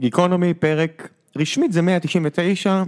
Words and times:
גיקונומי 0.00 0.54
פרק 0.54 1.08
רשמית 1.36 1.72
זה 1.72 1.82
199, 1.82 2.82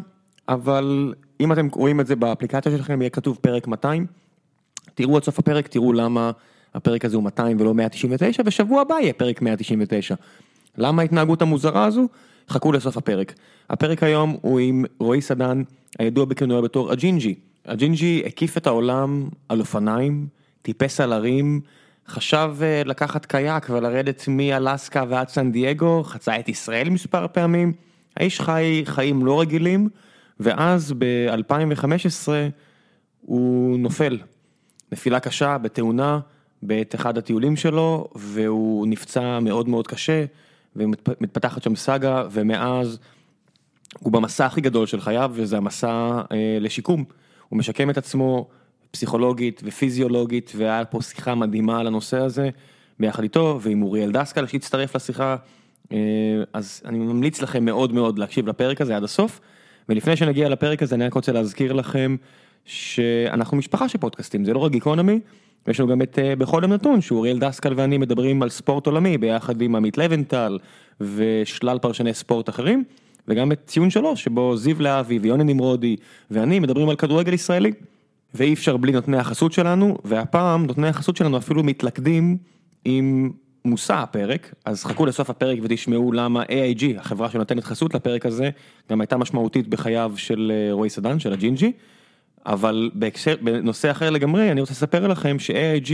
אבל 0.49 1.15
אם 1.41 1.53
אתם 1.53 1.69
רואים 1.73 2.01
את 2.01 2.07
זה 2.07 2.17
באפליקציה 2.17 2.73
שלכם 2.73 3.03
יהיה 3.03 3.11
כתוב 3.11 3.39
פרק 3.41 3.67
200. 3.67 4.07
תראו 4.95 5.17
עד 5.17 5.25
סוף 5.25 5.39
הפרק, 5.39 5.69
תראו 5.69 5.93
למה 5.93 6.31
הפרק 6.75 7.05
הזה 7.05 7.17
הוא 7.17 7.25
200 7.25 7.61
ולא 7.61 7.75
199, 7.75 8.43
ושבוע 8.47 8.81
הבא 8.81 8.95
יהיה 9.01 9.13
פרק 9.13 9.43
199. 9.43 10.15
למה 10.79 11.03
ההתנהגות 11.03 11.43
המוזרה 11.43 11.85
הזו? 11.85 12.09
חכו 12.49 12.73
לסוף 12.73 12.97
הפרק. 12.97 13.35
הפרק 13.71 14.03
היום 14.03 14.37
הוא 14.41 14.61
עם 14.61 14.85
רועי 14.99 15.21
סדן, 15.21 15.63
הידוע 15.99 16.25
בכינויו 16.25 16.63
בתור 16.63 16.93
הג'ינג'י. 16.93 17.35
הג'ינג'י 17.67 18.23
הקיף 18.27 18.57
את 18.57 18.67
העולם 18.67 19.29
על 19.49 19.61
אופניים, 19.61 20.27
טיפס 20.63 21.01
על 21.01 21.13
הרים, 21.13 21.61
חשב 22.09 22.55
אה, 22.63 22.83
לקחת 22.85 23.27
קייק 23.27 23.71
ולרדת 23.71 24.25
מאלסקה 24.29 25.05
ועד 25.09 25.29
סן 25.29 25.53
דייגו, 25.53 26.03
חצה 26.05 26.39
את 26.39 26.49
ישראל 26.49 26.91
מספר 26.91 27.27
פעמים. 27.33 27.73
האיש 28.17 28.41
חי 28.41 28.83
חיים 28.87 29.27
לא 29.27 29.41
רגילים, 29.41 29.89
ואז 30.41 30.93
ב-2015 30.99 32.29
הוא 33.21 33.79
נופל. 33.79 34.19
נפילה 34.93 35.21
קשה 35.21 35.59
בתאונה 35.59 36.21
בעת 36.63 36.95
אחד 36.95 37.19
הטיולים 37.19 37.57
שלו, 37.57 38.09
והוא 38.15 38.87
נפצע 38.87 39.41
מאוד 39.41 39.69
מאוד 39.69 39.87
קשה, 39.87 40.25
ומתפתחת 40.77 41.63
שם 41.63 41.77
סאגה, 41.77 42.25
ומאז 42.31 42.99
הוא 43.99 44.13
במסע 44.13 44.47
הכי 44.47 44.61
גדול 44.61 44.87
של 44.87 45.01
חייו, 45.01 45.31
וזה 45.35 45.57
המסע 45.57 46.21
אה, 46.33 46.59
לשיקום. 46.61 47.05
הוא 47.49 47.59
משקם 47.59 47.91
את 47.91 47.99
עצמו 47.99 48.49
פסיכולוגית 48.97 49.63
ופיזיולוגית, 49.65 50.53
והיה 50.57 50.85
פה 50.85 51.03
שיחה 51.03 51.35
מדהימה 51.35 51.81
על 51.81 51.87
הנושא 51.87 52.19
הזה, 52.19 52.51
ביחד 53.01 53.23
איתו, 53.23 53.59
ועם 53.63 53.83
אוריאל 53.83 54.13
דסקל 54.13 54.47
שהצטרף 54.47 54.97
לשיחה. 54.97 55.37
אה, 55.93 55.99
אז 56.53 56.83
אני 56.85 56.99
ממליץ 56.99 57.43
לכם 57.43 57.65
מאוד 57.65 57.93
מאוד 57.93 58.19
להקשיב 58.19 58.49
לפרק 58.49 58.81
הזה 58.81 58.97
עד 58.97 59.05
הסוף. 59.05 59.41
ולפני 59.89 60.17
שנגיע 60.17 60.49
לפרק 60.49 60.83
הזה, 60.83 60.95
אני 60.95 61.07
רק 61.07 61.15
רוצה 61.15 61.33
להזכיר 61.33 61.73
לכם 61.73 62.17
שאנחנו 62.65 63.57
משפחה 63.57 63.89
של 63.89 63.99
פודקאסטים, 63.99 64.45
זה 64.45 64.53
לא 64.53 64.59
רק 64.59 64.73
גיקונומי, 64.73 65.21
יש 65.69 65.81
לנו 65.81 65.89
גם 65.89 66.03
את 66.03 66.19
אה, 66.19 66.37
בכל 66.37 66.61
יום 66.63 66.73
נתון, 66.73 67.01
שהוא 67.01 67.19
אוריאל 67.19 67.39
דסקל 67.39 67.73
ואני 67.77 67.99
מדברים 67.99 68.43
על 68.43 68.49
ספורט 68.49 68.87
עולמי 68.87 69.19
ביחד 69.19 69.61
עם 69.61 69.77
עמית 69.77 69.99
לבנטל 69.99 70.59
ושלל 71.01 71.79
פרשני 71.79 72.15
ספורט 72.15 72.49
אחרים, 72.49 72.85
וגם 73.29 73.53
את 73.53 73.61
ציון 73.67 73.91
שלוש, 73.91 74.25
שבו 74.25 74.57
זיו 74.57 74.83
להבי 74.83 75.19
ויוני 75.19 75.45
נמרודי 75.45 75.97
ואני 76.31 76.61
מדברים 76.61 76.89
על 76.89 76.97
כדורגל 76.97 77.33
ישראלי. 77.33 77.73
ואי 78.35 78.53
אפשר 78.53 78.77
בלי 78.77 78.93
נותני 78.93 79.17
החסות 79.17 79.53
שלנו, 79.53 79.99
והפעם 80.05 80.67
נותני 80.67 80.89
החסות 80.89 81.17
שלנו 81.17 81.39
אפילו 81.39 81.63
מתלכדים 81.63 82.37
עם 82.85 83.31
מושא 83.65 83.95
הפרק, 83.95 84.55
אז 84.65 84.85
חכו 84.85 85.07
לסוף 85.07 85.31
הפרק 85.31 85.59
ותשמעו 85.63 86.13
למה 86.13 86.43
AIG, 86.43 86.85
החברה 86.99 87.31
שנותנת 87.31 87.65
חסות 87.65 87.95
לפרק 87.95 88.27
הזה, 88.27 88.51
גם 88.91 89.01
הייתה 89.01 89.17
משמעותית 89.17 89.69
בחייו 89.69 90.13
של 90.17 90.53
אה, 90.55 90.73
רועי 90.73 90.91
סדן, 90.91 91.19
של 91.19 91.33
הג'ינג'י. 91.33 91.73
אבל 92.47 92.91
בהקשר, 92.95 93.35
בנושא 93.41 93.91
אחר 93.91 94.11
לגמרי, 94.11 94.53
אני 94.53 94.61
רוצה 94.61 94.73
לספר 94.73 95.07
לכם 95.07 95.39
ש-AIG 95.39 95.93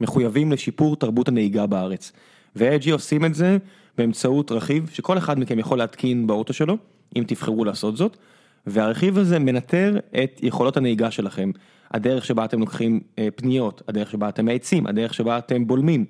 מחויבים 0.00 0.52
לשיפור 0.52 0.96
תרבות 0.96 1.28
הנהיגה 1.28 1.66
בארץ. 1.66 2.12
ו-AIG 2.56 2.92
עושים 2.92 3.24
את 3.24 3.34
זה 3.34 3.58
באמצעות 3.98 4.52
רכיב 4.52 4.90
שכל 4.92 5.18
אחד 5.18 5.38
מכם 5.38 5.58
יכול 5.58 5.78
להתקין 5.78 6.26
באוטו 6.26 6.52
שלו, 6.52 6.76
אם 7.16 7.24
תבחרו 7.26 7.64
לעשות 7.64 7.96
זאת, 7.96 8.16
והרכיב 8.66 9.18
הזה 9.18 9.38
מנטר 9.38 9.98
את 10.22 10.40
יכולות 10.42 10.76
הנהיגה 10.76 11.10
שלכם. 11.10 11.50
הדרך 11.90 12.24
שבה 12.24 12.44
אתם 12.44 12.60
לוקחים 12.60 13.00
אה, 13.18 13.28
פניות, 13.36 13.82
הדרך 13.88 14.10
שבה 14.10 14.28
אתם 14.28 14.44
מאיצים, 14.44 14.86
הדרך 14.86 15.14
שבה 15.14 15.38
אתם 15.38 15.66
בולמים. 15.66 16.04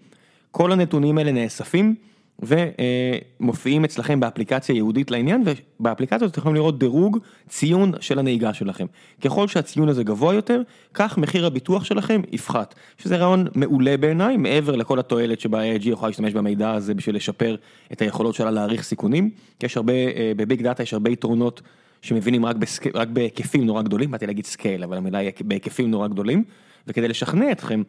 כל 0.50 0.72
הנתונים 0.72 1.18
האלה 1.18 1.32
נאספים. 1.32 1.94
ומופיעים 2.42 3.84
אצלכם 3.84 4.20
באפליקציה 4.20 4.72
ייעודית 4.72 5.10
לעניין 5.10 5.44
ובאפליקציה 5.80 6.16
הזאת 6.16 6.32
אתם 6.32 6.40
יכולים 6.40 6.54
לראות 6.54 6.78
דירוג 6.78 7.18
ציון 7.48 7.92
של 8.00 8.18
הנהיגה 8.18 8.54
שלכם. 8.54 8.86
ככל 9.20 9.48
שהציון 9.48 9.88
הזה 9.88 10.04
גבוה 10.04 10.34
יותר, 10.34 10.62
כך 10.94 11.18
מחיר 11.18 11.46
הביטוח 11.46 11.84
שלכם 11.84 12.20
יפחת. 12.32 12.74
שזה 12.98 13.16
רעיון 13.16 13.46
מעולה 13.54 13.96
בעיניי, 13.96 14.36
מעבר 14.36 14.76
לכל 14.76 14.98
התועלת 14.98 15.40
שבה 15.40 15.62
AIG 15.62 15.88
יכולה 15.88 16.08
להשתמש 16.08 16.32
במידע 16.32 16.70
הזה 16.70 16.94
בשביל 16.94 17.16
לשפר 17.16 17.56
את 17.92 18.02
היכולות 18.02 18.34
שלה 18.34 18.50
להעריך 18.50 18.82
סיכונים. 18.82 19.30
יש 19.62 19.76
הרבה, 19.76 19.92
אה, 19.92 20.32
בביג 20.36 20.62
דאטה 20.62 20.82
יש 20.82 20.94
הרבה 20.94 21.10
יתרונות 21.10 21.62
שמבינים 22.02 22.46
רק, 22.46 22.56
ב 22.56 22.63
sc... 22.63 22.96
רק 22.96 23.08
בהיקפים 23.08 23.66
נורא 23.66 23.82
גדולים, 23.82 24.10
באתי 24.10 24.26
להגיד 24.26 24.44
scale, 24.44 24.84
אבל 24.84 24.96
המילה 24.96 25.18
היא 25.18 25.32
בהיקפים 25.40 25.90
נורא 25.90 26.08
גדולים, 26.08 26.44
וכדי 26.86 27.08
לשכנע 27.08 27.52
אתכם 27.52 27.82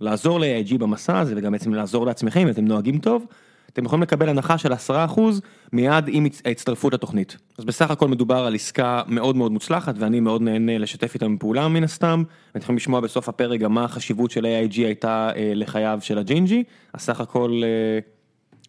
לעזור 0.00 0.40
ל-AIG 0.40 0.78
במסע 0.78 1.18
הזה 1.18 1.34
וגם 1.36 1.52
בעצם 1.52 1.74
לעזור 1.74 2.06
לעצמכם, 2.06 2.40
אם 2.40 2.48
אתם 2.48 2.64
נוהגים 2.64 2.98
טוב, 2.98 3.26
אתם 3.72 3.84
יכולים 3.84 4.02
לקבל 4.02 4.28
הנחה 4.28 4.58
של 4.58 4.72
10% 4.72 4.76
מיד 5.72 6.04
עם 6.08 6.26
ההצטרפות 6.44 6.94
לתוכנית. 6.94 7.36
אז 7.58 7.64
בסך 7.64 7.90
הכל 7.90 8.08
מדובר 8.08 8.36
על 8.36 8.54
עסקה 8.54 9.02
מאוד 9.08 9.36
מאוד 9.36 9.52
מוצלחת 9.52 9.94
ואני 9.98 10.20
מאוד 10.20 10.42
נהנה 10.42 10.78
לשתף 10.78 11.14
איתם 11.14 11.36
פעולה 11.38 11.68
מן 11.68 11.84
הסתם. 11.84 12.22
ואתם 12.48 12.62
יכולים 12.62 12.76
לשמוע 12.76 13.00
בסוף 13.00 13.28
הפרק 13.28 13.60
גם 13.60 13.74
מה 13.74 13.84
החשיבות 13.84 14.30
של 14.30 14.44
AIG 14.44 14.76
הייתה 14.76 15.30
אה, 15.36 15.52
לחייו 15.54 15.98
של 16.02 16.18
הג'ינג'י. 16.18 16.64
אז 16.92 17.00
סך 17.00 17.20
הכל 17.20 17.60
אה, 17.64 17.98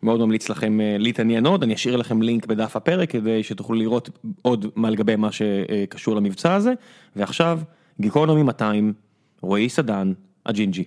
מאוד 0.03 0.19
ממליץ 0.19 0.49
לכם 0.49 0.81
אה, 0.81 0.95
להתעניין 0.99 1.45
עוד, 1.45 1.63
אני 1.63 1.73
אשאיר 1.73 1.95
לכם 1.95 2.21
לינק 2.21 2.45
בדף 2.45 2.75
הפרק 2.75 3.09
כדי 3.09 3.43
שתוכלו 3.43 3.75
לראות 3.75 4.09
עוד 4.41 4.65
מה 4.75 4.89
לגבי 4.89 5.15
מה 5.15 5.29
שקשור 5.31 6.15
למבצע 6.15 6.53
הזה. 6.53 6.73
ועכשיו, 7.15 7.59
גיקונומי 7.99 8.43
200, 8.43 8.93
רועי 9.41 9.69
סדן, 9.69 10.13
הג'ינג'י. 10.45 10.83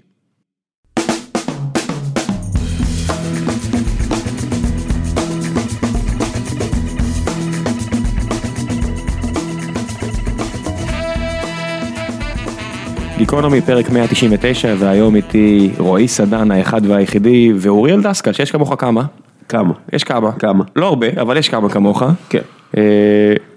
גיקונומי 13.16 13.60
פרק 13.60 13.90
199 13.90 14.74
והיום 14.78 15.16
איתי 15.16 15.70
רועי 15.78 16.08
סדן 16.08 16.50
האחד 16.50 16.86
והיחידי 16.86 17.52
ואוריאל 17.56 18.02
דסקל 18.02 18.32
שיש 18.32 18.50
כמוך 18.50 18.74
כמה. 18.78 19.02
כמה? 19.48 19.72
יש 19.92 20.04
כמה. 20.04 20.32
כמה? 20.32 20.64
לא 20.76 20.86
הרבה 20.86 21.06
אבל 21.20 21.36
יש 21.36 21.48
כמה 21.48 21.68
כמוך. 21.68 22.02
כן. 22.28 22.38
אה, 22.76 22.82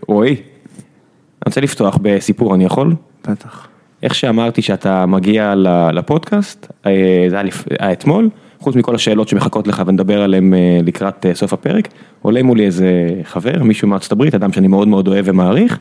רועי, 0.08 0.32
אני 0.32 0.42
רוצה 1.46 1.62
לפתוח 1.62 1.98
בסיפור 2.02 2.56
אני 2.56 2.66
יכול? 2.66 2.96
בטח. 3.28 3.68
איך 4.04 4.16
שאמרתי 4.16 4.62
שאתה 4.62 5.06
מגיע 5.06 5.54
לפודקאסט, 5.94 6.72
אה, 6.86 7.26
זה 7.30 7.36
היה, 7.36 7.44
לפ... 7.44 7.64
היה 7.80 7.92
אתמול, 7.92 8.30
חוץ 8.60 8.76
מכל 8.76 8.96
השאלות 8.96 9.28
שמחכות 9.28 9.68
לך 9.68 9.84
ונדבר 9.86 10.22
עליהן 10.22 10.54
אה, 10.54 10.80
לקראת 10.84 11.26
סוף 11.34 11.54
הפרק, 11.54 11.88
עולה 12.22 12.44
מולי 12.44 12.66
איזה 12.66 13.10
חבר, 13.24 13.64
מישהו 13.64 13.88
מארצות 13.88 14.12
הברית, 14.12 14.36
אדם 14.36 14.54
שאני 14.54 14.68
מאוד 14.68 14.88
מאוד 14.88 15.08
אוהב 15.08 15.26
ומעריך, 15.28 15.80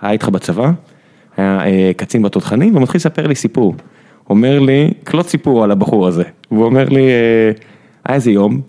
היה 0.00 0.12
איתך 0.12 0.28
בצבא. 0.28 0.70
היה 1.38 1.66
אה, 1.66 1.90
קצין 1.96 2.22
בתותחנים, 2.22 2.72
והוא 2.72 2.82
מתחיל 2.82 2.98
לספר 2.98 3.26
לי 3.26 3.34
סיפור. 3.34 3.74
אומר 4.30 4.58
לי, 4.58 4.90
קלוט 5.04 5.26
סיפור 5.26 5.64
על 5.64 5.70
הבחור 5.70 6.06
הזה. 6.06 6.24
והוא 6.50 6.64
אומר 6.64 6.88
לי, 6.88 7.08
אה, 7.08 7.52
היה 8.04 8.14
איזה 8.14 8.30
יום, 8.30 8.60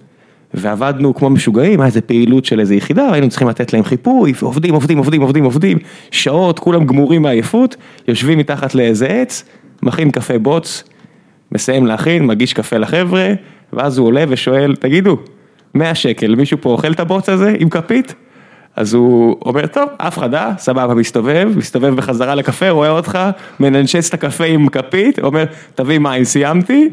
ועבדנו 0.54 1.16
כמו 1.16 1.30
משוגעים, 1.30 1.80
היה 1.80 1.88
איזה 1.88 2.02
פעילות 2.02 2.46
של 2.46 2.60
איזה 2.60 2.76
יחידה, 2.76 3.14
היינו 3.14 3.30
צריכים 3.30 3.48
לתת 3.48 3.74
להם 3.74 3.84
חיפוי, 3.84 4.34
עובדים, 4.42 4.74
עובדים, 4.74 4.98
עובדים, 4.98 5.22
עובדים, 5.22 5.44
עובדים, 5.44 5.78
שעות, 6.12 6.60
כולם 6.60 6.86
גמורים 6.86 7.22
מעייפות, 7.22 7.76
יושבים 8.08 8.38
מתחת 8.38 8.76
לאיזה 8.76 9.06
עץ, 9.08 9.44
מכין 9.84 10.12
קפה 10.12 10.38
בוץ, 10.38 10.84
מסיים 11.52 11.86
להכין, 11.86 12.26
מגיש 12.26 12.54
קפה 12.54 12.78
לחבר'ה, 12.78 13.34
ואז 13.74 13.98
הוא 13.98 14.08
עולה 14.08 14.26
ושואל, 14.30 14.76
תגידו, 14.76 15.18
100 15.76 15.96
שקל, 15.96 16.36
מישהו 16.36 16.58
פה 16.62 16.70
אוכל 16.70 16.92
את 16.92 17.00
הבוץ 17.00 17.30
הזה 17.30 17.56
עם 17.60 17.70
כפית? 17.70 18.16
אז 18.80 18.94
הוא 18.94 19.38
אומר, 19.46 19.68
טוב, 19.68 19.90
אף 19.98 20.18
אחד 20.18 20.34
אה, 20.34 20.52
סבבה, 20.58 20.94
מסתובב, 20.94 21.50
מסתובב 21.56 21.96
בחזרה 21.96 22.36
לקפה, 22.36 22.70
רואה 22.70 22.90
אותך, 22.90 23.20
מננשס 23.60 24.10
את 24.10 24.14
הקפה 24.14 24.44
עם 24.44 24.70
כפית, 24.70 25.20
אומר, 25.20 25.46
תביא 25.76 26.00
מים, 26.00 26.24
סיימתי, 26.24 26.90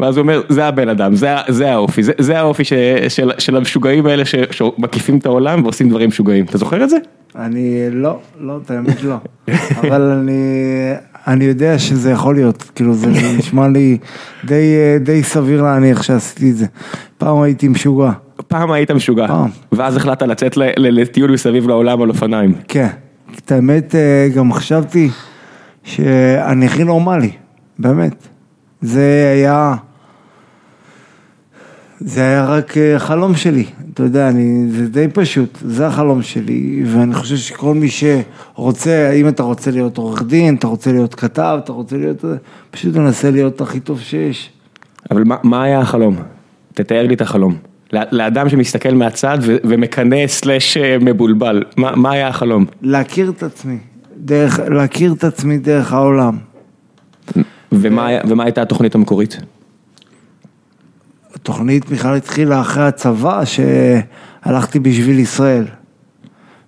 ואז 0.00 0.16
הוא 0.16 0.22
אומר, 0.22 0.42
זה 0.48 0.66
הבן 0.66 0.88
אדם, 0.88 1.14
זה, 1.14 1.34
זה 1.48 1.72
האופי, 1.72 2.02
זה, 2.02 2.12
זה 2.18 2.38
האופי 2.38 2.64
ש, 2.64 2.72
של, 3.08 3.30
של 3.38 3.56
המשוגעים 3.56 4.06
האלה 4.06 4.22
שמקיפים 4.50 5.18
את 5.18 5.26
העולם 5.26 5.62
ועושים 5.62 5.88
דברים 5.88 6.08
משוגעים, 6.08 6.44
אתה 6.44 6.58
זוכר 6.58 6.84
את 6.84 6.90
זה? 6.90 6.96
אני 7.36 7.86
לא, 7.90 8.18
לא, 8.40 8.58
את 8.64 9.02
לא, 9.02 9.16
אבל 9.80 10.02
אני, 10.02 10.42
אני 11.26 11.44
יודע 11.44 11.78
שזה 11.78 12.10
יכול 12.10 12.34
להיות, 12.34 12.62
כאילו 12.74 12.94
זה 12.94 13.06
נשמע 13.38 13.68
לי 13.68 13.98
די, 14.44 14.74
די 15.00 15.22
סביר 15.22 15.62
להניח 15.62 16.02
שעשיתי 16.02 16.50
את 16.50 16.56
זה, 16.56 16.66
פעם 17.18 17.42
הייתי 17.42 17.68
משוגע. 17.68 18.10
פעם 18.48 18.72
היית 18.72 18.90
משוגע, 18.90 19.26
פעם. 19.26 19.50
ואז 19.72 19.96
החלטת 19.96 20.22
לצאת 20.22 20.56
לטיול 20.76 21.30
מסביב 21.30 21.68
לעולם 21.68 22.02
על 22.02 22.08
אופניים. 22.08 22.54
כן, 22.68 22.88
את 23.38 23.52
האמת 23.52 23.94
אה, 23.94 24.28
גם 24.34 24.52
חשבתי 24.52 25.10
שאני 25.84 26.66
הכי 26.66 26.84
נורמלי, 26.84 27.30
באמת. 27.78 28.28
זה 28.80 29.32
היה, 29.34 29.74
זה 32.00 32.20
היה 32.20 32.44
רק 32.44 32.76
אה, 32.76 32.98
חלום 32.98 33.34
שלי, 33.34 33.64
אתה 33.94 34.02
יודע, 34.02 34.28
אני, 34.28 34.66
זה 34.70 34.88
די 34.88 35.08
פשוט, 35.08 35.58
זה 35.62 35.86
החלום 35.86 36.22
שלי, 36.22 36.82
ואני 36.86 37.14
חושב 37.14 37.36
שכל 37.36 37.74
מי 37.74 37.88
שרוצה, 37.88 39.10
אם 39.10 39.28
אתה 39.28 39.42
רוצה 39.42 39.70
להיות 39.70 39.98
עורך 39.98 40.22
דין, 40.22 40.54
אתה 40.54 40.66
רוצה 40.66 40.92
להיות 40.92 41.14
כתב, 41.14 41.58
אתה 41.64 41.72
רוצה 41.72 41.96
להיות, 41.96 42.24
פשוט 42.70 42.94
תנסה 42.94 43.30
להיות 43.30 43.60
הכי 43.60 43.80
טוב 43.80 44.00
שיש. 44.00 44.50
אבל 45.10 45.24
מה, 45.24 45.36
מה 45.42 45.62
היה 45.62 45.80
החלום? 45.80 46.16
תתאר 46.74 47.06
לי 47.06 47.14
את 47.14 47.20
החלום. 47.20 47.56
לאדם 47.92 48.48
שמסתכל 48.48 48.94
מהצד 48.94 49.38
ומקנא 49.42 50.26
סלאש 50.26 50.76
אה, 50.76 50.96
מבולבל, 51.00 51.62
מה, 51.76 51.96
מה 51.96 52.12
היה 52.12 52.28
החלום? 52.28 52.66
להכיר 52.82 53.30
את 53.30 53.42
עצמי, 53.42 53.78
דרך, 54.16 54.58
להכיר 54.58 55.12
את 55.12 55.24
עצמי 55.24 55.58
דרך 55.58 55.92
העולם. 55.92 56.36
ומה, 57.72 58.08
ומה 58.28 58.44
הייתה 58.44 58.62
התוכנית 58.62 58.94
המקורית? 58.94 59.38
התוכנית 61.34 61.90
בכלל 61.90 62.16
התחילה 62.16 62.60
אחרי 62.60 62.84
הצבא, 62.84 63.42
שהלכתי 63.44 64.78
בשביל 64.78 65.18
ישראל. 65.18 65.64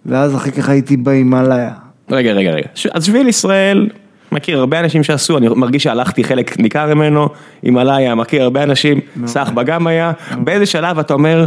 ואז 0.07 0.37
אחר 0.37 0.51
כך 0.51 0.69
הייתי 0.69 0.97
בהימאליה. 0.97 1.71
רגע, 2.11 2.33
רגע, 2.33 2.51
רגע. 2.51 2.69
אז 2.93 3.05
שביל 3.05 3.29
ישראל, 3.29 3.89
מכיר 4.33 4.59
הרבה 4.59 4.81
אנשים 4.81 5.03
שעשו, 5.05 5.39
אני 5.39 5.49
מרגיש 5.49 5.83
שהלכתי 5.83 6.25
חלק 6.25 6.59
ניכר 6.59 6.95
ממנו, 6.95 7.29
הימאליה, 7.63 8.15
מכיר 8.15 8.43
הרבה 8.43 8.63
אנשים, 8.63 9.01
סחבא 9.27 9.63
גם 9.63 9.87
היה, 9.87 10.13
באיזה 10.45 10.67
שלב 10.67 10.99
אתה 10.99 11.15
אומר, 11.15 11.47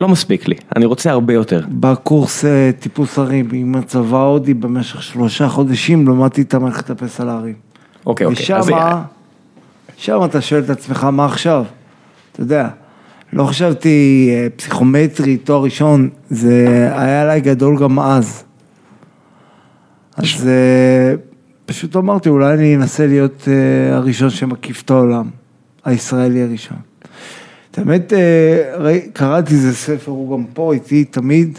לא 0.00 0.08
מספיק 0.08 0.48
לי, 0.48 0.54
אני 0.76 0.84
רוצה 0.84 1.10
הרבה 1.10 1.34
יותר. 1.34 1.60
בקורס 1.68 2.44
אה, 2.44 2.70
טיפוס 2.80 3.18
הרים 3.18 3.48
עם 3.52 3.74
הצבא 3.74 4.16
ההודי 4.16 4.54
במשך 4.54 5.02
שלושה 5.02 5.48
חודשים 5.48 6.08
למדתי 6.08 6.42
את 6.42 6.54
המערכת 6.54 6.90
לטפס 6.90 7.20
על 7.20 7.28
ההרים. 7.28 7.54
אוקיי, 8.06 8.26
אוקיי. 8.26 8.56
אז- 8.56 8.66
ושמה, 8.66 9.02
שם 9.96 10.24
אתה 10.24 10.40
שואל 10.40 10.62
את 10.64 10.70
עצמך 10.70 11.04
מה 11.04 11.24
עכשיו, 11.24 11.64
אתה 12.32 12.40
יודע, 12.40 12.68
לא 13.32 13.44
חשבתי 13.44 14.28
אה, 14.32 14.46
פסיכומטרי, 14.56 15.36
תואר 15.36 15.62
ראשון, 15.62 16.08
זה 16.30 16.88
היה 16.96 17.22
עליי 17.22 17.40
גדול 17.40 17.78
גם 17.78 18.00
אז. 18.00 18.44
אז 20.16 20.48
אה, 20.48 21.14
פשוט 21.66 21.96
אמרתי, 21.96 22.28
אולי 22.28 22.54
אני 22.54 22.76
אנסה 22.76 23.06
להיות 23.06 23.48
אה, 23.48 23.96
הראשון 23.96 24.30
שמקיף 24.30 24.82
את 24.82 24.90
העולם, 24.90 25.30
הישראלי 25.84 26.42
הראשון. 26.42 26.76
את 27.70 27.78
האמת, 27.78 28.12
ראי- 28.78 29.08
קראתי 29.12 29.54
איזה 29.54 29.74
ספר, 29.74 30.10
הוא 30.10 30.38
גם 30.38 30.44
פה 30.54 30.72
איתי 30.72 31.04
תמיד, 31.04 31.58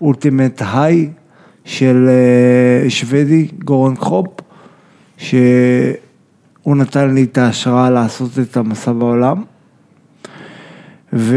אולטימט 0.00 0.62
היי 0.74 1.10
של 1.64 2.08
אה, 2.08 2.90
שוודי, 2.90 3.48
גורן 3.64 3.94
קרופ, 3.96 4.26
שהוא 5.18 5.36
נתן 6.76 7.14
לי 7.14 7.22
את 7.22 7.38
ההשראה 7.38 7.90
לעשות 7.90 8.30
את 8.38 8.56
המסע 8.56 8.92
בעולם, 8.92 9.42
ו, 11.12 11.36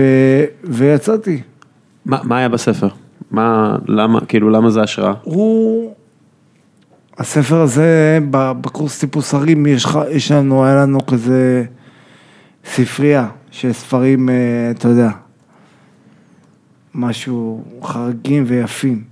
ויצאתי. 0.63 1.42
מה, 2.06 2.19
מה 2.24 2.38
היה 2.38 2.50
בספר? 2.50 2.88
מה, 3.31 3.75
למה, 3.88 4.25
כאילו, 4.25 4.50
למה 4.50 4.69
זה 4.69 4.81
השראה? 4.81 5.13
הוא, 5.24 5.94
הספר 7.19 7.62
הזה, 7.62 8.19
בקורס 8.31 9.00
טיפוס 9.00 9.33
הרים, 9.33 9.66
יש, 9.66 9.88
יש 10.10 10.31
לנו, 10.31 10.66
היה 10.66 10.75
לנו 10.75 11.06
כזה 11.06 11.63
ספרייה 12.66 13.27
של 13.51 13.74
ספרים, 13.74 14.30
אה, 14.30 14.36
אתה 14.71 14.88
יודע, 14.88 15.10
משהו 16.95 17.63
חריגים 17.83 18.44
ויפים. 18.48 19.04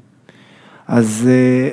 אז 0.88 1.30
אה, 1.30 1.70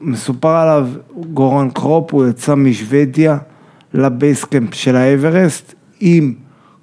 מסופר 0.00 0.48
עליו, 0.48 0.88
גורן 1.34 1.70
קרופ, 1.70 2.12
הוא 2.12 2.28
יצא 2.28 2.54
משוודיה 2.54 3.38
לבייסקאמפ 3.94 4.74
של 4.74 4.96
האברסט 4.96 5.74
עם 6.00 6.34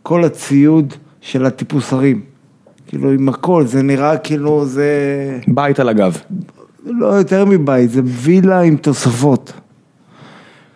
כל 0.04 0.24
הציוד 0.24 0.94
של 1.22 1.46
הטיפוס 1.46 1.94
הרים. 1.94 2.22
כאילו 2.88 3.12
עם 3.12 3.30
הכל, 3.30 3.66
זה 3.66 3.82
נראה 3.84 4.18
כאילו 4.18 4.66
זה... 4.66 4.90
בית 5.48 5.80
על 5.80 5.90
הגב. 5.90 6.18
לא 6.86 7.08
יותר 7.08 7.46
מבית, 7.46 7.90
זה 7.90 8.02
וילה 8.06 8.62
עם 8.62 8.78
תוספות. 8.78 9.54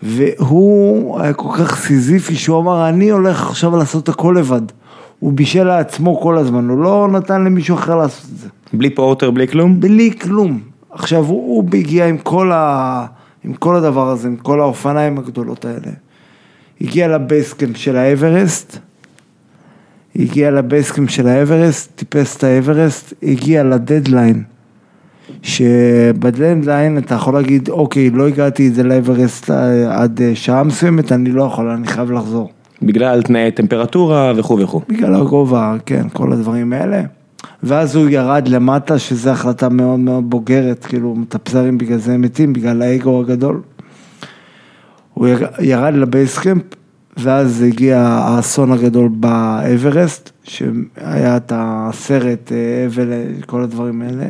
והוא 0.03 1.19
היה 1.19 1.33
כל 1.33 1.50
כך 1.57 1.75
סיזיפי 1.79 2.35
שהוא 2.35 2.59
אמר, 2.59 2.89
אני 2.89 3.09
הולך 3.09 3.47
עכשיו 3.50 3.77
לעשות 3.77 4.09
הכל 4.09 4.35
לבד. 4.39 4.61
הוא 5.19 5.33
בישל 5.33 5.63
לעצמו 5.63 6.21
כל 6.21 6.38
הזמן, 6.38 6.69
הוא 6.69 6.83
לא 6.83 7.07
נתן 7.11 7.44
למישהו 7.44 7.75
אחר 7.75 7.95
לעשות 7.95 8.31
את 8.33 8.38
זה. 8.38 8.47
בלי 8.73 8.89
פורטר, 8.89 9.31
בלי 9.31 9.47
כלום? 9.47 9.79
בלי 9.79 10.11
כלום. 10.21 10.59
עכשיו, 10.91 11.25
הוא, 11.25 11.56
הוא 11.56 11.69
הגיע 11.73 12.07
עם 12.07 12.17
כל, 12.17 12.51
ה, 12.51 13.05
עם 13.44 13.53
כל 13.53 13.75
הדבר 13.75 14.09
הזה, 14.09 14.27
עם 14.27 14.35
כל 14.35 14.62
האופניים 14.62 15.17
הגדולות 15.17 15.65
האלה. 15.65 15.91
הגיע 16.81 17.07
ל 17.07 17.15
base 17.15 17.46
camp 17.46 17.77
של 17.77 17.97
האברסט, 17.97 18.77
הגיע 20.15 20.51
ל 20.51 20.58
base 20.58 20.84
camp 20.84 21.09
של 21.09 21.27
האברסט, 21.27 21.91
טיפס 21.95 22.38
את 22.38 22.44
האברסט, 22.44 23.13
הגיע 23.23 23.63
לדדליין. 23.63 24.44
שבדדליין 25.41 26.97
אתה 26.97 27.15
יכול 27.15 27.33
להגיד, 27.33 27.69
אוקיי, 27.69 28.09
לא 28.09 28.27
הגעתי 28.27 28.67
את 28.67 28.75
זה 28.75 28.83
לאברסט 28.83 29.51
אה, 29.51 30.01
עד 30.01 30.21
אה, 30.21 30.31
שעה 30.35 30.63
מסוימת, 30.63 31.11
אני 31.11 31.31
לא 31.31 31.43
יכול, 31.43 31.69
אני 31.69 31.87
חייב 31.87 32.11
לחזור. 32.11 32.49
בגלל 32.81 33.21
תנאי 33.21 33.51
טמפרטורה 33.51 34.33
וכו' 34.35 34.59
וכו'. 34.59 34.81
בגלל 34.89 35.15
הגובה, 35.15 35.75
כן, 35.85 36.07
כל 36.13 36.33
הדברים 36.33 36.73
האלה. 36.73 37.01
ואז 37.63 37.95
הוא 37.95 38.09
ירד 38.09 38.47
למטה, 38.47 38.99
שזו 38.99 39.29
החלטה 39.29 39.69
מאוד 39.69 39.99
מאוד 39.99 40.29
בוגרת, 40.29 40.85
כאילו, 40.85 41.15
מטפסים 41.15 41.77
בגלל 41.77 41.97
זה 41.97 42.17
מתים, 42.17 42.53
בגלל 42.53 42.81
האגו 42.81 43.19
הגדול. 43.21 43.61
הוא 45.13 45.27
יר- 45.27 45.47
ירד 45.59 45.93
לבייסקאמפ, 45.93 46.63
ואז 47.17 47.61
הגיע 47.61 47.99
האסון 47.99 48.71
הגדול 48.71 49.09
באברסט, 49.13 50.29
שהיה 50.43 51.37
את 51.37 51.51
הסרט, 51.55 52.51
אה, 52.51 52.57
אבל, 52.87 53.11
כל 53.45 53.61
הדברים 53.61 54.01
האלה, 54.01 54.25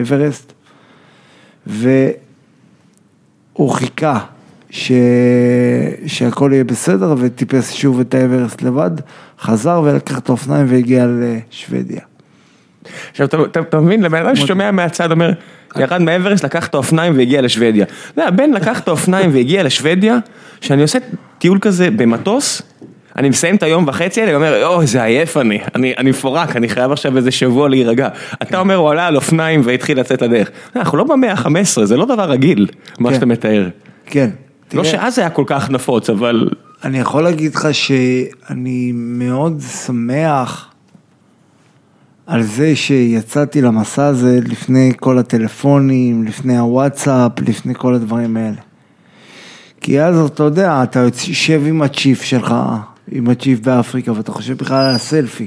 אברסט, 0.00 0.52
והוא 1.66 2.00
חיכה 3.70 4.18
ש... 4.70 4.92
שהכל 6.06 6.50
יהיה 6.52 6.64
בסדר, 6.64 7.14
וטיפס 7.18 7.72
שוב 7.72 8.00
את 8.00 8.14
האברסט 8.14 8.62
לבד, 8.62 8.90
חזר 9.40 9.82
ולקח 9.84 10.18
את 10.18 10.28
האופניים 10.28 10.66
והגיע 10.68 11.06
לשוודיה. 11.08 12.00
עכשיו 13.10 13.26
אתה, 13.26 13.42
אתה, 13.42 13.60
אתה 13.60 13.80
מבין, 13.80 14.02
לבן 14.02 14.26
אדם 14.26 14.36
ששומע 14.36 14.70
מהצד 14.70 15.12
אומר, 15.12 15.32
ירד 15.76 16.02
מאברסט, 16.02 16.44
לקח 16.44 16.66
את 16.66 16.74
האופניים 16.74 17.16
והגיע 17.16 17.42
לשוודיה. 17.42 17.84
אתה 17.84 18.22
יודע, 18.22 18.30
בן 18.30 18.50
לקח 18.50 18.80
את 18.80 18.88
האופניים 18.88 19.34
והגיע 19.34 19.62
לשוודיה, 19.62 20.18
שאני 20.60 20.82
עושה 20.82 20.98
טיול 21.38 21.58
כזה 21.60 21.90
במטוס, 21.90 22.62
אני 23.16 23.28
מסיים 23.28 23.56
את 23.56 23.62
היום 23.62 23.84
וחצי 23.88 24.20
האלה, 24.20 24.32
ואומר, 24.32 24.66
אוי, 24.66 24.82
איזה 24.82 25.02
עייף 25.02 25.36
אני, 25.36 25.58
אני, 25.74 25.94
אני 25.98 26.10
מפורק, 26.10 26.56
אני 26.56 26.68
חייב 26.68 26.92
עכשיו 26.92 27.16
איזה 27.16 27.30
שבוע 27.30 27.68
להירגע. 27.68 28.08
אתה 28.42 28.60
אומר, 28.60 28.74
הוא 28.74 28.90
עלה 28.90 29.06
על 29.06 29.16
אופניים 29.16 29.60
והתחיל 29.64 30.00
לצאת 30.00 30.22
לדרך. 30.22 30.50
אנחנו 30.76 30.98
לא 30.98 31.04
במאה 31.04 31.32
ה-15, 31.32 31.84
זה 31.84 31.96
לא 31.96 32.04
דבר 32.04 32.30
רגיל, 32.30 32.66
מה 32.98 33.08
כן. 33.08 33.14
שאתה 33.14 33.26
מתאר. 33.26 33.68
כן. 34.06 34.30
לא 34.74 34.84
שאז 34.84 35.18
היה 35.18 35.30
כל 35.30 35.44
כך 35.46 35.70
נפוץ, 35.70 36.10
אבל... 36.10 36.48
אני 36.84 36.98
יכול 36.98 37.22
להגיד 37.22 37.54
לך 37.54 37.68
שאני 37.72 38.92
מאוד 38.94 39.60
שמח 39.86 40.68
על 42.26 42.42
זה 42.42 42.76
שיצאתי 42.76 43.62
למסע 43.62 44.06
הזה 44.06 44.38
לפני 44.44 44.92
כל 45.00 45.18
הטלפונים, 45.18 46.24
לפני 46.24 46.58
הוואטסאפ, 46.58 47.32
לפני 47.48 47.74
כל 47.74 47.94
הדברים 47.94 48.36
האלה. 48.36 48.56
כי 49.80 50.00
אז 50.00 50.18
אתה 50.18 50.42
יודע, 50.42 50.82
אתה 50.82 51.00
יושב 51.28 51.62
עם 51.66 51.82
הצ'יף 51.82 52.22
שלך, 52.22 52.54
עם 53.10 53.28
הצ'יף 53.28 53.60
באפריקה, 53.60 54.12
ואתה 54.12 54.32
חושב 54.32 54.56
בכלל 54.56 54.76
על 54.76 54.94
הסלפי, 54.94 55.46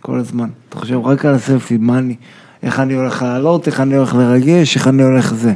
כל 0.00 0.18
הזמן. 0.18 0.48
אתה 0.68 0.78
חושב 0.78 1.06
רק 1.06 1.24
על 1.24 1.34
הסלפי, 1.34 1.76
מה 1.76 1.98
אני, 1.98 2.16
איך 2.62 2.80
אני 2.80 2.94
הולך 2.94 3.22
לעלות, 3.22 3.66
איך 3.66 3.80
אני 3.80 3.96
הולך 3.96 4.14
לרגש, 4.14 4.76
איך 4.76 4.88
אני 4.88 5.02
הולך 5.02 5.34
זה. 5.34 5.52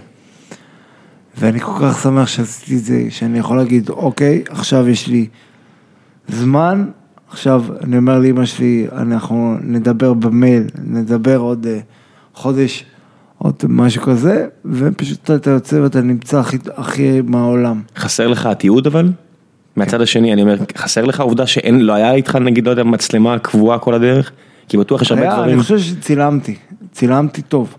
ואני 1.38 1.60
כל 1.60 1.72
כך 1.82 2.02
שמח 2.02 2.28
שעשיתי 2.28 2.76
את 2.76 2.84
זה, 2.84 3.04
שאני 3.10 3.38
יכול 3.38 3.56
להגיד, 3.56 3.88
אוקיי, 3.88 4.42
עכשיו 4.48 4.88
יש 4.88 5.06
לי 5.06 5.26
זמן, 6.28 6.86
עכשיו 7.30 7.64
אני 7.84 7.96
אומר 7.96 8.18
לאמא 8.18 8.44
שלי, 8.44 8.86
אנחנו 8.92 9.56
נדבר 9.62 10.14
במייל, 10.14 10.62
נדבר 10.84 11.36
עוד 11.36 11.66
אה, 11.66 11.78
חודש, 12.34 12.84
עוד 13.38 13.54
משהו 13.68 14.02
כזה, 14.02 14.46
ופשוט 14.64 15.30
אתה 15.30 15.50
יוצא 15.50 15.76
ואתה 15.76 16.00
נמצא 16.00 16.40
הכי, 16.40 16.58
הכי 16.76 17.20
מהעולם. 17.20 17.82
חסר 17.96 18.28
לך 18.28 18.46
התיעוד 18.46 18.86
אבל? 18.86 19.10
מהצד 19.76 20.00
השני, 20.00 20.32
אני 20.32 20.42
אומר, 20.42 20.56
חסר 20.76 21.04
לך 21.04 21.20
העובדה 21.20 21.46
שאין, 21.46 21.80
לא 21.80 21.92
היה 21.92 22.12
איתך 22.12 22.36
נגיד, 22.36 22.66
לא 22.66 22.70
יודע, 22.70 22.82
מצלמה 22.84 23.38
קבועה 23.38 23.78
כל 23.78 23.94
הדרך? 23.94 24.30
כי 24.68 24.76
בטוח 24.76 25.02
יש 25.02 25.12
הרבה 25.12 25.22
היה, 25.22 25.34
דברים. 25.36 25.54
אני 25.54 25.62
חושב 25.62 25.78
שצילמתי, 25.78 26.54
צילמתי 26.92 27.42
טוב. 27.42 27.74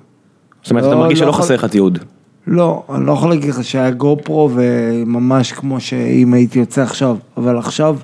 זאת 0.63 0.71
אומרת, 0.71 0.83
אתה 0.83 0.93
לא- 0.93 0.99
מרגיש 0.99 1.19
לא 1.19 1.25
שלא 1.25 1.29
יכול- 1.29 1.41
חסר 1.43 1.53
לך 1.55 1.65
תיעוד. 1.65 1.99
לא, 2.47 2.83
אני 2.95 3.05
לא 3.05 3.11
יכול 3.11 3.29
להגיד 3.29 3.49
לך 3.49 3.63
שהיה 3.63 3.91
גו 3.91 4.17
פרו 4.23 4.49
וממש 4.53 5.51
כמו 5.51 5.79
שאם 5.79 6.33
הייתי 6.33 6.59
יוצא 6.59 6.81
עכשיו, 6.81 7.17
אבל 7.37 7.57
עכשיו 7.57 7.97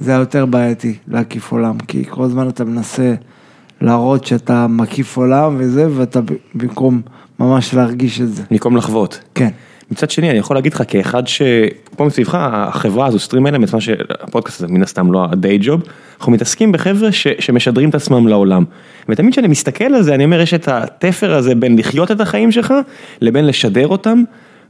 זה 0.00 0.10
היה 0.10 0.20
יותר 0.20 0.46
בעייתי 0.46 0.94
להקיף 1.08 1.52
עולם, 1.52 1.78
כי 1.78 2.04
כל 2.08 2.24
הזמן 2.24 2.48
אתה 2.48 2.64
מנסה 2.64 3.14
להראות 3.80 4.26
שאתה 4.26 4.66
מקיף 4.66 5.16
עולם 5.16 5.56
וזה, 5.58 5.86
ואתה 5.96 6.20
במקום 6.54 7.00
ממש 7.40 7.74
להרגיש 7.74 8.20
את 8.20 8.34
זה. 8.34 8.42
במקום 8.50 8.76
לחוות. 8.76 9.20
כן, 9.34 9.48
מצד 9.90 10.10
שני, 10.10 10.30
אני 10.30 10.38
יכול 10.38 10.56
להגיד 10.56 10.74
לך 10.74 10.82
כאחד 10.88 11.26
ש... 11.26 11.42
פה 11.96 12.04
מסביבך, 12.04 12.34
החברה 12.40 13.06
הזו, 13.06 13.18
סטרים 13.18 13.46
אלה, 13.46 13.58
בזמן 13.58 13.80
שהפודקאסט 13.80 14.60
הזה 14.60 14.72
מן 14.72 14.82
הסתם 14.82 15.12
לא 15.12 15.24
הדיי 15.24 15.58
ג'וב, 15.60 15.82
אנחנו 16.18 16.32
מתעסקים 16.32 16.72
בחבר'ה 16.72 17.12
ש... 17.12 17.26
שמשדרים 17.38 17.88
את 17.88 17.94
עצמם 17.94 18.28
לעולם. 18.28 18.64
ותמיד 19.08 19.32
כשאני 19.32 19.48
מסתכל 19.48 19.84
על 19.84 20.02
זה, 20.02 20.14
אני 20.14 20.24
אומר, 20.24 20.40
יש 20.40 20.54
את 20.54 20.68
התפר 20.68 21.34
הזה 21.34 21.54
בין 21.54 21.78
לחיות 21.78 22.10
את 22.10 22.20
החיים 22.20 22.52
שלך, 22.52 22.74
לבין 23.20 23.46
לשדר 23.46 23.88
אותם, 23.88 24.22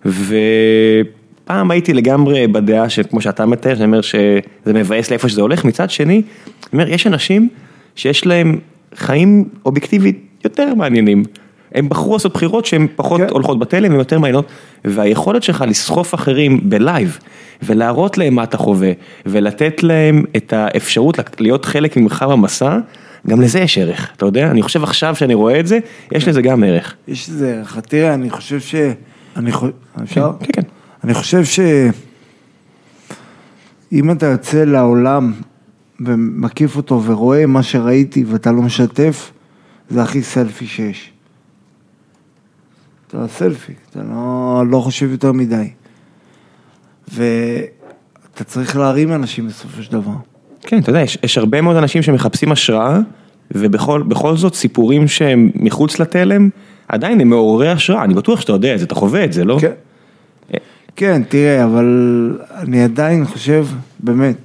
ופעם 0.06 1.70
הייתי 1.70 1.92
לגמרי 1.92 2.46
בדעה 2.46 2.88
שכמו 2.88 3.20
שאתה 3.20 3.46
מתאר, 3.46 3.74
שאני 3.74 3.84
אומר 3.84 4.00
שזה 4.00 4.72
מבאס 4.74 5.10
לאיפה 5.10 5.28
שזה 5.28 5.40
הולך, 5.40 5.64
מצד 5.64 5.90
שני, 5.90 6.14
אני 6.14 6.22
אומר, 6.72 6.88
יש 6.88 7.06
אנשים 7.06 7.48
שיש 7.96 8.26
להם 8.26 8.58
חיים 8.94 9.48
אובייקטיבית 9.66 10.26
יותר 10.44 10.74
מעניינים. 10.74 11.24
הם 11.76 11.88
בחרו 11.88 12.12
לעשות 12.12 12.32
בחירות 12.34 12.66
שהן 12.66 12.86
פחות 12.96 13.20
כן. 13.20 13.26
הולכות 13.30 13.58
בתלם, 13.58 13.92
הן 13.92 13.98
יותר 13.98 14.18
מעניינות, 14.18 14.46
והיכולת 14.84 15.42
שלך 15.42 15.64
לסחוף 15.68 16.14
אחרים 16.14 16.70
בלייב, 16.70 17.18
ולהראות 17.62 18.18
להם 18.18 18.34
מה 18.34 18.42
אתה 18.42 18.56
חווה, 18.56 18.92
ולתת 19.26 19.82
להם 19.82 20.24
את 20.36 20.52
האפשרות 20.52 21.18
להיות 21.40 21.64
חלק 21.64 21.96
ממך 21.96 22.24
במסע, 22.30 22.78
גם 23.26 23.40
לזה 23.40 23.60
יש 23.60 23.78
ערך, 23.78 24.10
אתה 24.16 24.26
יודע? 24.26 24.50
אני 24.50 24.62
חושב 24.62 24.82
עכשיו 24.82 25.14
שאני 25.14 25.34
רואה 25.34 25.60
את 25.60 25.66
זה, 25.66 25.78
יש 26.12 26.28
לזה 26.28 26.42
גם 26.42 26.64
ערך. 26.64 26.94
יש 27.08 27.28
איזה 27.28 27.54
ערך. 27.54 27.80
תראה, 27.80 28.14
אני 28.14 28.30
חושב 28.30 28.60
ש... 28.60 28.74
אני 29.36 29.52
חושב... 29.52 29.72
אפשר? 30.02 30.32
כן, 30.40 30.46
כן. 30.52 30.62
אני 31.04 31.14
חושב 31.14 31.44
ש... 31.44 31.60
אם 33.92 34.10
אתה 34.10 34.26
יוצא 34.26 34.64
לעולם 34.64 35.32
ומקיף 36.00 36.76
אותו 36.76 37.02
ורואה 37.04 37.46
מה 37.46 37.62
שראיתי 37.62 38.24
ואתה 38.24 38.52
לא 38.52 38.62
משתף, 38.62 39.32
זה 39.90 40.02
הכי 40.02 40.22
סלפי 40.22 40.66
שיש. 40.66 41.12
אתה 43.16 43.28
סלפי, 43.28 43.72
אתה 43.90 44.00
לא, 44.10 44.64
לא 44.70 44.80
חושב 44.80 45.10
יותר 45.10 45.32
מדי. 45.32 45.70
ואתה 47.14 48.44
צריך 48.44 48.76
להרים 48.76 49.12
אנשים 49.12 49.46
בסופו 49.46 49.82
של 49.82 49.92
דבר. 49.92 50.12
כן, 50.60 50.78
אתה 50.78 50.90
יודע, 50.90 51.00
יש, 51.00 51.18
יש 51.22 51.38
הרבה 51.38 51.60
מאוד 51.60 51.76
אנשים 51.76 52.02
שמחפשים 52.02 52.52
השראה, 52.52 52.98
ובכל 53.50 54.02
בכל 54.02 54.36
זאת 54.36 54.54
סיפורים 54.54 55.08
שהם 55.08 55.50
מחוץ 55.54 55.98
לתלם, 55.98 56.48
עדיין 56.88 57.20
הם 57.20 57.28
מעוררי 57.28 57.68
השראה, 57.70 58.04
אני 58.04 58.14
בטוח 58.14 58.40
שאתה 58.40 58.52
יודע 58.52 58.74
את 58.74 58.78
זה, 58.78 58.84
אתה 58.84 58.94
חווה 58.94 59.24
את 59.24 59.32
זה, 59.32 59.44
לא? 59.44 59.58
כן. 59.60 59.72
כן, 60.96 61.22
תראה, 61.28 61.64
אבל 61.64 62.38
אני 62.50 62.84
עדיין 62.84 63.24
חושב, 63.24 63.66
באמת, 64.00 64.36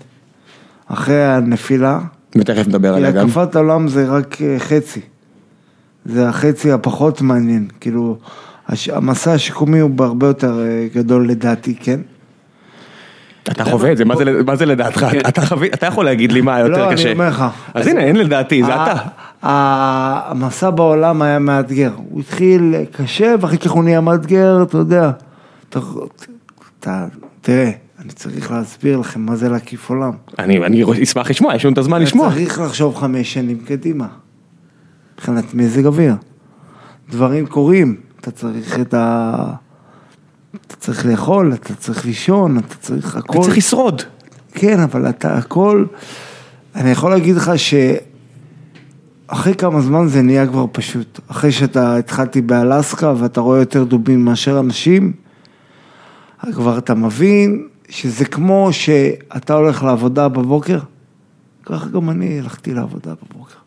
אחרי 0.87 1.25
הנפילה, 1.25 1.99
ותכף 2.35 2.67
נדבר 2.67 2.95
עליה 2.95 3.11
גם. 3.11 3.27
הקפת 3.27 3.55
העולם 3.55 3.87
זה 3.87 4.05
רק 4.09 4.41
אה, 4.41 4.59
חצי. 4.59 4.99
זה 6.05 6.29
החצי 6.29 6.71
הפחות 6.71 7.21
מעניין, 7.21 7.67
כאילו, 7.79 8.17
הש- 8.71 8.89
המסע 8.89 9.33
השיקומי 9.33 9.79
הוא 9.79 9.89
בהרבה 9.89 10.27
יותר 10.27 10.59
אה, 10.59 10.87
גדול 10.95 11.27
לדעתי, 11.27 11.75
כן? 11.75 11.99
אתה 13.43 13.65
חווה 13.65 13.91
את 13.91 13.97
זה, 13.97 14.05
מה 14.45 14.55
זה, 14.55 14.65
לדעתך? 14.65 15.05
אתה, 15.27 15.45
חווי, 15.45 15.67
אתה 15.73 15.85
יכול 15.85 16.05
להגיד 16.05 16.31
לי 16.31 16.41
מה 16.41 16.59
יותר 16.59 16.87
לא, 16.87 16.93
קשה. 16.93 17.03
אני 17.03 17.13
אומר 17.13 17.29
לך. 17.29 17.45
אז 17.73 17.87
הנה, 17.87 18.01
אין 18.01 18.15
לדעתי, 18.15 18.63
זה 18.63 18.75
אתה. 18.75 18.93
המסע 19.41 20.69
בעולם 20.69 21.21
היה 21.21 21.39
מאתגר, 21.39 21.91
הוא 22.09 22.19
התחיל 22.19 22.75
קשה 22.91 23.35
ואחר 23.39 23.57
כך 23.57 23.71
הוא 23.71 23.83
נהיה 23.83 24.01
מאתגר, 24.01 24.63
אתה 24.63 24.77
יודע. 24.77 25.11
תראה, 27.41 27.71
אני 27.99 28.09
צריך 28.09 28.51
להסביר 28.51 28.97
לכם 28.97 29.21
מה 29.21 29.35
זה 29.35 29.49
להקיף 29.49 29.89
עולם. 29.89 30.11
אני, 30.39 30.65
אני 30.65 31.03
אשמח 31.03 31.29
לשמוע, 31.29 31.55
יש 31.55 31.65
לנו 31.65 31.73
את 31.73 31.77
הזמן 31.77 31.97
אתה 31.97 32.03
לשמוע. 32.03 32.29
צריך 32.29 32.59
לחשוב 32.59 32.95
חמש 32.95 33.33
שנים 33.33 33.59
קדימה, 33.65 34.07
מבחינת 35.15 35.53
מזג 35.53 35.85
אוויר. 35.85 36.13
דברים 37.09 37.45
קורים, 37.45 37.95
אתה 38.21 38.31
צריך 38.31 38.79
את 38.79 38.93
ה... 38.93 39.33
אתה 40.67 40.75
צריך 40.75 41.05
לאכול, 41.05 41.53
אתה 41.53 41.75
צריך 41.75 42.05
לישון, 42.05 42.57
אתה 42.57 42.75
צריך 42.75 43.09
אתה 43.09 43.19
הכל. 43.19 43.43
צריך 43.43 43.57
לשרוד. 43.57 44.01
כן, 44.51 44.79
אבל 44.79 45.09
אתה 45.09 45.37
הכל... 45.37 45.85
אני 46.75 46.89
יכול 46.89 47.11
להגיד 47.11 47.35
לך 47.35 47.51
שאחרי 47.55 49.55
כמה 49.55 49.81
זמן 49.81 50.07
זה 50.07 50.21
נהיה 50.21 50.47
כבר 50.47 50.65
פשוט. 50.71 51.19
אחרי 51.27 51.51
שאתה 51.51 51.97
התחלתי 51.97 52.41
באלסקה 52.41 53.13
ואתה 53.17 53.41
רואה 53.41 53.59
יותר 53.59 53.83
דובים 53.83 54.25
מאשר 54.25 54.59
אנשים, 54.59 55.13
כבר 56.53 56.77
אתה 56.77 56.93
מבין 56.93 57.67
שזה 57.89 58.25
כמו 58.25 58.69
שאתה 58.71 59.53
הולך 59.53 59.83
לעבודה 59.83 60.27
בבוקר, 60.27 60.79
ככה 61.65 61.89
גם 61.89 62.09
אני 62.09 62.39
הלכתי 62.39 62.73
לעבודה 62.73 63.13
בבוקר. 63.23 63.57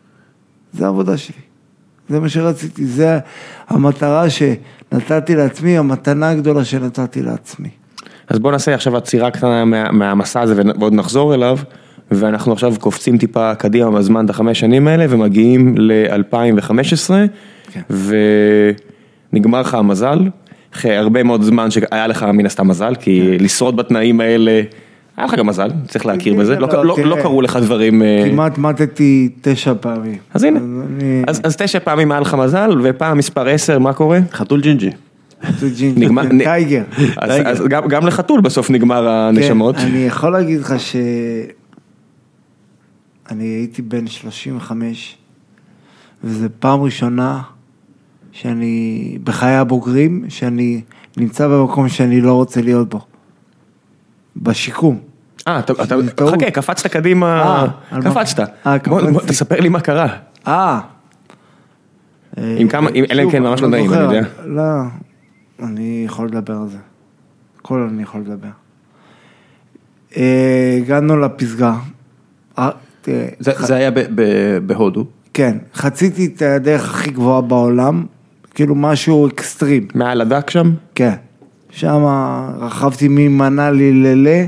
זה 0.73 0.85
העבודה 0.85 1.17
שלי. 1.17 1.44
זה 2.09 2.19
מה 2.19 2.29
שרציתי, 2.29 2.85
זה 2.85 3.19
המטרה 3.67 4.25
שנתתי 4.29 5.35
לעצמי, 5.35 5.77
המתנה 5.77 6.29
הגדולה 6.29 6.65
שנתתי 6.65 7.21
לעצמי. 7.21 7.69
אז 8.29 8.39
בוא 8.39 8.51
נעשה 8.51 8.73
עכשיו 8.73 8.97
עצירה 8.97 9.31
קטנה 9.31 9.65
מה, 9.65 9.91
מהמסע 9.91 10.41
הזה 10.41 10.61
ועוד 10.79 10.93
נחזור 10.93 11.33
אליו, 11.33 11.57
ואנחנו 12.11 12.53
עכשיו 12.53 12.73
קופצים 12.79 13.17
טיפה 13.17 13.55
קדימה 13.55 13.91
בזמן 13.91 14.25
את 14.25 14.29
החמש 14.29 14.59
שנים 14.59 14.87
האלה 14.87 15.05
ומגיעים 15.09 15.75
ל-2015, 15.77 17.11
כן. 17.71 17.81
ונגמר 19.33 19.61
לך 19.61 19.73
המזל, 19.73 20.19
אחרי 20.73 20.97
הרבה 20.97 21.23
מאוד 21.23 21.41
זמן 21.41 21.71
שהיה 21.71 22.07
לך 22.07 22.23
מן 22.23 22.45
הסתם 22.45 22.67
מזל, 22.67 22.95
כי 22.95 23.37
לשרוד 23.39 23.75
בתנאים 23.75 24.21
האלה, 24.21 24.61
היה 25.17 25.25
לך 25.25 25.33
גם 25.35 25.47
מזל, 25.47 25.69
צריך 25.87 26.05
להכיר 26.05 26.33
כן, 26.33 26.39
בזה, 26.39 26.55
כן, 26.55 26.61
לא, 26.61 26.67
לא, 26.71 26.83
לא. 26.85 27.05
לא 27.05 27.21
קרו 27.21 27.41
לך 27.41 27.55
דברים... 27.61 28.03
אה, 28.03 28.23
כמעט 28.29 28.57
מתתי 28.57 29.29
תשע 29.41 29.73
פעמים. 29.79 30.17
אז 30.33 30.43
הנה. 30.43 30.59
אז, 31.27 31.55
תשע 31.57 31.79
פעמים 31.79 32.11
היה 32.11 32.19
לך 32.19 32.33
מזל, 32.33 32.79
ופעם 32.83 33.17
מספר 33.17 33.47
עשר, 33.47 33.79
מה 33.79 33.93
קורה? 33.93 34.19
חתול 34.31 34.61
ג'ינג'י. 34.61 34.89
נ- 35.97 36.43
tiger. 36.43 36.83
אז, 37.17 37.61
גם 37.67 38.07
לחתול 38.07 38.41
בסוף 38.41 38.69
נגמר 38.69 39.07
הנשמות. 39.07 39.75
כן, 39.75 39.81
אני 39.81 40.05
יכול 40.05 40.31
להגיד 40.31 40.59
לך 40.59 40.73
ש... 40.79 40.95
אני 43.31 43.43
הייתי 43.43 43.81
בן 43.81 44.07
35, 44.07 45.17
וזו 46.23 46.47
פעם 46.59 46.81
ראשונה 46.81 47.41
שאני, 48.31 49.17
בחיי 49.23 49.55
הבוגרים, 49.55 50.25
שאני 50.29 50.81
נמצא 51.17 51.47
במקום 51.47 51.89
שאני 51.89 52.21
לא 52.21 52.33
רוצה 52.33 52.61
להיות 52.61 52.89
בו. 52.89 53.01
בשיקום. 54.37 54.99
אה, 55.47 55.59
אתה, 55.59 55.73
אתה. 55.83 55.95
חכה, 56.31 56.51
קפצת 56.51 56.87
קדימה, 56.87 57.41
אה? 57.91 58.01
קפצת. 58.01 58.49
אה, 58.67 58.77
בוא. 58.87 59.21
תספר 59.27 59.59
לי 59.59 59.69
מה 59.69 59.79
קרה. 59.79 60.07
אה. 60.47 60.79
עם 62.37 62.67
כמה- 62.67 62.89
אלא 63.11 63.23
אם 63.23 63.31
כן 63.31 63.43
ממש 63.43 63.61
לא 63.61 63.67
נעים, 63.69 63.93
אני 63.93 64.01
יודע. 64.01 64.21
לא, 64.45 64.63
אני 65.63 66.03
יכול 66.05 66.27
לדבר 66.27 66.53
על 66.53 66.67
זה. 66.69 66.77
הכל 67.59 67.87
אני 67.91 68.03
יכול 68.03 68.21
לדבר. 68.21 68.47
אה, 70.17 70.77
הגענו 70.81 71.17
לפסגה. 71.19 71.75
זה 73.37 73.75
היה 73.75 73.89
בהודו. 74.65 75.05
כן, 75.33 75.57
חציתי 75.73 76.25
את 76.25 76.41
הדרך 76.41 76.89
הכי 76.89 77.11
גבוהה 77.11 77.41
בעולם, 77.41 78.05
כאילו 78.53 78.75
משהו 78.75 79.27
אקסטרים, 79.27 79.87
מעל 79.95 80.21
הדק 80.21 80.49
שם? 80.49 80.73
כן. 80.95 81.13
שם 81.75 82.05
רכבתי 82.59 83.07
ממנאלי 83.09 83.93
ללה, 83.93 84.45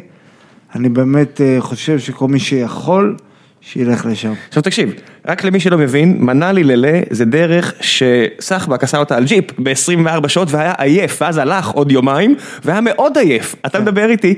אני 0.76 0.90
באמת 0.90 1.42
אה, 1.42 1.58
חושב 1.60 2.00
שכל 2.00 2.28
מי 2.28 2.40
שיכול, 2.40 3.16
שילך 3.62 4.06
לשם. 4.06 4.34
עכשיו 4.48 4.64
תקשיב, 4.64 4.94
רק 5.26 5.44
למי 5.44 5.60
שלא 5.60 5.78
מבין, 5.78 6.18
מנאלי 6.20 6.64
ללה 6.64 7.02
זה 7.10 7.26
דרך 7.26 7.74
שסחבק 7.82 8.84
עשה 8.84 8.98
אותה 8.98 9.18
על 9.18 9.26
ג'יפ 9.26 9.60
ב-24 9.60 10.28
שעות 10.28 10.52
והיה 10.52 10.74
עייף, 10.78 11.22
ואז 11.22 11.38
הלך 11.38 11.70
עוד 11.70 11.92
יומיים, 11.92 12.36
והיה 12.66 12.82
מאוד 12.82 13.18
עייף. 13.18 13.56
אתה 13.66 13.80
מדבר 13.80 14.10
איתי, 14.10 14.36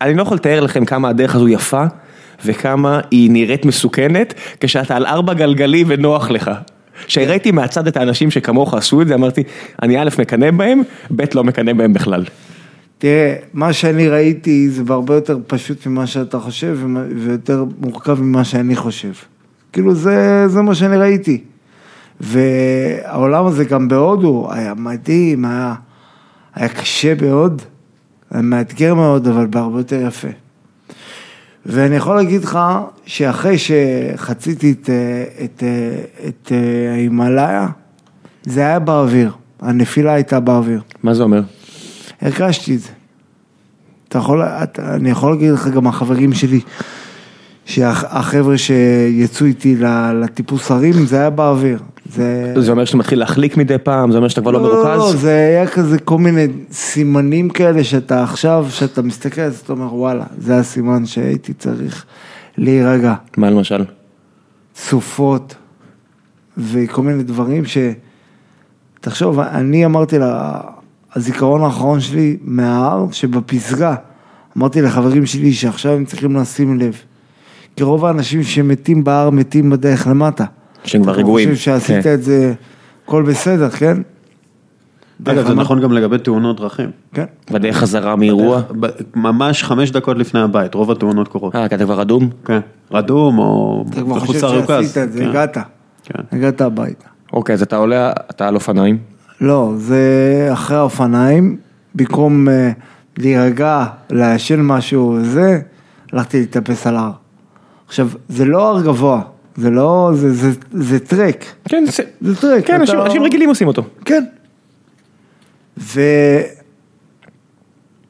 אני 0.00 0.14
לא 0.14 0.22
יכול 0.22 0.36
לתאר 0.36 0.60
לכם 0.60 0.84
כמה 0.84 1.08
הדרך 1.08 1.34
הזו 1.34 1.48
יפה, 1.48 1.84
וכמה 2.44 3.00
היא 3.10 3.30
נראית 3.30 3.64
מסוכנת, 3.64 4.34
כשאתה 4.60 4.96
על 4.96 5.06
ארבע 5.06 5.34
גלגלי 5.34 5.84
ונוח 5.86 6.30
לך. 6.30 6.50
כשראיתי 7.06 7.50
מהצד 7.50 7.86
את 7.86 7.96
האנשים 7.96 8.30
שכמוך 8.30 8.74
עשו 8.74 9.02
את 9.02 9.08
זה, 9.08 9.14
אמרתי, 9.14 9.42
אני 9.82 9.98
א' 9.98 10.08
מקנא 10.18 10.50
בהם, 10.50 10.82
ב' 11.16 11.24
לא 11.34 11.44
מקנא 11.44 11.72
בהם 11.72 11.92
בכלל. 11.92 12.24
תראה, 12.98 13.34
מה 13.52 13.72
שאני 13.72 14.08
ראיתי 14.08 14.70
זה 14.70 14.82
הרבה 14.88 15.14
יותר 15.14 15.38
פשוט 15.46 15.86
ממה 15.86 16.06
שאתה 16.06 16.38
חושב 16.38 16.78
ויותר 17.16 17.64
מורכב 17.80 18.20
ממה 18.20 18.44
שאני 18.44 18.76
חושב. 18.76 19.12
כאילו 19.72 19.94
זה, 19.94 20.48
זה 20.48 20.62
מה 20.62 20.74
שאני 20.74 20.96
ראיתי. 20.96 21.40
והעולם 22.20 23.46
הזה 23.46 23.64
גם 23.64 23.88
בהודו 23.88 24.48
היה 24.50 24.74
מדהים, 24.74 25.44
היה, 25.44 25.74
היה 26.54 26.68
קשה 26.68 27.14
מאוד, 27.22 27.62
היה 28.30 28.42
מאתגר 28.42 28.94
מאוד, 28.94 29.28
אבל 29.28 29.46
בהרבה 29.46 29.80
יותר 29.80 30.06
יפה. 30.06 30.28
ואני 31.68 31.96
יכול 31.96 32.16
להגיד 32.16 32.44
לך 32.44 32.58
שאחרי 33.06 33.56
שחציתי 33.58 34.72
את, 34.72 34.90
אה, 34.90 35.44
את, 35.44 35.62
אה, 35.62 36.28
את 36.28 36.52
אה, 36.52 36.92
ההימאליה, 36.92 37.68
זה 38.42 38.60
היה 38.60 38.78
באוויר, 38.78 39.32
הנפילה 39.60 40.12
הייתה 40.12 40.40
באוויר. 40.40 40.80
מה 41.02 41.14
זה 41.14 41.22
אומר? 41.22 41.42
הרגשתי 42.20 42.74
את 42.74 42.80
זה. 42.80 42.88
אתה 44.08 44.18
יכול, 44.18 44.42
אתה, 44.42 44.94
אני 44.94 45.10
יכול 45.10 45.30
להגיד 45.30 45.50
לך 45.50 45.68
גם 45.68 45.86
החברים 45.86 46.32
שלי, 46.32 46.60
שהחבר'ה 47.64 48.58
שיצאו 48.58 49.46
איתי 49.46 49.76
לטיפוס 50.14 50.70
הרים, 50.70 51.06
זה 51.06 51.16
היה 51.16 51.30
באוויר. 51.30 51.78
זה... 52.08 52.54
זה 52.56 52.70
אומר 52.70 52.84
שאתה 52.84 52.96
מתחיל 52.96 53.18
להחליק 53.18 53.56
מדי 53.56 53.78
פעם, 53.78 54.10
זה 54.10 54.16
אומר 54.16 54.28
שאתה 54.28 54.40
כבר 54.40 54.50
לא 54.50 54.62
לא, 54.62 54.84
לא, 54.84 54.96
מרוכז? 54.96 55.20
זה 55.20 55.30
היה 55.30 55.66
כזה 55.66 55.98
כל 55.98 56.18
מיני 56.18 56.46
סימנים 56.72 57.50
כאלה 57.50 57.84
שאתה 57.84 58.22
עכשיו, 58.22 58.66
שאתה 58.70 59.02
מסתכל, 59.02 59.40
אז 59.40 59.60
אתה 59.64 59.72
אומר, 59.72 59.94
וואלה, 59.94 60.24
זה 60.38 60.58
הסימן 60.58 61.06
שהייתי 61.06 61.52
צריך 61.54 62.04
להירגע. 62.56 63.14
מה 63.36 63.50
למשל? 63.50 63.84
סופות 64.76 65.54
וכל 66.58 67.02
מיני 67.02 67.22
דברים 67.22 67.64
ש... 67.64 67.78
תחשוב, 69.00 69.40
אני 69.40 69.84
אמרתי 69.84 70.18
לה, 70.18 70.60
הזיכרון 71.14 71.62
האחרון 71.62 72.00
שלי 72.00 72.36
מההר 72.42 73.06
שבפסגה, 73.12 73.94
אמרתי 74.56 74.82
לחברים 74.82 75.26
שלי 75.26 75.52
שעכשיו 75.52 75.92
הם 75.92 76.04
צריכים 76.04 76.36
לשים 76.36 76.78
לב. 76.78 76.96
כי 77.76 77.84
רוב 77.84 78.04
האנשים 78.04 78.42
שמתים 78.42 79.04
בהר 79.04 79.30
מתים 79.30 79.70
בדרך 79.70 80.06
למטה. 80.06 80.44
שהם 80.84 81.02
כבר 81.02 81.12
אתה 81.12 81.20
רגועים. 81.20 81.48
חושב 81.50 81.60
שעשית 81.62 82.04
כן. 82.04 82.14
את 82.14 82.22
זה, 82.22 82.54
הכל 83.04 83.22
בסדר, 83.22 83.70
כן? 83.70 83.96
אגב, 85.24 85.46
זה 85.48 85.54
נכון 85.54 85.80
גם 85.80 85.92
לגבי 85.92 86.18
תאונות 86.18 86.60
דרכים. 86.60 86.90
כן. 87.14 87.24
בדרך 87.50 87.76
חזרה 87.76 88.16
מאירוע. 88.16 88.62
ב- 88.80 88.86
ממש 89.14 89.64
חמש 89.64 89.90
דקות 89.90 90.16
לפני 90.18 90.40
הבית, 90.40 90.74
רוב 90.74 90.90
התאונות 90.90 91.28
קורות. 91.28 91.56
אה, 91.56 91.68
כי 91.68 91.74
אתה 91.74 91.84
כבר 91.84 92.02
אדום? 92.02 92.30
כן. 92.44 92.60
רדום 92.92 93.38
או 93.38 93.84
אתה 93.90 94.00
כבר 94.00 94.14
בחוץ 94.16 94.26
חושב 94.26 94.44
ארוכז. 94.44 94.68
שעשית 94.68 94.98
את 94.98 95.12
זה, 95.12 95.18
כן. 95.20 95.28
הגעת. 95.28 95.58
כן. 96.04 96.22
הגעת 96.32 96.60
הביתה. 96.60 97.04
אוקיי, 97.32 97.52
אז 97.52 97.62
אתה 97.62 97.76
עולה, 97.76 98.12
אתה 98.30 98.48
על 98.48 98.54
אופניים. 98.54 98.98
לא, 99.40 99.72
זה 99.76 100.02
אחרי 100.52 100.76
האופניים, 100.76 101.56
במקום 101.94 102.48
אה, 102.48 102.70
להירגע, 103.18 103.86
לעשן 104.10 104.60
משהו 104.60 105.16
וזה, 105.20 105.60
הלכתי 106.12 106.40
להתאפס 106.40 106.86
על 106.86 106.96
ההר. 106.96 107.12
עכשיו, 107.86 108.08
זה 108.28 108.44
לא 108.44 108.68
הר 108.70 108.82
גבוה, 108.82 109.20
זה 109.58 109.70
לא, 109.70 110.10
זה, 110.14 110.32
זה, 110.34 110.50
זה 110.72 110.98
טרק, 110.98 111.44
כן, 111.68 111.84
זה- 111.86 112.02
זה 112.20 112.36
טרק. 112.40 112.66
כן, 112.66 112.74
אתה- 112.74 112.82
אנשים- 112.82 113.00
אנשים 113.00 113.22
רגילים 113.22 113.48
עושים 113.48 113.68
אותו. 113.68 113.82
כן. 114.04 114.24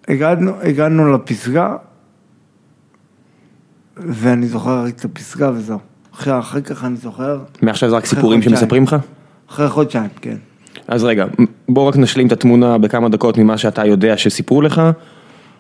והגענו 0.09 0.53
הגענו 0.63 1.13
לפסגה, 1.13 1.77
ואני 3.97 4.47
זוכר 4.47 4.85
רק 4.85 4.95
את 4.97 5.05
הפסגה 5.05 5.51
וזהו. 5.55 5.79
אחרי, 6.15 6.39
אחר 6.39 6.61
כך 6.61 6.85
אני 6.85 6.97
זוכר, 6.97 7.39
מעכשיו 7.63 7.91
זה 7.91 7.97
רק 7.97 8.07
סיפורים 8.07 8.41
חודשיים. 8.41 8.57
שמספרים 8.61 8.83
לך? 8.85 8.97
אחרי 9.51 9.69
חודשיים, 9.69 10.09
כן. 10.21 10.37
אז 10.89 11.05
רגע, 11.05 11.27
בוא 11.69 11.89
רק 11.89 11.97
נשלים 11.97 12.27
את 12.27 12.33
התמונה 12.33 12.79
בכמה 12.79 13.09
דקות 13.09 13.39
ממה 13.39 13.59
שאתה 13.59 13.85
יודע 13.87 14.17
שסיפרו 14.17 14.63
לך. 14.63 14.83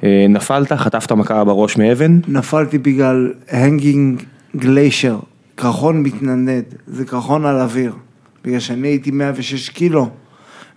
אה, 0.05 0.27
נפלת, 0.29 0.73
חטפת 0.73 1.13
מכה 1.13 1.45
בראש 1.45 1.77
מאבן. 1.77 2.21
נפלתי 2.29 2.79
בגלל 2.79 3.33
הנגינג 3.51 4.23
גליישר, 4.57 5.19
קרחון 5.59 6.03
מתנדנד, 6.03 6.65
זה 6.87 7.05
קרחון 7.05 7.47
על 7.47 7.61
אוויר. 7.61 7.93
בגלל 8.45 8.61
שאני 8.61 8.89
הייתי 8.89 9.11
106 9.11 9.69
קילו, 9.69 10.11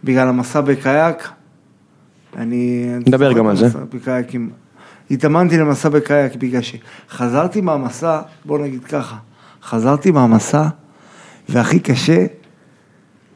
בגלל 0.03 0.27
המסע 0.27 0.61
בקייק, 0.61 1.29
אני... 2.37 2.91
נדבר 3.07 3.33
גם 3.33 3.47
על 3.47 3.55
זה. 3.55 3.67
בקייקים. 3.93 4.49
התאמנתי 5.11 5.57
למסע 5.57 5.89
בקייק 5.89 6.35
בגלל 6.35 6.61
שחזרתי 6.61 7.61
מהמסע, 7.61 8.21
בוא 8.45 8.59
נגיד 8.59 8.83
ככה, 8.83 9.15
חזרתי 9.63 10.11
מהמסע, 10.11 10.67
והכי 11.49 11.79
קשה, 11.79 12.25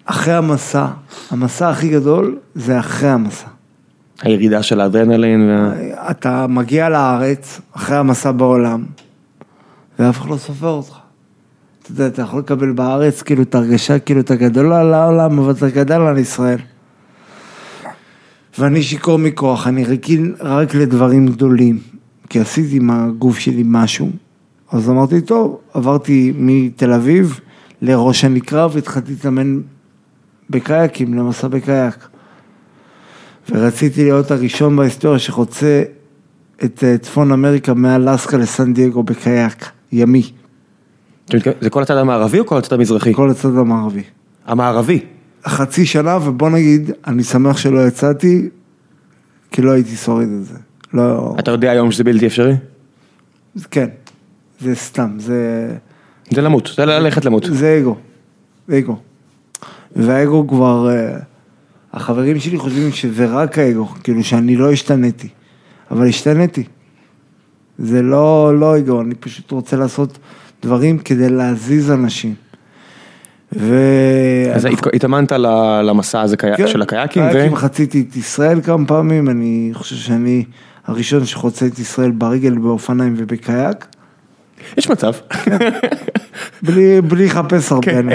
אחרי 0.05 0.33
המסע, 0.33 0.87
המסע 1.31 1.69
הכי 1.69 1.89
גדול 1.89 2.37
זה 2.55 2.79
אחרי 2.79 3.09
המסע. 3.09 3.47
הירידה 4.21 4.63
של 4.63 4.81
האדרנלין. 4.81 5.49
וה... 5.49 6.11
אתה 6.11 6.47
מגיע 6.47 6.89
לארץ, 6.89 7.61
אחרי 7.75 7.97
המסע 7.97 8.31
בעולם, 8.31 8.85
ואף 9.99 10.19
אחד 10.19 10.29
לא 10.29 10.37
סופר 10.37 10.69
אותך. 10.69 11.04
אתה 11.85 11.93
יודע, 11.93 12.07
אתה 12.07 12.21
יכול 12.21 12.39
לקבל 12.39 12.71
בארץ 12.71 13.21
כאילו 13.21 13.43
את 13.43 13.55
ההרגשה, 13.55 13.99
כאילו 13.99 14.19
אתה 14.19 14.35
גדול 14.35 14.73
על 14.73 14.93
העולם, 14.93 15.39
אבל 15.39 15.51
אתה 15.51 15.69
גדל 15.69 16.01
על 16.01 16.17
ישראל. 16.17 16.59
ואני 18.59 18.83
שיכור 18.83 19.17
מכוח, 19.17 19.67
אני 19.67 19.85
רגיל 19.85 20.35
רק 20.39 20.75
לדברים 20.75 21.27
גדולים, 21.27 21.79
כי 22.29 22.39
עשיתי 22.39 22.77
עם 22.77 22.89
הגוף 22.91 23.39
שלי 23.39 23.63
משהו. 23.65 24.09
אז 24.71 24.89
אמרתי, 24.89 25.21
טוב, 25.21 25.59
עברתי 25.73 26.33
מתל 26.37 26.93
אביב 26.93 27.39
לראש 27.81 28.25
הנקרה 28.25 28.67
והתחלתי 28.71 29.11
להתאמן 29.11 29.61
בקייקים, 30.49 31.13
למסע 31.13 31.47
בקייק. 31.47 32.07
ורציתי 33.49 34.03
להיות 34.03 34.31
הראשון 34.31 34.75
בהיסטוריה 34.75 35.19
שחוצה 35.19 35.83
את 36.63 36.83
אה, 36.83 36.97
צפון 36.97 37.31
אמריקה 37.31 37.73
מאלסקה 37.73 38.37
לסן 38.37 38.73
דייגו 38.73 39.03
בקייק, 39.03 39.65
ימי, 39.91 40.31
זה 41.61 41.69
כל 41.69 41.81
הצד 41.81 41.97
המערבי 41.97 42.39
או 42.39 42.45
כל 42.45 42.57
הצד 42.57 42.73
המזרחי? 42.73 43.13
כל 43.13 43.29
הצד 43.29 43.57
המערבי. 43.57 44.03
המערבי. 44.45 44.99
חצי 45.47 45.85
שנה, 45.85 46.17
ובוא 46.17 46.49
נגיד, 46.49 46.91
אני 47.07 47.23
שמח 47.23 47.57
שלא 47.57 47.87
יצאתי, 47.87 48.49
כי 49.51 49.61
לא 49.61 49.71
הייתי 49.71 49.95
שורד 49.95 50.27
את 50.39 50.45
זה. 50.45 50.57
לא, 50.93 51.35
אתה 51.39 51.51
יודע 51.51 51.71
היום 51.71 51.91
שזה 51.91 52.03
בלתי 52.03 52.27
אפשרי? 52.27 52.53
כן, 53.71 53.87
זה 54.59 54.75
סתם, 54.75 55.09
זה, 55.19 55.69
זה 56.29 56.41
למות, 56.41 56.69
זה 56.75 56.85
ללכת 56.85 57.25
למות. 57.25 57.43
זה 57.51 57.79
אגו, 57.81 57.95
אגו. 58.71 58.97
והאגו 59.95 60.47
כבר, 60.47 60.89
אה, 60.89 61.17
החברים 61.93 62.39
שלי 62.39 62.57
חושבים 62.57 62.91
שזה 62.91 63.25
רק 63.25 63.57
האגו, 63.57 63.87
כאילו 64.03 64.23
שאני 64.23 64.55
לא 64.55 64.71
השתניתי, 64.71 65.27
אבל 65.91 66.07
השתניתי. 66.07 66.63
זה 67.79 68.01
לא, 68.01 68.59
לא 68.59 68.77
אגו, 68.77 69.01
אני 69.01 69.15
פשוט 69.15 69.51
רוצה 69.51 69.77
לעשות 69.77 70.17
דברים 70.63 70.97
כדי 70.97 71.29
להזיז 71.29 71.91
אנשים. 71.91 72.33
ו... 73.57 73.75
אז 74.53 74.65
הת- 74.65 74.93
התאמנת 74.95 75.31
למסע 75.83 76.21
הזה 76.21 76.37
כן, 76.37 76.67
של 76.67 76.81
הקייקים, 76.81 77.23
קייקים 77.31 77.55
חציתי 77.55 78.05
את 78.09 78.15
ישראל 78.15 78.61
כמה 78.61 78.85
פעמים, 78.85 79.29
אני 79.29 79.69
חושב 79.73 79.95
שאני 79.95 80.43
הראשון 80.87 81.25
שחוצה 81.25 81.65
את 81.65 81.79
ישראל 81.79 82.11
ברגל, 82.11 82.57
באופניים 82.57 83.13
ובקייק, 83.17 83.85
יש 84.77 84.89
מצב. 84.89 85.11
בלי 86.61 87.25
לחפש 87.25 87.71
הרבה. 87.71 87.81
כן. 87.91 88.05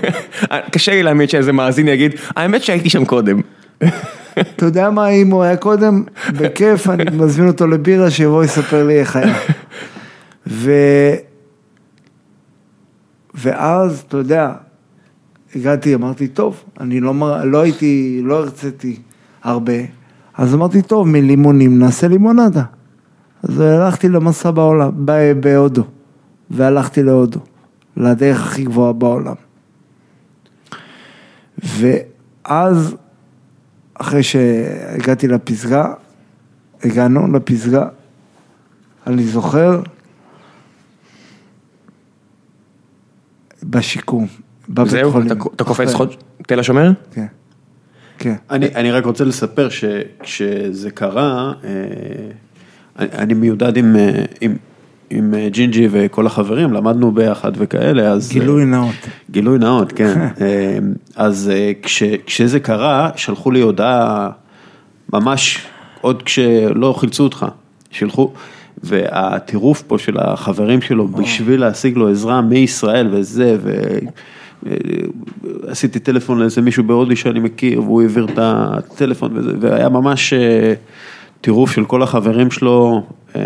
קשה 0.72 0.92
לי 0.92 1.02
להאמין 1.02 1.28
שאיזה 1.28 1.52
מאזין 1.52 1.88
יגיד, 1.88 2.12
האמת 2.36 2.62
שהייתי 2.62 2.90
שם 2.90 3.04
קודם. 3.04 3.40
אתה 4.40 4.64
יודע 4.66 4.90
מה, 4.90 5.08
אם 5.08 5.30
הוא 5.30 5.42
היה 5.42 5.56
קודם, 5.56 6.04
בכיף, 6.32 6.88
אני 6.88 7.04
מזמין 7.12 7.48
אותו 7.48 7.66
לבירה, 7.66 8.10
שיבוא 8.10 8.44
יספר 8.44 8.86
לי 8.86 9.00
איך 9.00 9.16
היה. 9.16 9.34
ואז, 13.34 14.04
אתה 14.08 14.16
יודע, 14.16 14.52
הגעתי, 15.56 15.94
אמרתי, 15.94 16.28
טוב, 16.28 16.64
אני 16.80 17.00
לא, 17.00 17.14
לא 17.44 17.60
הייתי, 17.60 18.20
לא 18.24 18.38
הרציתי 18.38 18.96
הרבה, 19.42 19.72
אז 20.34 20.54
אמרתי, 20.54 20.82
טוב, 20.82 21.08
מלימונים 21.08 21.78
נעשה 21.78 22.08
לימונדה. 22.08 22.62
אז 23.42 23.60
הלכתי 23.60 24.08
למסע 24.08 24.50
בעולם, 24.50 24.90
בהודו, 25.40 25.84
והלכתי 26.50 27.02
להודו, 27.02 27.40
לדרך 27.96 28.40
הכי 28.40 28.64
גבוהה 28.64 28.92
בעולם. 28.92 29.34
ואז, 31.64 32.96
אחרי 33.94 34.22
שהגעתי 34.22 35.28
לפסגה, 35.28 35.92
הגענו 36.82 37.32
לפסגה, 37.32 37.88
אני 39.06 39.24
זוכר, 39.24 39.82
בשיקום, 43.64 44.26
בבית 44.68 44.90
זהו, 44.90 45.12
חולים. 45.12 45.26
אתה- 45.26 45.44
אתה 45.56 45.64
קופץ. 45.64 45.92
חוד... 45.94 46.14
תל 46.46 46.60
השומר? 46.60 46.90
כן, 47.12 47.26
כן. 48.18 48.34
אני, 48.50 48.66
אני 48.74 48.90
רק 48.90 49.04
רוצה 49.04 49.24
לספר 49.24 49.68
שכשזה 49.68 50.90
קרה, 50.90 51.52
אה, 51.64 51.70
אני, 52.98 53.08
אני 53.12 53.34
מיודד 53.34 53.76
עם, 53.76 53.96
אה, 53.96 54.24
עם, 54.40 54.56
עם 55.10 55.34
אה, 55.34 55.48
ג'ינג'י 55.48 55.88
וכל 55.90 56.26
החברים, 56.26 56.72
למדנו 56.72 57.12
ביחד 57.12 57.52
וכאלה, 57.54 58.10
אז... 58.10 58.30
גילוי 58.30 58.64
נאות. 58.64 58.94
גילוי 59.30 59.58
נאות, 59.58 59.92
כן. 59.92 60.28
אז 61.16 61.52
כש, 61.82 62.02
כשזה 62.26 62.60
קרה, 62.60 63.10
שלחו 63.16 63.50
לי 63.50 63.60
הודעה 63.60 64.30
ממש 65.12 65.66
עוד 66.00 66.22
כשלא 66.22 66.94
חילצו 66.98 67.22
אותך, 67.24 67.46
שלחו, 67.90 68.32
והטירוף 68.82 69.82
פה 69.82 69.98
של 69.98 70.18
החברים 70.18 70.80
שלו 70.80 71.08
בשביל 71.08 71.60
להשיג 71.60 71.96
לו 71.96 72.08
עזרה 72.08 72.40
מישראל 72.40 73.08
וזה, 73.10 73.56
ו... 73.62 73.98
אה, 74.66 74.72
עשיתי 75.66 75.98
טלפון 75.98 76.38
לאיזה 76.38 76.60
מישהו 76.62 76.84
בהודי 76.84 77.16
שאני 77.16 77.40
מכיר, 77.40 77.82
והוא 77.82 78.02
העביר 78.02 78.24
את 78.24 78.38
הטלפון 78.38 79.36
וזה, 79.36 79.52
והיה 79.60 79.88
ממש 79.88 80.32
אה, 80.32 80.74
טירוף 81.40 81.72
של 81.72 81.84
כל 81.84 82.02
החברים 82.02 82.50
שלו, 82.50 83.02
אה, 83.36 83.42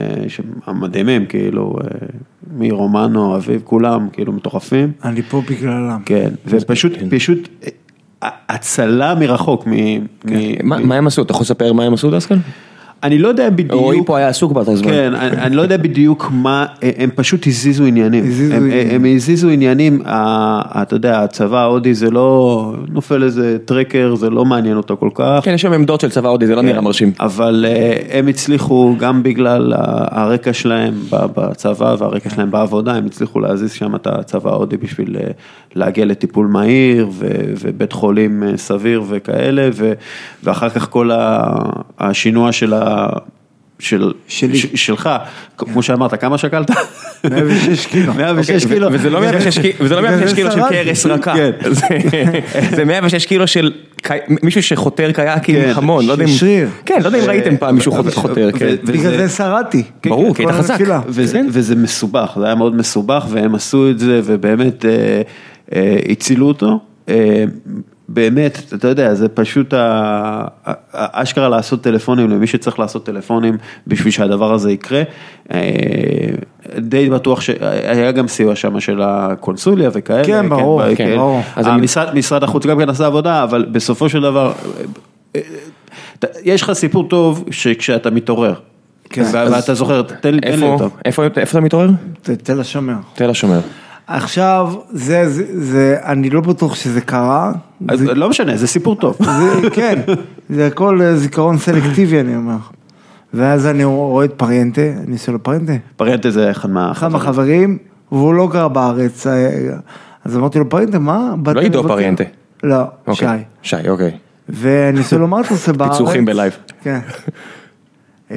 המדהימים, 0.66 1.26
כאילו, 1.26 1.76
מרומנו, 2.56 3.36
אביב, 3.36 3.62
כולם, 3.64 4.08
כאילו 4.12 4.32
מטורפים. 4.32 4.92
אני 5.04 5.22
פה 5.22 5.42
בגללם. 5.50 6.02
כן, 6.06 6.30
ופשוט, 6.46 6.92
פשוט 7.10 7.48
אה, 7.64 8.28
הצלה 8.48 9.14
מרחוק, 9.14 9.66
מ... 9.66 9.72
מ- 9.72 10.68
מה 10.68 10.78
מה 10.78 10.94
הם 10.94 11.06
עשו? 11.06 11.22
אתה 11.22 11.32
יכול 11.32 11.44
לספר 11.44 11.72
מה 11.72 11.84
הם 11.84 11.94
עשו 11.94 12.10
דסקל? 12.10 12.36
אני 13.02 13.18
לא 13.18 13.28
יודע 13.28 13.50
בדיוק, 13.50 13.72
רועי 13.72 14.00
פה 14.06 14.18
היה 14.18 14.28
עסוק 14.28 14.52
באותו 14.52 14.76
זמן. 14.76 14.90
כן, 14.90 15.14
אני, 15.14 15.36
אני 15.36 15.56
לא 15.56 15.62
יודע 15.62 15.76
בדיוק 15.76 16.28
מה, 16.32 16.66
הם 16.98 17.10
פשוט 17.14 17.46
הזיזו 17.46 17.84
עניינים, 17.84 18.24
הזיזו 18.24 18.54
הם, 18.54 18.64
עניינים. 18.64 19.06
הם 19.06 19.16
הזיזו 19.16 19.48
עניינים, 19.48 20.02
אתה 20.06 20.96
יודע, 20.96 21.22
הצבא 21.22 21.60
ההודי 21.60 21.94
זה 21.94 22.10
לא, 22.10 22.72
נופל 22.88 23.22
איזה 23.22 23.56
טרקר, 23.64 24.14
זה 24.14 24.30
לא 24.30 24.44
מעניין 24.44 24.76
אותו 24.76 24.96
כל 24.96 25.08
כך. 25.14 25.40
כן, 25.42 25.54
יש 25.54 25.62
שם 25.62 25.72
עמדות 25.72 26.00
של 26.00 26.10
צבא 26.10 26.28
הודי, 26.28 26.46
זה 26.46 26.54
לא 26.54 26.62
נראה 26.62 26.80
מרשים. 26.80 27.12
אבל 27.20 27.66
אה, 27.68 28.18
הם 28.18 28.28
הצליחו 28.28 28.94
גם 28.98 29.22
בגלל 29.22 29.72
הרקע 30.10 30.52
שלהם 30.52 30.94
ב- 31.10 31.26
בצבא 31.36 31.96
והרקע 31.98 32.30
שלהם 32.30 32.50
בעבודה, 32.50 32.94
הם 32.94 33.06
הצליחו 33.06 33.40
להזיז 33.40 33.72
שם 33.72 33.94
את 33.94 34.06
הצבא 34.06 34.50
ההודי 34.50 34.76
בשביל 34.76 35.16
אה, 35.20 35.30
להגיע 35.74 36.04
לטיפול 36.04 36.46
מהיר 36.46 37.08
ו- 37.12 37.26
ובית 37.60 37.92
חולים 37.92 38.42
אה, 38.42 38.56
סביר 38.56 39.02
וכאלה, 39.08 39.68
ו- 39.74 39.92
ואחר 40.44 40.68
כך 40.68 40.90
כל 40.90 41.10
השינוע 41.98 42.52
של 42.52 42.74
ה... 42.74 42.83
של, 43.78 44.12
שלי. 44.28 44.56
ש, 44.58 44.66
שלך, 44.74 45.10
כמו 45.58 45.82
שאמרת, 45.82 46.20
כמה 46.20 46.38
שקלת? 46.38 46.70
106 47.30 47.86
קילו. 47.90 48.14
106 48.14 48.50
אוקיי, 48.64 48.74
קילו. 48.74 48.88
וזה 48.92 49.10
לא 49.10 49.20
106 49.20 49.58
קילו- 49.58 49.74
וזה 49.80 49.94
לא 49.94 50.00
בגלל 50.00 50.16
106 50.16 50.30
זה 50.30 50.36
קילו 50.36 50.50
של. 50.50 50.60
קרס 50.70 51.06
רכה, 51.06 51.34
כן. 51.34 51.50
זה- 51.70 52.40
זה 52.76 52.84
106 52.84 53.26
קילו 53.26 53.46
של 53.46 53.72
מישהו 54.42 54.62
שחותר 54.62 55.12
קייקים 55.12 55.54
כן, 55.54 55.72
המון, 55.74 56.06
לא. 56.06 56.16
שריר. 56.26 56.68
כן, 56.86 56.98
לא 57.02 57.06
יודע 57.06 57.18
אם 57.18 57.24
ראיתם 57.24 57.56
פעם 57.56 57.74
מישהו 57.74 57.92
חותר- 57.92 58.52
כן. 58.52 58.74
בגלל 58.84 59.16
זה 59.16 59.28
שרדתי. 59.28 59.82
ברור, 60.06 60.34
כי 60.34 60.42
היית 60.42 60.54
חזק. 60.54 60.78
וזה, 61.08 61.40
מסובך, 61.76 62.32
זה 62.40 62.46
היה 62.46 62.54
מאוד 62.54 62.76
מסובך 62.76 63.26
והם 63.30 63.54
עשו 63.54 63.90
את 63.90 63.98
זה 63.98 64.20
ובאמת 64.24 64.84
אה, 64.84 65.22
אה, 65.74 65.96
הצילו 66.10 66.48
אותו. 66.48 66.78
אה, 68.08 68.14
באמת, 68.14 68.72
אתה 68.74 68.88
יודע, 68.88 69.14
זה 69.14 69.28
פשוט 69.28 69.74
ה- 69.74 69.78
ה- 70.66 70.72
האשכרה 70.92 71.48
לעשות 71.48 71.82
טלפונים 71.82 72.30
למי 72.30 72.46
שצריך 72.46 72.78
לעשות 72.78 73.06
טלפונים 73.06 73.56
בשביל 73.86 74.12
שהדבר 74.12 74.52
הזה 74.52 74.72
יקרה. 74.72 75.02
אה, 75.52 75.60
די 76.78 77.10
בטוח 77.10 77.40
שהיה 77.40 78.12
גם 78.12 78.28
סיוע 78.28 78.56
שם 78.56 78.80
של 78.80 79.00
הקונסוליה 79.02 79.90
וכאלה. 79.92 80.24
כן, 80.24 80.48
ברור, 80.48 80.82
ב- 80.82 80.94
כן. 80.94 81.16
ברור. 81.16 81.40
אז 81.56 81.66
אני- 81.66 81.74
המשרד, 81.74 82.14
משרד 82.14 82.42
החוץ 82.44 82.66
גם 82.66 82.78
כן 82.78 82.88
עשה 82.88 83.06
עבודה, 83.06 83.42
אבל 83.42 83.66
בסופו 83.72 84.08
של 84.08 84.20
דבר, 84.22 84.52
אה, 85.36 85.40
אתה- 86.18 86.26
יש 86.42 86.62
לך 86.62 86.72
סיפור 86.72 87.08
טוב 87.08 87.44
שכשאתה 87.50 88.10
מתעורר. 88.10 88.54
כן. 89.10 89.24
ואתה 89.32 89.74
זוכר, 89.74 90.02
תן 90.02 90.34
לי 90.34 90.40
אותו. 90.62 90.88
איפה- 91.04 91.22
אתה 91.26 91.60
מתעורר? 91.60 91.88
ת- 92.22 92.30
תל 92.30 92.60
השומר. 92.60 92.94
תל 93.14 93.30
השומר. 93.30 93.60
עכשיו, 94.06 94.74
זה, 94.90 95.28
זה, 95.28 95.44
זה, 95.52 95.96
אני 96.04 96.30
לא 96.30 96.40
בטוח 96.40 96.74
שזה 96.74 97.00
קרה. 97.00 97.52
אז 97.88 97.98
זה, 97.98 98.14
לא 98.14 98.28
משנה, 98.28 98.56
זה 98.56 98.66
סיפור 98.66 98.96
טוב. 98.96 99.16
זה, 99.20 99.70
כן, 99.70 100.00
זה 100.50 100.66
הכל 100.66 101.02
אה, 101.02 101.16
זיכרון 101.16 101.58
סלקטיבי, 101.58 102.20
אני 102.20 102.36
אומר. 102.36 102.56
ואז 103.34 103.66
אני 103.66 103.84
רואה 103.84 104.24
את 104.24 104.32
פריאנטה, 104.36 104.80
אני 105.06 105.12
עושה 105.12 105.32
לו 105.32 105.42
פריאנטה. 105.42 105.72
פריאנטה 105.96 106.30
זה 106.30 106.50
אחד 106.50 106.70
מה... 106.70 106.92
אחד 106.92 107.08
מהחברים, 107.08 107.78
והוא 108.12 108.34
לא 108.34 108.48
גר 108.48 108.68
בארץ. 108.68 109.26
אה, 109.26 109.50
אז 110.24 110.36
אמרתי 110.36 110.58
לו, 110.58 110.68
פריאנטה, 110.68 110.98
מה? 110.98 111.34
לא 111.54 111.60
עידו 111.60 111.78
לבקר?" 111.78 111.94
פריאנטה. 111.94 112.24
לא, 112.62 112.82
שי. 113.12 113.24
אוקיי. 113.24 113.44
שי, 113.62 113.88
אוקיי. 113.88 114.10
ואני 114.48 114.98
עושה 114.98 115.16
לו, 115.16 115.28
מה 115.28 115.40
אתה 115.40 115.48
עושה 115.50 115.72
בארץ? 115.72 115.92
פיצוחים 115.92 116.24
בלייב. 116.24 116.56
כן. 116.82 116.98
אה, 118.30 118.36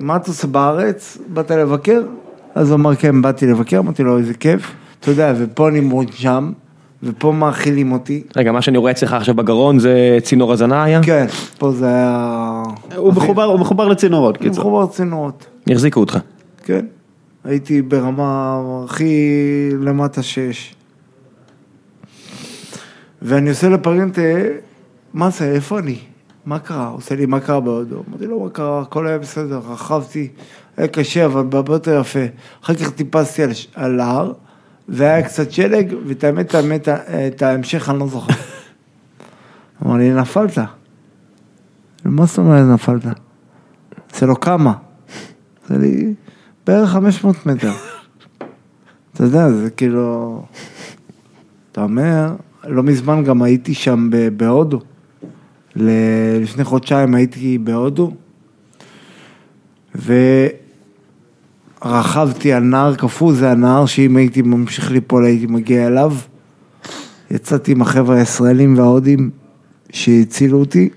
מה 0.00 0.16
אתה 0.16 0.30
עושה 0.30 0.46
בארץ? 0.46 1.18
באת 1.28 1.50
לבקר? 1.50 2.02
אז 2.56 2.70
הוא 2.70 2.76
אמר, 2.76 2.94
כן, 2.94 3.22
באתי 3.22 3.46
לבקר, 3.46 3.78
אמרתי 3.78 4.02
לו, 4.02 4.18
איזה 4.18 4.34
כיף. 4.34 4.72
אתה 5.00 5.10
יודע, 5.10 5.32
ופה 5.38 5.70
נמרוד 5.70 6.12
שם, 6.12 6.52
ופה 7.02 7.32
מאכילים 7.32 7.92
אותי. 7.92 8.22
רגע, 8.36 8.52
מה 8.52 8.62
שאני 8.62 8.78
רואה 8.78 8.90
אצלך 8.90 9.12
עכשיו 9.12 9.34
בגרון 9.34 9.78
זה 9.78 10.18
צינור 10.22 10.52
הזנה 10.52 10.84
היה? 10.84 11.02
כן, 11.02 11.26
פה 11.58 11.72
זה 11.72 11.86
היה... 11.86 12.62
הוא 12.96 13.12
מחובר, 13.12 13.44
הוא 13.44 13.60
מחובר 13.60 13.88
לצינורות, 13.88 14.36
אני 14.36 14.48
קיצור. 14.48 14.64
מחובר 14.64 14.86
צינורות. 14.86 15.46
החזיקו 15.70 16.00
אותך. 16.00 16.18
כן. 16.64 16.86
הייתי 17.44 17.82
ברמה 17.82 18.60
הכי 18.84 19.28
למטה 19.80 20.22
שיש. 20.22 20.74
ואני 23.22 23.50
עושה 23.50 23.68
לפרינטה, 23.68 24.22
מה 25.14 25.30
זה, 25.30 25.44
איפה 25.44 25.78
אני? 25.78 25.98
מה 26.46 26.58
קרה? 26.58 26.86
הוא 26.88 26.96
עושה 26.96 27.14
לי, 27.14 27.26
מה 27.26 27.40
קרה 27.40 27.60
בהודו? 27.60 28.02
אמרתי 28.08 28.26
לו, 28.26 28.40
מה 28.40 28.50
קרה? 28.50 28.80
הכל 28.80 29.06
היה 29.06 29.18
בסדר, 29.18 29.60
רכבתי, 29.68 30.28
היה 30.76 30.88
קשה, 30.88 31.24
אבל 31.24 31.44
הרבה 31.52 31.74
יותר 31.74 32.00
יפה. 32.00 32.20
אחר 32.64 32.74
כך 32.74 32.90
טיפסתי 32.90 33.42
על, 33.42 33.50
על 33.74 34.00
ההר, 34.00 34.32
והיה 34.88 35.22
קצת 35.22 35.50
שלג, 35.50 35.94
ואת 36.06 36.24
האמת, 36.24 36.54
האמת, 36.54 36.88
את 36.88 37.42
ההמשך 37.42 37.88
אני 37.88 37.98
לא 37.98 38.06
זוכר. 38.06 38.34
אמר 39.86 39.96
לי, 39.96 40.14
נפלת. 40.14 40.58
מה 42.04 42.26
זאת 42.26 42.38
אומרת 42.38 42.74
נפלת? 42.74 43.04
זה 44.14 44.26
לא 44.26 44.34
כמה. 44.34 44.72
זה 45.68 45.78
לי 45.78 46.14
בערך 46.66 46.90
500 46.90 47.46
מטר. 47.46 47.72
אתה 49.12 49.24
יודע, 49.24 49.52
זה 49.52 49.70
כאילו... 49.70 50.42
אתה 51.72 51.82
אומר, 51.82 52.34
לא 52.64 52.82
מזמן 52.82 53.24
גם 53.24 53.42
הייתי 53.42 53.74
שם 53.74 54.10
בהודו. 54.36 54.80
לפני 55.76 56.64
חודשיים 56.64 57.14
הייתי 57.14 57.58
בהודו, 57.58 58.12
ורכבתי 61.84 62.52
על 62.52 62.62
נהר 62.62 62.94
קפוא, 62.94 63.32
זה 63.32 63.50
הנהר 63.50 63.86
שאם 63.86 64.16
הייתי 64.16 64.42
ממשיך 64.42 64.90
ליפול 64.90 65.24
הייתי 65.24 65.46
מגיע 65.46 65.86
אליו. 65.86 66.14
יצאתי 67.30 67.72
עם 67.72 67.82
החבר'ה 67.82 68.16
הישראלים 68.16 68.78
וההודים 68.78 69.30
שהצילו 69.90 70.58
אותי, 70.58 70.88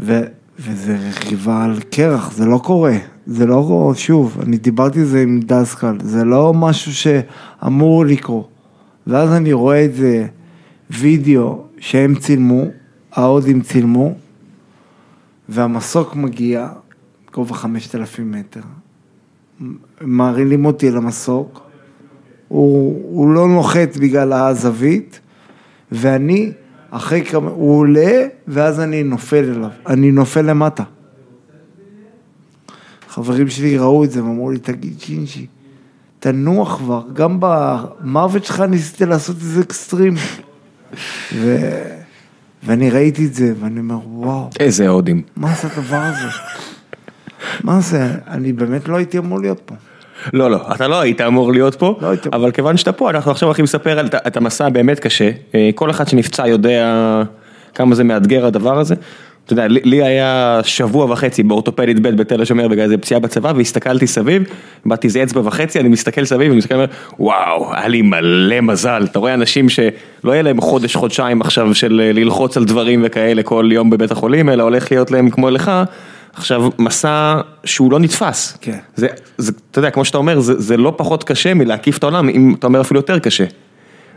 ו, 0.00 0.20
וזה 0.58 0.96
רכיבה 1.08 1.64
על 1.64 1.80
קרח, 1.90 2.32
זה 2.32 2.46
לא 2.46 2.60
קורה, 2.64 2.96
זה 3.26 3.46
לא, 3.46 3.92
שוב, 3.96 4.38
אני 4.42 4.56
דיברתי 4.56 5.00
על 5.00 5.04
זה 5.04 5.22
עם 5.22 5.40
דסקל, 5.40 5.96
זה 6.02 6.24
לא 6.24 6.54
משהו 6.54 6.94
שאמור 6.94 8.06
לקרות. 8.06 8.48
ואז 9.06 9.32
אני 9.32 9.52
רואה 9.52 9.84
את 9.84 9.94
זה 9.94 10.26
וידאו 10.90 11.64
שהם 11.78 12.14
צילמו, 12.14 12.64
ההודים 13.12 13.60
צילמו, 13.60 14.14
והמסוק 15.48 16.16
מגיע, 16.16 16.68
גובה 17.34 17.54
5,000 17.54 18.32
מטר. 18.32 18.60
מרעילים 20.00 20.64
אותי 20.64 20.88
על 20.88 20.96
המסוק, 20.96 21.62
הוא, 22.48 23.02
הוא 23.16 23.34
לא 23.34 23.48
נוחת 23.48 23.96
בגלל 23.96 24.32
הזווית, 24.32 25.20
ואני, 25.92 26.52
אחרי 26.90 27.24
כמה, 27.24 27.50
הוא 27.50 27.78
עולה, 27.78 28.26
ואז 28.48 28.80
אני 28.80 29.02
נופל 29.02 29.44
אליו, 29.56 29.70
אני 29.86 30.10
נופל 30.10 30.42
למטה. 30.42 30.82
חברים 33.08 33.48
שלי 33.48 33.78
ראו 33.78 34.04
את 34.04 34.10
זה, 34.10 34.24
ואמרו 34.24 34.50
לי, 34.50 34.58
תגיד 34.58 35.00
שינשי, 35.00 35.46
תנוח 36.18 36.76
כבר, 36.76 37.02
גם 37.12 37.36
במוות 37.40 38.44
שלך 38.44 38.60
ניסית 38.60 39.00
לעשות 39.00 39.36
איזה 39.36 39.60
אקסטרים. 39.60 40.14
ו... 41.34 41.56
ואני 42.62 42.90
ראיתי 42.90 43.26
את 43.26 43.34
זה, 43.34 43.52
ואני 43.60 43.80
אומר, 43.80 43.98
וואו, 44.06 44.50
איזה 44.60 44.88
הודים. 44.88 45.22
מה 45.36 45.54
זה 45.62 45.68
הדבר 45.68 45.96
הזה? 45.96 46.28
מה 47.64 47.80
זה? 47.80 48.00
אני 48.30 48.52
באמת 48.52 48.88
לא 48.88 48.96
הייתי 48.96 49.18
אמור 49.18 49.40
להיות 49.40 49.60
פה. 49.64 49.74
לא, 50.32 50.50
לא, 50.50 50.58
אתה 50.74 50.88
לא 50.88 51.00
היית 51.00 51.20
אמור 51.20 51.52
להיות 51.52 51.74
פה, 51.74 51.98
לא 52.00 52.06
הייתי. 52.06 52.28
אבל 52.32 52.50
כיוון 52.50 52.76
שאתה 52.76 52.92
פה, 52.92 53.10
אנחנו 53.10 53.30
עכשיו 53.30 53.46
הולכים 53.48 53.62
לספר 53.64 53.98
על 53.98 54.06
את- 54.26 54.36
המסע 54.36 54.66
הבאמת 54.66 55.00
קשה. 55.00 55.30
אה, 55.54 55.70
כל 55.74 55.90
אחד 55.90 56.08
שנפצע 56.08 56.46
יודע 56.46 56.86
כמה 57.74 57.94
זה 57.94 58.04
מאתגר 58.04 58.46
הדבר 58.46 58.78
הזה. 58.78 58.94
אתה 59.44 59.52
יודע, 59.52 59.68
לי- 59.68 59.80
לי 59.84 60.02
היה 60.02 60.60
שבוע 60.64 61.04
וחצי 61.12 61.42
באורתופדית 61.42 62.00
ב' 62.00 62.08
בתל 62.08 62.42
השומר 62.42 62.68
בגלל 62.68 62.84
איזה 62.84 62.98
פציעה 62.98 63.20
בצבא, 63.20 63.52
והסתכלתי 63.56 64.06
סביב, 64.06 64.42
באתי 64.86 65.06
איזה 65.06 65.22
אצבע 65.22 65.40
וחצי, 65.44 65.80
אני 65.80 65.88
מסתכל 65.88 66.24
סביב, 66.24 66.48
ואני 66.48 66.58
מסתכל 66.58 66.74
ואומר, 66.74 66.86
וואו, 67.18 67.74
היה 67.74 67.88
לי 67.88 68.02
מלא 68.02 68.60
מזל. 68.60 69.06
אתה 69.10 69.18
רואה 69.18 69.34
אנשים 69.34 69.68
שלא 69.68 69.92
יהיה 70.32 70.42
להם 70.42 70.60
חודש, 70.60 70.96
חודשיים 70.96 71.40
עכשיו 71.40 71.74
של 71.74 72.00
אה, 72.04 72.12
ללחוץ 72.12 72.56
על 72.56 72.64
דברים 72.64 73.00
וכאלה 73.04 73.42
כל 73.42 73.68
יום 73.72 73.90
בבית 73.90 74.10
החולים, 74.10 74.48
אלא 74.48 74.62
הולך 74.62 74.92
להיות 74.92 75.10
להם 75.10 75.30
כמו 75.30 75.50
לך. 75.50 75.72
עכשיו, 76.38 76.70
מסע 76.78 77.40
שהוא 77.64 77.92
לא 77.92 77.98
נתפס. 77.98 78.58
כן. 78.60 78.78
זה, 78.96 79.06
זה, 79.38 79.52
אתה 79.70 79.78
יודע, 79.78 79.90
כמו 79.90 80.04
שאתה 80.04 80.18
אומר, 80.18 80.40
זה, 80.40 80.60
זה 80.60 80.76
לא 80.76 80.94
פחות 80.96 81.24
קשה 81.24 81.54
מלהקיף 81.54 81.98
את 81.98 82.02
העולם, 82.02 82.28
אם 82.28 82.54
אתה 82.58 82.66
אומר 82.66 82.80
אפילו 82.80 83.00
יותר 83.00 83.18
קשה. 83.18 83.44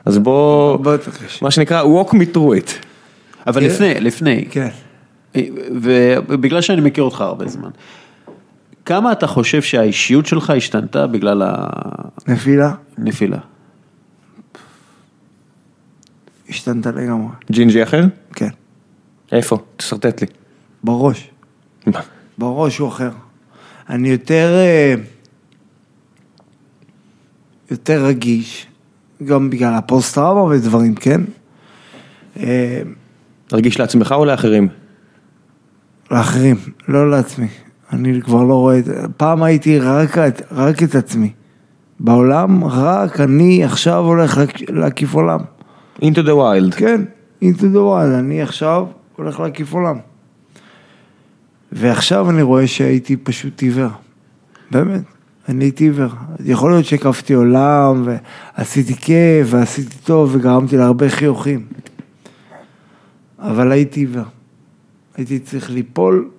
אז 0.06 0.18
בוא, 0.18 0.72
הרבה 0.72 0.92
יותר 0.92 1.12
קשה. 1.12 1.38
מה 1.42 1.52
שנקרא, 1.52 1.84
walk 1.84 2.10
me 2.10 2.36
through 2.36 2.36
it. 2.36 2.72
אבל 3.48 3.64
לפני, 3.64 3.94
לפני, 4.00 4.46
כן. 4.52 4.68
ובגלל 6.28 6.62
שאני 6.62 6.82
מכיר 6.82 7.04
אותך 7.04 7.22
הרבה 7.22 7.48
זמן, 7.48 7.70
כמה 8.86 9.12
אתה 9.12 9.28
חושב 9.28 9.62
שהאישיות 9.62 10.26
שלך 10.26 10.50
השתנתה 10.50 11.08
בגלל 11.08 11.44
נפילה, 12.28 12.72
הנפילה? 12.98 13.38
השתנתה 16.50 16.92
לגמרי. 16.92 17.34
ג'ינג'י 17.52 17.84
אחר? 17.84 18.04
כן. 18.36 18.50
איפה? 19.32 19.58
תשרטט 19.78 20.22
לי. 20.22 20.28
בראש. 20.84 21.31
בראש 22.38 22.78
הוא 22.78 22.88
אחר. 22.88 23.10
אני 23.90 24.10
יותר... 24.10 24.50
אה, 24.56 24.94
יותר 27.72 28.06
רגיש, 28.06 28.68
גם 29.26 29.50
בגלל 29.50 29.74
הפוסט 29.74 30.16
טראומה 30.16 30.42
ודברים, 30.56 30.96
כן? 30.96 31.22
אה, 32.40 32.82
תרגיש 33.48 33.80
לעצמך 33.80 34.12
או 34.12 34.26
לאחרים? 34.26 34.68
לאחרים, 36.12 36.56
לא 36.88 37.10
לעצמי. 37.12 37.48
אני 37.94 38.22
כבר 38.22 38.44
לא 38.44 38.54
רואה 38.56 38.80
את 38.80 38.86
זה. 38.86 39.02
פעם 39.18 39.44
הייתי 39.44 39.80
רק, 39.80 40.18
רק 40.52 40.84
את 40.84 40.96
עצמי. 40.96 41.34
בעולם, 42.00 42.64
רק 42.64 43.20
אני 43.20 43.64
עכשיו 43.64 43.98
הולך 44.06 44.38
להק- 44.38 44.70
להקיף 44.70 45.14
עולם. 45.14 45.40
into 46.00 46.20
the 46.26 46.36
wild. 46.36 46.76
כן, 46.78 47.02
into 47.44 47.62
the 47.62 47.76
wild, 47.78 48.14
אני 48.20 48.42
עכשיו 48.42 48.86
הולך 49.16 49.40
להקיף 49.40 49.74
עולם. 49.74 49.98
ועכשיו 51.72 52.30
אני 52.30 52.42
רואה 52.42 52.68
שהייתי 52.68 53.18
פשוט 53.18 53.62
עיוור. 53.62 53.90
באמת, 54.72 55.02
אני 55.50 55.66
הייתי 55.66 55.84
עיוור. 55.84 56.10
יכול 56.46 56.72
להיות 56.72 56.86
שהקפתי 56.86 57.34
עולם, 57.34 58.08
ועשיתי 58.58 58.96
כיף, 58.96 59.48
ועשיתי 59.50 59.98
טוב, 60.04 60.36
וגרמתי 60.36 60.78
להרבה 60.78 61.10
חיוכים. 61.10 61.66
אבל 63.40 63.72
הייתי 63.72 64.00
עיוור. 64.00 64.26
הייתי 65.18 65.40
צריך 65.40 65.70
ליפול 65.70 66.30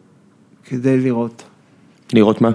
כדי 0.65 1.01
לראות 1.01 1.45
לראות 2.13 2.41
מה? 2.41 2.51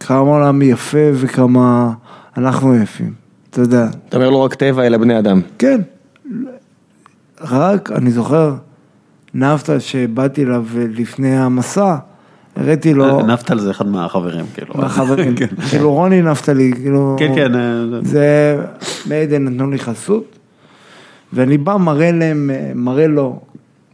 כמה 0.00 0.16
העולם 0.18 0.62
יפה 0.62 1.10
וכמה 1.14 1.92
אנחנו 2.36 2.74
יפים, 2.74 3.14
אתה 3.50 3.60
יודע. 3.60 3.86
אתה 4.08 4.16
אומר 4.16 4.30
לא 4.30 4.36
רק 4.36 4.54
טבע 4.54 4.86
אלא 4.86 4.98
בני 4.98 5.18
אדם. 5.18 5.40
כן, 5.58 5.80
רק, 7.40 7.90
אני 7.90 8.10
זוכר, 8.10 8.54
נפתא 9.34 9.78
שבאתי 9.78 10.44
אליו 10.44 10.64
לפני 10.76 11.38
המסע, 11.38 11.96
הראיתי 12.56 12.94
לו, 12.94 13.26
נפתל 13.26 13.58
זה 13.58 13.70
אחד 13.70 13.86
מהחברים, 13.86 14.44
כאילו. 14.54 14.74
מהחברים, 14.74 15.36
כן. 15.38 15.46
כאילו 15.70 15.92
רוני 15.92 16.22
נפתלי, 16.22 16.72
כאילו, 16.72 17.16
כן, 17.18 17.34
כן. 17.34 17.54
אה, 17.54 17.84
זה, 18.02 18.56
מעדן 19.06 19.44
נתנו 19.44 19.70
לי 19.70 19.78
חסות, 19.78 20.38
ואני 21.32 21.58
בא, 21.58 21.76
מראה 21.76 22.12
להם, 22.12 22.50
אה, 22.54 22.72
מראה 22.74 23.06
לו 23.06 23.40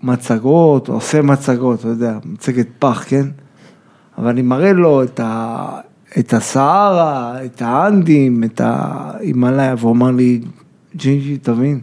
מצגות, 0.03 0.89
עושה 0.89 1.23
מצגות, 1.23 1.81
אתה 1.81 1.89
יודע, 1.89 2.19
מצגת 2.25 2.67
פח, 2.79 3.05
כן? 3.09 3.27
אבל 4.19 4.29
אני 4.29 4.43
מראה 4.43 4.73
לו 4.73 5.03
את, 5.03 5.21
ה, 5.21 5.67
את 6.19 6.35
הסהרה, 6.35 7.45
את 7.45 7.63
האנדים, 7.63 8.45
את 8.45 8.61
ההימאליה, 8.65 9.75
והוא 9.79 9.93
אמר 9.93 10.11
לי, 10.11 10.41
ג'ינג'י, 10.97 11.39
תבין, 11.39 11.81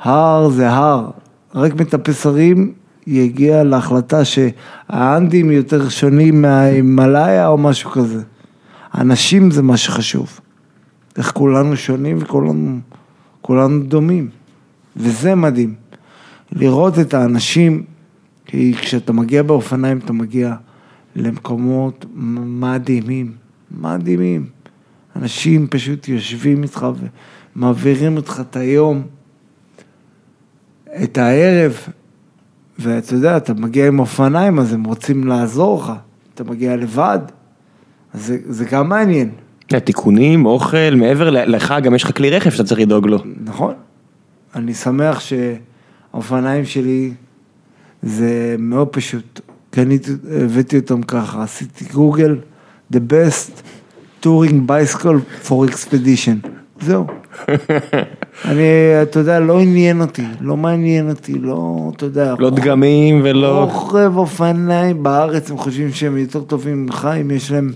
הר 0.00 0.48
זה 0.48 0.70
הר, 0.70 1.10
רק 1.54 1.74
מטפס 1.74 2.26
הרים 2.26 2.72
יגיע 3.06 3.64
להחלטה 3.64 4.24
שהאנדים 4.24 5.50
יותר 5.50 5.88
שונים 5.88 6.42
מההימאליה 6.42 7.48
או 7.48 7.58
משהו 7.58 7.90
כזה. 7.90 8.22
אנשים 8.94 9.50
זה 9.50 9.62
מה 9.62 9.76
שחשוב. 9.76 10.40
איך 11.16 11.32
כולנו 11.32 11.76
שונים 11.76 12.18
וכולנו 12.20 12.78
כולנו 13.40 13.82
דומים. 13.82 14.28
וזה 14.96 15.34
מדהים. 15.34 15.74
לראות 16.52 16.98
את 16.98 17.14
האנשים, 17.14 17.84
כי 18.46 18.74
כשאתה 18.74 19.12
מגיע 19.12 19.42
באופניים 19.42 19.98
אתה 19.98 20.12
מגיע 20.12 20.54
למקומות 21.16 22.04
מדהימים, 22.14 23.32
מדהימים. 23.70 24.46
אנשים 25.16 25.66
פשוט 25.66 26.08
יושבים 26.08 26.62
איתך 26.62 26.86
ומעבירים 27.56 28.16
אותך 28.16 28.42
את 28.50 28.56
היום, 28.56 29.02
את 31.04 31.18
הערב, 31.18 31.76
ואתה 32.78 33.14
יודע, 33.14 33.36
אתה 33.36 33.54
מגיע 33.54 33.86
עם 33.86 33.98
אופניים 33.98 34.58
אז 34.58 34.72
הם 34.72 34.84
רוצים 34.84 35.26
לעזור 35.26 35.82
לך, 35.82 35.92
אתה 36.34 36.44
מגיע 36.44 36.76
לבד, 36.76 37.18
אז 38.14 38.26
זה, 38.26 38.38
זה 38.48 38.64
גם 38.64 38.88
מעניין, 38.88 39.30
תיקונים, 39.66 40.46
אוכל, 40.46 40.94
מעבר 40.96 41.30
לך 41.30 41.74
גם 41.82 41.94
יש 41.94 42.04
לך 42.04 42.16
כלי 42.16 42.30
רכב 42.30 42.50
שאתה 42.50 42.64
צריך 42.64 42.80
לדאוג 42.80 43.06
לו. 43.06 43.18
נכון? 43.44 43.74
אני 44.54 44.74
שמח 44.74 45.20
שהאופניים 45.20 46.64
שלי 46.64 47.12
זה 48.02 48.56
מאוד 48.58 48.88
פשוט, 48.88 49.40
קניתי, 49.70 50.10
הבאתי 50.30 50.76
אותם 50.78 51.02
ככה, 51.02 51.42
עשיתי 51.42 51.84
גוגל, 51.84 52.38
the 52.92 52.96
best 52.96 53.62
touring 54.24 54.68
bicycle 54.68 55.46
for 55.48 55.70
expedition, 55.70 56.48
זהו. 56.80 57.06
אני, 58.44 58.62
אתה 59.02 59.18
יודע, 59.18 59.40
לא 59.40 59.60
עניין 59.60 60.00
אותי, 60.00 60.24
לא 60.40 60.56
מעניין 60.56 61.10
אותי, 61.10 61.38
לא, 61.38 61.90
אתה 61.96 62.04
יודע, 62.04 62.34
לא 62.38 62.50
דגמים 62.50 63.20
ולא... 63.24 63.64
רוכב 63.64 64.12
אופניים 64.16 65.02
בארץ, 65.02 65.50
הם 65.50 65.56
חושבים 65.56 65.92
שהם 65.92 66.18
יותר 66.18 66.40
טובים 66.40 66.82
ממך, 66.82 67.08
אם 67.20 67.30
יש 67.30 67.52
להם 67.52 67.72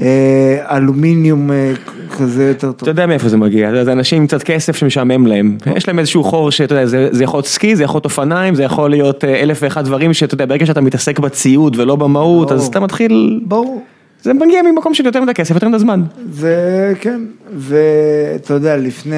אה, 0.00 0.76
אלומיניום 0.76 1.50
אה, 1.50 1.72
כזה 2.18 2.48
יותר 2.48 2.72
טוב. 2.72 2.80
אתה 2.82 2.90
יודע 2.90 3.06
מאיפה 3.06 3.28
זה 3.28 3.36
מגיע, 3.36 3.84
זה 3.84 3.92
אנשים 3.92 4.20
עם 4.20 4.26
קצת 4.26 4.42
כסף 4.42 4.76
שמשעמם 4.76 5.26
להם, 5.26 5.56
יש 5.76 5.88
להם 5.88 5.98
איזשהו 5.98 6.24
חור 6.24 6.50
שאתה 6.50 6.74
יודע, 6.74 6.86
זה, 6.86 7.08
זה 7.10 7.24
יכול 7.24 7.38
להיות 7.38 7.46
סקי, 7.46 7.76
זה 7.76 7.84
יכול 7.84 7.96
להיות 7.96 8.04
אופניים, 8.04 8.54
זה 8.54 8.62
יכול 8.62 8.90
להיות 8.90 9.24
אה, 9.24 9.42
אלף 9.42 9.58
ואחד 9.62 9.84
דברים 9.84 10.14
שאתה 10.14 10.34
יודע, 10.34 10.46
ברגע 10.46 10.66
שאתה 10.66 10.80
מתעסק 10.80 11.18
בציוד 11.18 11.80
ולא 11.80 11.96
במהות, 11.96 12.52
אז. 12.52 12.66
אתה 12.66 12.80
מתחיל, 12.80 13.40
ברור. 13.46 13.82
זה 14.22 14.32
מגיע 14.34 14.62
ממקום 14.62 14.94
של 14.94 15.06
יותר 15.06 15.22
מדי 15.22 15.34
כסף, 15.34 15.54
יותר 15.54 15.68
מדי 15.68 15.78
זמן. 15.78 16.02
זה 16.30 16.92
כן, 17.00 17.20
ואתה 17.56 18.54
יודע, 18.54 18.76
לפני 18.76 19.16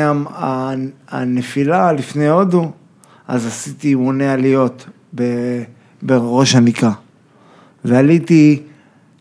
הנפילה, 1.09 1.93
לפני 1.93 2.29
הודו, 2.29 2.71
אז 3.29 3.47
עשיתי 3.47 3.89
אימוני 3.89 4.29
עליות 4.29 4.87
ב- 5.15 5.63
בראש 6.03 6.55
הנקרה. 6.55 6.93
ועליתי 7.85 8.63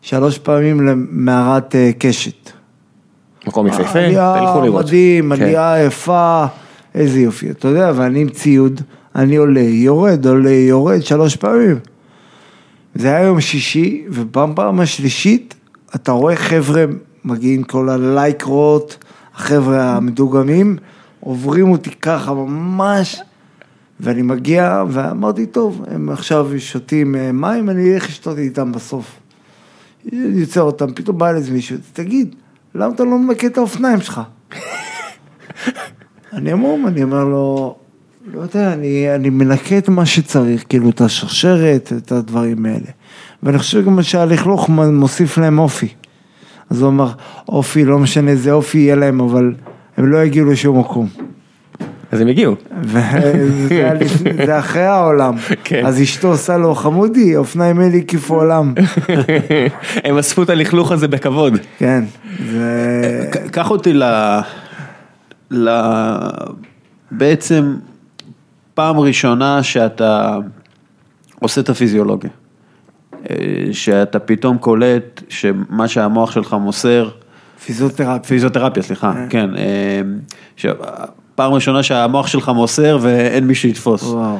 שלוש 0.02 0.38
פעמים 0.38 0.88
למערת 0.88 1.76
אה, 1.76 1.92
קשת. 2.00 2.50
מקום 3.48 3.68
יפהפה, 3.68 4.00
עלייה 4.00 4.36
תלכו 4.39 4.62
לראות. 4.62 4.86
מדהים, 4.86 5.36
כן. 5.36 5.42
עלייה 5.42 5.76
יפה, 5.86 6.46
איזה 6.96 7.20
יופי. 7.20 7.50
אתה 7.52 7.68
יודע, 7.68 7.92
ואני 7.96 8.22
עם 8.22 8.30
ציוד, 8.30 8.82
אני 9.15 9.36
עולה, 9.36 9.62
יורד, 9.62 10.26
עולה, 10.28 10.52
יורד, 10.52 11.02
שלוש 11.02 11.36
פעמים. 11.36 11.80
זה 12.96 13.08
היה 13.08 13.26
יום 13.26 13.42
שישי, 13.42 14.04
ובפעם 14.10 14.80
השלישית, 14.80 15.56
אתה 15.95 16.12
רואה 16.12 16.36
חבר'ה 16.36 16.86
מגיעים 17.25 17.63
כל 17.63 17.89
הלייקרות, 17.89 18.97
החבר'ה 19.36 19.95
המדוגמים, 19.95 20.78
עוברים 21.19 21.71
אותי 21.71 21.89
ככה 21.89 22.34
ממש, 22.34 23.21
ואני 23.99 24.21
מגיע, 24.21 24.84
ואמרתי, 24.89 25.45
טוב, 25.45 25.86
הם 25.88 26.10
עכשיו 26.10 26.49
שותים 26.58 27.15
אה, 27.15 27.32
מים, 27.32 27.69
אני 27.69 27.93
אלך 27.93 28.08
לשתות 28.08 28.38
איתם 28.38 28.71
בסוף. 28.71 29.19
אני 30.13 30.39
יוצר 30.39 30.62
אותם, 30.62 30.93
פתאום 30.93 31.17
בא 31.17 31.30
אליי 31.30 31.41
מישהו, 31.52 31.78
תגיד, 31.93 32.36
למה 32.75 32.93
אתה 32.93 33.04
לא 33.04 33.19
מנקה 33.19 33.47
את 33.47 33.58
האופניים 33.58 34.02
שלך? 34.02 34.21
אני 36.34 36.52
המום, 36.52 36.88
אני 36.88 37.04
אומר 37.04 37.23
לו, 37.23 37.75
לא 38.34 38.41
יודע, 38.41 38.73
אני, 38.73 39.15
אני 39.15 39.30
מנקה 39.30 39.78
את 39.78 39.89
מה 39.89 40.06
שצריך, 40.06 40.63
כאילו 40.69 40.89
את 40.89 41.02
השרשרת, 41.02 41.93
את 41.97 42.12
הדברים 42.12 42.65
האלה. 42.65 42.91
ואני 43.43 43.58
חושב 43.58 43.86
גם 43.86 44.02
שהלכלוך 44.02 44.69
מוסיף 44.69 45.38
להם 45.38 45.60
אופי. 45.60 45.88
אז 46.69 46.82
הוא 46.82 46.89
אמר, 46.89 47.12
אופי, 47.49 47.86
לא 47.86 47.99
משנה 47.99 48.32
איזה 48.32 48.52
אופי 48.52 48.78
יהיה 48.78 48.95
להם, 48.95 49.19
אבל 49.21 49.54
הם 49.97 50.06
לא 50.06 50.23
יגיעו 50.23 50.52
לשום 50.52 50.80
מקום. 50.80 51.08
אז 52.12 52.21
הם 52.21 52.28
הגיעו. 52.28 52.56
זה 54.45 54.60
אחרי 54.60 54.84
העולם. 54.86 55.34
כן. 55.63 55.86
אז 55.86 56.02
אשתו 56.02 56.28
עושה 56.28 56.58
לו, 56.58 56.75
חמודי, 56.75 57.38
אופניים 57.38 57.82
אלה 57.82 57.97
הקיפו 57.97 58.36
עולם. 58.36 58.73
הם 60.06 60.17
אספו 60.17 60.43
את 60.43 60.49
הלכלוך 60.49 60.91
הזה 60.91 61.08
בכבוד. 61.08 61.54
כן. 61.78 62.04
ק- 63.32 63.49
קח 63.52 63.71
אותי 63.71 63.93
ל... 63.93 64.04
ל... 65.52 65.69
בעצם 67.12 67.75
פעם 68.73 68.99
ראשונה 68.99 69.63
שאתה 69.63 70.38
עושה 71.39 71.62
את 71.62 71.69
הפיזיולוגיה. 71.69 72.30
אה, 73.29 73.36
שאתה 73.71 74.19
פתאום 74.19 74.58
קולט 74.58 75.21
שמה 75.29 75.88
שהמוח 75.88 76.32
שלך 76.32 76.53
מוסר, 76.53 77.10
פיזיותרפיה. 77.65 78.19
פיזיותרפיה, 78.19 78.84
סליחה, 78.84 79.13
כן. 79.29 79.49
אה, 79.58 80.01
פעם 81.36 81.53
ראשונה 81.53 81.84
שהמוח 81.84 82.27
שלך 82.27 82.49
מוסר 82.49 82.97
ואין 83.01 83.47
מי 83.47 83.55
שיתפוס. 83.55 84.03
וואו. 84.03 84.38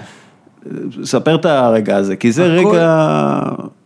ספר 1.03 1.35
את 1.35 1.45
הרגע 1.45 1.97
הזה, 1.97 2.15
כי 2.15 2.31
זה 2.31 2.55
הכל- 2.59 2.69
רגע 2.69 3.39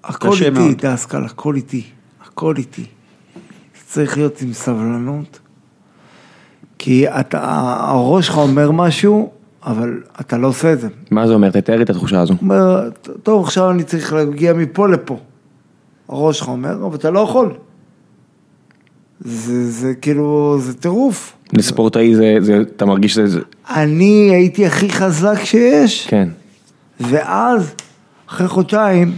הכל 0.03 0.29
קשה 0.31 0.45
איתי, 0.45 0.59
מאוד. 0.59 0.85
דסקל, 0.85 1.25
הכל 1.25 1.55
איתי, 1.55 1.83
הכל 2.27 2.53
איתי. 2.57 2.85
צריך 3.87 4.17
להיות 4.17 4.41
עם 4.41 4.53
סבלנות, 4.53 5.39
כי 6.79 7.09
אתה, 7.09 7.39
הראש 7.79 8.27
שלך 8.27 8.37
אומר 8.37 8.71
משהו, 8.71 9.31
אבל 9.65 9.93
אתה 10.21 10.37
לא 10.37 10.47
עושה 10.47 10.73
את 10.73 10.79
זה. 10.79 10.87
מה 11.11 11.27
זה 11.27 11.33
אומר? 11.33 11.49
תתאר 11.51 11.75
לי 11.77 11.83
את 11.83 11.89
התחושה 11.89 12.21
הזו. 12.21 12.33
אומר, 12.41 12.89
טוב, 13.23 13.43
עכשיו 13.43 13.69
אני 13.71 13.83
צריך 13.83 14.13
להגיע 14.13 14.53
מפה 14.53 14.87
לפה. 14.89 15.17
הראש 16.09 16.39
שלך 16.39 16.47
אומר, 16.47 16.85
אבל 16.85 16.95
אתה 16.95 17.09
לא 17.11 17.19
יכול. 17.19 17.53
זה, 19.19 19.71
זה 19.71 19.93
כאילו, 19.93 20.57
זה 20.61 20.73
טירוף. 20.73 21.33
לספורטאי 21.53 22.15
זה, 22.15 22.35
זה, 22.39 22.61
אתה 22.75 22.85
מרגיש 22.85 23.13
שזה, 23.13 23.27
זה- 23.27 23.39
אני 23.69 24.29
הייתי 24.33 24.65
הכי 24.65 24.89
חזק 24.89 25.39
שיש, 25.43 26.07
כן. 26.07 26.29
ואז, 26.99 27.73
אחרי 28.29 28.47
חודשיים, 28.47 29.11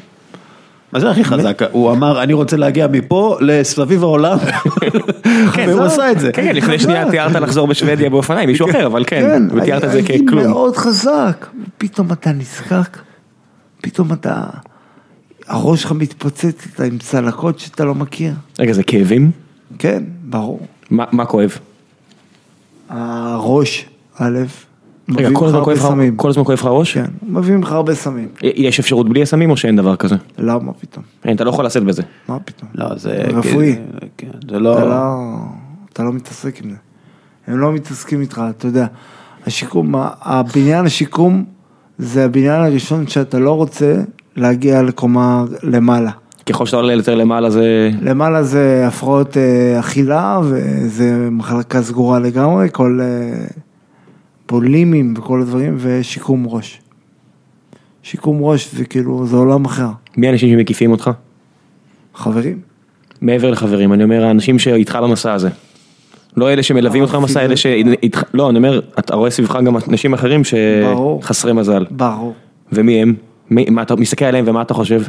מה 0.95 0.99
זה 1.01 1.09
הכי 1.11 1.23
חזק? 1.23 1.61
הוא 1.71 1.91
אמר, 1.91 2.23
אני 2.23 2.33
רוצה 2.33 2.57
להגיע 2.57 2.87
מפה 2.87 3.37
לסביב 3.41 4.03
העולם, 4.03 4.37
והוא 5.67 5.83
עשה 5.83 6.11
את 6.11 6.19
זה. 6.19 6.31
כן, 6.31 6.43
כן, 6.43 6.55
לפני 6.55 6.79
שנייה. 6.79 7.05
תיארת 7.11 7.31
לחזור 7.35 7.67
בשוודיה 7.67 8.09
באופניים, 8.09 8.49
מישהו 8.49 8.69
אחר, 8.69 8.85
אבל 8.85 9.03
כן, 9.07 9.21
כן, 9.21 9.57
ותיארת 9.57 9.83
את 9.83 9.91
זה 9.91 9.97
הייתי 9.97 10.25
ככלום. 10.25 10.43
מאוד 10.47 10.77
חזק, 10.77 11.47
פתאום 11.77 12.11
אתה 12.11 12.31
נזקק, 12.31 12.97
פתאום 13.81 14.13
אתה, 14.13 14.43
הראש 15.47 15.81
שלך 15.81 15.91
מתפוצץ, 15.91 16.67
אתה 16.73 16.83
עם 16.83 16.97
צלקות 16.97 17.59
שאתה 17.59 17.85
לא 17.85 17.95
מכיר. 17.95 18.33
רגע, 18.59 18.73
זה 18.73 18.83
כאבים? 18.83 19.31
כן, 19.79 20.03
ברור. 20.23 20.59
מה 20.91 21.25
כואב? 21.25 21.57
הראש, 22.89 23.85
א', 24.19 24.39
רגע, 25.09 25.29
כל 25.33 25.45
הזמן 25.45 25.63
כואב 25.63 25.77
לך- 25.77 25.83
סמים. 25.83 26.15
כל 26.15 26.29
הזמן 26.29 26.43
כואב 26.43 26.57
לך 26.57 26.65
הראש? 26.65 26.93
כן, 26.93 27.05
מביא 27.27 27.57
לך 27.57 27.71
הרבה 27.71 27.95
סמים. 27.95 28.27
יש 28.43 28.79
אפשרות 28.79 29.09
בלי 29.09 29.21
הסמים 29.21 29.49
או 29.49 29.57
שאין 29.57 29.75
דבר 29.75 29.95
כזה? 29.95 30.15
למה 30.37 30.73
פתאום? 30.73 31.03
אין, 31.25 31.35
אתה 31.35 31.43
לא 31.43 31.49
יכול 31.49 31.65
לשאת 31.65 31.83
בזה. 31.83 32.01
מה 32.27 32.39
פתאום? 32.39 32.69
לא, 32.75 32.95
זה... 32.97 33.11
רפואי. 33.33 33.75
כן, 34.17 34.27
זה 34.51 34.59
לא... 34.59 34.77
אתה 34.77 34.85
לא, 34.85 35.15
אתה 35.93 36.03
לא 36.03 36.13
מתעסק 36.13 36.61
עם 36.63 36.69
זה. 36.69 36.75
הם 37.47 37.59
לא 37.59 37.71
מתעסקים 37.73 38.21
איתך, 38.21 38.41
אתה 38.49 38.67
יודע. 38.67 38.85
השיקום, 39.47 39.93
הבניין 40.21 40.85
השיקום 40.85 41.43
זה 41.97 42.25
הבניין 42.25 42.61
הראשון 42.61 43.07
שאתה 43.07 43.39
לא 43.39 43.51
רוצה 43.51 43.95
להגיע 44.35 44.81
לקומה 44.81 45.43
למעלה. 45.63 46.11
ככל 46.49 46.65
שאתה 46.65 46.77
עולה 46.77 46.93
יותר 46.93 47.15
למעלה 47.15 47.49
זה... 47.49 47.89
למעלה 48.01 48.43
זה 48.43 48.83
הפרעות 48.87 49.37
אה, 49.37 49.79
אכילה 49.79 50.39
וזה 50.43 51.27
מחלקה 51.31 51.81
סגורה 51.81 52.19
לגמרי, 52.19 52.67
כל 52.71 52.99
אה, 53.01 53.45
פולימים 54.45 55.13
וכל 55.17 55.41
הדברים 55.41 55.75
ושיקום 55.77 56.45
ראש. 56.47 56.81
שיקום 58.03 58.37
ראש 58.41 58.73
זה 58.73 58.85
כאילו, 58.85 59.27
זה 59.27 59.35
עולם 59.35 59.65
אחר. 59.65 59.87
מי 60.17 60.27
האנשים 60.27 60.49
שמקיפים 60.49 60.91
אותך? 60.91 61.11
חברים? 62.15 62.59
מעבר 63.21 63.51
לחברים, 63.51 63.93
אני 63.93 64.03
אומר 64.03 64.25
האנשים 64.25 64.59
שאיתך 64.59 64.99
במסע 65.03 65.33
הזה. 65.33 65.49
לא 66.37 66.53
אלה 66.53 66.63
שמלווים 66.63 67.01
אותך 67.01 67.15
במסע, 67.15 67.45
אלה 67.45 67.57
ש... 67.57 67.65
לא, 68.33 68.49
אני 68.49 68.57
אומר, 68.57 68.81
אתה 68.99 69.15
רואה 69.15 69.31
סביבך 69.31 69.55
גם 69.65 69.77
אנשים 69.89 70.13
אחרים. 70.13 70.41
שחסרי 70.43 71.53
מזל. 71.53 71.85
ברור. 71.91 72.33
ומי 72.71 73.01
הם? 73.01 73.15
מי, 73.49 73.65
מה 73.69 73.81
אתה 73.81 73.95
מסתכל 73.95 74.25
עליהם 74.25 74.45
ומה 74.47 74.61
אתה 74.61 74.73
חושב? 74.73 75.01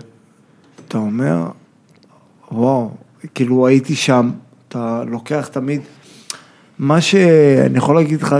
אתה 0.88 0.98
אומר, 0.98 1.46
וואו, 2.52 2.90
כאילו 3.34 3.66
הייתי 3.66 3.94
שם, 3.94 4.30
אתה 4.68 5.02
לוקח 5.06 5.48
תמיד, 5.52 5.80
מה 6.78 7.00
שאני 7.00 7.78
יכול 7.78 7.96
להגיד 7.96 8.22
לך 8.22 8.36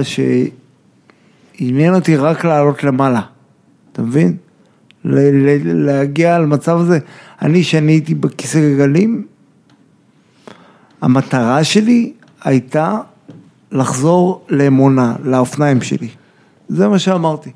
שעניין 1.58 1.94
אותי 1.94 2.16
רק 2.16 2.44
לעלות 2.44 2.84
למעלה, 2.84 3.20
אתה 3.92 4.02
מבין? 4.02 4.36
ל- 5.04 5.18
ל- 5.48 5.86
להגיע 5.86 6.38
למצב 6.38 6.78
הזה, 6.80 6.98
אני 7.42 7.62
שאני 7.64 7.92
הייתי 7.92 8.14
בכיסא 8.14 8.58
גלגלים, 8.60 9.24
המטרה 11.02 11.64
שלי 11.64 12.12
הייתה 12.44 12.98
לחזור 13.72 14.44
לאמונה, 14.48 15.14
לאופניים 15.24 15.80
שלי. 15.80 16.08
זה 16.68 16.88
מה 16.88 16.98
שאמרתי. 16.98 17.50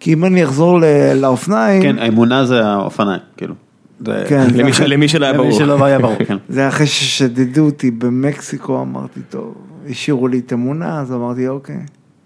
כי 0.00 0.12
אם 0.12 0.24
אני 0.24 0.44
אחזור 0.44 0.80
ל- 0.80 0.84
לאופניים, 1.14 1.82
כן, 1.82 1.98
האמונה 1.98 2.44
זה 2.46 2.66
האופניים, 2.66 3.20
כאילו. 3.36 3.54
זה- 4.06 4.24
כן, 4.28 4.46
למי 4.54 4.72
ש- 4.72 4.80
למי 4.80 5.08
שלא 5.08 5.24
היה 5.24 5.32
למי 5.34 5.42
ברור. 5.46 5.58
שלא 5.58 5.84
היה 5.84 5.98
ברור, 5.98 6.24
כן. 6.28 6.36
זה 6.48 6.68
אחרי 6.68 6.86
ששדדו 6.86 7.64
אותי 7.64 7.90
במקסיקו, 7.90 8.82
אמרתי, 8.82 9.20
טוב, 9.30 9.54
השאירו 9.90 10.28
לי 10.28 10.38
את 10.38 10.52
אמונה, 10.52 11.00
אז 11.00 11.12
אמרתי, 11.12 11.48
אוקיי, 11.48 11.76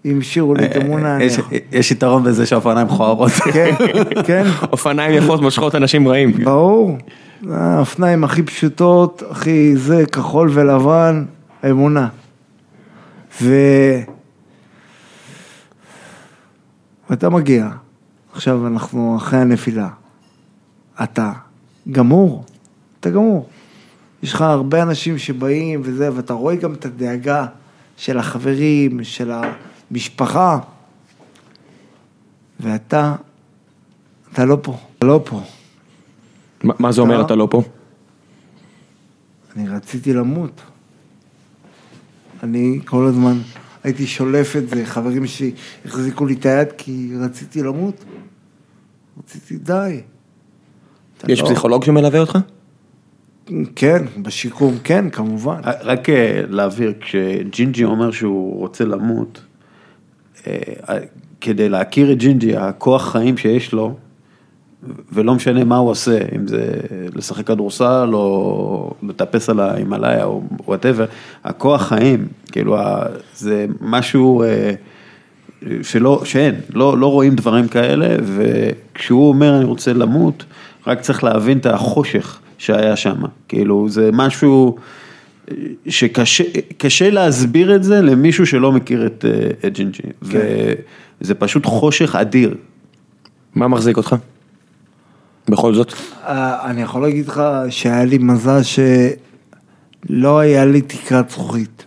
אם 0.05 0.19
השאירו 0.19 0.53
לי 0.55 0.65
את 0.65 0.75
אמונה, 0.75 1.15
אני 1.15 1.23
יש- 1.23 1.37
יכול. 1.37 1.57
יש 1.71 1.91
יתרון 1.91 2.23
בזה 2.23 2.45
שהאופניים 2.45 2.87
מכוערות. 2.87 3.31
כן, 3.31 3.71
כן, 4.25 4.43
אופניים 4.71 5.23
יפות 5.23 5.41
מושכות 5.41 5.75
אנשים 5.75 6.07
רעים. 6.07 6.31
ברור. 6.43 6.97
האופניים 7.51 8.23
הכי 8.23 8.43
פשוטות, 8.43 9.23
הכי 9.29 9.75
זה, 9.75 10.03
כחול 10.11 10.49
ולבן, 10.53 11.25
אמונה. 11.69 12.07
ו... 13.41 13.55
ואתה 17.09 17.29
מגיע, 17.29 17.67
עכשיו 18.33 18.67
אנחנו 18.67 19.17
אחרי 19.17 19.39
הנפילה, 19.39 19.87
אתה 21.03 21.31
גמור, 21.91 22.43
אתה 22.99 23.09
גמור. 23.09 23.49
יש 24.23 24.33
לך 24.33 24.41
הרבה 24.41 24.81
אנשים 24.83 25.17
שבאים 25.17 25.81
וזה, 25.83 26.09
ואתה 26.15 26.33
רואה 26.33 26.55
גם 26.55 26.73
את 26.73 26.85
הדאגה 26.85 27.45
של 27.97 28.17
החברים, 28.17 29.03
של 29.03 29.31
המשפחה, 29.91 30.59
ואתה, 32.59 33.15
אתה 34.33 34.45
לא 34.45 34.57
פה, 34.61 34.77
אתה 34.97 35.05
לא 35.05 35.21
פה. 35.25 35.41
מה- 36.63 36.73
מה 36.79 36.91
זה 36.91 37.01
אומר 37.01 37.21
אתה- 37.25 37.35
לא 37.35 37.47
פה? 37.51 37.61
אני 39.55 39.69
רציתי 39.69 40.13
למות. 40.13 40.61
אני 42.43 42.79
כל 42.85 43.05
הזמן 43.05 43.37
הייתי 43.83 44.07
שולף 44.07 44.55
את 44.55 44.69
זה, 44.69 44.85
חברים 44.85 45.27
שלי 45.27 45.51
החזיקו 45.85 46.25
לי 46.25 46.33
את 46.33 46.45
היד 46.45 46.67
כי 46.77 47.11
רציתי 47.19 47.63
למות. 47.63 48.03
רציתי 49.19 49.57
די. 49.57 50.01
יש 51.27 51.39
לא- 51.41 51.45
פסיכולוג 51.45 51.83
שמלווה 51.83 52.19
אותך? 52.19 52.37
כן, 53.75 54.05
בשיקום, 54.21 54.77
כן, 54.83 55.09
כמובן. 55.09 55.61
רק 55.63 56.09
אה, 56.09 56.41
להבהיר, 56.49 56.93
כשג'ינג'י 57.01 57.83
אומר 57.83 58.11
שהוא 58.11 58.59
רוצה 58.59 58.85
למות, 58.85 59.41
כדי 61.41 61.69
להכיר 61.69 62.11
את 62.11 62.17
ג'ינג'י, 62.17 62.57
הכוח 62.57 63.11
חיים 63.11 63.37
שיש 63.37 63.73
לו, 63.73 63.95
ולא 65.13 65.35
משנה 65.35 65.63
מה 65.63 65.77
הוא 65.77 65.89
עושה, 65.89 66.17
אם 66.35 66.47
זה 66.47 66.73
לשחק 67.15 67.47
כדורסל 67.47 68.09
או 68.13 68.93
לטפס 69.03 69.49
על 69.49 69.59
ההימאליה 69.59 70.23
או 70.23 70.41
whatever, 70.65 71.05
הכוח 71.43 71.81
חיים, 71.81 72.27
כאילו, 72.51 72.77
זה 73.35 73.65
משהו 73.81 74.43
אה, 74.43 74.73
שלא, 75.81 76.21
שאין, 76.25 76.55
לא, 76.73 76.97
לא 76.97 77.07
רואים 77.07 77.35
דברים 77.35 77.67
כאלה, 77.67 78.15
וכשהוא 78.23 79.29
אומר 79.29 79.57
אני 79.57 79.65
רוצה 79.65 79.93
למות, 79.93 80.45
רק 80.87 81.01
צריך 81.01 81.23
להבין 81.23 81.57
את 81.57 81.65
החושך 81.65 82.39
שהיה 82.57 82.95
שם, 82.95 83.21
כאילו, 83.47 83.89
זה 83.89 84.09
משהו 84.13 84.75
שקשה 85.87 86.43
קשה 86.77 87.09
להסביר 87.09 87.75
את 87.75 87.83
זה 87.83 88.01
למישהו 88.01 88.45
שלא 88.45 88.71
מכיר 88.71 89.05
את, 89.05 89.25
אה, 89.27 89.67
את 89.67 89.73
ג'ינג'י, 89.73 90.01
וזה 91.21 91.35
פשוט 91.35 91.65
חושך 91.65 92.15
אדיר. 92.15 92.55
מה 93.55 93.67
מחזיק 93.67 93.97
אותך? 93.97 94.15
בכל 95.49 95.73
זאת? 95.73 95.93
אה, 96.23 96.69
אני 96.69 96.81
יכול 96.81 97.01
להגיד 97.01 97.27
לך 97.27 97.41
שהיה 97.69 98.05
לי 98.05 98.17
מזל 98.17 98.59
שלא 100.09 100.39
היה 100.39 100.65
לי 100.65 100.81
תקרת 100.81 101.29
זכוכית. 101.29 101.85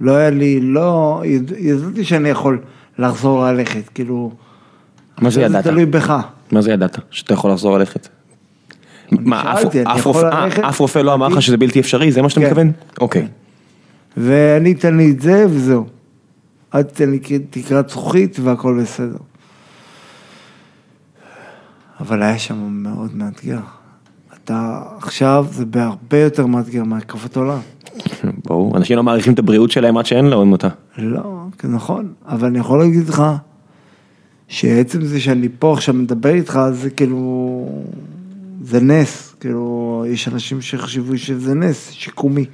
לא 0.00 0.12
היה 0.12 0.30
לי, 0.30 0.60
לא, 0.60 1.22
יד- 1.24 1.52
ידעתי 1.58 2.04
שאני 2.04 2.28
יכול 2.28 2.58
לחזור 2.98 3.44
ללכת, 3.44 3.88
כאילו... 3.88 4.32
מה 5.20 5.30
זה 5.30 5.40
ידעת? 5.42 5.64
זה 5.64 5.70
תלוי 5.70 5.86
בך. 5.86 6.12
מה 6.52 6.62
זה 6.62 6.70
ידעת? 6.72 6.98
שאתה 7.10 7.34
יכול 7.34 7.50
לחזור 7.50 7.78
ללכת? 7.78 8.08
מה, 9.12 9.52
אף- 9.52 9.64
רופא- 10.04 10.32
אה, 10.64 10.70
רופא 10.78 10.98
לא 10.98 11.14
אמר 11.14 11.28
לך 11.28 11.42
שזה 11.42 11.56
בלתי 11.56 11.80
אפשרי? 11.80 12.12
זה 12.12 12.22
מה 12.22 12.28
שאתה 12.28 12.40
כן. 12.40 12.46
מתכוון? 12.46 12.72
אוקיי. 13.00 13.26
ואני 14.16 14.72
אתן 14.72 14.96
לי 14.96 15.10
את 15.10 15.20
זה 15.20 15.46
וזהו. 15.50 15.86
אל 16.74 16.82
תיתן 16.82 17.10
לי 17.10 17.18
תקרת 17.50 17.88
זכוכית 17.90 18.38
והכל 18.42 18.80
בסדר. 18.82 19.16
אבל 22.00 22.22
היה 22.22 22.38
שם 22.38 22.56
מאוד 22.70 23.16
מאתגר. 23.16 23.60
אתה 24.44 24.82
עכשיו 24.96 25.46
זה 25.50 25.64
בהרבה 25.66 26.18
יותר 26.18 26.46
מאתגר 26.46 26.84
מהקפת 26.84 27.36
עולם. 27.36 27.58
ברור, 28.44 28.76
אנשים 28.76 28.96
לא 28.96 29.02
מעריכים 29.02 29.32
את 29.32 29.38
הבריאות 29.38 29.70
שלהם 29.70 29.96
עד 29.98 30.06
שאין 30.06 30.24
להם 30.24 30.52
אותה. 30.52 30.68
לא, 30.98 31.22
כן, 31.58 31.68
נכון, 31.72 32.12
אבל 32.28 32.48
אני 32.48 32.58
יכול 32.58 32.78
להגיד 32.78 33.08
לך 33.08 33.22
שעצם 34.48 35.04
זה 35.04 35.20
שאני 35.20 35.48
פה 35.58 35.72
עכשיו 35.72 35.94
מדבר 35.94 36.34
איתך 36.34 36.60
זה 36.72 36.90
כאילו, 36.90 37.68
זה 38.62 38.80
נס, 38.80 39.34
כאילו 39.40 40.04
יש 40.08 40.28
אנשים 40.28 40.60
שחשבו 40.60 41.18
שזה 41.18 41.54
נס, 41.54 41.90
שיקומי. 41.90 42.44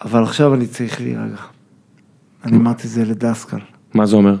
אבל 0.00 0.22
עכשיו 0.22 0.54
אני 0.54 0.66
צריך 0.66 1.00
להירגע. 1.00 1.42
אני 2.44 2.56
אמרתי 2.56 2.86
את 2.86 2.92
זה 2.92 3.04
לדסקל. 3.04 3.58
מה 3.94 4.06
זה 4.06 4.16
אומר? 4.16 4.36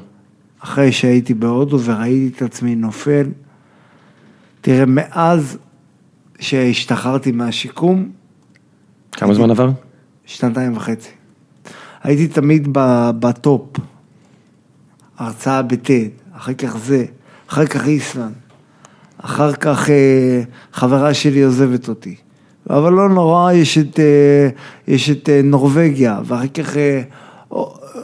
אחרי 0.60 0.92
שהייתי 0.92 1.34
בהודו 1.34 1.80
וראיתי 1.80 2.36
את 2.36 2.42
עצמי 2.42 2.74
נופל, 2.74 3.26
תראה, 4.60 4.84
מאז 4.86 5.58
שהשתחררתי 6.40 7.32
מהשיקום, 7.32 8.10
כמה 9.12 9.34
זמן 9.34 9.50
עבר? 9.50 9.70
שנתיים 10.24 10.76
וחצי. 10.76 11.10
הייתי 12.02 12.28
תמיד 12.28 12.68
בטופ. 13.18 13.76
הרצאה 15.18 15.62
בטד, 15.62 16.08
אחר 16.32 16.54
כך 16.54 16.76
זה, 16.76 17.04
אחר 17.46 17.66
כך 17.66 17.86
איסלנד, 17.86 18.34
אחר 19.18 19.52
כך 19.52 19.90
אה, 19.90 20.42
חברה 20.72 21.14
שלי 21.14 21.42
עוזבת 21.42 21.88
אותי. 21.88 22.14
אבל 22.70 22.92
לא 22.92 23.08
נורא, 23.08 23.52
יש 23.52 23.78
את, 23.78 24.00
אה, 24.00 24.48
יש 24.88 25.10
את 25.10 25.28
אה, 25.28 25.40
נורבגיה, 25.44 26.20
ואחר 26.24 26.46
כך 26.46 26.76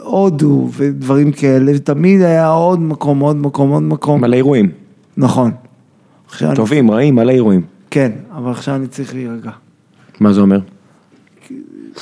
הודו 0.03 0.69
ודברים 0.77 1.31
כאלה, 1.31 1.71
ותמיד 1.75 2.21
היה 2.21 2.47
עוד 2.47 2.79
מקום, 2.79 3.19
עוד 3.19 3.35
מקום, 3.35 3.69
עוד 3.69 3.83
מקום. 3.83 4.21
מלא 4.21 4.35
אירועים. 4.35 4.71
נכון. 5.17 5.51
עכשיו 6.27 6.47
אני- 6.49 6.55
טובים, 6.55 6.91
רעים, 6.91 7.15
מלא 7.15 7.31
אירועים. 7.31 7.61
כן, 7.91 8.11
אבל 8.35 8.51
עכשיו 8.51 8.75
אני 8.75 8.87
צריך 8.87 9.13
להירגע. 9.13 9.51
מה 10.19 10.33
זה 10.33 10.41
אומר? 10.41 10.59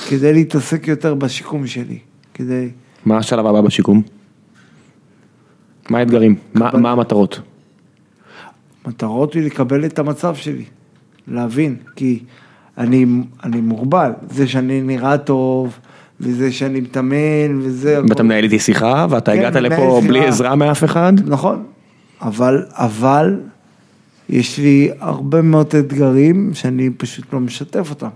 כדי 0.08 0.32
להתעסק 0.32 0.88
יותר 0.88 1.14
בשיקום 1.14 1.66
שלי. 1.66 1.98
כדי... 2.34 2.68
מה 3.06 3.16
השלב 3.18 3.46
הבא 3.46 3.60
בשיקום? 3.60 4.02
מה 5.90 5.98
האתגרים? 5.98 6.36
מה 6.54 6.70
מה 6.72 6.90
המטרות? 6.90 7.40
מטרות 8.86 9.34
היא 9.34 9.42
לקבל 9.42 9.84
את 9.84 9.98
המצב 9.98 10.34
שלי, 10.34 10.64
להבין, 11.28 11.76
כי 11.96 12.18
אני, 12.78 13.06
אני 13.44 13.60
מוגבל, 13.60 14.12
זה 14.30 14.46
שאני 14.46 14.80
נראה 14.80 15.18
טוב, 15.18 15.78
וזה 16.20 16.52
שאני 16.52 16.80
מתאמן, 16.80 17.58
וזה... 17.60 18.00
ואתה 18.08 18.22
מנהל 18.22 18.44
איתי 18.44 18.58
שיחה, 18.58 19.06
ואתה 19.10 19.32
כן, 19.32 19.38
הגעת 19.38 19.56
לפה 19.56 20.00
בלי 20.06 20.18
שיחה. 20.18 20.28
עזרה 20.28 20.54
מאף 20.54 20.84
אחד? 20.84 21.12
נכון, 21.26 21.64
אבל, 22.20 22.62
אבל, 22.70 23.40
יש 24.28 24.58
לי 24.58 24.90
הרבה 25.00 25.42
מאוד 25.42 25.74
אתגרים 25.78 26.50
שאני 26.54 26.90
פשוט 26.90 27.32
לא 27.32 27.40
משתף 27.40 27.90
אותם. 27.90 28.08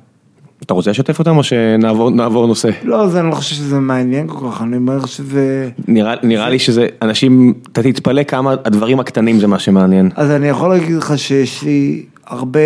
אתה 0.62 0.74
רוצה 0.74 0.90
לשתף 0.90 1.18
אותם 1.18 1.36
או 1.36 1.42
שנעבור 1.42 2.10
נעבור 2.10 2.46
נושא? 2.46 2.68
לא, 2.82 3.08
זה, 3.08 3.20
אני 3.20 3.30
לא 3.30 3.34
חושב 3.34 3.54
שזה 3.54 3.80
מעניין 3.80 4.28
כל 4.28 4.50
כך, 4.50 4.62
אני 4.62 4.76
אומר 4.76 5.06
שזה... 5.06 5.70
נראה, 5.88 6.14
נראה 6.22 6.50
לי 6.50 6.58
שזה, 6.58 6.86
אנשים, 7.02 7.54
אתה 7.72 7.82
תתפלא 7.82 8.22
כמה 8.22 8.54
הדברים 8.64 9.00
הקטנים 9.00 9.40
זה 9.40 9.46
מה 9.46 9.58
שמעניין. 9.58 10.10
אז 10.14 10.30
אני 10.30 10.48
יכול 10.48 10.70
להגיד 10.70 10.96
לך 10.96 11.18
שיש 11.18 11.62
לי 11.62 12.06
הרבה 12.26 12.60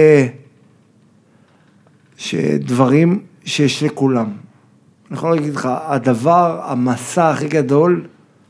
שדברים 2.16 3.20
שיש 3.44 3.82
לכולם. 3.82 4.26
אני 5.10 5.18
יכול 5.18 5.34
להגיד 5.34 5.54
לך, 5.54 5.68
הדבר, 5.86 6.60
המסע 6.64 7.30
הכי 7.30 7.48
גדול 7.48 8.04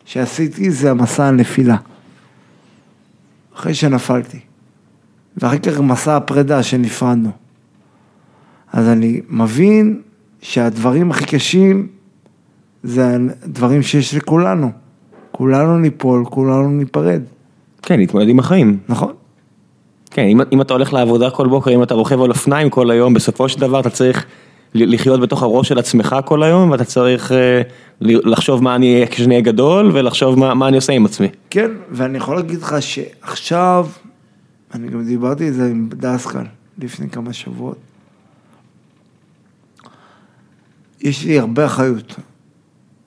שעשיתי 0.04 0.70
זה 0.70 0.90
המסע 0.90 1.24
הנפילה. 1.24 1.76
אחרי 3.56 3.74
שנפלתי. 3.74 4.38
ואחר 5.36 5.58
כך 5.58 5.80
מסע 5.80 6.16
הפרידה 6.16 6.62
שנפרדנו. 6.62 7.41
אז 8.72 8.88
אני 8.88 9.20
מבין 9.28 10.00
שהדברים 10.40 11.10
הכי 11.10 11.24
קשים 11.24 11.86
זה 12.82 13.16
הדברים 13.42 13.82
שיש 13.82 14.14
לכולנו. 14.14 14.70
כולנו 15.32 15.78
ניפול, 15.78 16.24
כולנו 16.24 16.70
ניפרד, 16.70 17.22
כן, 17.82 17.98
להתמודד 17.98 18.28
עם 18.28 18.38
החיים. 18.38 18.78
נכון? 18.88 19.12
כן, 20.10 20.22
אם, 20.22 20.40
אם 20.52 20.60
אתה 20.60 20.74
הולך 20.74 20.92
לעבודה 20.92 21.30
כל 21.30 21.48
בוקר, 21.48 21.70
אם 21.70 21.82
אתה 21.82 21.94
רוכב 21.94 22.22
על 22.22 22.30
אופניים 22.30 22.70
כל 22.70 22.90
היום, 22.90 23.14
בסופו 23.14 23.48
של 23.48 23.60
דבר 23.60 23.80
אתה 23.80 23.90
צריך 23.90 24.26
לחיות 24.74 25.20
בתוך 25.20 25.42
הראש 25.42 25.68
של 25.68 25.78
עצמך 25.78 26.16
כל 26.24 26.42
היום, 26.42 26.70
ואתה 26.70 26.84
צריך 26.84 27.32
אה, 27.32 27.62
לחשוב 28.00 28.62
מה 28.62 28.74
אני 28.74 28.94
אהיה 28.94 29.06
כשאני 29.06 29.34
אהיה 29.34 29.44
גדול, 29.44 29.90
ולחשוב 29.94 30.38
מה, 30.38 30.54
מה 30.54 30.68
אני 30.68 30.76
עושה 30.76 30.92
עם 30.92 31.04
עצמי. 31.04 31.28
כן, 31.50 31.70
ואני 31.90 32.18
יכול 32.18 32.36
להגיד 32.36 32.62
לך 32.62 32.76
שעכשיו, 32.80 33.86
אני 34.74 34.88
גם 34.88 35.04
דיברתי 35.04 35.46
על 35.46 35.52
זה 35.52 35.70
עם 35.70 35.88
דסקל 35.92 36.44
לפני 36.78 37.10
כמה 37.10 37.32
שבועות. 37.32 37.91
יש 41.02 41.24
לי 41.24 41.38
הרבה 41.38 41.66
אחריות. 41.66 42.16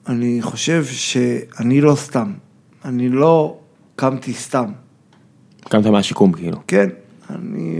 אני 0.08 0.38
חושב 0.42 0.84
שאני 0.84 1.80
לא 1.80 1.94
סתם. 1.94 2.32
אני 2.84 3.08
לא 3.08 3.58
קמתי 3.96 4.32
סתם. 4.32 4.66
קמת 5.68 5.86
מהשיקום 5.86 6.32
כאילו. 6.32 6.58
כן, 6.66 6.88
אני, 7.30 7.76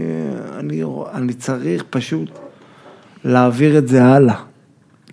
אני, 0.59 0.81
אני 1.13 1.33
צריך 1.33 1.83
פשוט 1.89 2.29
להעביר 3.23 3.77
את 3.77 3.87
זה 3.87 4.03
הלאה. 4.05 4.35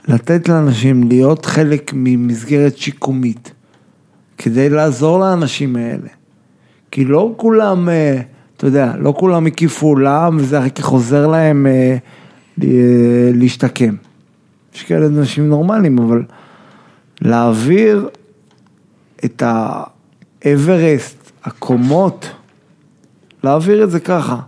לתת 0.08 0.48
לאנשים 0.48 1.08
להיות 1.08 1.46
חלק 1.46 1.90
ממסגרת 1.94 2.76
שיקומית, 2.78 3.52
כדי 4.38 4.68
לעזור 4.70 5.18
לאנשים 5.18 5.76
האלה. 5.76 6.08
כי 6.90 7.04
לא 7.04 7.34
כולם, 7.36 7.88
אה, 7.88 8.20
אתה 8.56 8.66
יודע, 8.66 8.92
לא 8.98 9.14
כולם 9.18 9.46
הקיפו 9.46 9.86
עולם 9.86 10.36
וזה 10.36 10.58
אחר 10.58 10.68
כך 10.68 10.86
עוזר 10.86 11.26
להם 11.26 11.66
אה, 11.66 11.96
ל- 12.58 13.38
להשתקם. 13.40 13.94
יש 14.74 14.82
כאלה 14.82 15.06
אנשים 15.06 15.48
נורמליים, 15.48 15.98
אבל 15.98 16.22
להעביר 17.20 18.08
את 19.24 19.42
האברסט, 20.44 21.30
הקומות, 21.44 22.30
להעביר 23.44 23.84
את 23.84 23.90
זה 23.90 24.00
ככה, 24.00 24.40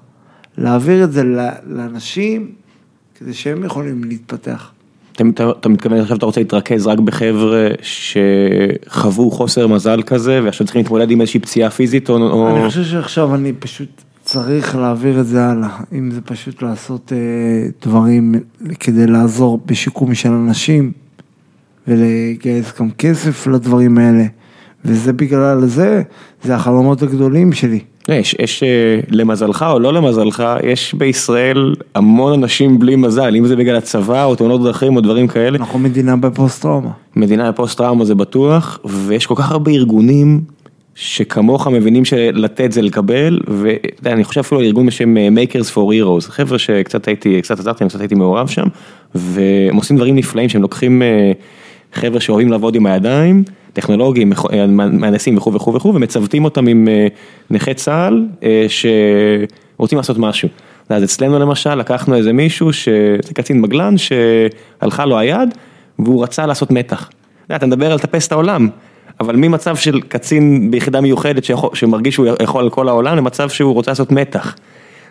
להעביר 0.59 1.05
את 1.05 1.13
זה 1.13 1.23
לאנשים 1.67 2.53
כדי 3.19 3.35
שהם 3.35 3.65
יכולים 3.65 4.05
להתפתח. 4.05 4.71
אתה, 5.13 5.25
אתה, 5.29 5.51
אתה 5.61 5.69
מתכוון 5.69 6.01
עכשיו 6.01 6.17
אתה 6.17 6.27
רוצה 6.27 6.41
להתרכז 6.41 6.87
רק 6.87 6.99
בחבר'ה 6.99 7.69
שחוו 7.83 9.31
חוסר 9.31 9.67
מזל 9.67 10.03
כזה, 10.03 10.41
ועכשיו 10.45 10.67
צריכים 10.67 10.83
להתמודד 10.83 11.11
עם 11.11 11.21
איזושהי 11.21 11.41
פציעה 11.41 11.71
פיזית. 11.71 12.09
או... 12.11 12.57
אני 12.57 12.69
חושב 12.69 12.85
שעכשיו 12.85 13.35
אני 13.35 13.53
פשוט 13.53 14.03
צריך 14.27 14.77
להעביר 14.77 15.21
את 15.21 15.27
זה 15.27 15.45
הלאה, 15.45 15.69
אם 15.93 16.11
זה 16.11 16.21
פשוט 16.21 16.63
לעשות 16.63 17.13
אה, 17.13 17.69
דברים 17.83 18.35
כדי 18.81 19.07
לעזור 19.07 19.61
בשיקום 19.67 20.15
של 20.15 20.29
אנשים 20.29 20.93
ולגייס 21.89 22.73
גם 22.81 22.91
כסף 22.91 23.47
לדברים 23.47 23.99
האלה, 23.99 24.25
וזה 24.85 25.13
בגלל 25.13 25.67
זה, 25.67 26.03
זה 26.43 26.55
החלומות 26.55 27.03
הגדולים 27.03 27.53
שלי. 27.53 27.81
יש, 28.09 28.37
יש, 28.43 28.63
אה, 28.63 29.01
למזלך 29.09 29.65
או 29.71 29.79
לא 29.79 29.93
למזלך, 29.93 30.45
יש 30.63 30.95
בישראל 30.95 31.75
המון 31.95 32.33
אנשים 32.33 32.79
בלי 32.79 32.97
מזל, 32.97 33.37
אם 33.37 33.47
זה 33.47 33.57
בגלל 33.57 33.77
הצבא 33.77 34.25
או 34.25 34.35
תאונות 34.35 34.63
דרכים 34.63 34.97
או 34.97 35.01
דברים 35.01 35.29
כאלה. 35.29 35.59
אנחנו 35.59 35.79
מדינה 35.79 36.17
בפוסט 36.17 36.63
טראומה. 36.63 36.91
מדינה 37.17 37.53
בפוסט 37.53 37.79
טראומה 37.79 38.05
זה 38.05 38.15
בטוח, 38.15 38.79
ויש 38.85 39.27
כל 39.27 39.35
כך 39.37 39.51
הרבה 39.51 39.71
ארגונים 39.71 40.56
שכמוך 40.99 41.67
מבינים 41.67 42.05
שלתת 42.05 42.73
זה 42.73 42.83
לקבל, 42.83 43.41
ואני 44.03 44.25
חושב 44.25 44.41
אפילו 44.41 44.61
על 44.61 44.67
ארגון 44.67 44.87
בשם 44.87 45.17
אה, 45.17 45.29
Makers 45.29 45.75
for 45.75 45.77
Heroes, 45.77 46.31
חבר'ה 46.31 46.59
שקצת 46.59 47.09
הייתי, 47.09 47.43
קצת 47.43 47.59
עזרתי 47.59 47.85
קצת 47.89 48.01
הייתי 48.01 48.15
מעורב 48.15 48.49
שם, 48.49 48.67
והם 49.15 49.77
עושים 49.77 49.97
דברים 49.97 50.17
נפלאים 50.17 50.49
שהם 50.49 50.63
לוקחים 50.63 51.03
אה, 51.03 51.33
חבר'ה 51.93 52.21
שאוהבים 52.21 52.51
לעבוד 52.51 52.75
עם 52.75 52.87
הידיים, 52.87 53.45
טכנולוגים, 53.73 54.33
אה, 54.33 54.67
מהנדסים 54.67 55.37
וכו' 55.37 55.53
וכו' 55.53 55.75
וכו', 55.75 55.95
ומצוותים 55.95 56.45
אותם 56.45 56.67
עם 56.67 56.89
אה, 56.89 57.07
נכי 57.51 57.75
צה"ל 57.75 58.27
אה, 58.43 58.67
שרוצים 58.69 59.99
לעשות 59.99 60.19
משהו. 60.19 60.49
אז 60.89 61.05
אצלנו 61.05 61.39
למשל 61.39 61.75
לקחנו 61.75 62.15
איזה 62.15 62.33
מישהו, 62.33 62.73
שזה 62.73 63.35
קצין 63.35 63.61
מגלן, 63.61 63.95
שהלכה 63.99 65.07
לו 65.07 65.19
היד, 65.19 65.55
והוא 65.99 66.23
רצה 66.23 66.47
לעשות 66.47 66.71
מתח. 66.71 67.11
אתה 67.57 67.67
מדבר 67.67 67.87
על 67.87 67.95
לטפס 67.95 68.27
את 68.27 68.33
העולם, 68.33 68.69
אבל 69.21 69.37
ממצב 69.37 69.77
של 69.77 70.01
קצין 70.01 70.71
ביחידה 70.71 71.01
מיוחדת 71.01 71.45
שיכול, 71.45 71.71
שמרגיש 71.75 72.15
שהוא 72.15 72.27
יכול 72.43 72.65
על 72.65 72.71
כל 72.71 72.89
העולם, 72.89 73.17
למצב 73.17 73.49
שהוא 73.49 73.75
רוצה 73.75 73.91
לעשות 73.91 74.13
מתח. 74.13 74.57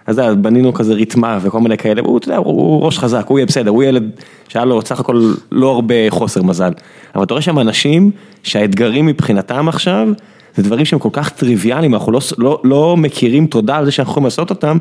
אז 0.07 0.21
בנינו 0.37 0.73
כזה 0.73 0.93
ריתמה 0.93 1.39
וכל 1.41 1.59
מיני 1.59 1.77
כאלה, 1.77 2.01
והוא, 2.03 2.17
אתה 2.17 2.27
יודע, 2.27 2.37
הוא, 2.37 2.45
הוא 2.47 2.85
ראש 2.85 2.99
חזק, 2.99 3.25
הוא 3.27 3.39
יהיה 3.39 3.45
בסדר, 3.45 3.71
הוא 3.71 3.83
ילד 3.83 4.03
שהיה 4.47 4.65
לו 4.65 4.81
סך 4.81 4.99
הכל 4.99 5.33
לא 5.51 5.71
הרבה 5.71 5.95
חוסר 6.09 6.43
מזל. 6.43 6.71
אבל 7.15 7.23
אתה 7.23 7.33
רואה 7.33 7.41
שם 7.41 7.59
אנשים 7.59 8.11
שהאתגרים 8.43 9.05
מבחינתם 9.05 9.69
עכשיו, 9.69 10.07
זה 10.55 10.63
דברים 10.63 10.85
שהם 10.85 10.99
כל 10.99 11.09
כך 11.11 11.29
טריוויאליים, 11.29 11.93
אנחנו 11.93 12.11
לא, 12.11 12.19
לא, 12.37 12.61
לא 12.63 12.97
מכירים 12.97 13.47
תודה 13.47 13.77
על 13.77 13.85
זה 13.85 13.91
שאנחנו 13.91 14.11
יכולים 14.11 14.25
לעשות 14.25 14.49
אותם, 14.49 14.77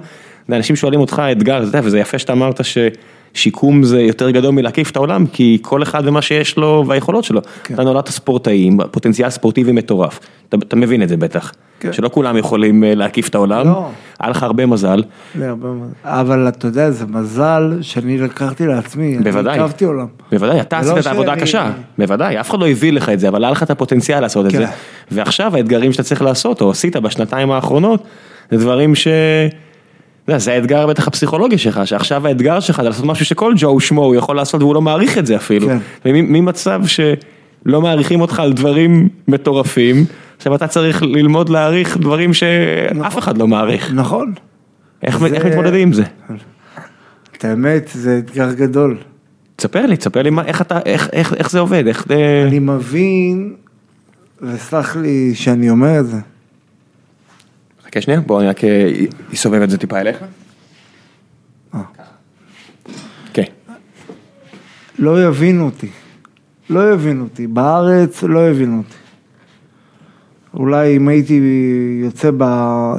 ואנשים 0.49 0.77
שואלים 0.77 1.01
אותך 1.01 1.23
אתגר, 1.33 1.63
וזה 1.83 1.99
יפה 1.99 2.19
שאתה 2.19 2.33
אמרת 2.33 2.65
ששיקום 3.35 3.83
זה 3.83 4.01
יותר 4.01 4.31
גדול 4.31 4.51
מלהקיף 4.51 4.91
את 4.91 4.97
העולם, 4.97 5.27
כי 5.27 5.59
כל 5.63 5.83
אחד 5.83 6.03
ומה 6.07 6.23
שיש 6.23 6.57
לו 6.57 6.85
והיכולות 6.87 7.25
שלו. 7.25 7.41
כן. 7.65 7.75
אתה 7.75 7.85
נולדת 7.85 8.09
ספורטאים, 8.09 8.79
פוטנציאל 8.91 9.31
ספורטיבי 9.31 9.73
מטורף, 9.73 10.21
אתה, 10.49 10.57
אתה 10.57 10.77
מבין 10.77 11.03
את 11.03 11.09
זה 11.09 11.17
בטח, 11.17 11.53
כן. 11.81 11.93
שלא 11.93 12.09
כולם 12.09 12.37
יכולים 12.37 12.85
אה, 12.85 12.95
להקיף 12.95 13.29
את 13.29 13.35
העולם, 13.35 13.67
לא. 13.67 13.89
היה 14.21 14.31
לך 14.31 14.43
הרבה 14.43 14.67
מזל, 14.67 15.03
זה 15.39 15.49
הרבה 15.49 15.69
מאוד. 15.69 15.91
אבל 16.05 16.49
אתה 16.49 16.67
יודע, 16.67 16.91
זה 16.91 17.07
מזל 17.07 17.79
שאני 17.81 18.19
לקחתי 18.19 18.67
לעצמי, 18.67 19.19
בוודאי. 19.19 19.55
אני 19.55 19.65
הקפתי 19.65 19.85
עולם. 19.85 20.07
בוודאי, 20.33 20.61
אתה 20.61 20.81
לא 20.81 20.91
עשית 20.91 20.99
את 20.99 21.07
העבודה 21.07 21.33
הקשה, 21.33 21.71
בוודאי, 21.99 22.41
אף 22.41 22.51
אחד 22.51 22.61
לא 22.61 22.69
הביא 22.69 22.93
לך 22.93 23.09
את 23.09 23.21
זה, 23.21 23.29
אבל 23.29 23.45
היה 23.45 23.51
לך 23.51 23.63
את 23.63 23.71
הפוטנציאל 23.71 24.21
לעשות 24.21 24.47
את 24.47 24.53
כן. 24.53 24.59
זה, 24.59 24.67
ועכשיו 25.11 25.57
האתגרים 25.57 25.93
שאתה 25.93 26.03
צריך 26.03 26.23
לעשות, 26.23 26.61
או 26.61 26.71
עשית 26.71 26.97
בשנתיים 26.97 27.51
האחרונות, 27.51 28.03
זה 28.51 28.57
דברים 28.57 28.95
ש... 28.95 29.09
אתה 30.25 30.33
יודע, 30.33 30.39
זה 30.39 30.53
האתגר 30.53 30.87
בטח 30.87 31.09
הפסיכולוגי 31.09 31.59
שלך, 31.59 31.81
שעכשיו 31.85 32.27
האתגר 32.27 32.61
שלך 32.61 32.77
זה 32.77 32.89
לעשות 32.89 33.05
משהו 33.07 33.25
שכל 33.27 33.53
ג'ו 33.57 33.81
שמו 33.81 34.05
הוא 34.05 34.15
יכול 34.15 34.37
לעשות 34.37 34.63
והוא 34.63 34.75
לא 34.75 34.83
מעריך 34.83 35.19
את 35.19 35.27
זה 35.27 35.37
אפילו. 35.37 35.67
כן. 35.69 35.79
ממצב 36.05 36.83
שלא 36.87 37.81
מעריכים 37.81 38.21
אותך 38.21 38.41
על 38.41 38.53
דברים 38.53 39.09
מטורפים, 39.29 40.05
עכשיו 40.37 40.55
אתה 40.55 40.67
צריך 40.67 41.03
ללמוד 41.03 41.49
להעריך 41.49 41.97
דברים 41.97 42.35
שאף 42.35 43.19
אחד 43.19 43.39
לא 43.39 43.47
מעריך. 43.49 43.93
נכון. 43.95 44.33
איך 45.03 45.19
זה- 45.19 45.27
איך 45.27 45.45
מתמודדים 45.47 45.81
עם 45.89 45.93
זה? 45.93 46.03
את 47.37 47.45
האמת, 47.45 47.91
זה 47.95 48.19
אתגר 48.19 48.53
גדול. 48.53 48.97
תספר 49.57 49.87
לי, 49.87 49.97
תספר 49.97 50.23
לי 50.23 50.31
מה- 50.31 50.45
איך 50.45 50.61
אתה, 50.61 50.79
איך- 50.87 51.09
איך 51.13 51.35
איך 51.35 51.51
זה 51.51 51.61
עובד, 51.61 51.87
איך... 51.87 52.05
אה, 52.11 52.43
אני 52.49 52.59
מבין, 52.59 53.53
וסלח 54.43 54.97
לי 54.97 55.35
שאני 55.35 55.71
אומר 55.71 56.01
את 56.01 56.07
זה, 56.07 56.17
חכה 57.95 58.01
שנייה, 58.01 58.21
בוא 58.21 58.41
אני 58.41 58.49
רק 58.49 58.65
אה, 58.65 58.91
אסובב 59.35 59.63
את 59.63 59.71
זה 59.71 59.79
טיפה 59.79 60.01
אליך. 60.01 60.17
אה. 61.75 61.81
כן, 63.33 63.45
לא 64.99 65.25
יבינו 65.25 65.65
אותי. 65.65 65.89
לא 66.71 66.93
יבינו 66.93 67.25
אותי. 67.25 67.47
בארץ 67.47 68.23
לא 68.23 68.49
יבינו 68.51 68.79
אותי. 68.79 68.97
אולי 70.55 70.97
אם 70.97 71.09
הייתי 71.09 71.41
יוצא 72.03 72.31
ב... 72.37 72.43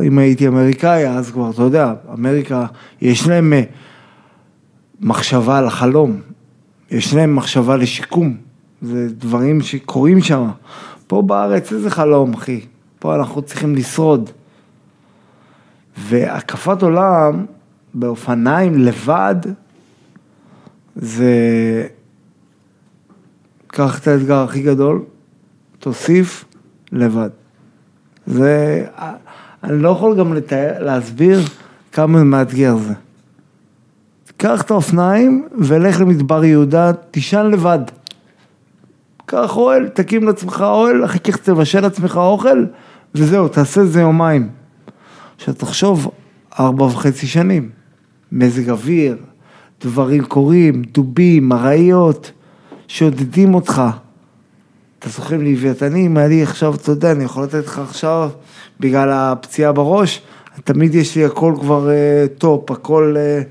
אם 0.03 0.17
הייתי 0.17 0.47
אמריקאי, 0.47 1.07
אז 1.07 1.31
כבר, 1.31 1.49
אתה 1.49 1.61
יודע, 1.61 1.93
אמריקה, 2.13 2.65
יש 3.01 3.27
להם 3.27 3.53
אה, 3.53 3.63
מחשבה 4.99 5.57
על 5.57 5.67
החלום. 5.67 6.21
יש 6.91 7.13
להם 7.13 7.35
מחשבה 7.35 7.77
לשיקום. 7.77 8.37
זה 8.81 9.07
דברים 9.09 9.61
שקורים 9.61 10.21
שם. 10.21 10.47
פה 11.07 11.21
בארץ, 11.21 11.73
איזה 11.73 11.89
חלום, 11.89 12.33
אחי. 12.33 12.59
פה 12.99 13.15
אנחנו 13.15 13.41
צריכים 13.41 13.75
לשרוד. 13.75 14.29
והקפת 15.97 16.81
עולם 16.81 17.45
באופניים 17.93 18.77
לבד, 18.77 19.35
זה... 20.95 21.33
קח 23.67 23.99
את 23.99 24.07
האתגר 24.07 24.43
הכי 24.43 24.61
גדול, 24.61 25.01
תוסיף 25.79 26.45
לבד. 26.91 27.29
זה... 28.27 28.85
אני 29.63 29.81
לא 29.81 29.89
יכול 29.89 30.17
גם 30.17 30.33
לתאר, 30.33 30.83
להסביר 30.83 31.39
כמה 31.91 32.23
מאתגר 32.23 32.77
זה. 32.77 32.93
קח 34.37 34.61
את 34.61 34.71
האופניים 34.71 35.47
ולך 35.57 36.01
למדבר 36.01 36.43
יהודה, 36.43 36.93
תישן 36.93 37.45
לבד. 37.51 37.79
קח 39.25 39.57
אוהל, 39.57 39.87
תקים 39.89 40.23
לעצמך 40.23 40.61
אוהל, 40.61 41.05
אחר 41.05 41.17
כך 41.17 41.37
תבשל 41.37 41.79
לעצמך 41.79 42.17
אוכל, 42.17 42.65
וזהו, 43.15 43.47
תעשה 43.47 43.81
את 43.81 43.87
זה 43.91 44.01
יומיים. 44.01 44.49
עכשיו 45.35 45.53
תחשוב, 45.53 46.11
ארבע 46.59 46.83
וחצי 46.85 47.27
שנים, 47.27 47.69
מזג 48.31 48.69
אוויר, 48.69 49.17
דברים 49.81 50.25
קורים, 50.25 50.83
דובים, 50.83 51.51
אריות, 51.51 52.31
שודדים 52.87 53.55
אותך. 53.55 53.81
אתה 54.99 55.09
זוכר 55.09 55.37
לוויתנים, 55.37 56.17
היה 56.17 56.27
לי 56.27 56.43
עכשיו, 56.43 56.75
אתה 56.75 56.91
יודע, 56.91 57.11
אני 57.11 57.23
יכול 57.23 57.43
לתת 57.43 57.65
לך 57.65 57.79
עכשיו, 57.79 58.29
בגלל 58.79 59.09
הפציעה 59.11 59.71
בראש, 59.71 60.21
תמיד 60.63 60.95
יש 60.95 61.15
לי 61.15 61.25
הכל 61.25 61.53
כבר 61.59 61.89
אה, 61.89 62.25
top, 62.37 62.71
הכל 62.71 63.15
אה, 63.17 63.41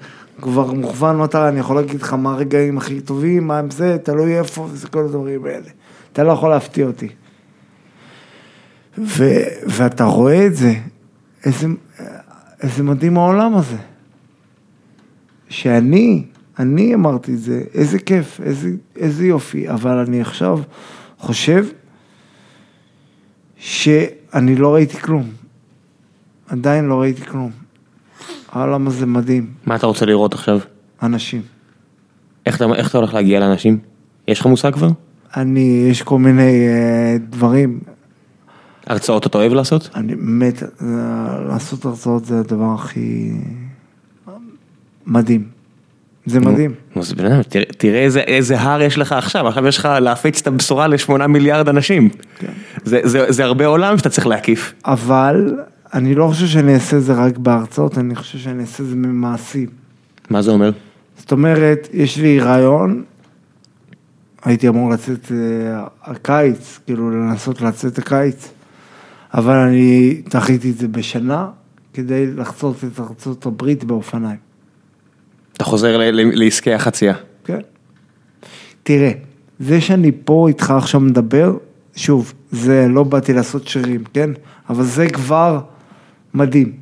כבר 0.41 0.73
מוכוון 0.73 1.19
מטרה, 1.19 1.49
אני 1.49 1.61
יכול 1.61 1.77
להגיד 1.77 2.03
לך 2.03 2.13
מה 2.13 2.33
הרגעים 2.33 2.79
הכי 2.79 3.01
טובים, 3.01 3.47
מה 3.47 3.59
הם 3.59 3.71
זה, 3.71 3.97
תלוי 4.03 4.39
איפה, 4.39 4.69
זה 4.73 4.89
כל 4.89 5.05
הדברים 5.05 5.45
האלה. 5.45 5.69
אתה 6.13 6.25
לא 6.25 6.33
יכול 6.33 6.51
להפתיע 6.51 6.87
אותי. 6.87 7.09
ו, 8.99 9.25
ואתה 9.67 10.05
רואה 10.05 10.47
את 10.47 10.57
זה, 10.57 10.75
איזה, 11.45 11.67
איזה 12.61 12.83
מדהים 12.83 13.19
העולם 13.19 13.57
הזה. 13.57 13.77
שאני, 15.49 16.25
אני 16.59 16.95
אמרתי 16.95 17.35
את 17.35 17.39
זה, 17.39 17.63
איזה 17.75 17.99
כיף, 17.99 18.41
איזה, 18.41 18.71
איזה 18.97 19.27
יופי, 19.27 19.71
אבל 19.71 19.99
אני 19.99 20.21
עכשיו 20.21 20.61
חושב 21.19 21.67
שאני 23.57 24.57
לא 24.57 24.75
ראיתי 24.75 24.97
כלום. 24.97 25.31
עדיין 26.49 26.85
לא 26.85 27.01
ראיתי 27.01 27.21
כלום. 27.21 27.51
העולם 28.53 28.87
הזה 28.87 29.07
מדהים, 29.07 29.53
מה 29.67 29.77
אתה 29.77 29.87
רוצה 29.87 30.07
לראות 30.07 30.35
עכשיו? 30.35 30.59
אנשים. 31.03 31.43
איך 32.47 32.57
אתה, 32.57 32.65
איך 32.75 32.91
אתה 32.91 32.99
הולך 32.99 33.15
להגיע 33.15 33.41
לאנשים? 33.41 33.79
יש 34.29 34.41
לך 34.41 34.47
מושג 34.47 34.73
כבר? 34.73 34.91
אני, 35.37 35.87
יש 35.91 36.03
כל 36.03 36.19
מיני 36.19 36.69
אה, 36.69 37.17
דברים, 37.29 37.81
הרצאות 38.87 39.27
אתה 39.27 39.39
אוהב 39.39 39.53
לעשות? 39.53 39.91
אני 39.95 40.15
מת, 40.19 40.63
אה, 40.63 40.69
לעשות 41.49 41.85
הרצאות 41.85 42.25
זה 42.25 42.39
הדבר 42.41 42.75
הכי 42.75 43.33
מדהים. 45.07 45.45
זה 46.27 46.41
מדהים. 46.41 46.75
נו, 46.97 47.03
אז 47.03 47.13
בן 47.13 47.27
אדם, 47.27 47.41
תראה, 47.79 48.01
איזה, 48.01 48.21
איזה 48.21 48.61
הר 48.61 48.83
יש 48.83 48.99
לך 48.99 49.13
עכשיו, 49.13 49.49
עכשיו 49.49 49.67
יש 49.67 49.79
לך 49.79 49.89
להפיץ 50.01 50.41
את 50.41 50.47
הבשורה 50.47 50.87
לשמונה 50.87 51.27
מיליארד 51.27 51.69
אנשים. 51.69 52.09
כן. 52.39 52.53
זה, 52.85 53.01
זה, 53.05 53.27
זה 53.29 53.45
הרבה 53.45 53.67
עולם 53.67 53.99
שאתה 53.99 54.11
צריך 54.11 54.27
להקיף. 54.27 54.75
אבל 54.85 55.57
אני 55.95 56.15
לא 56.15 56.29
חושב 56.29 56.47
שאני 56.47 56.75
אעשה 56.75 57.01
זה 57.01 57.13
רק 57.13 57.39
בהרצאות, 57.39 57.99
אני 57.99 58.15
חושב 58.15 58.39
שאני 58.39 58.63
אעשה 58.63 58.85
זה 58.85 58.97
ממעשים. 58.97 59.69
מה 60.31 60.43
זה 60.43 60.51
אומר? 60.51 60.71
זאת 61.19 61.33
אומרת, 61.33 61.89
יש 61.93 62.17
לי 62.19 62.41
רעיון, 62.41 63.03
הייתי 64.45 64.69
אמור 64.69 64.91
לצאת 64.91 65.33
אה, 65.33 65.85
הקיץ, 66.03 66.79
כאילו 66.87 67.11
לנסות 67.11 67.61
לצאת 67.61 67.99
הקיץ, 67.99 68.49
אבל 69.35 69.55
אני 69.57 70.23
דחיתי 70.29 70.71
את 70.71 70.77
זה 70.77 70.89
בשנה 70.89 71.49
כדי 71.93 72.27
לחצות 72.27 72.77
את 72.85 73.01
ארצות 73.01 73.47
הברית 73.47 73.85
באופניים. 73.85 74.37
אתה 75.57 75.65
חוזר 75.65 75.97
ל- 75.97 76.03
ל- 76.03 76.45
לעסקי 76.45 76.73
החצייה. 76.73 77.15
כן. 77.45 77.59
תראה, 78.83 79.11
זה 79.61 79.81
שאני 79.81 80.13
פה 80.25 80.49
איתך 80.49 80.71
עכשיו 80.71 81.01
מדבר, 81.01 81.57
שוב, 81.97 82.33
זה 82.53 82.87
לא 82.89 83.03
באתי 83.03 83.33
לעשות 83.33 83.69
שירים, 83.69 84.05
כן? 84.13 84.31
אבל 84.71 84.85
זה 84.85 85.09
כבר 85.11 85.61
מדהים. 86.35 86.73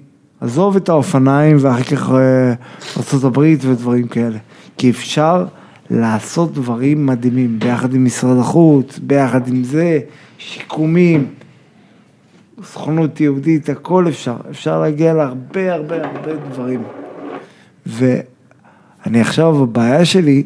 עזוב 0.41 0.77
את 0.77 0.89
האופניים 0.89 1.57
ואחר 1.61 1.83
כך 1.83 2.11
אה, 2.11 2.55
ארה"ב 2.97 3.39
ודברים 3.39 4.09
כאלה. 4.09 4.39
כי 4.79 4.91
אפשר 4.91 5.47
לעשות 5.91 6.53
דברים 6.55 7.07
מדהימים, 7.07 7.59
ביחד 7.59 7.95
עם 7.95 8.05
משרד 8.05 8.39
החוץ, 8.39 8.99
ביחד 8.99 9.49
עם 9.49 9.65
זה, 9.65 9.99
שיקומים, 10.39 11.27
סוכנות 12.65 13.21
יהודית, 13.21 13.69
הכל 13.69 14.09
אפשר. 14.09 14.37
אפשר 14.51 14.81
להגיע 14.81 15.15
להרבה 15.15 15.75
הרבה 15.75 15.97
הרבה 15.97 16.35
דברים. 16.51 16.83
ואני 17.87 19.21
עכשיו, 19.21 19.63
הבעיה 19.63 20.05
שלי 20.05 20.43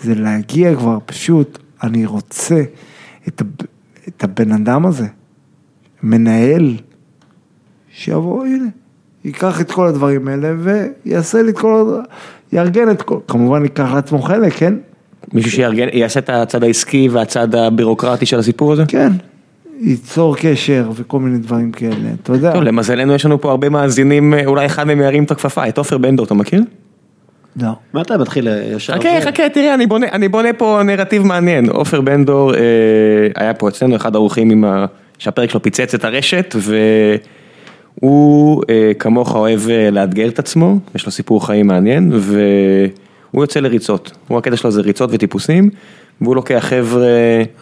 זה 0.00 0.14
להגיע 0.14 0.74
כבר 0.76 0.98
פשוט, 1.06 1.58
אני 1.82 2.06
רוצה 2.06 2.62
את, 3.28 3.40
הב, 3.40 3.48
את 4.08 4.24
הבן 4.24 4.52
אדם 4.52 4.86
הזה, 4.86 5.06
מנהל, 6.02 6.76
שיבוא, 7.92 8.46
הנה, 8.46 8.66
ייקח 9.24 9.60
את 9.60 9.72
כל 9.72 9.86
הדברים 9.86 10.28
האלה 10.28 10.52
ויעשה 10.58 11.42
לי 11.42 11.50
את 11.50 11.58
כל, 11.58 11.74
הד- 11.98 12.04
יארגן 12.52 12.90
את 12.90 13.02
כל, 13.02 13.18
כמובן 13.28 13.62
ייקח 13.62 13.90
לעצמו 13.94 14.22
חלק, 14.22 14.52
כן? 14.52 14.74
מישהו 15.32 15.50
שיארגן, 15.50 15.86
יעשה 15.92 16.20
את 16.20 16.30
הצד 16.30 16.64
העסקי 16.64 17.08
והצד 17.08 17.54
הבירוקרטי 17.54 18.26
של 18.26 18.38
הסיפור 18.38 18.72
הזה? 18.72 18.84
כן. 18.88 19.12
ייצור 19.84 20.36
קשר 20.36 20.90
וכל 20.94 21.20
מיני 21.20 21.38
דברים 21.38 21.72
כאלה, 21.72 22.08
אתה 22.22 22.32
יודע. 22.32 22.52
טוב, 22.52 22.62
למזלנו 22.62 23.14
יש 23.14 23.24
לנו 23.24 23.40
פה 23.40 23.50
הרבה 23.50 23.68
מאזינים, 23.68 24.34
אה, 24.34 24.46
אולי 24.46 24.66
אחד 24.66 24.86
מהם 24.86 25.00
ירים 25.00 25.24
את 25.24 25.30
הכפפה, 25.30 25.68
את 25.68 25.78
עופר 25.78 25.98
בנדור, 25.98 26.26
אתה 26.26 26.34
מכיר? 26.34 26.62
לא. 27.62 27.68
מה 27.92 28.02
אתה 28.02 28.18
מתחיל 28.18 28.48
ישר? 28.76 28.94
חכה, 28.94 29.20
חכה, 29.20 29.48
תראה, 29.48 29.74
אני 29.74 29.86
בונה, 29.86 30.06
אני 30.12 30.28
בונה 30.28 30.52
פה 30.52 30.80
נרטיב 30.84 31.22
מעניין. 31.22 31.68
עופר 31.68 32.00
בנדור 32.00 32.54
אה, 32.54 32.60
היה 33.36 33.54
פה 33.54 33.68
אצלנו 33.68 33.96
אחד 33.96 34.14
האורחים 34.14 34.50
עם 34.50 34.64
ה... 34.64 34.86
שהפרק 35.18 35.50
שלו 35.50 35.62
פיצץ 35.62 35.94
את 35.94 36.04
הרשת, 36.04 36.54
והוא 38.00 38.62
אה, 38.70 38.92
כמוך 38.98 39.34
אוהב 39.34 39.60
אה, 39.70 39.90
לאתגר 39.90 40.28
את 40.28 40.38
עצמו, 40.38 40.78
יש 40.94 41.06
לו 41.06 41.12
סיפור 41.12 41.46
חיים 41.46 41.66
מעניין, 41.66 42.12
והוא 42.12 43.42
יוצא 43.42 43.60
לריצות. 43.60 44.12
הוא 44.28 44.38
הקטע 44.38 44.56
שלו 44.56 44.70
זה 44.70 44.80
ריצות 44.80 45.10
וטיפוסים, 45.12 45.70
והוא 46.20 46.36
לוקח 46.36 46.66
חבר'ה... 46.68 47.06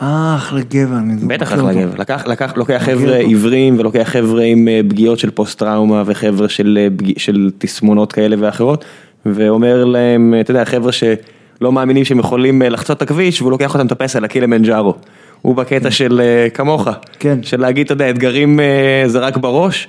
אה, 0.02 0.34
אחלה 0.36 0.60
גבר, 0.60 0.96
בטח 1.26 1.52
אותו. 1.52 1.70
אחלה 1.70 1.82
גבר, 1.82 1.94
לקח, 1.98 2.26
לקח, 2.26 2.56
לוקח 2.56 2.82
חבר'ה. 2.84 3.16
עיוורים 3.16 3.78
ולוקח 3.78 4.08
חבר'ה 4.08 4.42
עם 4.42 4.68
אה, 4.68 4.80
פגיעות 4.88 5.18
של 5.18 5.30
פוסט 5.30 5.58
טראומה 5.58 6.02
וחבר'ה 6.06 6.48
של, 6.48 6.78
אה, 6.80 7.12
של 7.16 7.50
תסמונות 7.58 8.12
כאלה 8.12 8.36
ואחרות 8.38 8.84
ואומר 9.26 9.84
להם, 9.84 10.34
אה, 10.34 10.40
אתה 10.40 10.50
יודע, 10.50 10.64
חבר'ה 10.64 10.92
שלא 10.92 11.72
מאמינים 11.72 12.04
שהם 12.04 12.18
יכולים 12.18 12.62
לחצות 12.62 12.96
את 12.96 13.02
הכביש 13.02 13.42
והוא 13.42 13.50
לוקח 13.50 13.74
אותם 13.74 13.86
לטפס 13.86 14.16
על 14.16 14.24
הקילימנג'ארו. 14.24 14.94
הוא 15.42 15.56
בקטע 15.56 15.90
של 15.90 16.20
אה, 16.20 16.50
כמוך, 16.50 16.88
כן. 17.18 17.42
של 17.42 17.60
להגיד, 17.60 17.84
אתה 17.84 17.92
יודע, 17.92 18.10
אתגרים 18.10 18.60
זה 19.06 19.18
רק 19.18 19.36
בראש. 19.36 19.88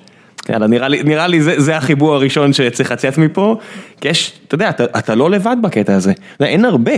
יאללה, 0.49 0.68
נראה 0.68 0.88
לי, 0.88 1.03
נראה 1.03 1.28
לי 1.28 1.41
זה, 1.41 1.53
זה 1.57 1.78
החיבור 1.78 2.16
הראשון 2.16 2.53
שצריך 2.53 2.91
לצאת 2.91 3.18
מפה, 3.18 3.57
כי 4.01 4.07
יש, 4.07 4.39
אתה 4.47 4.55
יודע, 4.55 4.70
אתה, 4.70 4.84
אתה 4.84 5.16
לא 5.16 5.30
לבד 5.30 5.57
בקטע 5.61 5.95
הזה, 5.95 6.14
אין 6.39 6.66
הרבה, 6.66 6.91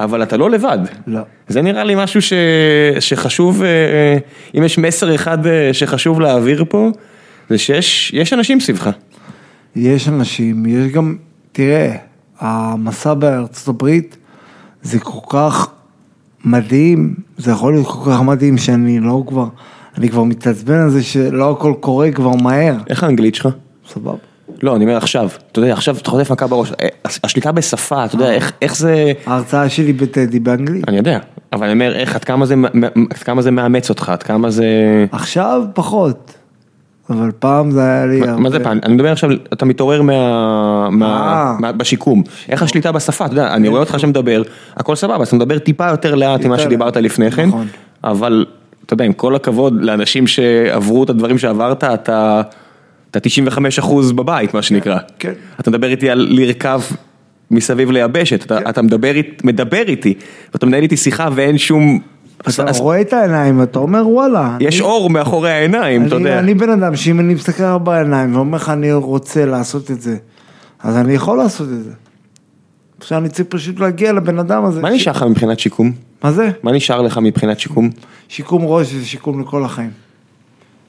אבל 0.00 0.22
אתה 0.22 0.36
לא 0.36 0.50
לבד. 0.50 0.78
לא. 1.06 1.20
זה 1.48 1.62
נראה 1.62 1.84
לי 1.84 1.94
משהו 1.96 2.22
ש... 2.22 2.32
שחשוב, 3.00 3.62
אה, 3.62 4.16
אם 4.58 4.62
יש 4.62 4.78
מסר 4.78 5.14
אחד 5.14 5.46
אה, 5.46 5.70
שחשוב 5.72 6.20
להעביר 6.20 6.64
פה, 6.68 6.90
זה 7.50 7.58
שיש 7.58 8.10
יש 8.14 8.32
אנשים 8.32 8.60
סביבך. 8.60 8.90
יש 9.76 10.08
אנשים, 10.08 10.66
יש 10.66 10.92
גם, 10.92 11.16
תראה, 11.52 11.96
המסע 12.38 13.14
בארצות 13.14 13.68
הברית 13.68 14.16
זה 14.82 14.98
כל 14.98 15.36
כך 15.38 15.70
מדהים, 16.44 17.14
זה 17.36 17.50
יכול 17.50 17.72
להיות 17.72 17.86
כל 17.86 18.10
כך 18.10 18.22
מדהים 18.22 18.58
שאני 18.58 19.00
לא 19.00 19.22
כבר, 19.26 19.46
אני 19.98 20.08
כבר 20.08 20.22
מתעצבן 20.22 20.80
על 20.80 20.90
זה 20.90 21.02
שלא 21.02 21.50
הכל 21.50 21.74
קורה 21.80 22.10
כבר 22.10 22.34
מהר, 22.42 22.74
איך 22.88 23.04
האנגלית 23.04 23.34
שלך? 23.34 23.48
סבבה. 23.88 24.16
לא, 24.62 24.76
אני 24.76 24.84
אומר 24.84 24.96
עכשיו, 24.96 25.28
אתה 25.52 25.60
יודע, 25.60 25.72
עכשיו 25.72 25.96
אתה 25.96 26.10
חוטף 26.10 26.30
מכה 26.30 26.46
בראש, 26.46 26.72
אה, 26.82 26.88
השליטה 27.24 27.52
בשפה, 27.52 28.04
אתה 28.04 28.14
יודע, 28.14 28.32
איך, 28.62 28.76
זה, 28.76 29.12
ההרצאה 29.26 29.68
שלי 29.68 29.92
בטדי 29.92 30.40
באנגלית. 30.40 30.88
אני 30.88 30.96
יודע, 30.96 31.18
אבל 31.52 31.64
אני 31.64 31.72
אומר, 31.72 31.94
איך, 31.96 32.14
עד 32.14 32.24
כמה 33.24 33.42
זה, 33.42 33.50
מאמץ 33.50 33.90
אותך, 33.90 34.08
עד 34.08 34.22
כמה 34.22 34.50
זה, 34.50 34.66
עכשיו 35.12 35.62
פחות, 35.74 36.34
אבל 37.10 37.30
פעם 37.38 37.70
זה 37.70 37.82
היה 37.82 38.06
לי 38.06 38.20
מה- 38.38 38.50
זה 38.50 38.64
פעם, 38.64 38.78
אני 38.82 38.94
מדבר 38.94 39.12
עכשיו, 39.12 39.30
אתה 39.52 39.64
מתעורר 39.64 40.00
אה. 40.00 40.90
מה, 40.90 41.72
בשיקום, 41.76 42.22
איך 42.48 42.62
השליטה 42.62 42.92
בשפה, 42.92 43.24
אתה 43.26 43.32
יודע, 43.32 43.54
אני 43.54 43.68
רואה 43.68 43.80
אותך 43.80 44.00
שמדבר, 44.00 44.42
הכל 44.76 44.96
סבבה, 44.96 45.22
אז 45.22 45.26
אתה 45.28 45.36
מדבר 45.36 45.58
טיפה 45.58 45.88
יותר 45.90 46.14
לאט 46.14 46.44
ממה 46.44 46.58
שדיברת. 46.58 46.96
לפני 46.96 47.30
כן, 47.30 47.48
נכון. 47.48 47.66
אבל 48.04 48.46
אתה 48.86 48.94
יודע, 48.94 49.04
עם 49.04 49.12
כל 49.12 49.36
הכבוד 49.36 49.74
לאנשים 49.80 50.26
שעברו 50.26 51.04
את 51.04 51.10
הדברים 51.10 51.38
שעברת, 51.38 51.84
אתה, 51.84 52.42
אתה 53.16 53.28
95 53.28 53.78
אחוז 53.78 54.12
בבית, 54.12 54.54
מה 54.54 54.62
שנקרא. 54.62 54.98
כן. 55.18 55.32
אתה 55.60 55.70
מדבר 55.70 55.88
איתי 55.90 56.10
על 56.10 56.26
לרכב 56.30 56.80
מסביב 57.50 57.90
ליבשת, 57.90 58.42
אתה, 58.46 58.58
כן. 58.60 58.68
אתה 58.68 58.82
מדבר, 58.82 59.12
מדבר 59.44 59.82
איתי, 59.88 60.14
ואתה 60.54 60.66
מנהל 60.66 60.82
איתי 60.82 60.96
שיחה 60.96 61.28
ואין 61.34 61.58
שום, 61.58 61.98
אתה 62.40 62.48
אז- 62.68 62.80
רואה 62.80 63.00
את 63.00 63.12
העיניים, 63.12 63.62
אתה 63.62 63.78
אומר 63.78 64.08
וואלה. 64.08 64.56
יש 64.60 64.74
אני- 64.74 64.84
אור 64.84 65.10
מאחורי 65.10 65.50
העיניים, 65.50 66.06
אתה 66.06 66.16
אני- 66.16 66.24
יודע. 66.24 66.38
אני 66.38 66.54
בן 66.54 66.70
אדם 66.70 66.96
שאם 66.96 67.20
אני 67.20 67.34
מסתכל 67.34 67.62
לך 67.62 67.82
בעיניים 67.82 68.36
ואומר 68.36 68.56
לך 68.56 68.68
אני 68.68 68.92
רוצה 68.92 69.46
לעשות 69.46 69.90
את 69.90 70.00
זה, 70.02 70.16
אז 70.82 70.96
אני 70.96 71.12
יכול 71.14 71.38
לעשות 71.38 71.68
את 71.68 71.84
זה. 71.84 71.90
עכשיו 73.00 73.18
אני 73.18 73.28
צריך 73.28 73.48
פשוט 73.48 73.80
להגיע 73.80 74.12
לבן 74.12 74.38
אדם 74.38 74.64
הזה. 74.64 74.80
מה 74.80 74.90
ש- 74.90 74.94
נשאר 74.94 75.12
לך 75.12 75.22
מבחינת 75.22 75.58
שיקום? 75.60 75.92
מה 76.24 76.32
זה? 76.32 76.50
מה 76.62 76.72
נשאר 76.72 77.02
לך 77.02 77.18
מבחינת 77.18 77.60
שיקום? 77.60 77.90
שיקום 78.28 78.62
ראש 78.64 78.92
זה 78.92 79.04
שיקום 79.06 79.40
לכל 79.40 79.64
החיים. 79.64 79.90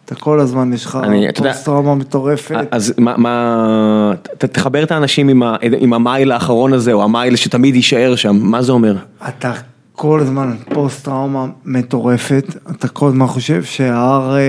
אתה 0.08 0.16
כל 0.16 0.39
הזמן, 0.39 0.74
יש 0.74 0.86
לך 0.86 0.99
פוסט 1.36 1.66
טראומה 1.66 1.95
מטורפת. 1.95 2.55
אז 2.72 2.93
מה, 2.97 3.18
מה, 3.18 4.12
ת- 4.38 4.45
תחבר 4.45 4.84
את 4.84 4.91
האנשים 4.91 5.30
עם, 5.30 5.43
ה, 5.43 5.55
עם 5.80 5.93
המייל 5.93 6.32
האחרון 6.32 6.74
הזה, 6.74 6.93
או 6.93 7.03
המייל 7.03 7.36
שתמיד 7.36 7.76
יישאר 7.76 8.16
שם, 8.16 8.36
מה 8.41 8.62
זה 8.62 8.72
אומר? 8.72 8.95
אתה 9.28 9.53
כל 9.93 10.20
הזמן 10.20 10.55
פוסט 10.74 11.05
טראומה 11.05 11.45
מטורפת, 11.66 12.55
אתה 12.72 12.88
כל 12.88 13.08
הזמן 13.08 13.28
חושב 13.28 13.64
שההר 13.64 14.36
אה, 14.38 14.41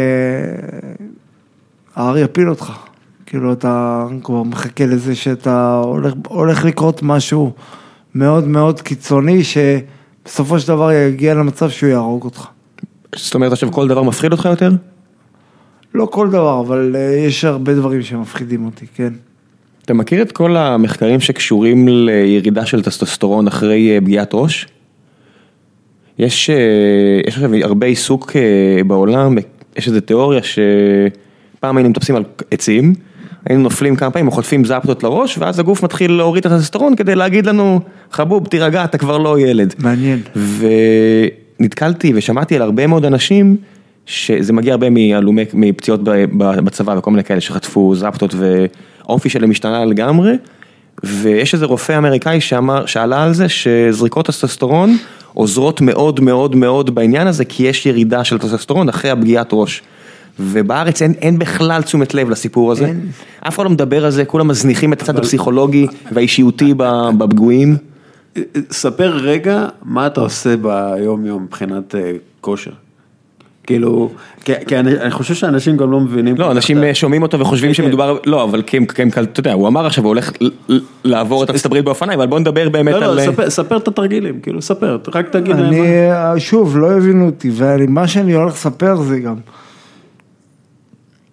ההר 1.97 2.19
יפיל 2.19 2.49
אותך. 2.51 2.73
כאילו 3.27 3.53
אתה 3.53 4.05
כבר 4.25 4.43
מחכה 4.43 4.87
לזה 4.87 5.15
שאתה 5.15 5.81
הולך, 5.85 6.13
הולך 6.29 6.65
לקרות 6.65 7.03
משהו 7.03 7.53
מאוד 8.15 8.49
מאוד 8.49 8.81
קיצוני, 8.81 9.41
שבסופו 9.45 10.61
של 10.61 10.69
דבר 10.69 10.93
יגיע 10.93 11.35
למצב 11.35 11.71
שהוא 11.71 11.91
יהרוג 11.91 12.25
אותך. 12.25 12.47
זאת 13.17 13.35
אומרת 13.35 13.53
עכשיו 13.53 13.73
כל 13.73 13.89
דבר 13.89 14.03
מפחיד 14.03 14.33
אותך 14.33 14.45
יותר? 14.45 14.73
לא 15.95 16.07
כל 16.07 16.28
דבר, 16.28 16.61
אבל 16.61 16.97
אה, 16.97 17.16
יש 17.26 17.45
הרבה 17.45 17.74
דברים 17.74 18.03
שמפחידים 18.03 18.64
אותי, 18.64 18.86
כן. 18.95 19.12
אתה 19.89 19.95
מכיר 19.95 20.22
את 20.22 20.32
כל 20.32 20.57
המחקרים 20.57 21.20
שקשורים 21.20 21.89
לירידה 21.89 22.66
של 22.66 22.82
טסטוסטרון 22.82 23.47
אחרי 23.47 23.91
אה, 23.95 24.01
פגיעת 24.01 24.30
ראש? 24.34 24.66
יש, 26.18 26.51
אה, 26.51 26.57
יש 27.26 27.34
עכשיו 27.34 27.51
הרבה 27.62 27.86
עיסוק 27.86 28.32
אה, 28.36 28.84
בעולם, 28.84 29.36
יש 29.76 29.89
איזו 29.89 30.01
תיאוריה 30.01 30.41
שפעם 30.43 31.76
היינו 31.76 31.91
מטפסים 31.91 32.16
על 32.16 32.24
עצים, 32.51 32.95
היינו 33.47 33.62
נופלים 33.62 33.97
כמה 33.97 34.11
פעמים, 34.11 34.30
חוטפים 34.30 34.64
זפטות 34.64 35.03
לראש, 35.03 35.39
ואז 35.39 35.59
הגוף 35.59 35.82
מתחיל 35.82 36.12
להוריד 36.12 36.47
את 36.47 36.53
הטסטוסטרון 36.53 36.97
כדי 36.97 37.14
להגיד 37.14 37.47
לנו, 37.47 37.80
חבוב, 38.11 38.47
תירגע, 38.47 38.84
אתה 38.84 38.99
כבר 38.99 39.18
לא 39.18 39.41
ילד. 39.41 39.74
מעניין. 39.78 40.20
ונתקלתי 41.61 42.12
ושמעתי 42.14 42.57
על 42.57 42.62
הרבה 42.62 42.86
מאוד 42.86 43.05
אנשים 43.05 43.57
שזה 44.09 44.53
מגיע 44.53 44.73
הרבה 44.73 44.91
מהלומי, 44.91 45.45
מפציעות 45.55 46.01
בצבא 46.37 46.95
וכל 46.99 47.11
מיני 47.11 47.25
כאלה 47.25 47.41
שחטפו 47.41 47.95
זפטות 47.95 48.35
והאופי 48.35 49.29
שלהם 49.29 49.51
השתנה 49.51 49.85
לגמרי. 49.85 50.33
ויש 51.05 51.55
איזה 51.55 51.67
רופא 51.67 51.99
אמריקאי 51.99 52.41
שאמר, 52.41 52.87
שעלה 52.87 53.25
על 53.25 53.35
זה 53.35 53.49
שזריקות 53.49 54.27
טסטוסטרון 54.27 54.97
עוזרות 55.35 55.81
מאוד 55.81 56.21
מאוד 56.21 56.57
מאוד 56.57 56.95
בעניין 56.95 57.27
הזה 57.27 57.45
כי 57.45 57.63
יש 57.63 57.87
ירידה 57.87 58.25
של 58.25 58.39
טסטוסטרון 58.39 58.89
אחרי 58.89 59.11
הפגיעת 59.11 59.49
ראש. 59.53 59.83
ובארץ 60.41 61.03
אין, 61.03 61.13
אין 61.21 61.39
בכלל 61.39 61.83
תשומת 61.83 62.15
לב 62.15 62.31
לסיפור 62.31 62.73
הזה, 62.73 62.87
אין. 62.87 63.07
אף 63.41 63.55
אחד 63.55 63.65
לא 63.65 63.71
מדבר 63.71 64.05
על 64.05 64.11
זה, 64.11 64.25
כולם 64.25 64.49
מזניחים 64.49 64.93
את 64.93 65.03
הצד 65.03 65.19
הפסיכולוגי 65.19 65.87
והאישיותי 66.13 66.75
בפגועים. 67.19 67.77
ספר 68.71 69.17
רגע 69.17 69.67
מה 69.85 70.07
אתה 70.07 70.21
עושה 70.21 70.55
ביום 70.57 71.27
יום 71.27 71.43
מבחינת 71.43 71.95
אה, 71.95 72.13
כושר. 72.41 72.71
כאילו, 73.69 74.11
כי 74.45 74.53
כי 74.66 74.79
אני 74.79 75.01
אני 75.01 75.11
חושב 75.11 75.35
שאנשים 75.35 75.77
גם 75.77 75.91
לא 75.91 76.01
מבינים. 76.01 76.37
לא, 76.37 76.51
אנשים 76.51 76.79
שומעים 76.95 77.23
אותו 77.23 77.41
וחושבים 77.41 77.71
כן, 77.71 77.75
שמדובר, 77.75 78.19
לא, 78.27 78.45
אבל 78.45 78.62
כי 78.62 78.77
הם, 78.77 78.87
כי 78.87 79.03
הם, 79.03 79.09
אתה 79.09 79.41
יודע, 79.41 79.53
הוא 79.53 79.69
אמר 79.69 79.87
עכשיו, 79.87 80.05
הוא 80.05 80.09
הולך 80.09 80.31
לעבור 81.05 81.45
את 81.45 81.51
ארצות 81.51 81.66
הברית 81.66 81.85
באופניים, 81.85 82.21
אבל 82.21 82.29
בוא 82.29 82.39
נדבר 82.39 82.69
באמת 82.69 82.95
לא, 82.95 83.05
על... 83.05 83.16
לא, 83.16 83.33
ספר- 83.33 83.51
ספר 83.51 83.77
את 83.77 83.89
התרגילים, 83.89 84.41
כאילו, 84.41 84.62
ספר, 84.62 84.99
רק 85.14 85.29
תגיד 85.29 85.57
להם. 85.57 85.64
אני, 85.66 85.81
מה- 85.81 85.87
אה, 86.33 86.41
שוב, 86.41 86.77
לא 86.79 86.93
הבינו 86.93 87.27
אותי, 87.27 87.51
ומה 87.55 88.09
שאני 88.09 88.33
הולך 88.33 88.53
לספר 88.53 88.97
זה 89.03 89.19
גם, 89.21 89.35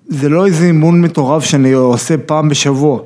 זה 0.08 0.30
לא 0.30 0.46
איזה 0.46 0.66
אימון 0.66 1.02
מטורף 1.02 1.44
שאני 1.44 1.72
עושה 1.72 2.18
פעם 2.18 2.50
בשבוע. 2.50 3.00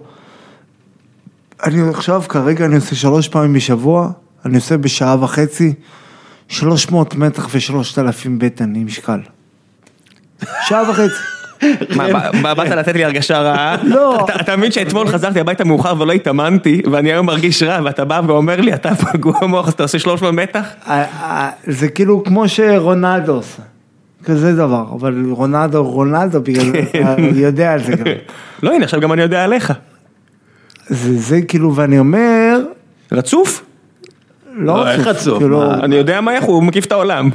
אני 1.64 1.90
עכשיו, 1.90 2.24
כרגע 2.30 2.66
אני 2.66 2.76
עושה 2.76 2.96
שלוש 2.96 3.28
פעמים 3.28 3.54
בשבוע, 3.54 4.10
אני 4.46 4.56
עושה 4.56 4.78
בשעה 4.78 5.24
וחצי, 5.24 5.74
300 6.50 7.16
מתח 7.16 7.48
ו-3,000 7.52 8.02
בטן 8.38 8.76
עם 8.76 8.86
משקל. 8.86 9.20
שעה 10.62 10.90
וחצי. 10.90 11.14
מה, 11.96 12.08
בא- 12.42 12.54
באת 12.54 12.70
לתת 12.70 12.96
לי 12.96 13.06
הרגשה 13.06 13.40
רעה? 13.42 13.76
לא. 13.84 14.28
אתה- 14.42 14.56
מבין 14.58 14.72
שאתמול 14.72 15.08
חזרתי 15.08 15.40
הביתה 15.40 15.64
מאוחר 15.66 15.94
ולא 16.02 16.12
התאמנתי, 16.14 16.82
ואני 16.92 17.12
היום 17.12 17.26
מרגיש 17.26 17.64
רע, 17.64 17.80
ואתה 17.86 18.06
בא 18.06 18.22
ואומר 18.28 18.62
לי, 18.62 18.74
אתה 18.74 18.96
פגוע 18.96 19.48
מוח, 19.48 19.68
אז 19.68 19.74
אתה 19.74 19.84
עושה 19.84 20.00
300 20.00 20.34
מתח? 20.34 20.68
זה 21.68 21.88
כאילו 21.90 22.24
כמו 22.24 22.48
שרונלדו 22.50 23.34
עושה. 23.34 23.62
כזה 24.26 24.56
דבר, 24.56 24.86
אבל 24.96 25.24
רונלדו, 25.30 25.84
רונלדו, 25.84 26.42
בגלל 26.42 26.72
אתה 26.80 27.16
יודע 27.36 27.74
על 27.74 27.84
זה 27.84 27.92
גם. 27.96 28.06
לא, 28.64 28.74
הנה, 28.74 28.84
עכשיו 28.84 29.00
גם 29.02 29.14
אני 29.14 29.22
יודע 29.22 29.44
עליך. 29.44 29.74
זה 30.90 31.42
כאילו, 31.42 31.76
ואני 31.76 32.00
אומר, 32.00 32.60
רצוף? 33.12 33.64
לא, 34.60 34.74
לא, 34.78 34.92
איך 34.92 35.08
רצוף? 35.08 35.38
כאילו? 35.40 35.72
אני 35.74 35.96
יודע 35.96 36.22
מה 36.22 36.34
איך 36.36 36.44
הוא, 36.44 36.64
מקיף 36.64 36.86
את 36.86 36.92
העולם. 36.92 37.30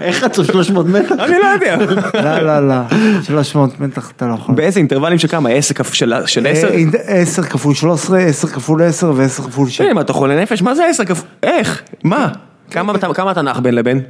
איך 0.00 0.24
רצו 0.24 0.44
300 0.44 0.86
מטר? 0.86 1.24
אני 1.24 1.34
לא 1.42 1.46
יודע. 1.46 1.76
לא, 2.14 2.38
לא, 2.38 2.68
לא, 2.68 2.74
300 3.22 3.80
מתח 3.80 4.10
אתה 4.16 4.26
לא 4.26 4.34
יכול. 4.34 4.54
באיזה 4.54 4.78
אינטרוולים 4.80 5.18
של 5.18 5.28
כמה? 5.28 5.48
עשר 5.50 5.74
כפ- 5.74 5.94
של 5.94 6.12
של 6.26 6.46
עשר? 6.46 6.68
אה, 6.68 6.72
אינד- 6.74 6.96
10 7.06 7.42
כפול 7.42 7.74
13, 7.74 8.18
10 8.18 8.48
כפול 8.48 8.82
10 8.82 9.12
ו-10 9.16 9.42
כפול 9.42 9.68
7. 9.68 9.92
מה, 9.94 10.00
אתה 10.00 10.12
חולה 10.12 10.42
נפש? 10.42 10.62
מה 10.62 10.74
זה 10.74 10.86
עשר 10.86 11.04
כפול? 11.04 11.28
איך? 11.42 11.82
מה? 12.04 12.28
כמה 12.70 12.92
אתה- 12.94 13.08
אתה 13.30 13.42
נח 13.42 13.58
בין 13.58 13.74
לבין? 13.74 14.00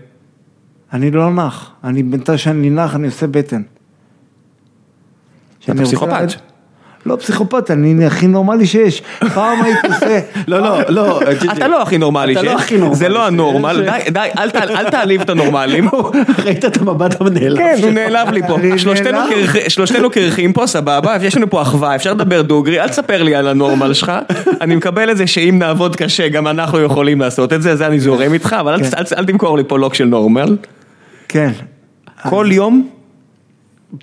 אני 0.93 1.11
לא 1.11 1.31
נח, 1.31 1.71
אני 1.85 2.03
בינתיים 2.03 2.39
שאני 2.39 2.71
נח, 2.71 2.95
אני 2.95 3.07
עושה 3.07 3.27
בטן. 3.27 3.63
רוצה 5.69 5.85
פסיכופת. 5.85 6.54
לא 7.07 7.17
פסיכופת, 7.17 7.71
אני 7.71 8.07
הכי 8.07 8.27
נורמלי 8.27 8.67
שיש. 8.67 9.03
פעם 9.35 9.63
הייתי 9.63 9.87
עושה... 9.87 10.21
לא, 10.49 10.59
לא, 10.59 10.79
לא. 10.89 11.21
אתה 11.53 11.69
לא 11.69 11.83
הכי 11.83 11.99
נורמלי 11.99 12.33
אתה 12.33 12.43
לא 12.43 12.51
שיש, 12.51 12.61
הכי 12.61 12.77
נורמלי 12.77 12.97
זה 12.97 13.09
לא 13.09 13.21
שיש. 13.21 13.29
הנורמל, 13.29 13.85
די, 13.85 14.11
די, 14.11 14.29
אל 14.59 14.91
תעליב 14.91 15.21
את 15.21 15.31
הנורמלים. 15.31 15.89
ראית 16.45 16.65
את 16.65 16.77
המבט 16.77 17.21
המנהל? 17.21 17.57
כן, 17.57 17.77
הוא 17.83 17.91
נעלב 17.91 18.31
לי 18.31 18.43
פה. 18.49 18.57
שלושתנו 19.69 20.11
קרחים 20.11 20.53
פה, 20.53 20.67
סבבה, 20.67 21.17
יש 21.23 21.37
לנו 21.37 21.51
פה 21.51 21.63
אחווה, 21.63 21.95
אפשר 21.95 22.13
לדבר 22.13 22.43
דוגרי, 22.43 22.81
אל 22.81 22.89
תספר 22.89 23.23
לי 23.23 23.35
על 23.35 23.49
הנורמל 23.49 23.95
שלך. 23.95 24.13
אני 24.61 24.77
מקבל 24.77 25.11
את 25.11 25.17
זה 25.17 25.27
שאם 25.27 25.57
נעבוד 25.59 25.97
קשה, 25.97 26.29
גם 26.29 26.47
אנחנו 26.47 26.81
יכולים 26.81 27.21
לעשות 27.21 27.53
את 27.53 27.63
זה, 27.63 27.77
זה 27.77 27.87
אני 27.87 28.01
זורם 28.01 28.33
איתך, 28.33 28.57
אבל 28.61 28.73
אל 28.73 28.85
כן. 28.85 29.17
אל 29.19 29.25
תמכור 29.25 29.57
לי 29.57 29.65
פה 29.65 29.79
לוק 29.79 29.95
של 29.95 30.05
נורמל. 30.05 30.57
כן. 31.29 31.51
כל 32.29 32.49
יום, 32.51 32.89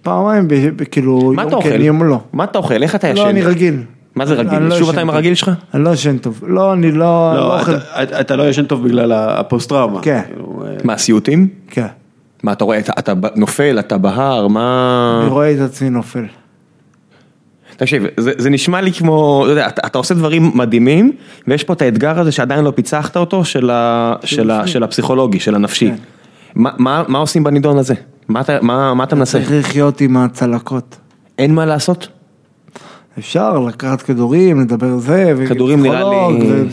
פעמיים, 0.04 0.48
כאילו, 0.92 1.34
מה 1.36 1.42
אתה 1.44 1.52
יום 1.52 1.58
אוכל? 1.58 1.70
כן, 1.70 1.82
יום 1.82 2.04
לא. 2.04 2.20
מה 2.34 2.44
אתה 2.44 2.58
אוכל? 2.58 2.84
איך 2.84 2.96
אתה 2.96 3.08
ישן? 3.08 3.24
לא, 3.24 3.30
אני 3.30 3.42
רגיל. 3.42 3.84
מה 4.16 4.26
זה 4.26 4.39
אני 4.39 4.50
רגיל? 4.50 4.60
לא 4.60 4.78
שוב 4.78 4.89
אתה 4.89 5.02
עם. 5.02 5.10
הרגיל 5.10 5.34
שלך? 5.36 5.52
אני 5.74 5.84
לא 5.84 5.89
ישן 5.89 6.18
טוב. 6.18 6.44
לא, 6.48 6.74
אני 6.74 6.92
לא 6.92 6.98
לא 6.98 7.36
לא, 7.36 7.60
אוכל. 7.60 7.72
אתה- 7.96 8.36
לא 8.36 8.50
ישן 8.50 8.66
טוב 8.66 8.84
בגלל 8.88 9.12
הפוסט 9.12 9.70
טראומה. 9.70 10.02
כן. 10.02 10.22
כאילו, 10.28 10.64
אה, 10.66 10.72
מה, 10.84 10.98
סיוטים? 10.98 11.48
כן. 11.70 11.86
מה, 12.44 12.52
אתה 12.52 12.64
רואה, 12.64 12.80
אתה- 12.80 13.14
נופל, 13.36 13.80
אתה 13.80 13.98
בהר, 13.98 14.48
מה... 14.48 15.20
אני 15.24 15.30
רואה 15.30 15.52
את 15.54 15.60
עצמי 15.60 15.89
נופל. 15.89 16.24
תקשיב, 17.78 18.04
זה, 18.18 18.32
זה 18.38 18.50
נשמע 18.50 18.82
לי 18.82 18.94
כמו, 18.94 19.42
אתה 19.44 19.52
יודע, 19.52 19.68
אתה, 19.68 19.82
אתה 19.88 19.98
עושה 19.98 20.14
דברים 20.14 20.52
מדהימים, 20.56 21.12
ויש 21.48 21.64
פה 21.64 21.74
את 21.74 21.82
האתגר 21.82 22.20
הזה 22.20 22.32
שעדיין 22.32 22.64
לא 22.64 22.72
פיצחת 22.76 23.18
אותו, 23.18 23.46
של, 23.46 23.70
ה, 23.70 24.16
של, 24.24 24.52
ה, 24.52 24.68
של 24.68 24.84
הפסיכולוגי, 24.84 25.39
של 25.39 25.56
הנפשי. 25.56 25.88
כן. 25.89 25.96
מה, 26.56 26.70
מה, 26.78 27.04
מה 27.08 27.20
עושים 27.20 27.44
בנידון 27.44 27.78
הזה? 27.78 27.94
מה 28.32 28.41
אתה, 28.41 28.57
מה, 28.61 28.93
מה 28.93 29.03
אתה 29.03 29.15
מנסה? 29.15 29.32
צריך 29.39 29.51
לחיות 29.51 30.01
עם 30.01 30.17
הצלקות. 30.17 30.97
אין 31.38 31.55
מה 31.55 31.65
לעשות? 31.65 32.07
אפשר 33.19 33.59
לקחת 33.59 34.01
כדורים, 34.01 34.61
לדבר 34.61 34.97
זה, 34.97 35.34
כדורים 35.49 35.84
נראה 35.84 36.03
לי- 36.32 36.67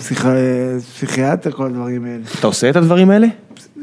ופסיכיאטר, 0.77 1.51
כל 1.51 1.67
הדברים 1.67 2.05
האלה. 2.05 2.23
אתה 2.39 2.47
עושה 2.47 2.71
את 2.71 2.77
הדברים 2.77 3.11
האלה? 3.11 3.27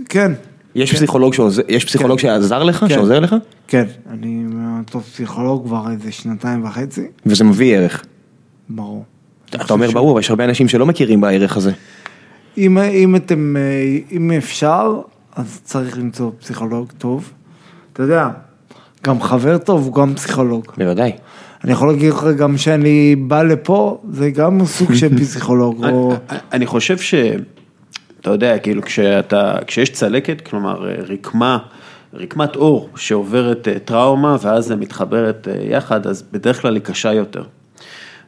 כן. 0.09 0.31
יש 0.75 0.93
פסיכולוג 0.95 1.33
שעוזר, 1.33 1.61
יש 1.67 1.85
פסיכולוג 1.85 2.19
כן. 2.19 2.27
שעזר 2.27 2.63
לך, 2.63 2.79
כן. 2.79 2.89
שעוזר 2.89 3.19
לך? 3.19 3.35
כן, 3.67 3.85
אני 4.09 4.45
אותו 4.79 5.01
פסיכולוג 5.01 5.65
כבר 5.67 5.91
איזה 5.91 6.11
שנתיים 6.11 6.63
וחצי, 6.65 7.01
וזה 7.25 7.43
מביא 7.43 7.75
ערך. 7.75 8.03
ברור. 8.69 9.03
אתה 9.49 9.73
אומר 9.73 9.91
ברור, 9.91 10.19
יש 10.19 10.29
הרבה 10.29 10.45
אנשים 10.45 10.67
שלא 10.67 10.85
מכירים 10.85 11.21
בערך 11.21 11.57
הזה. 11.57 11.71
אם, 12.57 12.77
אם 12.77 13.15
אתם, 13.15 13.55
אה, 13.57 13.97
אם 14.11 14.31
אפשר, 14.31 15.01
אז 15.35 15.61
צריך 15.63 15.97
למצוא 15.97 16.31
פסיכולוג 16.39 16.91
טוב. 16.97 17.31
אתה 17.95 18.03
יודע, 18.03 18.29
גם 19.03 19.21
חבר 19.21 19.57
טוב 19.57 19.85
הוא 19.85 19.93
גם 19.93 20.15
פסיכולוג. 20.15 20.65
בוודאי. 20.77 21.11
אני 21.63 21.71
יכול 21.71 21.87
להגיד 21.87 22.13
לך 22.13 22.23
גם 22.37 22.57
שאני 22.57 23.15
בא 23.15 23.43
לפה, 23.43 24.01
זה 24.11 24.29
גם 24.29 24.65
סוג 24.65 24.93
של 24.93 25.15
פסיכולוג. 25.19 25.85
או... 25.85 26.13
אני 26.53 26.65
חושב 26.65 26.97
ש... 26.97 27.15
אתה 28.21 28.29
יודע, 28.29 28.57
כאילו 28.59 28.81
כשאתה, 28.81 29.55
כשיש 29.67 29.89
צלקת, 29.89 30.41
כלומר 30.41 30.89
אה, 30.89 30.95
רקמה, 31.09 31.57
רקמת 32.13 32.55
אור 32.55 32.89
שעוברת 32.95 33.67
אה, 33.67 33.79
טראומה 33.79 34.37
ואז 34.41 34.71
היא 34.71 34.79
מתחברת 34.79 35.47
אה, 35.47 35.63
יחד, 35.69 36.07
אז 36.07 36.23
בדרך 36.31 36.61
כלל 36.61 36.75
היא 36.75 36.83
קשה 36.83 37.13
יותר. 37.13 37.43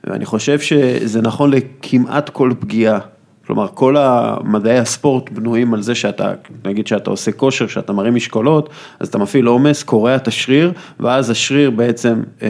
ואני 0.04 0.26
חושב 0.26 0.60
שזה 0.60 1.22
נכון 1.22 1.52
לכמעט 1.54 2.30
כל 2.30 2.52
פגיעה. 2.60 3.00
כלומר, 3.48 3.68
כל 3.74 3.98
המדעי 3.98 4.78
הספורט 4.78 5.30
בנויים 5.30 5.74
על 5.74 5.82
זה 5.82 5.96
שאתה, 5.96 6.32
נגיד 6.66 6.88
שאתה 6.88 7.10
עושה 7.10 7.32
כושר, 7.32 7.68
שאתה 7.68 7.94
מרים 7.94 8.16
משקולות, 8.16 8.70
אז 9.00 9.08
אתה 9.08 9.18
מפעיל 9.18 9.46
עומס, 9.46 9.84
קורע 9.84 10.16
את 10.16 10.28
השריר, 10.28 10.74
ואז 11.00 11.30
השריר 11.30 11.72
בעצם 11.72 12.22
אה, 12.42 12.50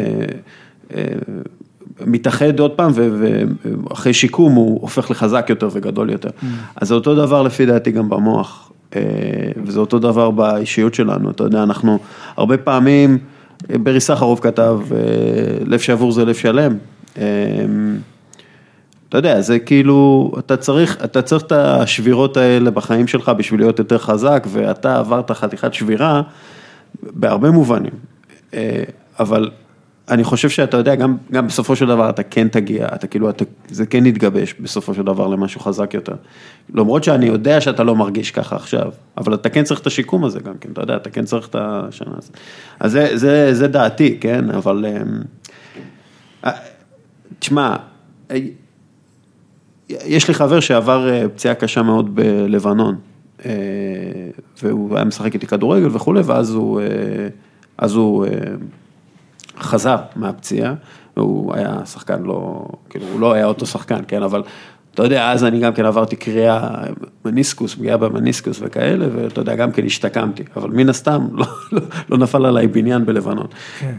אה, 0.96 1.04
מתאחד 2.06 2.60
עוד 2.60 2.72
פעם, 2.72 2.92
ואחרי 2.96 4.14
שיקום 4.14 4.54
הוא 4.54 4.82
הופך 4.82 5.12
לחזק 5.12 5.46
יותר 5.50 5.70
וגדול 5.72 6.10
יותר. 6.10 6.30
אז 6.76 6.88
זה 6.88 6.94
אותו 6.94 7.16
דבר 7.16 7.42
לפי 7.42 7.66
דעתי 7.66 7.92
גם 7.92 8.10
במוח. 8.10 8.64
אה, 8.64 8.68
אה, 8.96 9.02
וזה 9.64 9.80
אותו 9.80 10.00
דבר 10.00 10.32
באישיות 10.32 10.94
שלנו, 10.94 11.32
אתה 11.32 11.44
יודע, 11.44 11.64
אנחנו 11.64 12.00
הרבה 12.38 12.58
פעמים, 12.58 13.18
אה, 13.70 13.78
ברי 13.78 14.00
סחרוף 14.00 14.40
כתב, 14.40 14.80
אה, 14.92 14.98
לב 15.66 15.80
שבור 15.80 16.12
זה 16.12 16.26
לב 16.26 16.36
שלם. 16.36 16.78
אה, 19.08 19.10
אתה 19.10 19.18
יודע, 19.18 19.42
זה 19.42 19.60
כאילו, 19.60 20.32
אתה 20.40 20.58
צריך, 20.58 20.98
אתה 21.04 21.22
צריך 21.22 21.44
את 21.44 21.52
השבירות 21.52 22.38
האלה 22.38 22.72
בחיים 22.72 23.08
שלך 23.08 23.30
בשביל 23.30 23.60
להיות 23.60 23.80
יותר 23.80 23.98
חזק, 23.98 24.48
ואתה 24.52 25.00
עברת 25.00 25.32
חתיכת 25.32 25.74
שבירה 25.74 26.22
בהרבה 27.04 27.52
מובנים. 27.52 27.94
אה, 28.54 28.84
אבל 29.20 29.50
אני 30.10 30.24
חושב 30.24 30.50
שאתה 30.50 30.78
יודע, 30.78 30.96
גם, 30.96 31.18
גם 31.32 31.48
בסופו 31.48 31.76
של 31.76 31.86
דבר 31.86 32.10
אתה 32.10 32.24
כן 32.24 32.48
תגיע, 32.48 32.88
אתה 32.96 33.08
כאילו, 33.08 33.30
אתה, 33.30 33.46
זה 33.70 33.86
כן 33.86 34.06
יתגבש 34.06 34.54
בסופו 34.60 34.94
של 34.94 35.04
דבר 35.04 35.28
למשהו 35.28 35.60
חזק 35.62 35.94
יותר. 35.94 36.16
למרות 36.74 37.04
שאני 37.04 37.26
יודע 37.26 37.62
שאתה 37.62 37.84
לא 37.84 37.96
מרגיש 37.96 38.32
ככה 38.32 38.56
עכשיו, 38.56 38.92
אבל 39.18 39.34
אתה 39.34 39.50
כן 39.50 39.64
צריך 39.64 39.80
את 39.80 39.88
השיקום 39.88 40.26
הזה 40.26 40.40
גם 40.40 40.54
כן, 40.62 40.70
אתה 40.74 40.82
יודע, 40.82 40.96
אתה 40.96 41.10
כן 41.10 41.26
צריך 41.26 41.48
את 41.48 41.56
השנה 41.60 42.12
הזאת. 42.18 42.38
אז 42.80 42.92
זה, 42.92 43.18
זה, 43.18 43.54
זה 43.54 43.68
דעתי, 43.68 44.18
כן, 44.22 44.50
אבל... 44.50 44.86
אמ, 44.86 45.22
אה, 46.46 46.52
תשמע, 47.40 47.76
אה, 48.32 48.38
יש 49.90 50.28
לי 50.28 50.34
חבר 50.34 50.60
שעבר 50.60 51.10
אה, 51.10 51.30
פציעה 51.30 51.56
קשה 51.56 51.82
מאוד 51.82 52.16
בלבנון, 52.16 52.96
אה, 53.46 53.52
והוא 54.64 54.96
היה 54.96 55.06
משחק 55.06 55.34
איתי 55.34 55.48
כדורגל 55.48 55.88
וכולי, 55.92 56.22
ואז 56.26 56.54
הוא, 56.54 56.82
אה, 56.82 56.86
אז 57.78 57.96
הוא 57.96 58.26
חזר 59.60 59.98
מהפציעה, 60.16 60.74
והוא 61.18 61.56
היה 61.56 61.86
שחקן 61.86 62.24
לא, 62.24 62.66
כאילו, 62.90 63.06
הוא 63.12 63.20
לא 63.20 63.34
היה 63.34 63.46
אותו 63.46 63.66
שחקן, 63.66 64.00
כן, 64.08 64.24
אבל 64.24 64.44
אתה 64.94 65.04
יודע, 65.04 65.32
אז 65.32 65.44
אני 65.44 65.60
גם 65.60 65.74
כן 65.74 65.86
עברתי 65.86 66.16
קריאה, 66.16 66.70
מניסקוס, 67.26 67.76
פגיעה 67.76 67.98
במניסקוס 67.98 68.60
וכאלה, 68.62 69.06
ואתה 69.16 69.42
יודע, 69.42 69.56
גם 69.56 69.72
כן 69.72 69.86
השתקמתי, 69.86 70.44
אבל 70.56 70.70
מן 70.70 70.90
הסתם 70.90 71.28
לא, 71.34 71.46
לא, 71.72 71.82
לא 72.10 72.18
נפל 72.18 72.46
עליי 72.46 72.68
בניין 72.68 73.06
בלבנון. 73.06 73.48
כן. 73.80 73.96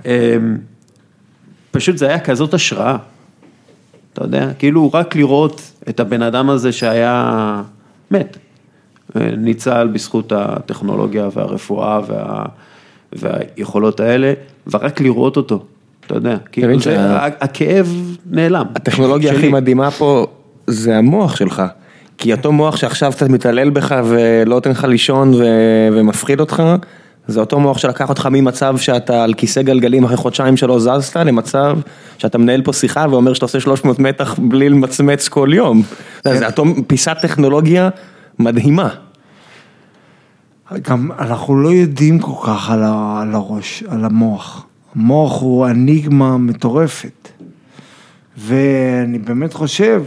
פשוט 1.71 1.97
זה 1.97 2.09
היה 2.09 2.21
כזאת 2.21 2.55
השראה. 2.55 2.97
אתה 4.19 4.27
יודע, 4.27 4.51
כאילו 4.59 4.91
רק 4.95 5.17
לראות 5.17 5.73
את 5.89 6.01
הבן 6.01 6.23
אדם 6.23 6.51
הזה 6.51 6.73
שהיה 6.73 7.63
מת, 8.11 8.37
ניצל 9.17 9.89
בזכות 9.93 10.33
הטכנולוגיה 10.33 11.29
והרפואה 11.35 12.01
וה, 12.09 12.45
והיכולות 13.13 14.01
האלה, 14.01 14.33
ורק 14.71 15.01
לראות 15.01 15.37
אותו, 15.37 15.65
אתה 16.07 16.15
יודע, 16.15 16.37
כאילו 16.53 16.81
זה, 16.81 16.95
שה... 16.95 17.27
הכאב 17.27 18.17
נעלם. 18.31 18.65
הטכנולוגיה 18.75 19.33
הכי 19.33 19.49
מדהימה 19.49 19.91
פה 19.91 20.27
זה 20.67 20.97
המוח 20.97 21.37
שלך. 21.37 21.63
כי 22.19 22.33
אותו 22.33 22.53
מוח 22.53 22.77
שעכשיו 22.77 23.13
קצת 23.13 23.29
מתעלל 23.29 23.71
בך 23.71 23.95
ולא 24.05 24.55
נותן 24.55 24.71
לך 24.71 24.85
לישון 24.85 25.33
ומפחיד 25.93 26.41
אותך, 26.41 26.63
זה 27.29 27.41
אותו 27.41 27.61
מוח 27.61 27.79
שלקח 27.79 28.09
אותך 28.09 28.29
ממצב 28.31 28.77
שאתה 28.79 29.25
על 29.25 29.35
כיסא 29.35 29.63
גלגלים 29.63 30.05
אחרי 30.05 30.17
חודשיים 30.17 30.57
שלא 30.57 30.79
זזת, 30.79 31.17
למצב 31.17 31.79
שאתה 32.19 32.39
מנהל 32.39 32.63
פה 32.63 32.73
שיחה 32.73 33.07
ואומר 33.11 33.33
שאתה 33.33 33.45
עושה 33.45 33.61
300 33.61 33.99
מתח 33.99 34.35
בלי 34.39 34.69
למצמץ 34.69 35.29
כל 35.29 35.49
יום. 35.53 35.83
זה 36.25 36.47
אותו 36.47 36.65
פיסת 36.87 37.17
טכנולוגיה 37.23 37.89
מדהימה. 38.39 38.89
גם 40.83 41.11
אנחנו 41.19 41.63
לא 41.63 41.69
יודעים 41.69 42.19
כל 42.19 42.47
כך 42.47 42.71
על, 42.71 42.83
הראש, 43.35 43.83
על 43.89 44.05
המוח. 44.05 44.67
המוח 44.95 45.41
הוא 45.41 45.67
אניגמה 45.67 46.39
מטורפת. 46.39 47.29
ואני 48.37 49.19
באמת 49.19 49.53
חושב 49.53 50.05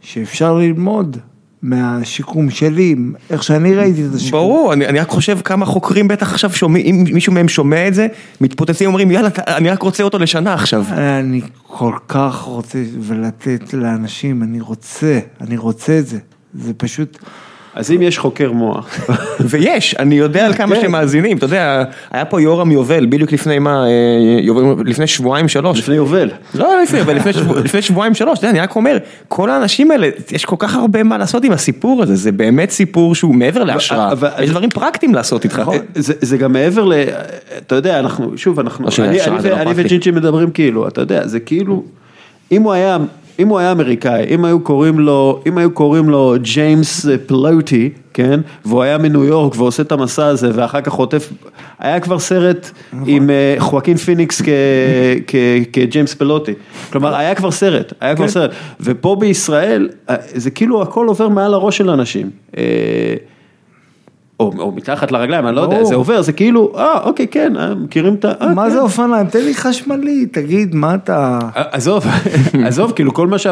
שאפשר 0.00 0.54
ללמוד 0.54 1.16
מהשיקום 1.64 2.50
שלי, 2.50 2.94
איך 3.30 3.42
שאני 3.42 3.74
ראיתי 3.74 4.06
את 4.06 4.14
השיקום. 4.14 4.40
ברור, 4.40 4.72
אני, 4.72 4.86
אני 4.86 5.00
רק 5.00 5.08
חושב 5.08 5.38
כמה 5.44 5.66
חוקרים 5.66 6.08
בטח 6.08 6.32
עכשיו 6.32 6.52
שומעים, 6.52 6.86
אם 6.86 7.14
מישהו 7.14 7.32
מהם 7.32 7.48
שומע 7.48 7.88
את 7.88 7.94
זה, 7.94 8.06
מתפוצצים 8.40 8.86
ואומרים 8.86 9.10
יאללה, 9.10 9.28
אני 9.48 9.70
רק 9.70 9.82
רוצה 9.82 10.02
אותו 10.02 10.18
לשנה 10.18 10.54
עכשיו. 10.54 10.84
אני 10.90 11.40
כל 11.62 11.94
כך 12.08 12.40
רוצה 12.40 12.78
ולתת 13.00 13.74
לאנשים, 13.74 14.42
אני 14.42 14.60
רוצה, 14.60 15.18
אני 15.40 15.56
רוצה 15.56 15.98
את 15.98 16.06
זה, 16.06 16.18
זה 16.54 16.74
פשוט... 16.74 17.18
אז 17.74 17.90
אם 17.90 18.02
יש 18.02 18.18
חוקר 18.18 18.52
מוח. 18.52 19.00
ויש, 19.50 19.94
אני 19.98 20.14
יודע 20.14 20.46
על 20.46 20.54
כמה 20.54 20.74
כן. 20.74 20.82
שמאזינים, 20.82 21.36
אתה 21.36 21.46
יודע, 21.46 21.84
היה 22.10 22.24
פה 22.24 22.40
יורם 22.40 22.70
יובל, 22.70 23.06
בדיוק 23.06 23.32
לפני 23.32 23.58
מה, 23.58 23.86
אה, 23.86 24.74
לפני 24.84 25.06
שבועיים 25.06 25.48
שלוש. 25.48 25.78
לפני 25.78 25.94
יובל. 25.94 26.30
לא 26.54 26.82
לפני, 26.82 27.00
אבל 27.00 27.16
לפני 27.64 27.82
שבועיים 27.82 28.14
שלוש, 28.14 28.38
אתה 28.38 28.46
יודע, 28.46 28.50
אני 28.50 28.60
רק 28.60 28.76
אומר, 28.76 28.98
כל 29.28 29.50
האנשים 29.50 29.90
האלה, 29.90 30.08
יש 30.30 30.44
כל 30.44 30.56
כך 30.58 30.74
הרבה 30.74 31.02
מה 31.02 31.18
לעשות 31.18 31.44
עם 31.44 31.52
הסיפור 31.52 32.02
הזה, 32.02 32.14
זה 32.14 32.32
באמת 32.32 32.70
סיפור 32.70 33.14
שהוא 33.14 33.34
מעבר 33.34 33.64
להשראה, 33.64 34.12
יש 34.40 34.50
דברים 34.50 34.70
פרקטיים 34.70 35.14
לעשות 35.14 35.44
איתך. 35.44 35.58
נכון. 35.58 35.76
זה 35.94 36.36
גם 36.36 36.52
מעבר 36.52 36.84
ל... 36.84 36.92
אתה 37.66 37.74
יודע, 37.74 37.98
אנחנו, 37.98 38.38
שוב, 38.38 38.60
אנחנו, 38.60 38.86
לא 38.98 39.04
אני 39.04 39.72
וג'ינג'י 39.76 40.10
מדברים 40.10 40.50
כאילו, 40.50 40.88
אתה 40.88 41.00
יודע, 41.00 41.26
זה 41.26 41.40
כאילו, 41.40 41.82
אם 42.52 42.62
הוא 42.62 42.72
היה... 42.72 42.98
אם 43.38 43.48
הוא 43.48 43.58
היה 43.58 43.72
אמריקאי, 43.72 44.24
אם 44.28 44.44
היו 44.44 44.60
קוראים 44.60 44.98
לו, 44.98 45.42
אם 45.46 45.58
היו 45.58 45.70
קוראים 45.70 46.08
לו 46.08 46.34
ג'יימס 46.42 47.06
פלוטי, 47.26 47.90
כן, 48.14 48.40
והוא 48.64 48.82
היה 48.82 48.98
מניו 48.98 49.24
יורק 49.24 49.56
ועושה 49.56 49.82
את 49.82 49.92
המסע 49.92 50.26
הזה 50.26 50.50
ואחר 50.54 50.80
כך 50.80 50.92
חוטף, 50.92 51.32
היה 51.78 52.00
כבר 52.00 52.18
סרט 52.18 52.70
עם 53.06 53.30
אה, 53.30 53.54
חואקין 53.58 53.96
פיניקס 53.96 54.42
כג'יימס 55.72 56.14
פלוטי, 56.14 56.52
כלומר 56.92 57.14
היה 57.14 57.34
כבר 57.34 57.50
סרט, 57.50 57.92
היה 58.00 58.16
כבר 58.16 58.26
כן. 58.26 58.32
סרט, 58.32 58.50
ופה 58.80 59.16
בישראל 59.20 59.88
אה, 60.10 60.16
זה 60.34 60.50
כאילו 60.50 60.82
הכל 60.82 61.06
עובר 61.08 61.28
מעל 61.28 61.54
הראש 61.54 61.78
של 61.78 61.90
אנשים. 61.90 62.30
או, 64.40 64.52
או 64.58 64.72
מתחת 64.72 65.12
לרגליים, 65.12 65.46
אני 65.46 65.56
לא 65.56 65.60
יודע, 65.60 65.84
זה 65.84 65.94
עובר, 65.94 66.22
זה 66.22 66.32
כאילו, 66.32 66.72
אה, 66.76 67.00
אוקיי, 67.04 67.28
כן, 67.28 67.56
אה, 67.56 67.74
מכירים 67.74 68.14
את 68.14 68.24
ה... 68.24 68.32
אה, 68.40 68.54
מה 68.54 68.64
כן. 68.64 68.70
זה 68.70 68.80
אופניים? 68.80 69.26
תן 69.26 69.44
לי 69.44 69.54
חשמלי, 69.54 70.26
תגיד, 70.26 70.74
מה 70.74 70.94
אתה... 70.94 71.38
עזוב, 71.54 72.04
עזוב, 72.66 72.92
כאילו 72.92 73.14
כל 73.14 73.26
מה 73.26 73.38
ש... 73.38 73.46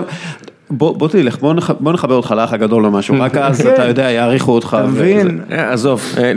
בוא, 0.74 0.96
בוא 0.96 1.08
תלך, 1.08 1.38
בוא, 1.40 1.54
נח, 1.54 1.70
בוא 1.80 1.92
נחבר 1.92 2.14
אותך 2.14 2.30
לאח 2.30 2.52
הגדול 2.52 2.86
או 2.86 2.90
משהו, 2.90 3.14
רק 3.20 3.36
אז 3.36 3.60
כן. 3.60 3.74
אתה 3.74 3.86
יודע, 3.86 4.10
יעריכו 4.10 4.52
אותך. 4.52 4.76
אתה 4.80 4.86
מבין? 4.86 5.40
אה, 5.52 5.72
עזוב, 5.72 6.02
אה, 6.18 6.32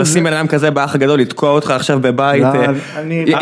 לשים 0.00 0.24
בן 0.24 0.32
אדם 0.32 0.46
כזה 0.46 0.70
באח 0.70 0.94
הגדול, 0.94 1.20
לתקוע 1.20 1.50
אותך 1.50 1.70
עכשיו 1.70 1.98
בבית. 2.00 2.42
לא, 2.42 2.48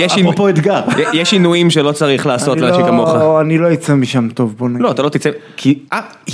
אה, 0.01 0.07
אפרופו 0.07 0.49
אתגר. 0.49 0.81
יש 1.13 1.31
שינויים 1.31 1.71
שלא 1.71 1.93
צריך 1.93 2.27
לעשות 2.27 2.61
לאנשים 2.61 2.81
לא- 2.81 2.87
כמוך. 2.87 3.15
אני 3.41 3.59
לא 3.59 3.73
אצא 3.73 3.95
משם 3.95 4.29
טוב, 4.35 4.55
בוא 4.59 4.69
נגיד. 4.69 4.81
לא, 4.83 4.91
אתה 4.91 5.03
לא 5.03 5.09
תצא, 5.09 5.31
כי 5.57 5.79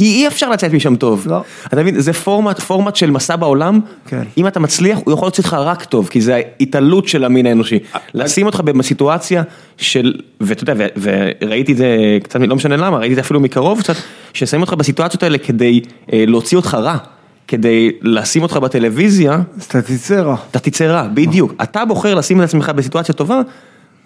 אי 0.00 0.26
אפשר 0.26 0.50
לצאת 0.50 0.72
משם 0.72 0.96
טוב. 0.96 1.26
לא. 1.28 1.42
אתה 1.66 1.76
מבין, 1.76 2.00
זה 2.00 2.12
פורמט 2.12 2.96
של 2.96 3.10
מסע 3.10 3.36
בעולם, 3.36 3.80
כן. 4.06 4.22
אם 4.38 4.46
אתה 4.46 4.60
מצליח, 4.60 4.98
הוא 5.04 5.12
יכול 5.12 5.26
להוציא 5.26 5.44
אותך 5.44 5.54
רק 5.54 5.84
טוב, 5.84 6.08
כי 6.08 6.20
זה 6.20 6.34
ההתעלות 6.60 7.08
של 7.08 7.24
המין 7.24 7.46
האנושי. 7.46 7.78
לשים 8.14 8.46
אותך 8.46 8.60
בסיטואציה 8.60 9.42
של, 9.76 10.14
ואתה 10.40 10.62
יודע, 10.62 10.86
וראיתי 11.00 11.72
את 11.72 11.76
זה 11.76 12.18
קצת, 12.22 12.40
לא 12.40 12.56
משנה 12.56 12.76
למה, 12.76 12.98
ראיתי 12.98 13.12
את 13.12 13.14
זה 13.14 13.20
אפילו 13.20 13.40
מקרוב 13.40 13.77
קצת, 13.78 13.94
ששמים 14.34 14.60
אותך 14.60 14.72
בסיטואציות 14.72 15.22
האלה 15.22 15.38
כדי 15.38 15.80
אה, 16.12 16.24
להוציא 16.26 16.56
אותך 16.56 16.74
רע. 16.74 16.96
כדי 17.48 17.90
לשים 18.02 18.42
אותך 18.42 18.56
בטלוויזיה, 18.56 19.38
אז 19.56 19.64
אתה 19.64 19.82
תצא 19.82 20.20
רע. 20.20 20.36
אתה 20.50 20.58
תצא 20.58 20.84
רע, 20.84 21.08
בדיוק. 21.14 21.52
אתה 21.62 21.84
בוחר 21.84 22.14
לשים 22.14 22.40
את 22.40 22.44
עצמך 22.44 22.68
בסיטואציה 22.68 23.14
טובה, 23.14 23.40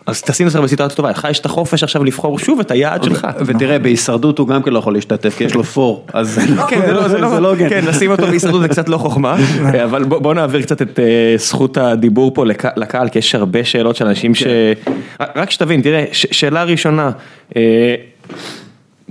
אז 0.07 0.23
תשים 0.23 0.47
את 0.47 0.53
עצמך 0.53 0.65
בסיטואציה 0.65 0.97
טובה, 0.97 1.11
לך 1.11 1.27
יש 1.31 1.39
את 1.39 1.47
החופש 1.47 1.83
עכשיו 1.83 2.05
לבחור 2.05 2.39
שוב 2.39 2.61
את 2.61 2.71
היעד 2.71 3.03
שלך. 3.03 3.27
ותראה, 3.47 3.79
בהישרדות 3.79 4.39
הוא 4.39 4.49
גם 4.49 4.63
כן 4.63 4.73
לא 4.73 4.79
יכול 4.79 4.93
להשתתף, 4.93 5.39
כי 5.39 5.45
יש 5.45 5.55
לו 5.55 5.65
פור, 5.65 6.07
אז 6.13 6.39
כן, 6.69 6.81
זה 7.09 7.19
לא 7.19 7.51
הוגן. 7.51 7.69
כן, 7.69 7.85
לשים 7.85 8.11
אותו 8.11 8.27
בהישרדות 8.27 8.61
זה 8.61 8.69
קצת 8.69 8.89
לא 8.89 8.99
חוכמה, 8.99 9.37
אבל 9.85 10.05
בוא 10.05 10.35
נעביר 10.35 10.63
קצת 10.63 10.83
את 10.83 10.99
אה, 10.99 11.35
זכות 11.37 11.77
הדיבור 11.77 12.35
פה 12.35 12.45
לקהל, 12.77 13.09
כי 13.09 13.19
יש 13.19 13.35
הרבה 13.35 13.65
שאלות 13.65 13.97
של 13.97 14.07
אנשים 14.07 14.35
ש... 14.35 14.43
כן. 14.43 14.93
רק 15.37 15.51
שתבין, 15.51 15.83
תראה, 15.83 16.05
שאלה 16.13 16.65
ראשונה, 16.65 17.11
אה, 17.57 17.95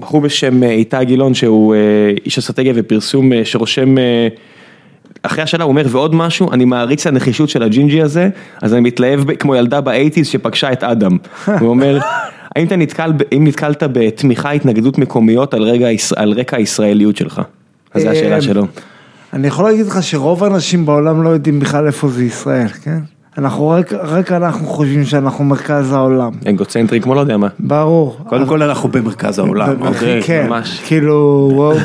בחור 0.02 0.22
בשם 0.22 0.64
אה, 0.64 0.70
איתי 0.70 1.06
גילון 1.06 1.34
שהוא 1.34 1.76
איש 2.26 2.38
אסטרטגיה 2.38 2.74
ופרסום 2.76 3.32
שרושם 3.44 3.96
אחרי 5.24 5.44
השאלה 5.44 5.64
הוא 5.64 5.72
אומר 5.72 5.86
ועוד 5.90 6.16
משהו, 6.16 6.52
אני 6.52 6.66
מעריץ 6.66 7.08
הנחישות 7.08 7.50
של 7.50 7.64
הג'ינג'י 7.64 8.02
הזה, 8.02 8.30
אז 8.62 8.74
אני 8.74 8.82
מתלהב 8.82 9.34
כמו 9.34 9.56
ילדה 9.56 9.82
באייטיז 9.82 10.28
שפגשה 10.28 10.72
את 10.72 10.84
אדם. 10.84 11.18
הוא 11.60 11.70
אומר, 11.70 12.00
האם 12.56 12.68
אתה 12.68 12.76
נתקל, 12.76 13.14
אם 13.38 13.44
נתקלת 13.48 13.84
בתמיכה 13.92 14.52
התנגדות 14.52 14.98
מקומיות 14.98 15.54
על, 15.54 15.64
רגע, 15.64 15.88
על 16.16 16.32
רקע 16.32 16.58
הישראליות 16.58 17.18
שלך? 17.18 17.42
אז 17.94 18.02
זו 18.02 18.10
השאלה 18.10 18.42
שלו. 18.42 18.68
אני 19.34 19.48
יכול 19.48 19.66
להגיד 19.66 19.86
לך 19.86 20.04
שרוב 20.04 20.44
האנשים 20.44 20.86
בעולם 20.86 21.24
לא 21.24 21.30
יודעים 21.30 21.60
בכלל 21.60 21.88
איפה 21.88 22.08
זה 22.08 22.24
ישראל, 22.24 22.68
כן? 22.68 23.00
אנחנו 23.38 23.70
רק, 23.70 23.94
רק 23.94 24.32
אנחנו 24.32 24.68
חושבים 24.68 25.06
שאנחנו 25.06 25.44
מרכז 25.44 25.92
העולם. 25.92 26.32
אגוצנטרי 26.50 27.02
כמו 27.02 27.16
לא 27.16 27.20
יודע 27.20 27.38
מה. 27.38 27.48
ברור. 27.60 28.18
קודם 28.28 28.46
כל 28.46 28.64
אנחנו 28.64 28.90
במרכז 28.90 29.40
העולם. 29.40 29.82
אוקיי, 29.88 30.22
כן, 30.24 30.48
ממש. 30.48 30.82
כאילו, 30.86 31.50
וואו. 31.54 31.78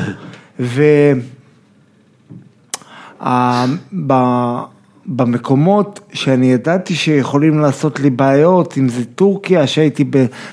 במקומות 5.09 6.01
שאני 6.13 6.53
ידעתי 6.53 6.95
שיכולים 6.95 7.59
לעשות 7.59 8.01
לי 8.01 8.11
בעיות, 8.11 8.79
אם 8.79 8.89
זה 8.89 9.05
טורקיה, 9.05 9.67
שהייתי 9.67 10.05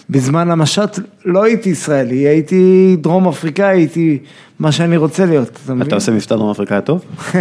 בזמן 0.10 0.51
המשט, 0.51 0.99
לא 1.26 1.43
הייתי 1.43 1.70
ישראלי, 1.70 2.16
הייתי 2.16 2.95
דרום 3.01 3.28
אפריקאי, 3.28 3.66
הייתי 3.78 4.20
מה 4.60 4.72
שאני 4.72 4.97
רוצה 4.97 5.26
להיות, 5.26 5.60
אתה 5.66 5.74
מבין? 5.74 5.88
אתה 5.88 5.95
עושה 5.95 6.12
מבטא 6.12 6.36
דרום 6.36 6.51
אפריקאי 6.51 6.82
טוב? 6.86 7.06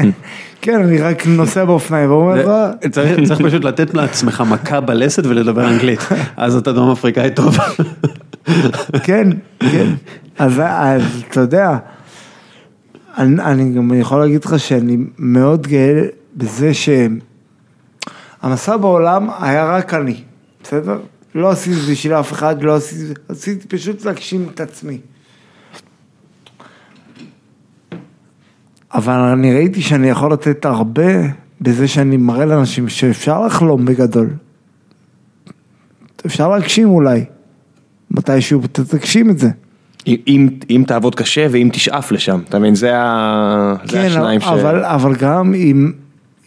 כן, 0.63 0.83
אני 0.85 0.99
רק 0.99 1.27
נוסע 1.27 1.65
באופניים 1.65 2.11
ואומר, 2.11 2.51
"אה, 2.51 2.71
צריך 2.93 3.43
פשוט 3.45 3.65
לתת 3.65 3.95
לעצמך 3.95 4.43
מכה 4.51 4.81
בלסת 4.81 5.27
ולדבר 5.27 5.69
אנגלית, 5.69 6.01
אז 6.37 6.57
אתה 6.57 6.73
דרום 6.73 6.91
אפריקאי 6.91 7.31
טוב. 7.31 7.57
כן, 9.07 9.29
כן. 9.59 9.87
אז, 10.39 10.63
אתה 11.29 11.41
יודע, 11.41 11.77
אני 13.19 13.73
גם 13.73 13.95
יכול 13.95 14.21
להגיד 14.21 14.45
לך 14.45 14.59
שאני 14.59 14.97
מאוד 15.19 15.67
גאה 15.67 16.03
בזה 16.37 16.70
שהמסע 18.43 18.76
בעולם 18.76 19.28
היה 19.41 19.76
רק 19.76 19.95
אני, 19.95 20.22
בסדר? 20.62 21.01
לא 21.35 21.51
עשיתי 21.51 21.76
זה 21.76 21.93
בשביל 21.93 22.14
אף 22.14 22.33
אחד, 22.33 22.62
לא 22.62 22.76
עשיתי, 22.76 23.12
עשיתי 23.28 23.68
פשוט 23.68 24.05
להגשים 24.05 24.47
את 24.55 24.61
עצמי. 24.61 24.99
אבל 28.95 29.12
אני 29.12 29.55
ראיתי 29.55 29.83
שאני 29.83 30.09
יכול 30.09 30.33
לתת 30.33 30.64
הרבה 30.64 31.12
בזה 31.61 31.89
שאני 31.89 32.16
מראה 32.16 32.45
לאנשים 32.45 32.89
שאפשר 32.89 33.47
לחלום 33.47 33.85
בגדול. 33.85 34.30
אפשר 36.26 36.49
להגשים 36.49 36.89
אולי. 36.89 37.24
מתישהו 38.11 38.61
תגשים 38.72 39.30
את 39.30 39.39
זה. 39.39 39.49
אם- 40.07 40.49
אם, 40.70 40.85
תעבוד 40.87 41.14
קשה 41.14 41.47
ואם 41.51 41.68
תשאף 41.72 42.12
לשם, 42.12 42.41
אתה 42.49 42.59
מבין? 42.59 42.74
זה, 42.74 42.97
ה... 42.97 43.74
זה 43.85 43.93
כן, 43.93 44.07
השניים 44.07 44.41
ש... 44.41 44.45
אבל, 44.45 44.85
אבל 44.85 45.14
גם 45.14 45.55
אם, 45.55 45.93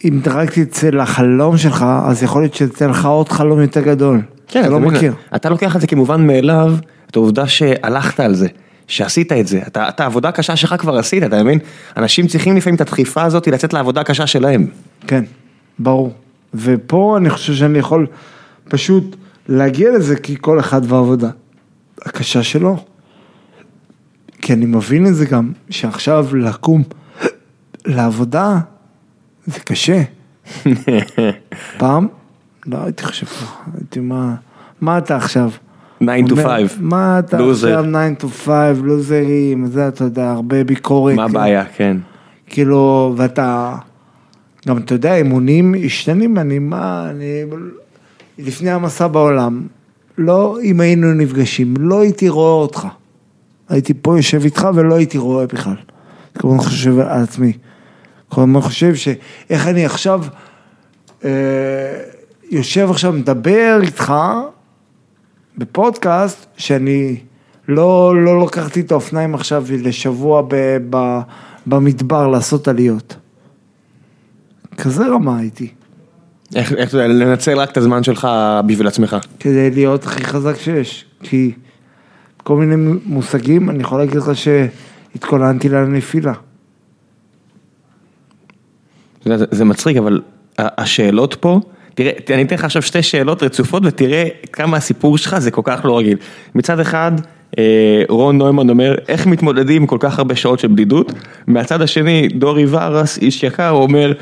אם 0.04 0.20
רק 0.26 0.58
תצא 0.58 0.90
לחלום 0.90 1.56
שלך, 1.56 1.84
אז 2.04 2.22
יכול 2.22 2.42
להיות 2.42 2.54
שיצא 2.54 2.86
לך 2.86 3.04
עוד 3.04 3.28
חלום 3.28 3.60
יותר 3.60 3.80
גדול. 3.80 4.20
כן, 4.48 4.60
אתה 4.60 4.68
לא? 4.68 4.80
מכיר. 4.80 5.14
אתה 5.36 5.48
לוקח 5.48 5.76
את 5.76 5.80
זה 5.80 5.86
כמובן 5.86 6.26
מאליו, 6.26 6.74
את 7.10 7.16
העובדה 7.16 7.48
שהלכת 7.48 8.20
על 8.20 8.34
זה, 8.34 8.48
שעשית 8.88 9.32
את 9.32 9.46
זה, 9.46 9.60
אתה, 9.66 9.88
אתה 9.88 10.02
העבודה 10.02 10.28
הקשה 10.28 10.56
שלך 10.56 10.74
כבר 10.78 10.96
עשית, 10.96 11.22
אתה 11.22 11.42
מבין? 11.42 11.58
אנשים 11.96 12.26
צריכים 12.26 12.56
לפעמים 12.56 12.74
את 12.76 12.80
הדחיפה 12.80 13.22
הזאת 13.22 13.46
לצאת 13.48 13.72
לעבודה 13.72 14.00
הקשה 14.00 14.26
שלהם. 14.26 14.66
כן, 15.06 15.24
ברור. 15.78 16.12
ופה 16.54 17.16
אני 17.16 17.30
חושב 17.30 17.54
שאני 17.54 17.78
יכול 17.78 18.06
פשוט 18.68 19.16
להגיע 19.48 19.90
לזה 19.90 20.16
כי 20.16 20.36
כל 20.40 20.60
אחד 20.60 20.80
והעבודה 20.84 21.30
הקשה 22.02 22.42
שלו. 22.42 22.76
כי 24.42 24.52
אני 24.52 24.66
מבין 24.66 25.06
את 25.06 25.14
זה 25.14 25.26
גם, 25.26 25.52
שעכשיו 25.70 26.26
לקום 26.36 26.82
לעבודה 27.86 28.58
זה 29.46 29.60
קשה. 29.60 30.02
פעם 31.78 32.06
לא 32.66 32.78
הייתי 32.84 33.04
חושב 33.04 33.26
ככה, 33.26 33.62
הייתי 33.74 34.00
מה, 34.00 34.34
מה 34.80 34.98
אתה 34.98 35.16
עכשיו? 35.16 35.50
9 35.98 36.12
to 36.26 36.30
אומר, 36.30 36.42
5. 36.42 36.76
מה 36.80 37.18
אתה 37.18 37.38
לוזר. 37.38 37.78
עכשיו 37.78 38.14
9 38.18 38.26
to 38.26 38.30
5, 38.30 38.78
לוזרים, 38.82 39.66
זה 39.66 39.88
אתה 39.88 40.04
יודע, 40.04 40.30
הרבה 40.30 40.64
ביקורת. 40.64 41.16
מה 41.16 41.24
הבעיה, 41.24 41.64
כן. 41.76 41.96
כאילו, 42.46 43.14
ואתה, 43.16 43.76
גם 44.68 44.78
אתה 44.78 44.94
יודע, 44.94 45.14
אמונים 45.14 45.72
משתנים, 45.72 46.38
אני 46.38 46.58
מה, 46.58 47.06
אני, 47.10 47.42
לפני 48.38 48.70
המסע 48.70 49.06
בעולם, 49.06 49.66
לא, 50.18 50.58
אם 50.62 50.80
היינו 50.80 51.14
נפגשים, 51.14 51.74
לא 51.78 52.00
הייתי 52.00 52.28
רואה 52.28 52.52
אותך. 52.52 52.86
הייתי 53.68 53.94
פה 54.02 54.16
יושב 54.16 54.44
איתך 54.44 54.68
ולא 54.74 54.94
הייתי 54.94 55.18
רואה 55.18 55.46
בכלל. 55.46 55.76
כל 56.38 56.48
הזמן 56.48 56.60
חושב 56.60 56.98
על 56.98 57.22
עצמי. 57.22 57.52
כל 58.36 58.42
הזמן 58.42 58.60
חושב 58.60 58.94
שאיך 58.94 59.66
אני 59.66 59.84
עכשיו 59.84 60.24
אה, 61.24 61.30
יושב 62.50 62.90
עכשיו 62.90 63.12
מדבר 63.12 63.78
איתך 63.82 64.12
בפודקאסט, 65.58 66.46
שאני 66.56 67.16
לא, 67.68 68.24
לא 68.24 68.44
לקחתי 68.46 68.80
את 68.80 68.92
האופניים 68.92 69.34
עכשיו 69.34 69.64
לשבוע 69.70 70.42
ב, 70.48 70.76
ב, 70.90 71.18
במדבר 71.66 72.26
לעשות 72.26 72.68
עליות. 72.68 73.16
כזה 74.76 75.06
רמה 75.06 75.38
הייתי, 75.38 75.72
איך, 76.54 76.72
איך 76.72 76.88
אתה 76.88 76.96
יודע, 76.96 77.08
לנצל 77.08 77.58
רק 77.58 77.70
את 77.70 77.76
הזמן 77.76 78.02
שלך 78.02 78.28
בשביל 78.66 78.86
עצמך. 78.86 79.16
כדי 79.40 79.70
להיות 79.70 80.04
הכי 80.04 80.24
חזק 80.24 80.56
שיש. 80.56 81.04
כי 81.22 81.52
כל 82.42 82.56
מיני 82.56 82.98
מושגים, 83.06 83.70
אני 83.70 83.82
יכול 83.82 83.98
להגיד 83.98 84.14
לך 84.14 84.30
שהתכוננתי 84.34 85.68
לנפילה. 85.68 86.32
זה, 89.34 89.64
מצחיק, 89.64 89.96
אבל 89.96 90.20
השאלות 90.58 91.34
פה, 91.34 91.60
תראה, 91.94 92.12
אני 92.30 92.42
אתן 92.42 92.54
לך 92.54 92.64
עכשיו 92.64 92.82
שתי 92.82 93.02
שאלות 93.02 93.42
רצופות 93.42 93.82
ותראה 93.86 94.24
כמה 94.52 94.76
הסיפור 94.76 95.18
שלך 95.18 95.38
זה 95.38 95.50
כל 95.50 95.62
כך 95.64 95.84
לא 95.84 95.98
רגיל. 95.98 96.16
מצד 96.54 96.80
אחד, 96.80 97.12
אה, 97.58 98.02
רון 98.08 98.38
נוימן 98.38 98.70
אומר, 98.70 98.94
איך 99.08 99.26
מתמודדים 99.26 99.82
עם 99.82 99.86
כל 99.86 99.96
כך 100.00 100.18
הרבה 100.18 100.36
שעות 100.36 100.58
של 100.58 100.68
בדידות? 100.68 101.12
מהצד 101.46 101.82
השני, 101.82 102.28
דורי 102.28 102.66
ורס, 102.68 103.18
איש 103.18 103.42
יקר, 103.42 103.70
אומר, 103.70 104.12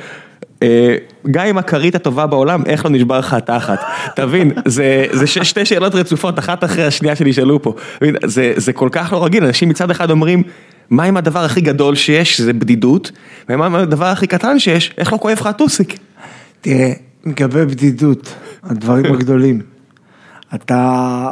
אה, 0.63 0.97
גם 1.31 1.47
עם 1.47 1.59
הכרית 1.59 1.95
הטובה 1.95 2.27
בעולם, 2.27 2.63
איך 2.67 2.85
לא 2.85 2.91
נשבר 2.91 3.19
לך 3.19 3.35
התחת? 3.35 3.81
תבין, 4.17 4.51
זה, 4.65 5.07
זה 5.13 5.27
ש, 5.27 5.39
שתי 5.39 5.65
שאלות 5.65 5.95
רצופות, 5.95 6.39
אחת 6.39 6.65
אחרי 6.65 6.85
השנייה 6.85 7.17
שנשאלו 7.17 7.63
פה. 7.63 7.75
זה, 8.25 8.53
זה 8.57 8.73
כל 8.73 8.89
כך 8.93 9.13
לא 9.13 9.25
רגיל, 9.25 9.45
אנשים 9.45 9.69
מצד 9.69 9.91
אחד 9.91 10.11
אומרים, 10.11 10.43
מה 10.91 11.05
עם 11.05 11.17
הדבר 11.17 11.45
הכי 11.45 11.61
גדול 11.61 11.95
שיש, 11.95 12.37
שזה 12.37 12.53
בדידות, 12.53 13.11
ומה 13.49 13.67
עם 13.67 13.75
הדבר 13.75 14.07
הכי 14.07 14.27
קטן 14.27 14.59
שיש, 14.59 14.95
איך 14.99 15.13
לא 15.13 15.19
כואב 15.19 15.39
לך 15.41 15.47
הטוסיק? 15.47 15.99
תראה, 16.61 16.93
לגבי 17.27 17.65
בדידות, 17.67 18.35
הדברים 18.63 19.15
הגדולים. 19.15 19.61
אתה... 20.55 21.31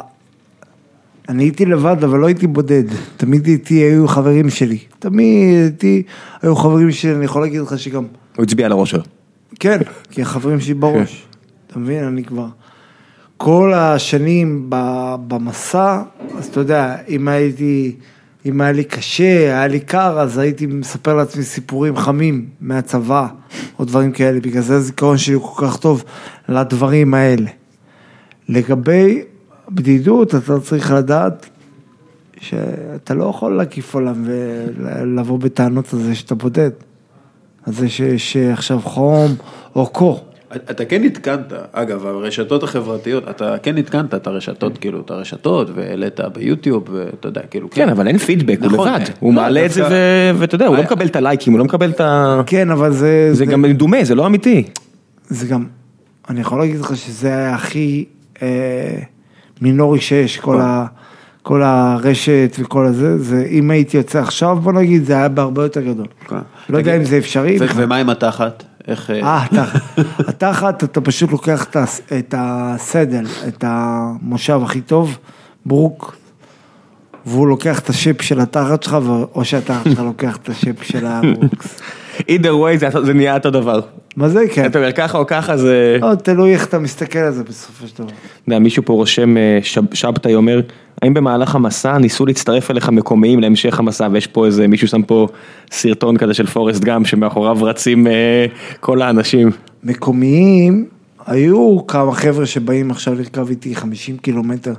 אני 1.29 1.43
הייתי 1.43 1.65
לבד, 1.65 2.05
אבל 2.05 2.19
לא 2.19 2.27
הייתי 2.27 2.47
בודד. 2.47 2.85
תמיד 3.17 3.47
איתי 3.47 3.75
היו 3.75 4.09
חברים 4.09 4.51
שלי. 4.51 4.79
תמיד 4.99 5.65
איתי 5.65 6.03
היו 6.43 6.57
חברים 6.57 6.91
שלי, 6.91 7.15
אני 7.15 7.25
יכול 7.25 7.43
להגיד 7.43 7.61
לך 7.61 7.79
שגם... 7.79 8.05
הוא 8.37 8.43
הצביע 8.43 8.67
על 8.67 8.73
הראש 8.73 8.91
שלו. 8.91 9.03
כן, 9.61 9.79
כי 10.11 10.23
החברים 10.23 10.61
שלי 10.61 10.75
בראש. 10.75 11.27
אתה 11.67 11.79
מבין, 11.79 12.05
אני 12.05 12.25
כבר... 12.25 12.47
כל 13.37 13.73
השנים 13.75 14.67
במסע, 15.29 16.03
אז 16.39 16.47
אתה 16.47 16.61
יודע, 16.61 16.97
אם 17.09 17.29
הייתי, 17.29 17.97
אם 18.47 18.61
היה 18.61 18.72
לי 18.72 18.84
קשה, 18.84 19.24
היה 19.24 19.66
לי 19.66 19.80
קר, 19.80 20.20
אז 20.20 20.38
הייתי 20.38 20.66
מספר 20.66 21.14
לעצמי 21.14 21.43
סיפורים 21.43 21.97
חמים 21.97 22.47
מהצבא, 22.61 23.26
או 23.78 23.84
דברים 23.84 24.12
כאלה, 24.12 24.40
בגלל 24.40 24.62
זה 24.62 24.76
הזיכרון 24.76 25.18
שלי 25.18 25.34
הוא 25.34 25.43
כל 25.43 25.66
כך 25.66 25.76
טוב 25.76 26.05
לדברים 26.49 27.14
האלה. 27.14 27.51
לגבי 28.49 29.22
בדידות, 29.70 30.34
אתה 30.34 30.61
צריך 30.61 30.90
לדעת 30.90 31.47
שאתה 32.40 33.14
לא 33.14 33.24
יכול 33.24 33.57
להקיף 33.57 33.95
עולם 33.95 34.24
ולבוא 34.26 35.38
בטענות 35.38 35.95
על 35.95 35.99
זה 35.99 36.14
שאתה 36.14 36.34
בודד. 36.34 36.70
על 37.66 37.72
זה 37.72 37.88
שיש 37.88 38.36
עכשיו 38.36 38.80
חום 38.80 39.34
או 39.74 39.86
קור. 39.86 40.32
אתה 40.57 40.85
כן 40.85 41.05
עדכנת, 41.05 41.53
אגב, 41.73 42.07
הרשתות 42.07 42.63
החברתיות, 42.63 43.25
אתה 43.31 43.55
כן 43.63 43.79
עדכנת 43.79 44.15
את 44.15 44.27
הרשתות, 44.27 44.79
כאילו, 44.79 45.01
את 45.01 45.11
הרשתות, 45.11 45.71
והעלית 45.75 46.21
ביוטיוב, 46.35 46.85
ואתה 46.93 47.29
יודע, 47.29 47.41
כאילו, 47.51 47.71
כן, 47.71 47.89
אבל 47.89 48.07
אין 48.07 48.19
פידבק, 48.19 48.59
הוא 48.61 48.67
נכון, 48.73 48.89
לבד. 48.89 49.01
אה, 49.01 49.05
הוא 49.21 49.35
לא, 49.35 49.41
מעלה 49.43 49.67
את 49.67 49.71
זה 49.71 49.83
ואתה 50.39 50.55
יודע, 50.55 50.67
הוא 50.67 50.75
לא 50.75 50.79
היה- 50.81 50.87
מקבל 50.87 51.07
את 51.07 51.17
הלייקים, 51.17 51.53
הוא 51.53 51.59
לא 51.59 51.65
מקבל 51.65 51.91
את 51.91 52.01
ה... 52.01 52.41
כן, 52.47 52.71
אבל 52.71 52.93
זה... 52.93 53.29
זה 53.33 53.47
גם 53.47 53.63
מדומה, 53.63 54.05
זה 54.05 54.15
לא 54.15 54.27
אמיתי. 54.27 54.65
זה 55.29 55.47
גם, 55.47 55.65
אני 56.31 56.41
יכול 56.41 56.59
להגיד 56.59 56.81
לך 56.81 56.97
שזה 56.97 57.29
היה 57.29 57.55
הכי 57.55 58.05
אה, 58.43 58.49
מינורי 59.61 60.01
שיש, 60.01 60.37
כל, 60.39 60.61
ה, 60.61 60.87
כל 61.43 61.63
הרשת 61.63 62.57
וכל 62.59 62.87
הזה, 62.87 63.19
זה 63.19 63.47
אם 63.51 63.71
הייתי 63.71 63.97
יוצא 63.97 64.19
עכשיו, 64.19 64.57
בוא 64.57 64.73
נגיד, 64.73 65.05
זה 65.05 65.13
היה 65.17 65.29
בהרבה 65.29 65.63
יותר 65.63 65.81
גדול. 65.81 66.07
כן. 66.29 66.37
לא 66.69 66.79
יודע 66.79 66.97
אם 66.97 67.05
זה 67.05 67.19
אפשרי. 67.19 67.57
ומה 67.77 67.97
עם 67.97 68.11
התחת? 68.11 68.65
איך... 68.89 69.11
אה, 69.11 69.43
התחת. 69.45 69.80
התחת, 70.18 70.85
אתה 70.85 71.01
פשוט 71.01 71.30
לוקח 71.33 71.64
את 71.64 71.76
הס- 71.76 72.01
את 72.18 72.35
הסדל, 72.39 73.26
את 73.49 73.64
המושב 73.66 74.61
הכי 74.64 74.80
טוב, 74.80 75.18
ברוק, 75.66 76.16
והוא 77.26 77.49
לוקח 77.49 77.78
את 77.78 77.89
השפ 77.89 78.22
של 78.22 78.41
התחת 78.41 78.83
שלך, 78.83 78.97
או 79.35 79.45
שלך 79.85 79.99
לוקח 79.99 80.37
את 80.37 80.49
השפ 80.49 80.83
של 80.83 81.07
הברוקס. 81.07 81.80
Either 82.21 82.45
way 82.45 82.77
זה- 82.79 83.05
זה 83.05 83.15
נהיה 83.15 83.35
אותו 83.37 83.51
דבר. 83.51 83.81
מה 84.17 84.29
זה 84.29 84.45
כן? 84.53 84.67
אתה 84.67 84.79
אומר 84.79 84.93
ככה 84.93 85.19
או 85.19 85.27
ככה 85.27 85.57
זה... 85.57 85.99
לא, 86.01 86.15
תלוי 86.15 86.53
איך 86.53 86.67
אתה 86.67 86.79
מסתכל 86.79 87.19
על 87.19 87.33
זה 87.33 87.45
בסופו 87.45 87.87
של 87.87 87.95
דבר. 87.99 88.07
אתה 88.09 88.15
יודע, 88.49 88.59
מישהו 88.59 88.83
פה 88.85 88.93
רושם, 88.93 89.37
אה, 89.37 89.59
שב- 89.63 89.95
שבתאי 89.95 90.35
אומר, 90.35 90.61
האם 91.03 91.15
במהלך 91.15 91.55
המסע 91.55 91.99
ניסו 91.99 92.27
להצטרף 92.27 92.71
אליך 92.71 92.89
מקומיים 92.89 93.41
להמשך 93.41 93.79
המסע, 93.79 94.09
ויש 94.13 94.27
פה 94.27 94.47
איזה, 94.47 94.69
מישהו 94.69 94.89
שם 94.89 95.03
פה 95.03 95.27
סרטון 95.73 96.17
כזה 96.17 96.35
של 96.35 96.47
פורסט 96.47 96.85
גאם, 96.85 97.05
שמאחוריו 97.05 97.57
רצים 97.61 98.07
אה, 98.07 98.47
כל 98.81 99.03
האנשים. 99.03 99.51
מקומיים, 99.85 100.87
היו 101.27 101.87
כמה 101.87 102.13
חבר'ה 102.13 102.47
שבאים 102.47 102.91
עכשיו 102.91 103.15
לרכב 103.15 103.49
איתי 103.49 103.75
50 103.75 104.17
קילומטר 104.17 104.73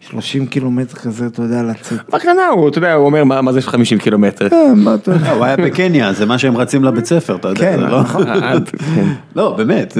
30 0.00 0.46
קילומטר 0.46 0.94
כזה, 0.96 1.26
אתה 1.26 1.42
יודע, 1.42 1.62
לצאת. 1.62 1.98
בקטנה 2.12 2.46
הוא, 2.48 2.68
אתה 2.68 2.78
יודע, 2.78 2.92
הוא 2.92 3.06
אומר, 3.06 3.24
מה 3.24 3.42
מה 3.42 3.52
זה 3.52 3.60
50 3.62 3.98
קילומטר? 3.98 4.48
אה, 4.52 4.74
מה 4.74 4.94
אתה 4.94 5.10
יודע. 5.10 5.24
לא, 5.30 5.36
הוא 5.36 5.44
היה 5.44 5.56
בקניה, 5.56 6.12
זה 6.12 6.26
מה 6.26 6.38
שהם 6.38 6.56
רצים 6.56 6.84
לבית 6.84 7.04
ספר, 7.06 7.36
אתה 7.36 7.48
יודע, 7.48 7.60
כן, 7.60 7.80
לא... 7.80 8.00
נכון. 8.00 8.28
עד- 8.28 8.68
כן. 8.68 9.06
לא, 9.36 9.54
באמת. 9.56 9.96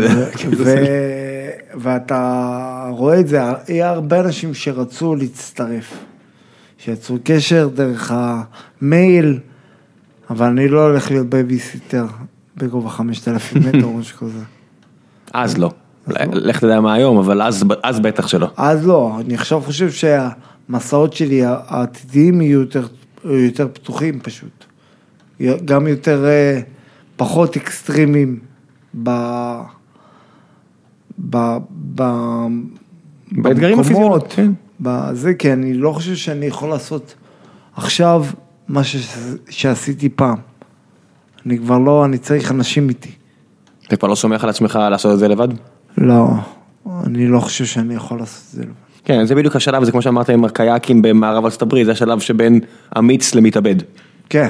ואתה 1.74 2.51
רואה 2.90 3.20
את 3.20 3.28
זה, 3.28 3.40
היה 3.68 3.90
הרבה 3.90 4.20
אנשים 4.20 4.55
שרצו 4.55 5.14
להצטרף, 5.14 5.98
שיצרו 6.78 7.18
קשר 7.24 7.68
דרך 7.74 8.12
המייל, 8.14 9.38
אבל 10.30 10.46
אני 10.46 10.68
לא 10.68 10.86
הולך 10.86 11.11
להיות 11.11 11.26
בייביסיטר 11.26 12.07
בגובה 12.57 12.90
5,000 12.90 13.57
מטר 13.68 13.84
או 13.84 13.92
משהו 13.98 14.18
כזה. 14.18 14.38
אז 15.34 15.59
לא. 15.59 15.70
לך 16.32 16.61
תדע 16.61 16.80
מה 16.80 16.94
היום, 16.94 17.18
אבל 17.18 17.42
אז- 17.42 17.64
אז 17.82 18.00
בטח 18.00 18.26
שלא. 18.26 18.48
אז 18.56 18.86
לא, 18.86 19.16
אני 19.20 19.34
עכשיו 19.34 19.61
חושב 19.61 19.90
שהמסעות 19.90 21.12
שלי 21.12 21.42
העתידיים 21.44 22.40
יהיו 22.40 22.61
יותר, 22.61 22.86
יותר 23.24 23.68
פתוחים 23.72 24.20
פשוט. 24.20 24.64
גם 25.64 25.86
יותר, 25.86 26.24
אה, 26.26 26.61
פחות 27.16 27.56
אקסטרימיים 27.56 28.38
ב... 29.02 29.11
ב... 31.30 31.36
ב... 31.94 32.02
באתגרים 33.32 33.78
במקומות, 33.78 34.22
הפיזיולוגיים, 34.22 34.54
בזה, 34.80 35.34
כי 35.34 35.52
אני 35.52 35.74
לא 35.74 35.92
חושב 35.92 36.14
שאני 36.14 36.46
יכול 36.46 36.68
לעשות 36.68 37.14
עכשיו 37.76 38.24
מה 38.68 38.84
ש... 38.84 38.96
שעשיתי 39.48 40.08
פעם. 40.08 40.36
אני 41.46 41.58
כבר 41.58 41.78
לא, 41.78 42.04
אני 42.04 42.18
צריך 42.18 42.50
אנשים 42.50 42.88
איתי. 42.88 43.11
אתה 43.86 43.96
כבר 43.96 44.08
לא 44.08 44.14
סומך 44.14 44.44
על 44.44 44.50
עצמך 44.50 44.78
לעשות 44.90 45.14
את 45.14 45.18
זה 45.18 45.28
לבד? 45.28 45.48
לא, 45.99 46.28
אני 47.07 47.28
לא 47.28 47.41
חושב 47.41 47.64
שאני 47.64 47.95
יכול 47.95 48.18
לעשות 48.18 48.43
את 48.51 48.57
זה. 48.57 48.64
כן, 49.05 49.24
זה 49.24 49.34
בדיוק 49.34 49.57
השלב, 49.57 49.84
זה 49.84 49.93
כמו 49.93 50.03
שאמרת 50.03 50.30
עם 50.30 50.45
הקייקים 50.45 51.03
במערב 51.03 51.45
ארצות 51.45 51.62
הברית, 51.62 51.86
זה 51.86 51.93
השלב 51.93 52.20
שבין 52.20 52.61
אמיץ 52.99 53.34
למתאבד. 53.34 53.74
כן. 54.28 54.49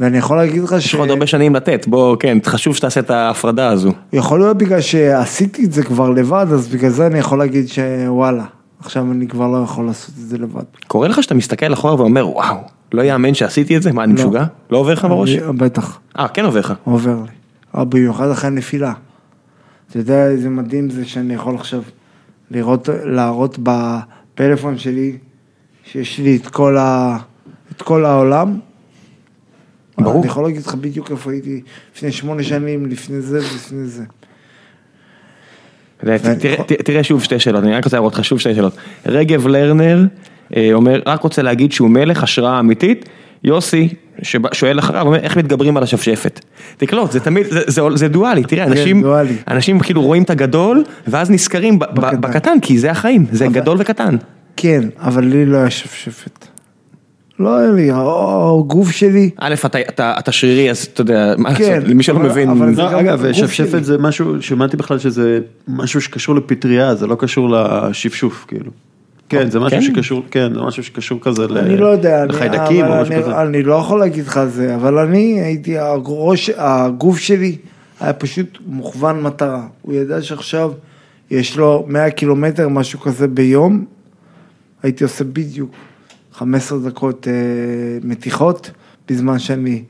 ואני 0.00 0.18
יכול 0.18 0.36
להגיד 0.36 0.62
לך 0.62 0.74
יש 0.78 0.86
ש... 0.86 0.94
לך 0.94 1.00
עוד 1.00 1.10
הרבה 1.10 1.26
שנים 1.26 1.54
לתת, 1.54 1.86
בוא, 1.88 2.16
כן, 2.20 2.38
חשוב 2.46 2.76
שתעשה 2.76 3.00
את 3.00 3.10
ההפרדה 3.10 3.68
הזו. 3.68 3.92
יכול 4.12 4.40
להיות 4.40 4.56
בגלל 4.58 4.80
שעשיתי 4.80 5.64
את 5.64 5.72
זה 5.72 5.82
כבר 5.82 6.10
לבד, 6.10 6.46
אז 6.52 6.68
בגלל 6.68 6.90
זה 6.90 7.06
אני 7.06 7.18
יכול 7.18 7.38
להגיד 7.38 7.68
שוואלה, 7.68 8.44
עכשיו 8.80 9.12
אני 9.12 9.28
כבר 9.28 9.48
לא 9.48 9.62
יכול 9.64 9.86
לעשות 9.86 10.14
את 10.18 10.28
זה 10.28 10.38
לבד. 10.38 10.62
קורה 10.86 11.08
לך 11.08 11.22
שאתה 11.22 11.34
מסתכל 11.34 11.72
אחורה 11.72 11.94
ואומר, 11.94 12.28
וואו, 12.28 12.56
לא 12.92 13.02
יאמן 13.02 13.34
שעשיתי 13.34 13.76
את 13.76 13.82
זה? 13.82 13.92
מה, 13.92 14.04
אני 14.04 14.12
לא. 14.12 14.18
משוגע? 14.18 14.44
לא 14.70 14.78
עובר 14.78 14.92
לך 14.92 15.04
בראש? 15.04 15.34
בטח, 15.36 15.98
אה, 16.18 16.28
כן 16.28 16.44
עובר 16.44 16.60
לך. 16.60 16.74
עובר 16.84 17.16
לי. 17.24 17.84
במיוחד 17.84 18.30
אחרי 18.30 18.50
הנפילה. 18.50 18.92
אתה 19.90 19.98
יודע 19.98 20.26
איזה 20.26 20.48
מדהים 20.48 20.90
זה 20.90 21.04
שאני 21.04 21.34
יכול 21.34 21.54
עכשיו 21.54 21.82
לראות, 22.50 22.88
להראות 23.04 23.58
בפלאפון 23.62 24.78
שלי, 24.78 25.16
שיש 25.84 26.18
לי 26.18 26.36
את 26.36 26.46
כל, 26.46 26.76
ה... 26.76 27.18
את 27.76 27.82
כל 27.82 28.04
העולם. 28.04 28.58
ברור. 29.98 30.18
אני 30.18 30.26
יכול 30.26 30.44
להגיד 30.44 30.62
לך 30.66 30.74
בדיוק 30.74 31.10
איפה 31.10 31.32
הייתי 31.32 31.62
לפני 31.94 32.12
שמונה 32.12 32.42
שנים, 32.42 32.86
לפני 32.86 33.20
זה 33.20 33.38
ולפני 33.38 33.86
זה. 33.86 34.04
תראה, 36.84 37.04
שוב 37.04 37.22
שתי 37.22 37.38
שאלות, 37.38 37.64
אני 37.64 37.74
רק 37.74 37.84
רוצה 37.84 37.96
להראות 37.96 38.14
לך 38.14 38.24
שוב 38.24 38.38
שתי 38.38 38.54
שאלות. 38.54 38.76
רגב 39.06 39.46
לרנר 39.46 40.04
אה, 40.56 40.70
אומר, 40.72 41.02
רק 41.06 41.22
רוצה 41.22 41.42
להגיד 41.42 41.72
שהוא 41.72 41.90
מלך 41.90 42.22
השראה 42.22 42.60
אמיתית. 42.60 43.08
יוסי, 43.44 43.88
שבא- 44.22 44.54
שואל 44.54 44.78
אחריו, 44.78 45.06
אומר, 45.06 45.18
איך 45.18 45.36
מתגברים 45.36 45.76
על 45.76 45.82
השפשפת? 45.82 46.40
תקלוט, 46.76 47.12
זה 47.12 47.20
תמיד, 47.20 47.46
זה- 47.46 47.60
זה- 47.66 47.80
זה 47.94 48.08
דואלי, 48.08 48.42
תראה, 48.44 48.64
אנשים, 48.64 49.02
דואלי. 49.02 49.34
אנשים 49.48 49.80
כאילו 49.80 50.02
רואים 50.02 50.22
את 50.22 50.30
הגדול, 50.30 50.84
ואז 51.08 51.30
נזכרים 51.30 51.78
בקטן. 51.78 52.20
בקטן, 52.20 52.56
כי 52.62 52.78
זה 52.78 52.90
החיים, 52.90 53.26
זה 53.32 53.46
גדול 53.46 53.76
וקטן. 53.80 54.16
כן, 54.56 54.80
אבל 54.98 55.24
לי 55.24 55.46
לא 55.46 55.56
היה 55.56 55.70
שפשפת. 55.70 56.46
לא 57.38 57.56
היה 57.56 57.70
לי, 57.70 57.90
הגוף 57.94 58.90
שלי, 58.90 59.30
א', 59.38 59.54
אתה- 59.66 59.80
אתה 59.80 60.14
אתה 60.18 60.32
שרירי, 60.32 60.70
אז 60.70 60.88
אתה 60.94 61.00
יודע, 61.00 61.34
מה 61.38 61.54
כן, 61.54 61.72
לעשות, 61.72 61.88
למי 61.88 62.02
שלא 62.02 62.16
אבל- 62.16 62.28
מבין, 62.28 62.48
אבל 62.50 62.74
זה 62.74 62.82
לא, 62.82 62.92
גם 62.92 62.98
אגב, 62.98 63.32
שפשפת 63.32 63.68
שלי. 63.70 63.84
זה 63.84 63.98
משהו, 63.98 64.42
שמעתי 64.42 64.76
בכלל 64.76 64.98
שזה 64.98 65.38
משהו 65.68 66.00
שקשור 66.00 66.34
לפטריה, 66.34 66.94
זה 66.94 67.06
לא 67.06 67.14
קשור 67.14 67.48
לשפשוף, 67.50 68.44
כאילו. 68.48 68.70
כן, 69.30 69.50
זה 69.50 69.60
משהו 69.60 69.78
כן? 69.78 69.84
שקשור, 69.84 70.22
כן, 70.30 70.54
זה 70.54 70.60
משהו 70.60 70.84
שקשור 70.84 71.18
כזה 71.20 71.48
לא 71.48 71.94
לחיידקים 72.28 72.86
או 72.86 73.02
משהו 73.02 73.14
כזה. 73.22 73.40
אני 73.42 73.62
לא 73.62 73.74
יכול 73.74 74.00
להגיד 74.00 74.26
לך 74.26 74.40
זה, 74.44 74.74
אבל 74.74 74.98
אני 74.98 75.40
הייתי, 75.40 75.78
הראש, 75.78 76.50
הגוף 76.56 77.18
שלי 77.18 77.56
היה 78.00 78.12
פשוט 78.12 78.58
מוכוון 78.66 79.22
מטרה. 79.22 79.66
הוא 79.82 79.94
ידע 79.94 80.22
שעכשיו 80.22 80.72
יש 81.30 81.56
לו 81.56 81.84
100 81.88 82.10
קילומטר, 82.10 82.68
משהו 82.68 83.00
כזה 83.00 83.28
ביום, 83.28 83.84
הייתי 84.82 85.04
עושה 85.04 85.24
בדיוק 85.24 85.70
15 86.32 86.78
דקות 86.78 87.28
אה, 87.28 87.32
מתיחות, 88.02 88.70
בזמן 89.08 89.38
שאני 89.38 89.82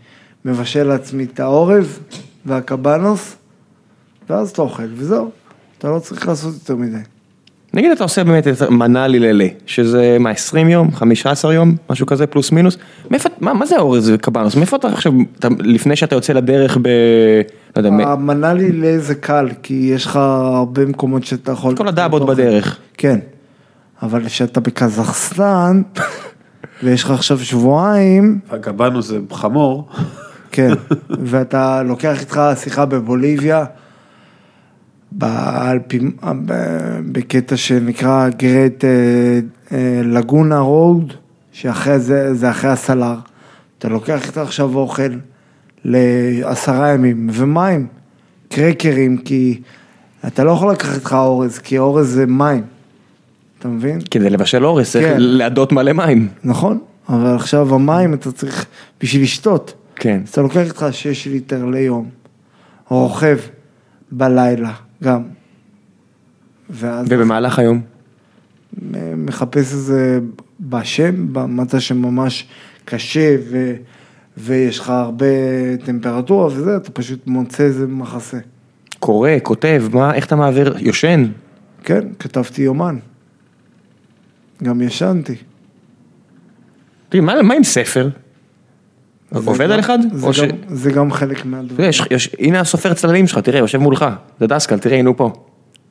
מבשל 0.44 0.84
לעצמי 0.84 1.24
את 1.24 1.40
העורב 1.40 1.98
והקבנוס, 2.46 3.36
ואז 4.30 4.50
אתה 4.50 4.62
אוכל, 4.62 4.88
וזהו. 4.94 5.30
אתה 5.78 5.90
לא 5.90 5.98
צריך 5.98 6.28
לעשות 6.28 6.54
יותר 6.54 6.76
מדי. 6.76 6.98
נגיד 7.74 7.90
אתה 7.90 8.02
עושה 8.04 8.24
באמת 8.24 8.48
את 8.48 8.62
מנה 8.62 9.08
ללילה, 9.08 9.46
שזה 9.66 10.16
מה 10.20 10.30
20 10.30 10.68
יום, 10.68 10.92
15 10.92 11.54
יום, 11.54 11.76
משהו 11.90 12.06
כזה 12.06 12.26
פלוס 12.26 12.52
מינוס, 12.52 12.76
מאיפה, 13.10 13.28
מה, 13.40 13.54
מה 13.54 13.66
זה 13.66 13.76
האורז 13.76 14.12
קבנוס, 14.20 14.56
מאיפה 14.56 14.76
אתה 14.76 14.88
עכשיו, 14.88 15.12
אתה, 15.38 15.48
לפני 15.58 15.96
שאתה 15.96 16.14
יוצא 16.14 16.32
לדרך 16.32 16.78
ב... 16.82 16.88
לא 17.76 17.80
יודע, 17.80 17.90
מ- 17.90 18.00
המנה 18.00 18.52
לי 18.52 18.98
זה 18.98 19.14
קל, 19.14 19.48
כי 19.62 19.74
יש 19.94 20.06
לך 20.06 20.16
הרבה 20.16 20.86
מקומות 20.86 21.24
שאתה 21.24 21.52
יכול... 21.52 21.76
כל 21.76 21.88
הדאבות 21.88 22.26
בדרך. 22.26 22.78
כן, 22.96 23.18
אבל 24.02 24.24
כשאתה 24.26 24.60
בקזחסטן, 24.60 25.82
ויש 26.82 27.04
לך 27.04 27.10
עכשיו 27.10 27.38
שבועיים, 27.38 28.38
הקבנו 28.50 29.02
זה 29.02 29.18
חמור. 29.32 29.88
כן, 30.52 30.72
ואתה 31.30 31.82
לוקח 31.82 32.20
איתך 32.20 32.40
שיחה 32.56 32.84
בבוליביה, 32.86 33.64
באלפים, 35.12 36.16
בקטע 37.12 37.56
שנקרא 37.56 38.28
גרט 38.28 38.84
לגונה 40.04 40.58
רוד, 40.58 41.12
שאחרי 41.52 41.98
זה, 41.98 42.34
זה 42.34 42.50
אחרי 42.50 42.70
הסלר. 42.70 43.14
אתה 43.78 43.88
לוקח 43.88 44.26
איתך 44.26 44.38
עכשיו 44.38 44.76
אוכל 44.76 45.02
לעשרה 45.84 46.92
ימים, 46.92 47.30
ומים, 47.32 47.86
קרקרים, 48.48 49.18
כי 49.18 49.60
אתה 50.26 50.44
לא 50.44 50.50
יכול 50.50 50.72
לקחת 50.72 50.94
איתך 50.94 51.12
אורז, 51.12 51.58
כי 51.58 51.78
אורז 51.78 52.08
זה 52.08 52.26
מים, 52.26 52.62
אתה 53.58 53.68
מבין? 53.68 53.98
כדי 54.10 54.30
לבשל 54.30 54.64
אורז 54.64 54.90
צריך 54.90 55.06
כן. 55.06 55.16
להדות 55.18 55.72
מלא 55.72 55.92
מים. 55.92 56.28
נכון, 56.44 56.78
אבל 57.08 57.34
עכשיו 57.34 57.74
המים 57.74 58.14
אתה 58.14 58.32
צריך 58.32 58.66
בשביל 59.00 59.22
לשתות. 59.22 59.74
כן. 59.96 60.20
אז 60.24 60.28
אתה 60.28 60.40
לוקח 60.40 60.66
איתך 60.66 60.86
6 60.90 61.26
ליטר 61.26 61.64
ליום, 61.64 62.08
רוכב 62.88 63.38
בלילה 64.12 64.72
גם, 65.04 65.22
ואז 66.70 67.06
ובמהלך 67.10 67.58
היום? 67.58 67.82
מחפש 69.16 69.72
איזה 69.72 70.20
בשם, 70.60 71.32
במצע 71.32 71.80
שממש 71.80 72.46
קשה 72.84 73.36
ו, 73.50 73.74
ויש 74.36 74.78
לך 74.78 74.90
הרבה 74.90 75.26
טמפרטורה 75.84 76.46
וזה, 76.46 76.76
אתה 76.76 76.90
פשוט 76.90 77.26
מוצא 77.26 77.62
איזה 77.62 77.86
מחסה. 77.86 78.38
קורא, 78.98 79.30
כותב, 79.42 79.84
מה, 79.92 80.14
איך 80.14 80.26
אתה 80.26 80.36
מעביר, 80.36 80.76
יושן? 80.78 81.24
כן, 81.84 82.08
כתבתי 82.18 82.62
יומן. 82.62 82.96
גם 84.62 84.80
ישנתי. 84.80 85.36
תראי, 87.08 87.24
מה, 87.24 87.42
מה 87.42 87.54
עם 87.54 87.64
ספר? 87.64 88.08
זה 89.32 89.50
עובד 89.50 89.70
על 89.70 89.80
אחד? 89.80 89.98
זה 90.12 90.26
גם- 90.42 90.76
זה 90.76 90.90
גם 90.90 91.12
חלק 91.12 91.44
מהדברים. 91.46 91.88
יש, 91.88 92.02
יש, 92.10 92.30
הנה 92.38 92.60
הסופר 92.60 92.94
צללים 92.94 93.26
שלך, 93.26 93.38
תראה, 93.38 93.58
יושב 93.58 93.78
מולך, 93.78 94.04
זה 94.40 94.46
דסקל, 94.46 94.78
תראה, 94.78 94.98
הנה 94.98 95.08
הוא 95.08 95.16
פה. 95.16 95.30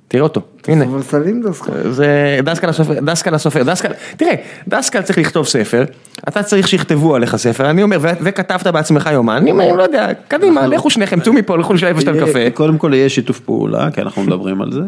תראה 0.07 0.23
אותו, 0.23 0.41
הנה. 0.67 0.85
אבל 0.85 1.01
סלים 1.01 1.41
דסקל. 1.41 1.91
זה 1.91 2.07
דסקל 2.43 2.69
הסופר, 2.69 2.93
דסקל 2.99 3.35
הסופר, 3.35 3.63
דסקל, 3.63 3.89
תראה, 4.17 4.33
דסקל 4.67 5.01
צריך 5.01 5.17
לכתוב 5.17 5.45
ספר, 5.45 5.83
אתה 6.27 6.43
צריך 6.43 6.67
שיכתבו 6.67 7.15
עליך 7.15 7.35
ספר, 7.35 7.69
אני 7.69 7.83
אומר, 7.83 7.97
וכתבת 8.01 8.67
בעצמך 8.67 9.09
יומן, 9.13 9.35
אני 9.35 9.51
אומר, 9.51 9.73
לא 9.75 9.83
יודע, 9.83 10.07
קדימה, 10.27 10.67
לכו 10.67 10.89
שניכם, 10.89 11.19
צאו 11.19 11.33
מפה, 11.33 11.57
לכו 11.57 11.73
לשלב 11.73 11.97
לשתות 11.97 12.15
קפה. 12.29 12.39
יהיה- 12.39 12.51
קודם 12.51 12.77
כל 12.77 12.91
יהיה 12.93 13.09
שיתוף 13.09 13.39
פעולה, 13.39 13.91
כי 13.91 14.01
אנחנו 14.01 14.23
מדברים 14.23 14.61
על 14.61 14.71
זה. 14.71 14.81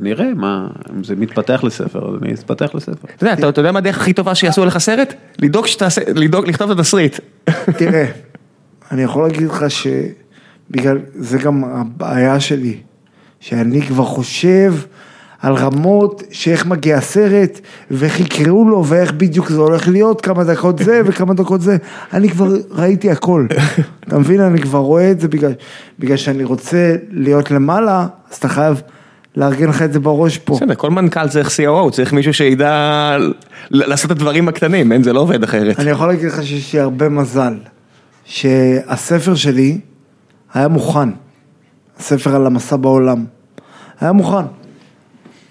נראה 0.00 0.34
מה, 0.34 0.66
אם 0.96 1.04
זה 1.04 1.16
מתפתח 1.16 1.64
לספר, 1.64 2.08
אז 2.08 2.22
אני 2.22 2.34
אתפתח 2.34 2.70
לספר. 2.74 3.08
אתה 3.16 3.24
יודע, 3.26 3.48
אתה- 3.48 3.60
יודע 3.60 3.72
מה 3.72 3.78
הדרך 3.78 3.96
הכי 3.98 4.12
טובה 4.12 4.34
שיעשו 4.34 4.62
עליך 4.62 4.78
סרט? 4.78 5.14
לדאוג 5.38 5.66
שתעשה, 5.66 6.00
לדאוג, 6.14 6.48
לכתוב 6.48 6.70
את 6.70 6.78
התסריט. 6.78 7.18
תראה, 7.78 8.06
אני 8.92 9.02
יכול 9.02 9.22
להגיד 9.22 9.42
לך 9.48 9.64
שבגלל, 9.70 10.98
זה 11.14 11.38
גם 11.38 11.64
הבעיה 11.64 12.40
שלי, 12.40 12.76
שאני 13.40 13.82
כבר 13.82 14.04
חושב 14.04 14.74
על 15.40 15.54
רמות 15.54 16.22
שאיך 16.30 16.66
מגיע 16.66 16.96
הסרט, 16.96 17.60
ואיך 17.90 18.20
יקראו 18.20 18.68
לו, 18.68 18.84
ואיך 18.86 19.12
בדיוק 19.12 19.48
זה 19.50 19.58
הולך 19.60 19.88
להיות, 19.88 20.20
כמה 20.20 20.44
דקות 20.44 20.78
זה 20.78 21.00
וכמה 21.06 21.34
דקות 21.34 21.60
זה, 21.60 21.76
אני 22.12 22.28
כבר 22.28 22.48
ראיתי 22.70 23.10
הכל. 23.10 23.46
אתה 24.08 24.18
מבין? 24.18 24.40
אני 24.40 24.60
כבר 24.62 24.78
רואה 24.78 25.10
את 25.10 25.20
זה 25.20 25.28
בגלל, 25.28 25.52
בגלל 25.98 26.16
שאני 26.16 26.44
רוצה 26.44 26.94
להיות 27.10 27.50
למעלה, 27.50 28.06
אז 28.30 28.36
אתה 28.36 28.48
חייב 28.48 28.82
לארגן 29.36 29.68
לך 29.68 29.82
את 29.82 29.92
זה 29.92 30.00
בראש 30.00 30.38
פה. 30.38 30.54
בסדר, 30.56 30.74
כל 30.74 30.90
מנכ"ל 30.90 31.28
צריך 31.28 31.48
COO, 31.48 31.90
צריך 31.90 32.12
מישהו 32.12 32.34
שידע 32.34 33.16
לעשות 33.70 34.06
את 34.06 34.16
הדברים 34.16 34.48
הקטנים, 34.48 34.92
אין, 34.92 35.02
זה 35.02 35.12
לא 35.12 35.20
עובד 35.20 35.42
אחרת. 35.42 35.80
אני 35.80 35.90
יכול 35.90 36.06
להגיד 36.06 36.26
לך 36.26 36.42
שיש 36.42 36.72
לי 36.72 36.80
הרבה 36.80 37.08
מזל, 37.08 37.54
שהספר 38.24 39.34
שלי 39.34 39.78
היה 40.54 40.68
מוכן, 40.68 41.08
הספר 41.98 42.34
על 42.34 42.46
המסע 42.46 42.76
בעולם, 42.76 43.24
היה 44.00 44.12
מוכן. 44.12 44.44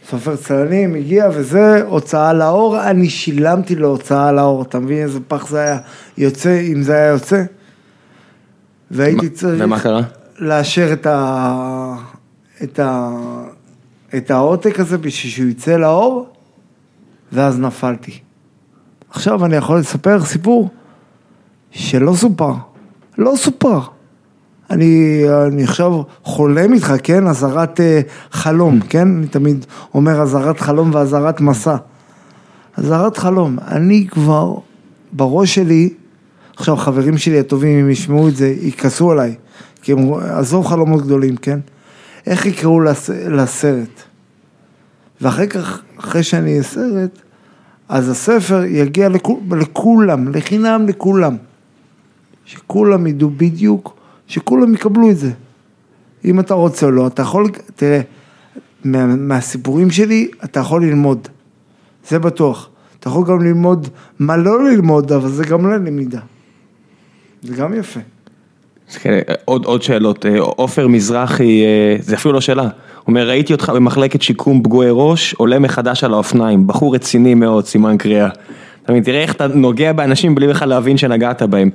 סופר 0.09 0.35
צללים 0.35 0.95
הגיע 0.95 1.29
וזה, 1.33 1.83
הוצאה 1.83 2.33
לאור, 2.33 2.81
אני 2.81 3.09
שילמתי 3.09 3.75
להוצאה 3.75 4.31
לאור, 4.31 4.61
אתה 4.61 4.79
מבין 4.79 5.03
איזה 5.03 5.19
פח 5.27 5.47
זה 5.47 5.59
היה 5.59 5.77
יוצא, 6.17 6.59
אם 6.59 6.83
זה 6.83 6.93
היה 6.93 7.07
יוצא? 7.07 7.43
והייתי 8.91 9.29
צריך 9.29 9.61
ומה 9.63 9.79
קרה? 9.79 10.01
לאשר 10.39 10.93
את, 10.93 11.05
ה... 11.05 11.95
את, 12.63 12.79
ה... 12.79 13.09
את 14.17 14.31
העותק 14.31 14.79
הזה 14.79 14.97
בשביל 14.97 15.31
שהוא 15.31 15.49
יצא 15.49 15.77
לאור, 15.77 16.27
ואז 17.31 17.59
נפלתי. 17.59 18.19
עכשיו 19.09 19.45
אני 19.45 19.55
יכול 19.55 19.79
לספר 19.79 20.25
סיפור 20.25 20.69
שלא 21.71 22.13
סופר, 22.15 22.53
לא 23.17 23.33
סופר. 23.35 23.79
אני, 24.69 25.23
אני 25.47 25.63
עכשיו 25.63 26.01
חולם 26.23 26.73
איתך, 26.73 26.93
כן? 27.03 27.27
אזהרת 27.27 27.79
אה, 27.79 28.01
חלום, 28.31 28.79
כן? 28.79 29.07
אני 29.07 29.27
תמיד 29.27 29.65
אומר 29.93 30.21
אזהרת 30.21 30.59
חלום 30.59 30.91
ואזהרת 30.93 31.41
מסע. 31.41 31.75
אזהרת 32.77 33.17
חלום, 33.17 33.57
אני 33.67 34.07
כבר 34.07 34.53
בראש 35.11 35.55
שלי, 35.55 35.93
עכשיו 36.55 36.75
חברים 36.75 37.17
שלי 37.17 37.39
הטובים, 37.39 37.79
אם 37.79 37.89
ישמעו 37.89 38.27
את 38.27 38.35
זה, 38.35 38.55
יכעסו 38.61 39.11
עליי, 39.11 39.35
כי 39.81 39.91
הם, 39.91 40.13
עזוב 40.13 40.67
חלומות 40.67 41.01
גדולים, 41.01 41.37
כן? 41.37 41.59
איך 42.25 42.45
יקראו 42.45 42.79
לס, 42.79 43.09
לסרט? 43.09 44.03
ואחרי 45.21 45.47
כך, 45.47 45.81
אחרי 45.99 46.23
שאני 46.23 46.51
אהיה 46.51 46.63
סרט, 46.63 47.21
אז 47.89 48.09
הספר 48.09 48.63
יגיע 48.63 49.09
לכו, 49.09 49.41
לכולם, 49.51 50.27
לחינם 50.27 50.85
לכולם. 50.87 51.37
שכולם 52.45 53.07
ידעו 53.07 53.29
בדיוק, 53.29 53.95
שכולם 54.27 54.73
יקבלו 54.73 55.09
את 55.11 55.17
זה. 55.17 55.31
אם 56.25 56.39
אתה 56.39 56.53
רוצה 56.53 56.85
או 56.85 56.91
לא, 56.91 57.07
אתה 57.07 57.21
יכול, 57.21 57.51
תראה, 57.75 58.01
מה, 58.83 59.05
מהסיפורים 59.05 59.91
שלי 59.91 60.31
אתה 60.43 60.59
יכול 60.59 60.85
ללמוד, 60.85 61.27
זה 62.09 62.19
בטוח. 62.19 62.69
אתה 62.99 63.09
יכול 63.09 63.27
גם 63.27 63.41
ללמוד 63.41 63.87
מה 64.19 64.37
לא 64.37 64.63
ללמוד, 64.63 65.11
אבל 65.11 65.29
זה 65.29 65.43
גם 65.43 65.71
ללמידה. 65.71 66.19
זה 67.41 67.55
גם 67.55 67.73
יפה. 67.73 67.99
כן, 69.01 69.19
עוד, 69.45 69.65
עוד 69.65 69.83
שאלות, 69.83 70.25
אה, 70.25 70.39
עופר 70.39 70.87
מזרחי, 70.87 71.63
אה, 71.63 71.95
זה 71.99 72.15
אפילו 72.15 72.33
לא 72.33 72.41
שאלה, 72.41 72.63
הוא 72.63 72.69
אומר 73.07 73.27
ראיתי 73.27 73.53
אותך 73.53 73.69
במחלקת 73.69 74.21
שיקום 74.21 74.63
פגועי 74.63 74.89
ראש, 74.91 75.33
עולה 75.33 75.59
מחדש 75.59 76.03
על 76.03 76.13
האופניים, 76.13 76.67
בחור 76.67 76.95
רציני 76.95 77.33
מאוד, 77.33 77.65
סימן 77.65 77.97
קריאה. 77.97 78.29
אתה 78.83 78.91
מבין, 78.91 79.03
תראה 79.03 79.21
איך 79.21 79.33
אתה 79.33 79.47
נוגע 79.47 79.93
באנשים 79.93 80.35
בלי 80.35 80.47
בכלל 80.47 80.69
להבין 80.69 80.97
שנגעת 80.97 81.41
בהם. 81.41 81.69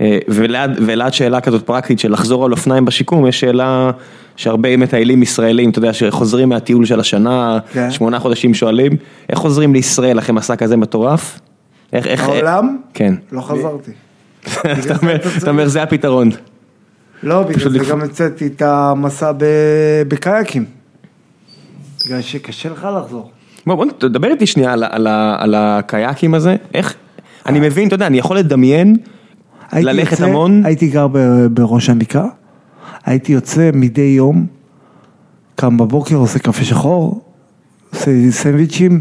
אה, 0.00 0.18
וליד, 0.28 1.12
שאלה 1.12 1.40
כזאת 1.40 1.66
פרקטית 1.66 1.98
של 1.98 2.12
לחזור 2.12 2.44
על 2.44 2.52
אופניים 2.52 2.84
בשיקום, 2.84 3.26
יש 3.26 3.40
שאלה 3.40 3.90
שהרבה 4.36 4.76
מטיילים 4.76 5.22
ישראלים, 5.22 5.70
אתה 5.70 5.78
יודע, 5.78 5.92
שחוזרים 5.92 6.48
מהטיול 6.48 6.84
של 6.84 7.00
השנה, 7.00 7.58
כן. 7.72 7.90
שמונה 7.90 8.18
חודשים 8.18 8.54
שואלים, 8.54 8.92
איך 9.28 9.38
חוזרים 9.38 9.72
לישראל 9.72 10.18
אחרי 10.18 10.34
מסע 10.34 10.56
כזה 10.56 10.76
מטורף? 10.76 11.40
איך, 11.92 12.06
איך, 12.06 12.24
העולם? 12.24 12.76
כן. 12.94 13.14
לא 13.32 13.40
חזרתי. 13.40 13.90
אתה 15.38 15.50
אומר 15.50 15.68
זה 15.68 15.82
הפתרון. 15.82 16.30
לא, 17.22 17.42
בגלל 17.42 17.70
זה 17.72 17.78
לפ- 17.78 17.88
גם 17.90 18.00
הצאתי 18.02 18.46
את 18.46 18.62
המסע 18.62 19.32
ב- 19.32 19.44
בקייקים. 20.08 20.64
בגלל 22.06 22.20
שקשה 22.20 22.68
לך 22.70 22.88
לחזור. 23.02 23.30
בוא, 23.66 23.74
בוא 23.74 23.86
תדבר 23.98 24.28
איתי 24.28 24.46
שנייה 24.46 24.72
על, 24.72 24.84
על, 24.84 25.06
על 25.38 25.54
הקייקים 25.54 26.34
הזה, 26.34 26.56
איך, 26.74 26.94
אני 27.46 27.60
מבין, 27.60 27.86
אתה 27.88 27.94
יודע, 27.94 28.06
אני 28.06 28.18
יכול 28.18 28.38
לדמיין, 28.38 28.96
ללכת 29.72 30.12
יוצא- 30.12 30.24
המון, 30.24 30.62
הייתי 30.66 30.88
גר 30.88 31.06
ב- 31.12 31.18
בראש 31.50 31.90
הנקרה, 31.90 32.26
הייתי 33.04 33.32
יוצא 33.32 33.70
מדי 33.74 34.14
יום, 34.16 34.46
קם 35.54 35.76
בבוקר, 35.78 36.14
עושה 36.16 36.38
קפה 36.38 36.64
שחור, 36.64 37.20
עושה 37.92 38.10
סנדוויצ'ים, 38.30 39.00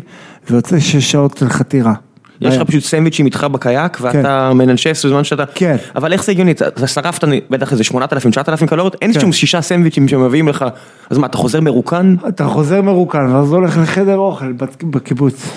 ויוצא 0.49 0.79
שש 0.79 1.11
שעות 1.11 1.41
לחתירה. 1.41 1.93
יש 2.41 2.55
לך 2.57 2.61
פשוט 2.61 2.83
סנדוויצ'ים 2.83 3.25
איתך 3.25 3.43
בקייק, 3.51 3.97
ואתה 4.01 4.53
מננשס 4.53 5.05
בזמן 5.05 5.23
שאתה, 5.23 5.43
כן. 5.55 5.75
אבל 5.95 6.13
איך 6.13 6.23
זה 6.23 6.31
הגיוני, 6.31 6.51
אתה 6.51 6.87
שרפת 6.87 7.23
בטח 7.49 7.71
איזה 7.71 7.83
8,000-9,000 7.83 8.65
קלוריות, 8.67 8.95
אין 9.01 9.13
כן. 9.13 9.19
שום 9.19 9.31
שישה 9.31 9.61
סנדוויצ'ים 9.61 10.07
שמביאים 10.07 10.47
לך, 10.47 10.65
אז 11.09 11.17
מה, 11.17 11.27
אתה 11.27 11.37
חוזר 11.37 11.61
מרוקן, 11.61 12.15
אתה 12.27 12.45
חוזר 12.45 12.81
מרוקן, 12.81 13.25
ואז 13.35 13.51
הולך 13.53 13.77
לחדר 13.77 14.17
אוכל 14.17 14.51
בק- 14.51 14.83
בקיבוץ. 14.83 15.49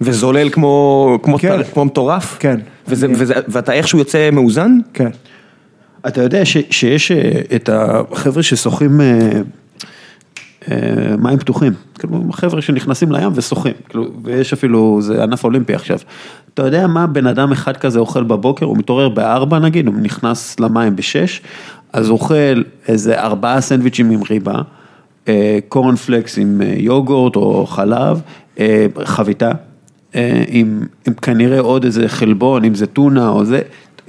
וזולל 0.00 0.48
כמו, 0.50 1.18
כמו, 1.22 1.38
כן. 1.38 1.62
כמו 1.74 1.84
מטורף, 1.84 2.36
כן. 2.40 2.60
וזה, 2.88 3.06
כן. 3.06 3.12
וזה, 3.16 3.34
ואתה 3.48 3.72
איכשהו 3.72 3.98
יוצא 3.98 4.28
מאוזן, 4.32 4.78
כן. 4.94 5.08
אתה 6.06 6.22
יודע 6.22 6.44
ש, 6.44 6.56
שיש 6.70 7.12
אה, 7.12 7.16
את 7.56 7.70
החבר'ה 7.72 8.42
ששוחים 8.42 9.00
אה, 9.00 9.30
מים 11.18 11.38
פתוחים, 11.38 11.72
כאילו 11.98 12.24
חבר'ה 12.32 12.62
שנכנסים 12.62 13.12
לים 13.12 13.30
ושוחים, 13.34 13.72
כאילו, 13.88 14.06
ויש 14.24 14.52
אפילו, 14.52 14.98
זה 15.02 15.22
ענף 15.22 15.44
אולימפי 15.44 15.74
עכשיו. 15.74 15.98
אתה 16.54 16.66
יודע 16.66 16.86
מה 16.86 17.06
בן 17.06 17.26
אדם 17.26 17.52
אחד 17.52 17.76
כזה 17.76 17.98
אוכל 17.98 18.22
בבוקר, 18.22 18.66
הוא 18.66 18.76
מתעורר 18.76 19.08
בארבע 19.08 19.58
נגיד, 19.58 19.86
הוא 19.86 19.94
נכנס 20.02 20.60
למים 20.60 20.96
בשש, 20.96 21.40
אז 21.92 22.10
אוכל 22.10 22.62
איזה 22.88 23.20
ארבעה 23.20 23.60
סנדוויצ'ים 23.60 24.10
עם 24.10 24.20
ריבה, 24.30 24.62
אה, 25.28 25.58
קורנפלקס 25.68 26.38
עם 26.38 26.62
אה, 26.64 26.74
יוגורט 26.76 27.36
או 27.36 27.66
חלב, 27.66 28.20
אה, 28.58 28.86
חביתה, 29.04 29.50
אה, 30.14 30.44
עם, 30.48 30.82
עם 31.06 31.14
כנראה 31.14 31.60
עוד 31.60 31.84
איזה 31.84 32.08
חלבון, 32.08 32.64
אם 32.64 32.74
זה 32.74 32.86
טונה 32.86 33.28
או 33.28 33.44
זה, 33.44 33.60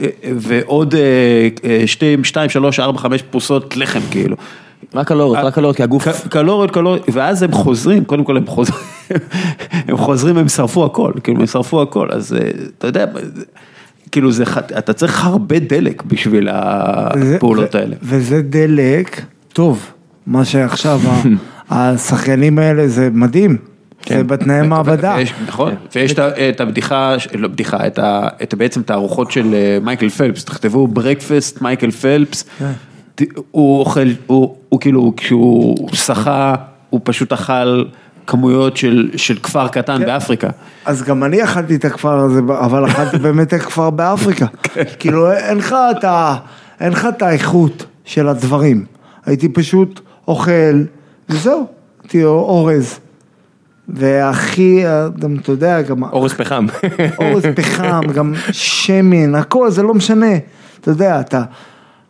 אה, 0.01 0.07
ועוד 0.35 0.95
אה, 0.95 1.49
אה, 1.63 1.87
שתיים, 2.23 2.49
שלוש, 2.49 2.79
ארבע, 2.79 2.99
חמש 2.99 3.21
פרוסות 3.21 3.77
לחם 3.77 4.01
כאילו. 4.11 4.35
רק 4.95 5.07
קלוריות, 5.07 5.45
רק 5.45 5.53
קלוריות, 5.53 5.77
כי 5.77 5.83
הגוף, 5.83 6.27
קלוריות, 6.29 6.71
קלוריות, 6.71 7.05
ואז 7.13 7.43
הם 7.43 7.51
חוזרים, 7.51 8.05
קודם 8.05 8.23
כל 8.23 8.37
הם 8.37 8.45
חוזרים, 8.47 8.79
הם 9.87 9.97
חוזרים, 9.97 10.37
הם 10.37 10.47
שרפו 10.47 10.85
הכל, 10.85 11.11
כאילו 11.23 11.39
הם 11.39 11.45
שרפו 11.47 11.81
הכל, 11.81 12.07
אז 12.11 12.33
אה, 12.33 12.49
אתה 12.77 12.87
יודע, 12.87 13.05
זה- 13.35 13.43
כאילו 14.11 14.31
זה, 14.31 14.45
ח- 14.45 14.57
אתה 14.57 14.93
צריך 14.93 15.25
הרבה 15.25 15.59
דלק 15.59 16.03
בשביל 16.03 16.47
הפעולות 16.51 17.75
האלה. 17.75 17.95
וזה 18.03 18.41
דלק 18.41 19.21
טוב, 19.53 19.85
מה 20.27 20.45
שעכשיו 20.45 20.99
השחיינים 21.69 22.59
האלה 22.59 22.87
זה 22.87 23.09
מדהים, 23.13 23.57
כן. 24.01 24.17
זה 24.17 24.23
בתנאי 24.23 24.67
מעבדה. 24.67 25.15
ויש- 25.17 25.33
נכון, 25.47 25.73
ויש 25.95 26.11
את 26.49 26.61
הבדיחה, 26.61 27.15
לא 27.35 27.47
בדיחה, 27.47 27.87
את 27.87 27.99
ה- 27.99 28.27
את 28.43 28.53
בעצם 28.53 28.81
את 28.81 28.89
הארוחות 28.89 29.31
של 29.31 29.53
אה, 29.53 29.77
מייקל 29.83 30.09
פלפס, 30.09 30.45
תכתבו 30.45 30.87
ברקפסט 30.87 31.61
מייקל 31.61 31.91
פלפס, 31.91 32.43
ת- 32.43 32.47
הוא 33.51 33.79
אוכל, 33.79 34.07
הוא 34.27 34.55
הוא 34.69 34.79
כאילו, 34.79 35.13
כשהוא 35.17 35.89
שחה, 35.93 36.55
הוא 36.89 37.01
פשוט 37.03 37.33
אכל 37.33 37.83
כמויות 38.27 38.77
של 38.77 39.09
של 39.15 39.37
כפר 39.43 39.67
קטן 39.67 40.05
באפריקה. 40.05 40.49
אז 40.85 41.03
גם 41.03 41.23
אני 41.23 41.43
אכלתי 41.43 41.75
את 41.75 41.85
הכפר 41.85 42.19
הזה, 42.19 42.39
אבל 42.39 42.85
אכלתי 42.85 43.17
באמת 43.27 43.47
את 43.47 43.53
הכפר 43.53 43.89
באפריקה. 43.89 44.45
כאילו 44.99 45.31
אין 45.31 45.57
לך 45.57 45.75
את 45.97 46.03
ה... 46.03 46.35
אין 46.79 46.91
לך 46.91 47.07
את 47.17 47.21
האיכות 47.21 47.85
של 48.05 48.27
הדברים. 48.27 48.85
הייתי 49.25 49.49
פשוט 49.49 49.99
אוכל, 50.27 50.83
וזהו, 51.29 51.65
הייתי 52.03 52.23
אורז. 52.23 52.99
והכי, 53.87 54.83
גם 55.19 55.35
אתה 55.35 55.51
יודע, 55.51 55.81
גם 55.81 56.03
אורז 56.03 56.33
פחם. 56.33 56.65
אורז 57.17 57.43
פחם, 57.55 58.01
גם 58.13 58.33
שמן, 58.51 59.35
הכל, 59.35 59.71
זה 59.71 59.83
לא 59.83 59.93
משנה. 59.93 60.35
אתה 60.81 60.91
יודע, 60.91 61.19
אתה, 61.19 61.43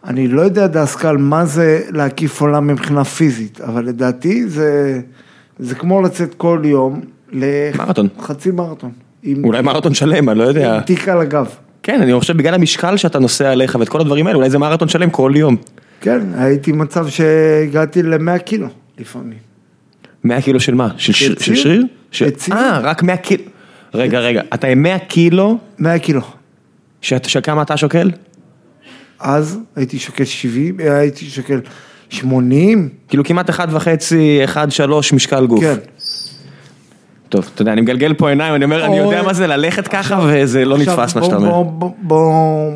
אני 0.10 0.28
לא 0.28 0.42
יודע 0.42 0.68
דסקל 0.68 1.18
מה 1.18 1.46
זה 1.46 1.82
להקיף 1.92 2.42
עולם 2.42 2.68
מבחינה 2.68 3.04
פיזית, 3.04 3.62
אבל 3.62 3.86
לדעתי 3.86 4.48
זה, 4.50 5.00
זה 5.60 5.76
כמו 5.76 6.02
לצאת 6.02 6.34
כל 6.36 6.62
יום. 6.64 7.02
לחצי 7.32 8.52
מרתון. 8.52 8.92
אולי 9.44 9.62
מרתון 9.62 9.94
שלם, 9.94 10.30
אני 10.30 10.40
לא 10.40 10.44
יודע. 10.44 10.76
עם 10.76 10.82
תיק 10.82 11.08
על 11.10 11.22
הגב. 11.22 11.46
כן, 11.84 12.02
אני 12.02 12.20
חושב 12.20 12.38
בגלל 12.38 12.54
המשקל 12.54 12.98
שאתה 12.98 13.20
נוסע 13.20 13.52
עליך 13.52 13.78
ואת 13.80 13.90
כל 13.90 14.02
הדברים 14.02 14.28
האלה, 14.28 14.38
אולי 14.38 14.50
זה 14.50 14.58
מרתון 14.58 14.88
שלם 14.88 15.10
כל 15.10 15.32
יום. 15.36 15.56
כן, 16.02 16.22
הייתי 16.38 16.72
מצב 16.72 17.08
שהגעתי 17.08 18.04
ל-100 18.04 18.38
קילו 18.38 18.68
לפעמים. 19.00 19.38
100 20.24 20.42
קילו 20.42 20.60
של 20.60 20.76
מה? 20.76 20.88
של 20.98 21.14
של 21.14 21.36
של. 21.40 21.56
שריר? 21.56 21.86
ש- 22.12 22.22
לציר. 22.22 22.56
אה, 22.56 22.80
רק 22.80 23.04
100 23.04 23.18
קילו. 23.18 23.44
רגע, 23.94 24.20
רגע, 24.20 24.42
אתה 24.54 24.68
עם 24.68 24.84
100 24.84 25.00
קילו, 25.00 25.58
100 25.80 26.00
קילו. 26.00 26.22
שכמה 27.02 27.62
אתה 27.62 27.78
שוקל? 27.78 28.12
אז 29.20 29.60
הייתי 29.76 30.00
שוקל 30.00 30.26
70, 30.26 30.80
הייתי 30.80 31.26
שוקל 31.26 31.60
80, 32.10 32.90
כאילו 33.08 33.24
כמעט 33.24 33.50
1.5, 33.50 33.54
1.3 34.54 35.16
משקל 35.16 35.46
גוף. 35.46 35.62
כן. 35.62 35.76
טוב, 37.30 37.50
אתה 37.54 37.62
יודע, 37.62 37.74
אני 37.74 37.82
מגלגל 37.82 38.14
פה 38.14 38.30
עיניים, 38.30 38.56
אני 38.56 38.66
אומר, 38.66 38.86
אני 38.86 38.98
יודע. 38.98 39.24
מה 39.24 39.34
זה 39.34 39.48
ללכת 39.48 39.88
ככה, 39.88 40.20
וזה 40.28 40.66
לא 40.66 40.78
נתפס 40.78 41.16
מה 41.16 41.24
שאתה 41.24 41.36
אומר. 41.36 41.64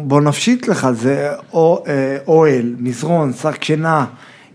בוא, 0.03 0.21
נפשיט 0.21 0.67
לך, 0.67 0.87
זה 0.91 1.29
אה, 1.55 2.17
אוהל, 2.27 2.75
מזרון, 2.79 3.33
שק 3.33 3.63
שינה, 3.63 4.05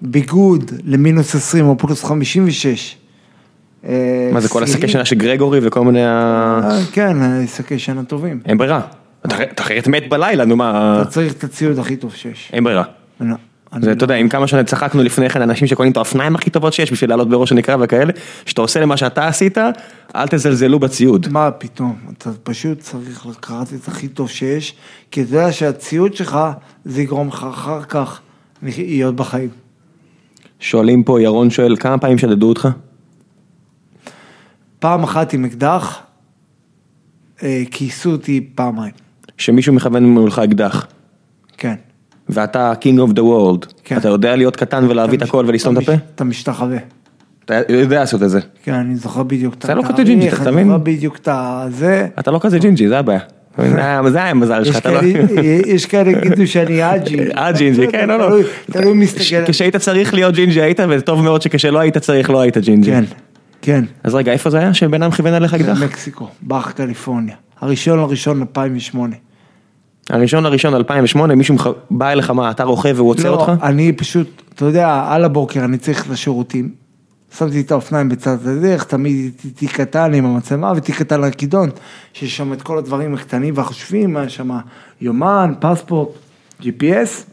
ביגוד 0.03 0.73
למינוס 0.85 1.35
20 1.35 1.67
או 1.67 1.79
פלוס 1.79 2.05
56. 2.05 2.97
אה, 3.85 4.31
מה 4.33 4.41
זה 4.41 4.49
כל 4.49 4.63
השקי 4.63 4.89
שנה 4.89 5.05
של 5.05 5.17
גרגורי 5.17 5.61
וכל 5.63 5.85
מיני 5.85 6.05
ה... 6.05 6.61
אה, 6.65 6.81
כן, 6.93 7.17
שקי 7.57 7.79
שנה 7.79 8.05
טובים. 8.05 8.41
אין 8.47 8.59
ברירה. 8.59 8.81
אתה 9.33 9.63
אחרת 9.63 9.89
מת 9.89 10.09
בלילה, 10.09 10.45
נו 10.45 10.57
מה... 10.57 10.99
אתה 11.03 11.11
צריך 11.11 11.33
את 11.33 11.45
הציוד 11.45 11.79
הכי 11.79 11.97
טוב 11.97 12.15
שיש. 12.15 12.51
אין 12.53 12.65
ברירה. 12.65 12.85
לא, 13.21 13.35
זה, 13.81 13.87
לא- 13.87 13.93
אתה 13.93 14.05
יודע, 14.05 14.15
עם 14.15 14.29
כמה 14.29 14.47
שצחקנו 14.47 15.03
לפני 15.03 15.31
כן, 15.31 15.43
אנשים 15.43 15.69
שקונים 15.69 15.93
את 15.93 15.97
האופניים 15.97 16.35
הכי 16.35 16.51
טובות 16.51 16.73
שיש 16.73 16.93
בשביל 16.93 17.11
לעלות 17.11 17.29
בראש 17.29 17.53
הנקרה 17.53 17.77
וכאלה, 17.81 18.13
שאתה 18.47 18.61
עושה 18.61 18.81
למה 18.81 18.97
שאתה 18.97 19.27
עשית, 19.27 19.59
אל 20.17 20.27
תזלזלו 20.31 20.79
בציוד. 20.79 21.27
מה 21.31 21.51
פתאום, 21.51 21.97
אתה 22.19 22.31
פשוט 22.43 22.79
צריך 22.79 23.27
לקחת 23.27 23.75
את 23.75 23.89
הכי 23.89 24.09
טוב 24.09 24.29
שיש, 24.29 24.75
כי 25.11 25.23
אתה 25.23 25.31
יודע 25.31 25.53
שהציוד 25.53 26.15
שלך, 26.15 26.39
זה 26.85 27.03
יגרום 27.03 27.29
לך 27.29 27.47
אחר 27.51 27.83
כך 27.83 28.21
להיות 28.63 29.17
בחיים. 29.17 29.51
שואלים 30.61 31.03
פה, 31.03 31.23
ירון 31.23 31.51
שואל, 31.51 31.77
כמה 31.77 31.99
פעמים 31.99 32.19
שדדו 32.19 32.49
אותך? 32.49 32.69
פעם 34.79 35.03
אחת 35.03 35.33
עם 35.33 35.45
אקדח, 35.45 35.99
אה, 37.43 37.63
כייסו 37.71 38.11
אותי 38.13 38.49
פעמיים, 38.55 38.93
שמישהו 39.39 39.73
מכוון 39.75 40.05
מולך 40.05 40.39
אקדח, 40.39 40.87
כן. 41.59 41.75
ואתה 42.29 42.73
king 42.83 43.09
of 43.09 43.13
the 43.13 43.21
world, 43.21 43.73
כן. 43.85 43.97
אתה 43.97 44.09
יודע 44.09 44.37
להיות 44.37 44.57
קטן 44.57 44.85
ולהביא 44.89 45.19
את 45.19 45.23
הכל 45.23 45.45
ולסתום 45.49 45.77
את 45.79 45.83
אתה 45.83 45.93
הפה? 45.93 46.03
אתה 46.15 46.25
משתחווה. 46.25 46.79
אתה 47.45 47.61
יודע 47.69 48.01
לעשות 48.01 48.23
את 48.23 48.31
זה. 48.31 48.41
כן, 48.63 48.75
אני 48.75 48.97
זוכר 48.97 49.23
בדיוק 49.23 49.55
את 49.55 49.63
זה 49.63 49.75
לא 49.75 49.83
כזה 49.83 50.03
ג'ינג'י, 50.03 50.29
אתה 50.29 50.43
אני 50.43 50.51
מבין? 50.51 50.67
זוכר 50.67 50.79
בדיוק 50.79 51.17
את 51.17 51.29
הזה. 51.33 52.07
אתה 52.19 52.31
לא 52.31 52.39
כזה 52.43 52.59
ג'ינג'י, 52.59 52.89
זה 52.89 52.99
הבעיה. 52.99 53.21
זה 53.59 53.77
היה- 53.85 54.11
זה 54.11 54.23
המזל 54.23 54.65
שלך, 54.65 54.77
אתה 54.77 54.91
לא... 54.93 55.01
יש 55.75 55.87
כאלה 55.87 56.11
יגידו 56.11 56.47
שאני 56.47 56.95
אג'י. 56.95 57.19
אה 57.37 57.53
ג'ינג'י, 57.53 57.87
כן, 57.89 58.09
לא, 58.09 58.19
לא. 58.19 58.39
תלוי- 58.71 58.95
מסתכל. 58.95 59.45
כשהיית 59.47 59.77
צריך 59.77 60.15
להיות 60.15 60.35
ג'ינג'י 60.35 60.63
היית, 60.63 60.81
וטוב 60.91 61.23
מאוד 61.23 61.43
שכשלא 61.43 61.79
היית 61.79 61.99
צריך 61.99 62.31
לא 62.31 62.41
היית 62.41 62.59
ג'ינג'י. 62.59 62.91
כן, 62.91 63.05
כן. 63.63 63.85
אז 64.05 64.15
רגע, 64.15 64.33
איפה 64.33 64.51
זה 64.51 64.59
היה 64.59 64.75
שבן 64.75 65.03
אדם 65.03 65.11
כיוון 65.11 65.35
עליך 65.35 65.55
אקדח? 65.55 65.83
מקסיקו, 65.83 66.29
באחה 66.43 66.71
קליפורניה. 66.71 67.35
הראשון 67.61 67.99
לראשון 67.99 68.41
2008. 68.41 69.17
הראשון 70.11 70.45
לראשון 70.45 70.75
2008, 70.75 71.35
מישהו 71.35 71.55
מח- 71.55 71.67
בא 71.91 72.11
אליך, 72.11 72.31
מה, 72.31 72.51
אתה 72.51 72.65
רוכב 72.65 72.95
והוא 72.97 73.11
עוצר 73.11 73.31
לא, 73.31 73.37
אותך? 73.37 73.65
אני 73.65 73.93
פשוט, 73.93 74.43
אתה 74.55 74.65
יודע, 74.65 75.05
על 75.09 75.25
הבוקר 75.25 75.65
אני 75.65 75.79
צריך 75.79 76.11
לשירותים. 76.11 76.69
שמתי 77.39 77.61
את 77.61 77.71
האופניים 77.71 78.09
בצד 78.09 78.49
הדרך, 78.49 78.85
תמיד 78.85 79.33
תיק 79.55 79.73
קטן 79.81 80.15
עם 80.15 80.27
המצלמה 80.27 80.73
ותיק 80.77 80.97
קטן 80.99 81.21
לכידון, 81.21 81.71
שיש 82.13 82.37
שם 82.37 82.53
את 82.53 82.63
כל 82.63 82.79
הדברים 82.79 83.15
הקטנים 83.15 83.55
והחשובים, 83.57 84.17
היה 84.17 84.29
שם 84.29 84.51
יומן, 85.01 85.53
פספורט, 85.61 86.09
GPS. 86.63 87.25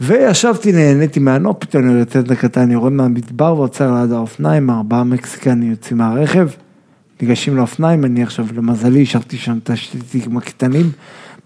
וישבתי, 0.00 0.72
נהניתי 0.72 1.20
מהנוף, 1.20 1.56
פתאום 1.58 1.90
אני 1.90 1.98
יוצא 1.98 2.20
את 2.20 2.30
הקטן, 2.30 2.70
יורד 2.70 2.92
מהמדבר 2.92 3.54
ועוצר 3.56 3.94
ליד 3.94 4.12
האופניים, 4.12 4.70
ארבעה 4.70 5.04
מקסיקנים 5.04 5.70
יוצאים 5.70 5.98
מהרכב, 5.98 6.48
ניגשים 7.22 7.56
לאופניים, 7.56 8.04
אני 8.04 8.22
עכשיו, 8.22 8.46
למזלי, 8.54 9.02
השארתי 9.02 9.36
שם 9.36 9.58
את 9.62 9.70
השטיקים 9.70 10.36
הקטנים, 10.36 10.90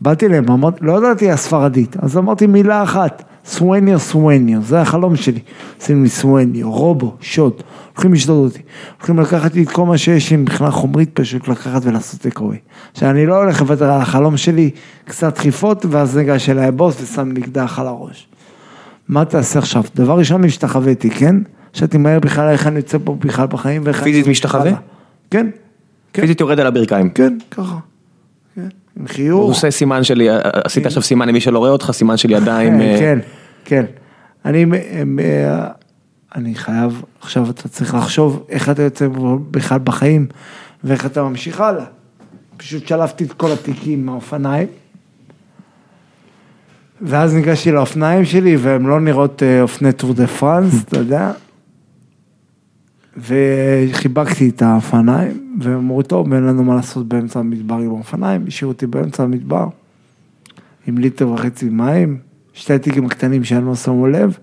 באתי 0.00 0.26
אליהם, 0.26 0.50
אמרתי, 0.50 0.78
לא 0.84 0.98
ידעתי 0.98 1.30
הספרדית, 1.30 1.96
אז 1.96 2.16
אמרתי 2.16 2.46
מילה 2.46 2.82
אחת, 2.82 3.22
סווניו 3.44 3.98
סווניו, 3.98 4.62
זה 4.62 4.80
החלום 4.80 5.16
שלי, 5.16 5.40
עושים 5.80 6.02
לי 6.02 6.08
סווניו, 6.08 6.72
רובו, 6.72 7.16
שוט, 7.20 7.62
הולכים 7.92 8.12
לשדוד 8.12 8.44
אותי, 8.44 8.62
הולכים 8.98 9.18
לקחת 9.18 9.54
לי 9.54 9.62
את 9.62 9.70
כל 9.70 9.86
מה 9.86 9.98
שיש 9.98 10.30
לי 10.30 10.36
מבחינה 10.36 10.70
חומרית, 10.70 11.10
פשוט 11.14 11.48
לקחת 11.48 11.82
ולעשות 11.84 12.20
טקווי. 12.20 12.56
עכשיו, 12.92 13.10
אני 13.10 13.26
לא 13.26 13.42
הולך 13.42 13.60
לוותר 13.60 13.92
על 13.92 14.00
החלום 14.00 14.36
שלי, 14.36 14.70
קצת 15.04 15.34
דחיפות, 15.34 15.86
ואז 15.88 16.16
ניגש 16.16 16.48
אליי 16.48 16.66
הבוס 16.66 17.02
ושם 17.02 17.32
לי 17.32 17.40
אקדח 17.40 17.78
על 17.78 17.86
הראש. 17.86 18.28
מה 19.08 19.24
תעשה 19.24 19.58
עכשיו? 19.58 19.82
דבר 19.94 20.18
ראשון, 20.18 20.44
השתחוויתי, 20.44 21.10
כן? 21.10 21.36
שאתי 21.72 21.98
מהר 21.98 22.20
בכלל 22.20 22.48
איך 22.48 22.66
אני 22.66 22.76
יוצא 22.76 22.98
פה 23.04 23.16
בכלל 23.20 23.46
בחיים 23.46 23.82
ואיך... 23.84 24.02
פיזית 24.02 24.26
משתחווה? 24.26 24.72
כן, 25.30 25.50
כן, 26.12 26.22
פיזית 26.22 26.40
יורד 26.40 26.60
על 26.60 26.66
הברכיים. 26.66 27.10
כן, 27.10 27.38
ככה. 27.50 27.76
כן, 28.54 28.68
עם 28.96 29.02
הוא 29.02 29.08
חיוך. 29.08 29.42
עושה 29.42 29.70
סימן 29.70 30.04
שלי, 30.04 30.28
עשית 30.64 30.86
עכשיו 30.86 31.02
סימן 31.02 31.28
למי 31.28 31.40
שלא 31.40 31.58
רואה 31.58 31.70
אותך, 31.70 31.90
סימן 31.92 32.16
של 32.16 32.30
ידיים. 32.30 32.80
אה, 32.80 32.96
כן, 32.98 33.18
כן. 33.64 33.84
אני, 34.44 34.66
אה, 35.20 35.66
אני 36.34 36.54
חייב, 36.54 37.02
עכשיו 37.20 37.50
אתה 37.50 37.68
צריך 37.68 37.94
לחשוב 37.94 38.46
איך 38.48 38.70
אתה 38.70 38.82
יוצא 38.82 39.08
בכלל 39.50 39.78
בחיים 39.78 40.26
ואיך 40.84 41.06
אתה 41.06 41.22
ממשיך 41.22 41.60
הלאה. 41.60 41.84
פשוט 42.56 42.88
שלפתי 42.88 43.24
את 43.24 43.32
כל 43.32 43.52
התיקים 43.52 44.06
מהאופניים. 44.06 44.68
ואז 47.02 47.34
ניגשתי 47.34 47.72
לאופניים 47.72 48.24
שלי, 48.24 48.56
והן 48.56 48.86
לא 48.86 49.00
נראות 49.00 49.42
אה, 49.42 49.62
אופני 49.62 49.92
טור 49.92 50.14
דה 50.14 50.26
פרנס, 50.26 50.82
אתה 50.82 50.98
יודע. 50.98 51.32
וחיבקתי 53.16 54.48
את 54.48 54.62
האופניים, 54.62 55.56
והם 55.60 55.74
אמרו, 55.78 56.02
טוב, 56.02 56.32
אין 56.32 56.42
לנו 56.42 56.64
מה 56.64 56.74
לעשות 56.74 57.08
באמצע 57.08 57.40
המדבר 57.40 57.74
עם 57.74 57.90
האופניים, 57.90 58.44
השאירו 58.48 58.72
אותי 58.72 58.86
באמצע 58.86 59.22
המדבר, 59.22 59.66
עם 60.86 60.98
ליטר 60.98 61.28
וחצי 61.28 61.68
מים, 61.68 62.18
שתי 62.52 62.72
התיקים 62.74 63.06
הקטנים 63.06 63.44
שאני 63.44 63.66
לא 63.66 63.74
שמו 63.74 64.06
לב, 64.06 64.38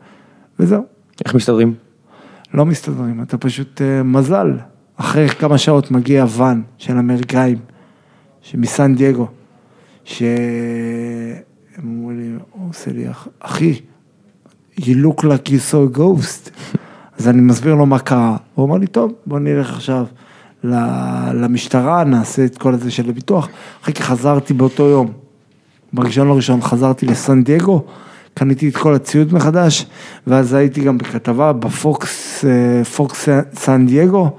וזהו. 0.59 0.83
איך 1.25 1.35
מסתדרים? 1.35 1.73
לא 2.53 2.65
מסתדרים, 2.65 3.21
אתה 3.21 3.37
פשוט 3.37 3.81
אה, 3.81 4.03
מזל. 4.03 4.57
אחרי 4.95 5.29
כמה 5.29 5.57
שעות 5.57 5.91
מגיע 5.91 6.25
ואן 6.29 6.61
של 6.77 6.97
אמריקאים, 6.97 7.57
שמסן 8.41 8.95
דייגו, 8.95 9.27
שהם 10.03 10.21
אמרו 11.83 12.11
לי, 12.11 12.29
הוא 12.51 12.69
עושה 12.69 12.91
לי, 12.91 13.09
"אח- 13.11 13.27
אחי, 13.39 13.79
you 14.79 14.83
look 15.05 15.21
like 15.23 15.47
you 15.49 15.59
saw 15.71 15.95
a 15.95 15.97
ghost. 15.97 16.49
אז 17.21 17.27
אני 17.27 17.41
מסביר 17.41 17.75
לו 17.75 17.85
מה 17.85 17.99
קרה. 17.99 18.37
הוא 18.55 18.65
אמר 18.65 18.77
לי, 18.77 18.87
טוב, 18.87 19.13
בוא 19.25 19.39
נלך 19.39 19.73
עכשיו 19.73 20.05
למשטרה, 21.33 22.03
נעשה 22.03 22.45
את 22.45 22.57
כל 22.57 22.73
הזה 22.73 22.91
של 22.91 23.09
הביטוח. 23.09 23.47
אחרי 23.83 23.93
כך 23.93 24.05
חזרתי 24.05 24.53
באותו 24.53 24.83
יום. 24.83 25.11
בראשון 25.93 26.27
לראשון 26.27 26.61
חזרתי 26.61 27.05
לסן 27.05 27.43
דייגו, 27.43 27.83
קניתי 28.33 28.69
את 28.69 28.77
כל 28.77 28.95
הציוד 28.95 29.33
מחדש, 29.33 29.85
ואז 30.27 30.53
הייתי 30.53 30.81
גם 30.81 30.97
בכתבה 30.97 31.53
בפוקס, 31.53 32.45
אה, 32.45 32.83
פוקס 32.83 33.29
סן 33.53 33.85
דייגו, 33.87 34.29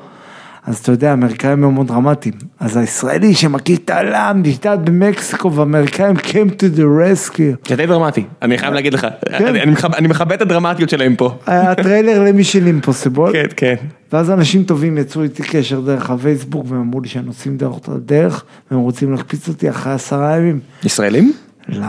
אז 0.67 0.79
אתה 0.79 0.93
יודע, 0.93 1.11
האמריקאים 1.11 1.65
הם 1.65 1.75
מאוד 1.75 1.87
דרמטיים. 1.87 2.35
אז 2.61 2.77
הישראלי 2.77 3.35
שמכיר 3.35 3.77
את 3.85 3.91
העולם, 3.91 4.43
נשתת 4.45 4.79
במקסיקו, 4.85 5.53
והאמריקאים 5.53 6.17
came 6.17 6.51
to 6.51 6.77
the 6.79 6.81
rescue. 6.81 7.69
זה 7.69 7.77
די 7.77 7.87
דרמטי, 7.87 8.25
אני 8.43 8.59
חייב 8.59 8.75
להגיד 8.75 8.95
לך. 8.95 9.07
כן. 9.39 9.47
אני- 9.47 10.09
מכבד- 10.09 10.33
את 10.33 10.43
הדרמטיות 10.43 10.91
שלהם 10.91 11.17
פה. 11.17 11.35
הטריילר 11.47 12.25
למישן 12.25 12.67
אימפוסיבול. 12.67 13.33
כן, 13.33 13.45
כן. 13.57 13.75
ואז 14.13 14.31
אנשים 14.31 14.65
טובים 14.65 14.99
יצרו 14.99 15.23
איתי 15.23 15.43
קשר 15.43 15.81
דרך 15.81 16.11
הפייסבוק, 16.11 16.67
והם 16.69 16.81
אמרו 16.81 17.01
לי 17.01 17.09
שהם 17.09 17.25
נוסעים 17.25 17.57
דרך 17.57 17.73
אותה 17.75 17.93
דרך, 17.99 18.45
והם 18.71 18.81
רוצים 18.81 19.13
להקפיץ 19.13 19.49
אותי 19.49 19.71
אחרי 19.71 19.93
עשרה 19.93 20.37
ימים. 20.37 20.61
ישראלים? 20.85 21.33
לא, 21.69 21.87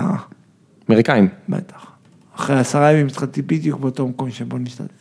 אמריקאים. 0.89 1.27
בטח. 1.49 1.85
אחרי 2.35 2.59
עשרה 2.59 2.91
ימים 2.91 3.07
התחלתי 3.07 3.41
בדיוק 3.41 3.79
באותו 3.79 4.07
מקום 4.07 4.29
שבו 4.31 4.57
נשתתתי. 4.57 4.93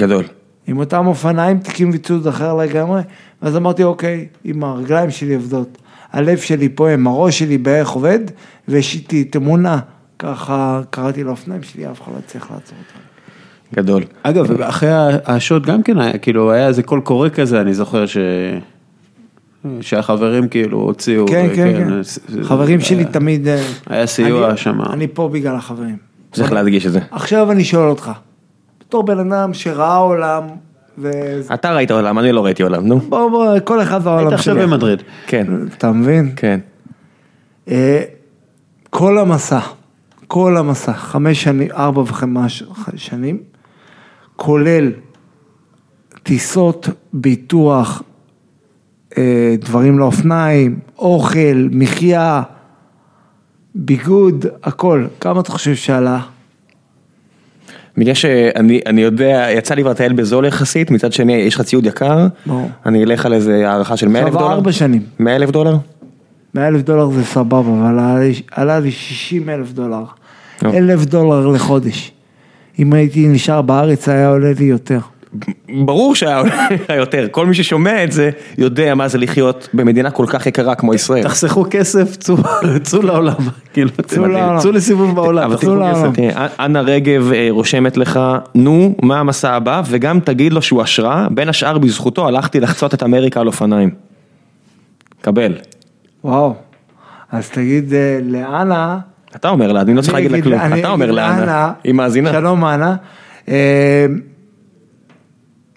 גדול. 0.00 0.24
עם 0.66 0.78
אותם 0.78 1.06
אופניים, 1.06 1.58
תיקים 1.58 1.90
וציוד 1.92 2.26
אחר 2.26 2.54
לגמרי, 2.54 3.02
ואז 3.42 3.56
אמרתי, 3.56 3.84
אוקיי, 3.84 4.26
אם 4.46 4.64
הרגליים 4.64 5.10
שלי 5.10 5.34
עובדות, 5.34 5.78
הלב 6.12 6.38
שלי 6.38 6.68
פועם, 6.68 7.06
הראש 7.06 7.38
שלי 7.38 7.58
בערך 7.58 7.88
עובד, 7.88 8.18
ויש 8.68 8.94
איתי 8.94 9.26
את 9.30 9.36
אמונה, 9.36 9.78
ככה 10.18 10.80
קראתי 10.90 11.24
לאופניים 11.24 11.62
שלי, 11.62 11.90
אף 11.90 12.02
אחד 12.02 12.12
לא 12.12 12.18
הצליח 12.18 12.50
לעצור 12.50 12.78
אותם. 12.78 13.00
גדול. 13.82 14.02
אגב, 14.22 14.60
אחרי 14.62 14.88
השוט 15.24 15.66
גם 15.66 15.82
כן 15.82 15.98
היה, 15.98 16.18
כאילו, 16.18 16.52
היה 16.52 16.68
איזה 16.68 16.82
קול 16.82 17.00
קורא 17.00 17.28
כזה, 17.28 17.60
אני 17.60 17.74
זוכר 17.74 18.06
ש... 18.06 18.16
שהחברים 19.80 20.48
כאילו 20.48 20.78
הוציאו. 20.80 21.26
כן, 21.26 21.48
כן, 21.54 21.72
כן. 21.76 22.02
זה- 22.02 22.44
חברים 22.44 22.80
שלי 22.80 22.96
היה- 22.98 23.06
תמיד... 23.12 23.48
אה, 23.48 23.62
היה 23.86 24.06
סיוע 24.06 24.48
אני- 24.48 24.56
שם. 24.56 24.80
אני 24.92 25.06
פה 25.08 25.28
בגלל 25.32 25.56
החברים. 25.56 25.96
צריך 26.32 26.52
להדגיש 26.52 26.86
את 26.86 26.92
זה. 26.92 27.00
עכשיו 27.10 27.52
אני 27.52 27.64
שואל 27.64 27.88
אותך, 27.88 28.10
בתור 28.88 29.02
בן 29.02 29.32
אדם 29.32 29.54
שראה 29.54 29.96
עולם, 29.96 30.42
ו... 30.98 31.10
אתה 31.54 31.74
ראית 31.74 31.90
עולם, 31.90 32.18
אני 32.18 32.32
לא 32.32 32.44
ראיתי 32.44 32.62
עולם, 32.62 32.86
נו. 32.86 33.00
בוא, 33.00 33.30
בוא, 33.30 33.58
כל 33.64 33.82
אחד 33.82 33.94
היית 33.94 34.06
והעולם 34.06 34.34
עכשיו 34.34 34.54
שלי. 34.54 34.66
במדריד. 34.66 35.02
כן, 35.26 35.46
אתה 35.78 35.92
מבין? 35.92 36.32
כן. 36.36 36.60
אה, 37.68 38.02
כל 38.90 39.18
המסע, 39.18 39.60
כל 40.26 40.56
המסע, 40.56 40.92
חמש 40.92 41.42
שנים, 41.42 41.68
ארבע 41.72 42.00
וחמש 42.00 42.62
שנים, 42.96 43.38
כולל 44.36 44.92
טיסות, 46.22 46.88
ביטוח, 47.12 48.02
אה, 49.18 49.54
דברים 49.58 49.98
לאופניים, 49.98 50.78
אוכל, 50.98 51.68
מחיה, 51.70 52.42
ביגוד, 53.74 54.46
הכל. 54.62 55.06
כמה 55.20 55.40
אתה 55.40 55.52
חושב 55.52 55.74
שעלה? 55.74 56.20
בגלל 57.98 58.14
שאני 58.14 58.80
אני 58.86 59.00
יודע, 59.00 59.46
יצא 59.50 59.74
לי 59.74 59.82
כבר 59.82 59.90
לטייל 59.90 60.12
בזול 60.12 60.44
יחסית, 60.44 60.90
מצד 60.90 61.12
שני 61.12 61.32
יש 61.32 61.54
לך 61.54 61.62
ציוד 61.62 61.86
יקר, 61.86 62.26
ברור. 62.46 62.70
אני 62.86 63.04
אלך 63.04 63.26
על 63.26 63.32
איזה 63.34 63.70
הערכה 63.70 63.96
של 63.96 64.08
100 64.08 64.22
אלף 64.22 64.32
דולר. 64.32 64.52
ארבע 64.52 64.72
שנים. 64.72 65.02
100 65.18 65.36
אלף 65.36 65.50
דולר? 65.50 65.76
100 66.54 66.68
אלף 66.68 66.82
דולר 66.82 67.10
זה 67.10 67.24
סבבה, 67.24 67.58
אבל 67.58 67.86
עלה 67.86 68.18
לי, 68.18 68.34
עלה 68.50 68.80
לי 68.80 68.90
60 68.90 69.48
אלף 69.48 69.72
דולר. 69.72 70.04
אלף 70.64 71.04
דולר 71.04 71.46
לחודש. 71.46 72.12
אם 72.78 72.92
הייתי 72.92 73.28
נשאר 73.28 73.62
בארץ 73.62 74.08
היה 74.08 74.28
עולה 74.28 74.52
לי 74.58 74.64
יותר. 74.64 74.98
ברור 75.84 76.14
שהיה 76.14 76.42
יותר, 76.96 77.26
כל 77.30 77.46
מי 77.46 77.54
ששומע 77.54 78.04
את 78.04 78.12
זה 78.12 78.30
יודע 78.58 78.94
מה 78.94 79.08
זה 79.08 79.18
לחיות 79.18 79.68
במדינה 79.74 80.10
כל 80.10 80.26
כך 80.28 80.46
יקרה 80.46 80.74
כמו 80.74 80.94
ישראל. 80.94 81.22
תחסכו 81.22 81.66
כסף, 81.70 82.16
צאו 82.16 82.36
צאו 82.82 83.02
לעולם, 83.02 83.34
כאילו, 83.72 83.90
צאו 84.06 84.26
לעולם. 84.26 84.58
צאו 84.58 84.72
לסיבוב 84.72 85.14
בעולם, 85.14 85.54
תחסכו 85.54 85.74
לעולם. 85.74 86.12
תראה, 86.12 86.46
אנה 86.60 86.80
רגב 86.80 87.32
אה, 87.32 87.46
רושמת 87.50 87.96
לך, 87.96 88.20
נו, 88.54 88.94
מה 89.02 89.20
המסע 89.20 89.52
הבא, 89.52 89.82
וגם 89.86 90.20
תגיד 90.20 90.52
לו 90.52 90.62
שהוא 90.62 90.82
השראה, 90.82 91.26
בין 91.30 91.48
השאר 91.48 91.78
בזכותו 91.78 92.28
הלכתי 92.28 92.60
לחצות 92.60 92.94
את 92.94 93.02
אמריקה 93.02 93.40
על 93.40 93.46
אופניים. 93.46 93.90
קבל. 95.20 95.52
וואו. 96.24 96.54
אז 97.32 97.50
תגיד 97.50 97.94
אה, 97.94 98.18
לאנה, 98.22 98.98
אתה 99.36 99.48
אומר 99.48 99.72
לה, 99.72 99.80
אני 99.80 99.94
לא 99.94 100.00
צריך 100.00 100.14
להגיד 100.14 100.32
לה 100.32 100.42
כלום, 100.42 100.60
אתה 100.78 100.90
אומר 100.90 101.10
לאנה, 101.10 101.72
היא 101.84 101.94
מאזינה. 101.94 102.32
שלום 102.32 102.64
אנה. 102.64 102.96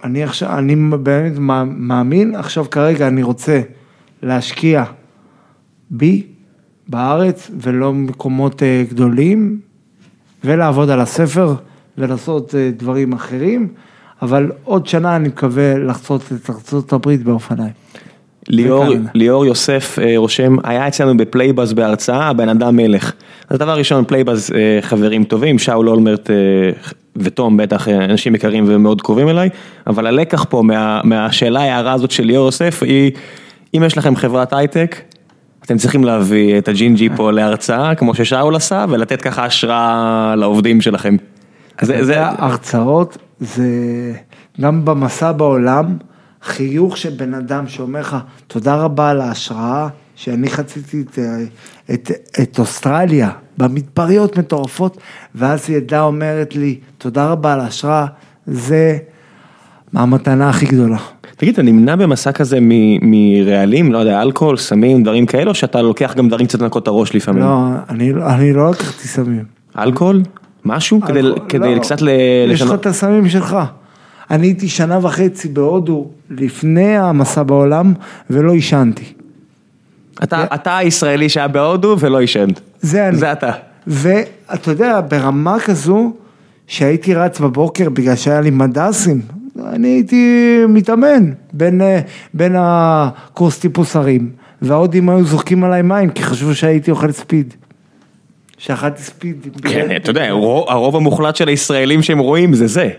אני 0.04 0.24
עכשיו, 0.24 0.58
אני 0.58 0.76
באמת 0.76 1.38
מא- 1.38 1.64
מאמין, 1.64 2.36
עכשיו 2.36 2.66
כרגע 2.72 3.08
אני 3.08 3.24
רוצה 3.24 3.62
להשקיע 4.24 4.84
בי, 5.92 6.28
בארץ, 6.88 7.52
ולא 7.62 7.92
במקומות 7.92 8.64
אה, 8.64 8.84
גדולים, 8.90 9.60
ולעבוד 10.44 10.90
על 10.90 11.00
הספר, 11.00 11.56
ולעשות 11.98 12.56
אה, 12.56 12.72
דברים 12.78 13.14
אחרים, 13.14 13.68
אבל 14.22 14.52
עוד 14.64 14.88
שנה 14.88 15.16
אני 15.16 15.28
מקווה 15.28 15.78
לחצות 15.78 16.22
את 16.36 16.50
ארצות 16.50 16.94
הברית 16.94 17.24
באופניים. 17.24 17.74
ליאור. 18.50 18.86
ליאור 19.14 19.46
יוסף 19.46 20.00
אה, 20.00 20.14
רושם, 20.18 20.56
היה 20.64 20.88
אצלנו 20.88 21.18
ב 21.18 21.24
Playbuzz 21.24 21.74
בהרצאה, 21.74 22.28
הבן 22.28 22.50
אדם 22.50 22.76
מלך. 22.76 23.12
אז 23.50 23.58
דבר 23.58 23.78
ראשון, 23.78 24.04
Playbuzz 24.06 24.52
אה, 24.56 24.82
חברים 24.82 25.24
טובים, 25.24 25.60
שאול 25.60 25.90
אולמרט 25.90 26.30
אה, 26.30 26.36
ותום 27.16 27.58
בטח 27.58 27.88
אנשים 27.88 28.36
יקרים 28.36 28.66
ומאוד 28.68 29.02
קרובים 29.02 29.30
אליי, 29.30 29.50
אבל 29.88 30.08
הלקח 30.08 30.46
פה 30.50 30.62
מה, 30.62 31.02
מהשאלה 31.04 31.60
ההערה 31.60 31.94
הזאת 31.94 32.12
של 32.12 32.24
ליאור 32.24 32.46
יוסף 32.46 32.84
היא, 32.84 33.12
אם 33.74 33.84
יש 33.86 33.98
לכם 33.98 34.16
חברת 34.16 34.54
הייטק, 34.54 34.96
אתם 35.66 35.78
צריכים 35.78 36.04
להביא 36.04 36.58
את 36.58 36.68
הג'ינג'י 36.68 37.10
פה 37.16 37.32
להרצאה, 37.32 37.96
כמו 37.96 38.16
ששאול 38.16 38.56
עשה, 38.56 38.86
ולתת 38.90 39.22
ככה 39.22 39.46
השראה 39.46 40.34
לעובדים 40.38 40.82
שלכם. 40.82 41.16
זה, 41.82 41.98
זה 41.98 42.04
זה, 42.04 42.16
הרצאות, 42.20 43.18
זה 43.40 43.64
גם 44.62 44.86
במסע 44.86 45.32
בעולם, 45.32 45.86
חיוך 46.44 46.98
של 46.98 47.10
בן 47.10 47.34
אדם 47.34 47.68
שאומר 47.68 48.00
לך, 48.00 48.18
תודה 48.48 48.76
רבה 48.76 49.10
על 49.10 49.22
ההשראה, 49.22 49.88
שאני 50.16 50.50
חציתי 50.50 51.02
את, 51.02 51.20
את, 51.94 52.12
את 52.42 52.60
אוסטרליה 52.60 53.30
במדבריות 53.58 54.38
מטורפות, 54.38 54.98
ואז 55.36 55.70
ילדה 55.70 56.02
אומרת 56.02 56.56
לי, 56.56 56.80
תודה 56.98 57.28
רבה 57.28 57.54
על 57.54 57.60
ההשראה, 57.60 58.06
זה 58.48 58.98
המתנה 59.94 60.50
הכי 60.50 60.66
גדולה. 60.66 60.98
תגיד, 61.38 61.54
אתה 61.54 61.62
נמנע 61.62 61.96
במסע 61.96 62.32
כזה 62.32 62.58
מ- 62.62 63.12
מרעלים, 63.12 63.92
לא 63.92 63.98
יודע, 63.98 64.22
אלכוהול, 64.22 64.58
סמים, 64.58 65.04
דברים 65.04 65.26
כאלו, 65.26 65.56
שאתה 65.56 65.82
לוקח 65.82 66.14
גם 66.18 66.28
דברים 66.28 66.48
קצת 66.48 66.62
לנקות 66.62 66.84
את 66.84 66.88
הראש 66.88 67.16
לפעמים? 67.16 67.44
לא, 67.44 67.58
אני, 67.90 68.14
אני 68.26 68.54
לא 68.54 68.70
לקחתי 68.72 69.08
סמים. 69.08 69.44
אלכוהול? 69.78 70.22
משהו? 70.66 71.02
כדי, 71.02 71.20
אלכוהול, 71.20 71.50
כדי 71.50 71.76
לא. 71.76 71.82
קצת 71.82 72.02
ל- 72.02 72.10
יש 72.10 72.62
לך 72.62 72.66
לשנות? 72.68 72.82
את 72.82 72.86
הסמים 72.86 73.30
שלך. 73.30 73.58
אני 74.32 74.48
הייתי 74.48 74.68
שנה 74.68 75.06
וחצי 75.06 75.48
בהודו 75.48 76.08
לפני 76.30 76.98
המסע 76.98 77.44
בעולם, 77.44 77.94
ולא 78.30 78.54
עישנתי. 78.54 79.14
אתה, 80.24 80.46
אתה 80.54 80.78
הישראלי 80.78 81.30
שהיה 81.30 81.48
בהודו 81.48 81.96
ולא 82.00 82.20
עישן. 82.20 82.48
זה 82.82 83.08
אני. 83.08 83.18
זה 83.18 83.32
אתה. 83.32 83.52
ואתה 83.88 84.72
יודע, 84.72 85.02
ברמה 85.10 85.60
כזו, 85.60 86.14
שהייתי 86.68 87.14
רץ 87.14 87.40
בבוקר 87.40 87.90
בגלל 87.90 88.16
שהיה 88.16 88.42
לי 88.42 88.50
מדסים, 88.50 89.22
אני 89.66 89.88
הייתי 89.88 90.58
מתאמן 90.70 91.32
בין, 91.54 91.82
אה, 91.82 92.00
בין 92.34 92.56
הקורס 92.58 93.60
טיפוס 93.60 93.96
הרים, 93.96 94.30
וההודים 94.62 95.10
היו 95.10 95.24
זורקים 95.24 95.64
עליי 95.64 95.82
מים, 95.82 96.10
כי 96.10 96.24
חשבו 96.24 96.56
שהייתי 96.56 96.92
אוכל 96.92 97.12
ספיד. 97.12 97.54
שאכלתי 98.58 99.02
ספיד. 99.02 99.48
כן, 99.64 99.96
אתה 99.96 100.10
יודע, 100.10 100.28
הרוב, 100.28 100.70
הרוב 100.70 100.96
המוחלט 100.96 101.36
של 101.36 101.48
הישראלים 101.48 102.02
שהם 102.02 102.20
רואים 102.20 102.54
זה 102.54 102.68
זה. 102.68 102.90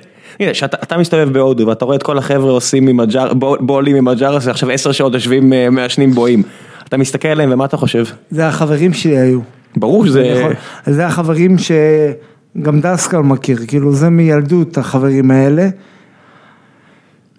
הנה, 0.41 0.55
שאתה 0.55 0.77
אתה 0.83 0.99
מסתובב 0.99 1.33
בהודו 1.33 1.67
ואתה 1.67 1.85
רואה 1.85 1.97
את 1.97 2.03
כל 2.03 2.19
החבר'ה 2.19 2.51
עושים 2.51 2.89
עם 2.89 3.01
הג'אר, 3.01 3.33
בועלים 3.61 3.97
עם 3.97 4.09
הג'ארס, 4.09 4.49
עכשיו 4.49 4.71
עשר 4.71 4.93
שעות 4.93 5.15
יושבים 5.15 5.53
אה, 5.53 5.71
מעשנים 5.71 6.11
בואים. 6.11 6.43
אתה 6.89 6.97
מסתכל 6.97 7.29
עליהם 7.29 7.53
ומה 7.53 7.65
אתה 7.65 7.77
חושב? 7.77 8.05
זה 8.31 8.47
החברים 8.47 8.93
שלי 8.93 9.19
היו. 9.19 9.41
ברור 9.77 10.07
שזה... 10.07 10.49
זה 10.87 11.07
החברים 11.07 11.57
שגם 11.59 12.81
דסקל 12.81 13.19
מכיר, 13.19 13.59
כאילו 13.67 13.93
זה 13.93 14.11
מילדות 14.11 14.79
החברים 14.79 15.31
האלה. 15.31 15.69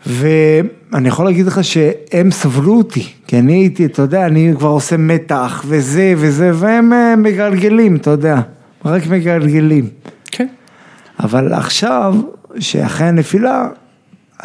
ואני 0.07 1.07
יכול 1.07 1.25
להגיד 1.25 1.45
לך 1.45 1.63
שהם 1.63 2.31
סבלו 2.31 2.77
אותי, 2.77 3.07
כי 3.27 3.39
אני 3.39 3.53
הייתי, 3.53 3.85
אתה 3.85 4.01
יודע, 4.01 4.25
אני 4.25 4.53
כבר 4.57 4.69
עושה 4.69 4.97
מתח 4.97 5.63
וזה 5.67 6.13
וזה, 6.17 6.51
והם 6.53 6.93
אה, 6.93 7.15
מגלגלים, 7.15 7.95
אתה 7.95 8.09
יודע, 8.09 8.41
רק 8.85 9.07
מגלגלים. 9.07 9.87
כן. 10.31 10.47
אבל 11.19 11.53
עכשיו, 11.53 12.15
שאחרי 12.59 13.07
הנפילה, 13.07 13.67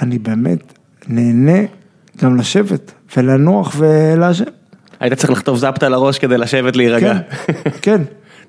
אני 0.02 0.18
באמת 0.18 0.72
נהנה 1.08 1.58
גם 2.22 2.36
לשבת 2.36 2.92
ולנוח 3.16 3.74
ולעשן. 3.78 4.44
היית 5.00 5.12
צריך 5.12 5.30
לכתוב 5.30 5.56
זפטה 5.56 5.88
לראש 5.88 6.18
כדי 6.18 6.38
לשבת 6.38 6.76
להירגע. 6.76 7.14
כן, 7.46 7.62
כן, 7.82 8.02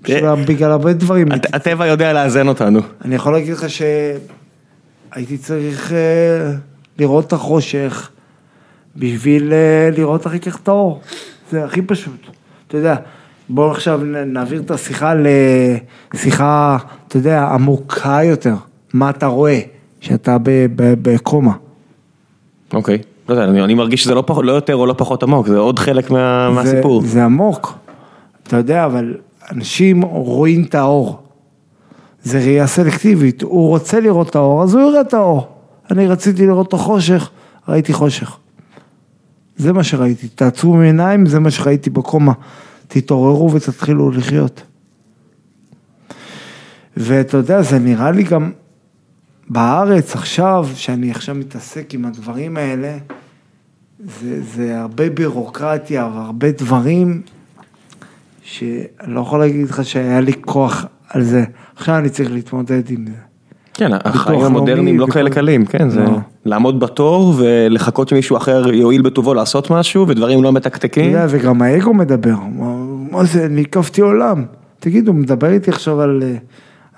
בשביל- 0.04 0.46
בגלל 0.48 0.72
הרבה 0.72 0.94
דברים. 0.94 1.32
הט- 1.32 1.56
הטבע 1.56 1.86
יודע 1.88 2.14
לאזן 2.14 2.48
אותנו. 2.48 2.80
אני 3.06 3.16
יכול 3.16 3.34
להגיד 3.34 3.54
לך 3.54 3.66
שהייתי 3.70 5.38
צריך 5.38 5.92
אה, 5.94 6.52
לראות 7.00 7.28
את 7.28 7.34
החושך 7.34 8.10
בשביל 8.96 9.54
אה, 9.54 9.90
לראות 9.98 10.26
הכי 10.26 10.40
כך 10.40 10.60
את 10.64 10.68
האור. 10.68 11.02
זה 11.52 11.66
הכי 11.66 11.82
פשוט. 11.82 12.28
אתה 12.68 12.78
יודע, 12.78 12.96
בואו 13.50 13.72
עכשיו 13.72 14.02
נעביר 14.26 14.62
את 14.62 14.72
השיחה 14.72 15.14
לשיחה, 16.14 16.78
אתה 17.08 17.18
יודע, 17.18 17.44
עמוקה 17.44 18.20
יותר. 18.24 18.56
מה 18.94 19.10
אתה 19.10 19.26
רואה 19.26 19.60
שאתה 20.00 20.38
בקומה. 21.02 21.54
אוקיי. 22.74 22.98
לא 23.30 23.34
יודע, 23.34 23.44
אני, 23.44 23.64
אני 23.64 23.74
מרגיש 23.74 24.04
שזה 24.04 24.16
לא, 24.16 24.24
פח, 24.28 24.38
לא 24.38 24.52
יותר 24.52 24.76
או 24.76 24.86
לא 24.86 24.96
פחות 24.98 25.24
עמוק, 25.24 25.48
זה 25.48 25.58
עוד 25.58 25.80
חלק 25.80 26.12
מה, 26.12 26.50
מהסיפור. 26.50 27.02
זה, 27.02 27.08
זה 27.08 27.26
עמוק. 27.26 27.74
אתה 28.44 28.58
יודע, 28.58 28.86
אבל 28.86 29.18
אנשים 29.52 30.02
רואים 30.02 30.64
את 30.64 30.76
האור. 30.76 31.20
זה 32.24 32.38
ראייה 32.40 32.68
סלקטיבית. 32.68 33.42
הוא 33.42 33.68
רוצה 33.70 34.00
לראות 34.00 34.30
את 34.30 34.36
האור, 34.36 34.64
אז 34.64 34.76
הוא 34.76 34.90
יראה 34.90 35.02
את 35.02 35.14
האור. 35.14 35.48
אני 35.92 36.08
רציתי 36.08 36.46
לראות 36.48 36.68
את 36.68 36.74
החושך, 36.74 37.30
ראיתי 37.68 37.94
חושך. 37.94 38.38
זה 39.58 39.74
מה 39.74 39.84
שראיתי. 39.84 40.28
תעצרו 40.28 40.80
עיניים, 40.82 41.26
זה 41.26 41.40
מה 41.40 41.52
שראיתי 41.52 41.90
בקומה. 41.90 42.34
תתעוררו 42.88 43.52
ותתחילו 43.52 44.12
לחיות. 44.12 44.64
ואתה 46.98 47.38
יודע, 47.38 47.62
זה 47.62 47.80
נראה 47.80 48.12
לי 48.12 48.24
גם 48.24 48.52
בארץ 49.50 50.16
עכשיו, 50.16 50.68
שאני 50.76 51.12
עכשיו 51.12 51.36
מתעסק 51.36 51.94
עם 51.94 52.06
הדברים 52.06 52.58
האלה, 52.58 52.98
זה, 54.00 54.42
זה 54.42 54.80
הרבה 54.80 55.10
בירוקרטיה 55.10 56.10
והרבה 56.16 56.52
דברים 56.52 57.22
שאני 58.44 58.84
לא 59.08 59.22
יכול 59.22 59.40
להגיד 59.40 59.70
לך 59.70 59.86
שהיה 59.86 60.22
לי 60.22 60.34
כוח 60.42 60.86
על 61.10 61.24
זה. 61.24 61.44
עכשיו 61.76 61.98
אני 61.98 62.10
צריך 62.10 62.32
להתמודד 62.32 62.92
עם 62.92 63.06
זה. 63.08 63.14
כן, 63.74 63.92
החיים 64.06 64.42
המודרניים 64.42 65.00
לא 65.00 65.08
כאלה 65.08 65.30
קלים, 65.30 65.66
כן, 65.66 65.90
זה 65.90 66.00
לא. 66.00 66.20
לעמוד 66.46 66.80
בתור 66.80 67.34
ולחכות 67.38 68.10
שמישהו 68.10 68.38
אחר 68.38 68.74
יואיל 68.74 69.02
בטובו 69.02 69.34
לעשות 69.34 69.72
משהו 69.72 70.08
ודברים 70.08 70.44
לא 70.44 70.50
אתה 70.50 70.58
מתקתקים. 70.58 71.06
יודע, 71.06 71.26
וגם 71.30 71.62
האגו 71.62 71.94
מדבר, 71.94 72.36
מה, 73.12 73.26
זה, 73.26 73.46
אני 73.46 73.62
הקפתי 73.62 74.02
עולם. 74.02 74.46
תגיד, 74.80 75.08
הוא 75.08 75.16
מדבר 75.16 75.50
איתי 75.50 75.72
עכשיו 75.72 76.02
על, 76.02 76.24
אה, 76.24 76.38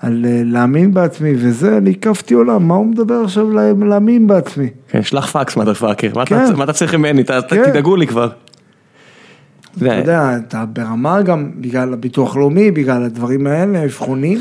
על 0.00 0.24
אה, 0.28 0.42
להאמין 0.44 0.94
בעצמי 0.94 1.32
וזה, 1.38 1.76
אני 1.76 1.90
הקפתי 1.90 2.34
עולם, 2.34 2.68
מה 2.68 2.74
הוא 2.74 2.86
מדבר 2.86 3.14
עכשיו 3.24 3.50
לה- 3.50 3.72
להאמין 3.86 4.26
בעצמי? 4.26 4.68
כן, 4.88 5.02
שלח 5.02 5.36
מודרפאקר, 5.56 6.08
מה 6.14 6.26
כן. 6.26 6.44
אתה- 6.44 6.56
מה 6.56 6.64
אתה 6.64 6.72
צריך 6.72 6.94
ממני, 6.94 7.24
כן. 7.24 7.70
תדאגו 7.70 7.96
לי 7.96 8.06
כבר. 8.06 8.28
אתה 9.78 9.94
יודע, 9.94 10.36
אתה 10.36 10.64
ברמה 10.66 11.22
גם, 11.22 11.50
בגלל 11.60 11.92
הביטוח 11.92 12.36
לאומי, 12.36 12.70
בגלל 12.70 13.02
הדברים 13.02 13.46
האלה, 13.46 13.84
אבחונים, 13.84 14.38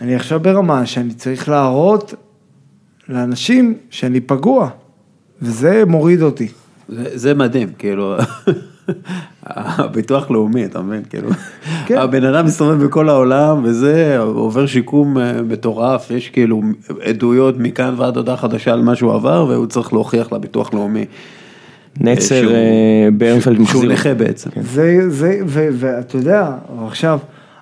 אני 0.00 0.14
עכשיו 0.14 0.40
ברמה 0.40 0.86
שאני 0.86 1.14
צריך 1.14 1.48
להראות 1.48 2.14
לאנשים 3.08 3.74
שאני 3.90 4.20
פגוע, 4.20 4.68
וזה 5.42 5.82
מוריד 5.86 6.22
אותי. 6.22 6.48
זה, 6.88 7.04
זה 7.18 7.34
מדהים, 7.34 7.68
כאילו, 7.78 8.16
הביטוח 9.46 10.30
לאומי, 10.30 10.64
אתה 10.64 10.82
מבין, 10.82 11.02
כאילו, 11.10 11.28
כן. 11.86 11.96
הבן 11.98 12.24
אדם 12.24 12.44
מסתובב 12.46 12.84
בכל 12.84 13.08
העולם 13.08 13.60
וזה, 13.64 14.18
עובר 14.18 14.66
שיקום 14.66 15.18
אה, 15.18 15.42
מטורף, 15.42 16.10
יש 16.10 16.28
כאילו 16.30 16.62
עדויות 17.02 17.54
מכאן 17.58 17.94
ועד 17.96 18.16
הודעה 18.16 18.36
חדשה 18.36 18.72
על 18.72 18.82
מה 18.82 18.94
שהוא 18.94 19.14
עבר, 19.14 19.46
והוא 19.48 19.66
צריך 19.66 19.92
להוכיח 19.92 20.32
לביטוח 20.32 20.74
לאומי. 20.74 21.04
נצר 22.00 22.20
שהוא- 22.42 22.52
אה, 22.52 23.08
ברנפלד 23.18 23.54
שהוא 23.54 23.64
מחזיר. 23.64 23.92
נכה 23.92 24.14
בעצם. 24.14 24.50
זה, 24.60 24.98
זה, 25.08 25.38
ו- 25.46 25.68
ואתה 25.72 26.16
יודע, 26.16 26.50
עכשיו, 26.86 27.18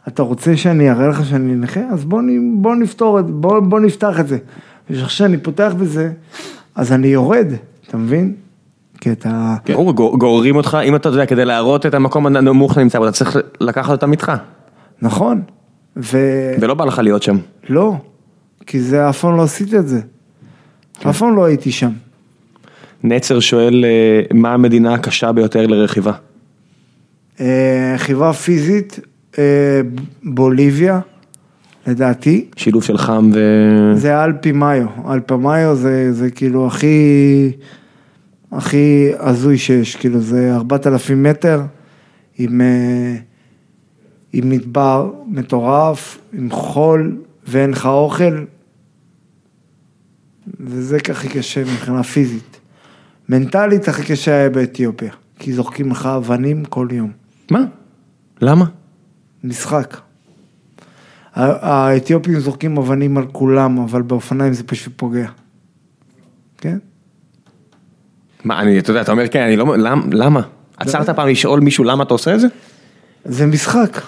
אתה 0.09 0.23
רוצה 0.23 0.57
שאני 0.57 0.91
אראה 0.91 1.09
לך 1.09 1.25
שאני 1.27 1.55
נכה? 1.55 1.81
אז 1.93 2.05
בוא, 2.05 2.23
נ- 2.23 2.63
בוא 2.63 2.75
נפתור 2.75 3.19
את 3.19 3.27
זה, 3.27 3.33
בוא, 3.33 3.61
בוא 3.61 3.81
נפתח 3.81 4.21
את 4.21 4.29
זה. 4.29 4.39
וכשאני 4.91 5.09
שאני 5.09 5.37
פותח 5.39 5.73
בזה, 5.79 6.11
אז 6.75 6.93
אני 6.93 7.07
יורד, 7.09 7.47
אתה 7.89 7.97
מבין? 7.97 8.33
כי 9.05 9.13
אתה... 9.13 9.55
ברור, 9.69 9.93
גור- 9.93 10.19
גוררים 10.19 10.57
אותך, 10.57 10.79
אם 10.85 10.97
אתה 10.97 11.09
יודע, 11.09 11.27
כדי 11.27 11.45
להראות 11.45 11.87
את 11.87 11.95
המקום 11.95 12.27
הנמוך 12.27 12.73
שאתה 12.73 12.83
נמצא 12.83 12.99
בו, 12.99 13.05
אתה 13.05 13.13
צריך 13.13 13.37
לקחת 13.61 13.91
אותם 13.91 14.13
איתך. 14.13 14.33
נכון. 15.03 15.43
ו... 15.97 16.19
ולא 16.61 16.75
בא 16.75 16.85
לך 16.85 16.99
להיות 16.99 17.23
שם. 17.23 17.37
לא, 17.69 17.95
כי 18.67 18.81
זה 18.81 19.09
אף 19.09 19.21
פעם 19.21 19.37
לא 19.37 19.43
עשיתי 19.43 19.79
את 19.79 19.89
זה. 19.89 20.01
אף 21.11 21.19
פעם 21.19 21.37
לא 21.37 21.45
הייתי 21.45 21.73
שם. 21.73 21.91
נצר 23.05 23.41
שואל, 23.41 23.85
אה, 23.85 24.37
מה 24.37 24.55
המדינה 24.55 24.95
הקשה 24.95 25.33
ביותר 25.33 25.67
לרכיבה? 25.67 26.13
אה, 27.41 27.93
רכיבה 27.95 28.33
פיזית, 28.33 29.01
אה, 29.39 29.81
בוליביה, 30.23 31.01
לדעתי. 31.87 32.45
שילוב 32.57 32.85
של 32.85 32.99
חם 32.99 33.31
ו... 33.35 33.41
זה 33.97 34.25
אלפי 34.25 34.53
מאיו, 34.53 34.87
אלפי 35.13 35.35
מאיו 35.35 35.77
זה, 35.77 36.13
זה 36.13 36.31
כאילו 36.31 36.67
הכי, 36.67 37.51
הכי 38.55 39.11
הזוי 39.19 39.59
שיש, 39.59 39.97
כאילו 39.97 40.21
זה 40.21 40.55
4,000 40.55 41.23
מטר 41.23 41.63
עם, 42.39 42.61
אה, 42.61 43.17
עם 44.33 44.51
מדבר 44.51 45.11
מטורף, 45.27 46.19
עם 46.33 46.51
חול 46.51 47.23
ואין 47.47 47.71
לך 47.71 47.87
אוכל, 47.87 48.45
וזה 50.61 50.97
הכי 51.11 51.29
קשה 51.29 51.61
מבחינה 51.61 52.03
פיזית. 52.03 52.61
מנטלית 53.29 53.89
הכי 53.89 54.03
קשה 54.03 54.33
היה 54.35 54.51
באתיופיה, 54.51 55.13
כי 55.39 55.53
זורקים 55.53 55.91
לך 55.91 56.07
אבנים 56.07 56.65
כל 56.65 56.89
יום. 56.91 57.13
מה? 57.51 57.65
למה? 58.41 58.65
משחק. 59.45 59.97
האתיופים 61.35 62.41
זורקים 62.41 62.77
אבנים 62.77 63.19
על 63.19 63.27
כולם, 63.33 63.79
אבל 63.79 64.03
באופניים 64.03 64.53
זה 64.53 64.65
פשוט 64.65 64.93
פוגע. 64.97 65.31
כן? 66.59 66.79
מה, 68.45 68.61
אני, 68.61 68.79
אתה 68.79 68.91
יודע, 68.91 69.01
אתה 69.01 69.13
אומר, 69.13 69.29
כן, 69.29 69.41
אני 69.43 69.57
לא... 69.57 69.77
למ- 69.77 70.11
למה? 70.13 70.41
עצרת 70.79 71.11
פעם 71.11 71.29
לשאול 71.29 71.61
מישהו 71.61 71.85
למה 71.85 72.03
אתה 72.05 72.15
עושה 72.15 72.35
את 72.35 72.41
זה? 72.41 72.47
זה 73.25 73.47
משחק. 73.47 74.01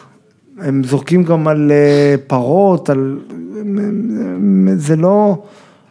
הם 0.61 0.85
זורקים 0.85 1.23
גם 1.23 1.49
על 1.49 1.73
אה, 1.73 2.15
פרות, 2.27 2.91
על... 2.91 3.19
זה 4.77 4.97
לא... 4.97 5.43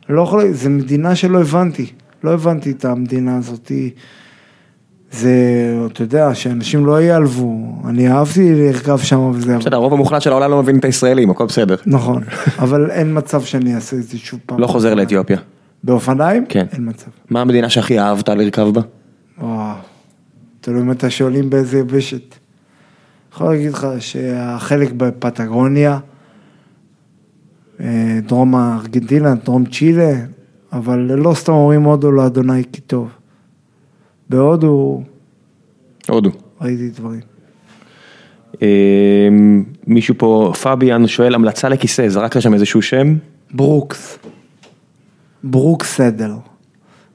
לא 0.09 0.21
יכול... 0.21 0.51
זה 0.51 0.69
מדינה 0.69 1.15
שלא 1.15 1.41
הבנתי. 1.41 1.85
לא 2.23 2.33
הבנתי 2.33 2.71
את 2.71 2.85
המדינה 2.85 3.37
הזאת. 3.37 3.71
זה, 5.11 5.33
אתה 5.91 6.01
יודע, 6.01 6.35
שאנשים 6.35 6.85
לא 6.85 7.01
ייעלבו. 7.01 7.75
אני 7.87 8.11
אהבתי 8.11 8.53
לרכב 8.55 8.97
שם 8.97 9.19
וזה. 9.33 9.57
בסדר, 9.57 9.75
הרוב 9.75 9.93
המוחלט 9.93 10.21
של 10.21 10.31
העולם 10.31 10.51
לא 10.51 10.61
מבין 10.63 10.77
את 10.79 10.85
הישראלים, 10.85 11.29
הכל 11.29 11.45
בסדר. 11.45 11.75
נכון, 11.85 12.23
אבל 12.59 12.91
אין 12.91 13.17
מצב 13.17 13.41
שאני 13.41 13.75
אעשה 13.75 13.95
את 13.97 14.03
זה 14.03 14.17
שוב 14.17 14.39
פעם. 14.45 14.59
לא 14.59 14.67
חוזר 14.67 14.93
לאתיופיה. 14.93 15.37
באופניים? 15.85 16.45
כן. 16.45 16.65
אין 16.71 16.89
מצב. 16.89 17.11
מה 17.29 17.41
המדינה 17.41 17.69
שהכי 17.69 17.99
אהבת 17.99 18.29
לרכב 18.29 18.67
בה? 18.73 18.81
וואו, 19.37 19.75
תלוי 20.61 20.81
אם 20.81 20.91
אתה 20.91 21.09
שואלים 21.09 21.49
באיזה 21.49 21.79
יבשת. 21.79 22.35
יכול 23.33 23.47
להגיד 23.47 23.71
לך 23.71 23.87
שהחלק 23.99 24.91
בפטגוניה, 24.91 25.99
אה, 27.79 28.19
דרום 28.27 28.55
ארגנטינה, 28.55 29.35
דרום 29.35 29.65
צ'ילה, 29.65 30.13
אבל 30.73 30.99
לא 30.99 31.33
סתם 31.33 31.51
אומרים 31.51 31.83
הודו 31.83 32.11
לאדוני 32.11 32.63
כי 32.71 32.81
טוב. 32.81 33.09
בהודו 34.29 35.03
הודו. 36.07 36.29
ראיתי 36.61 36.89
דברים. 36.89 37.21
אה, 38.61 39.27
מישהו 39.87 40.15
פה, 40.17 40.53
פביאן 40.63 41.07
שואל 41.07 41.35
המלצה 41.35 41.69
לכיסא, 41.69 42.09
זרקת 42.09 42.41
שם 42.41 42.53
איזשהו 42.53 42.81
שם? 42.81 43.15
ברוקס. 43.53 44.17
ברוקס 45.49 45.95
סדל. 45.95 46.31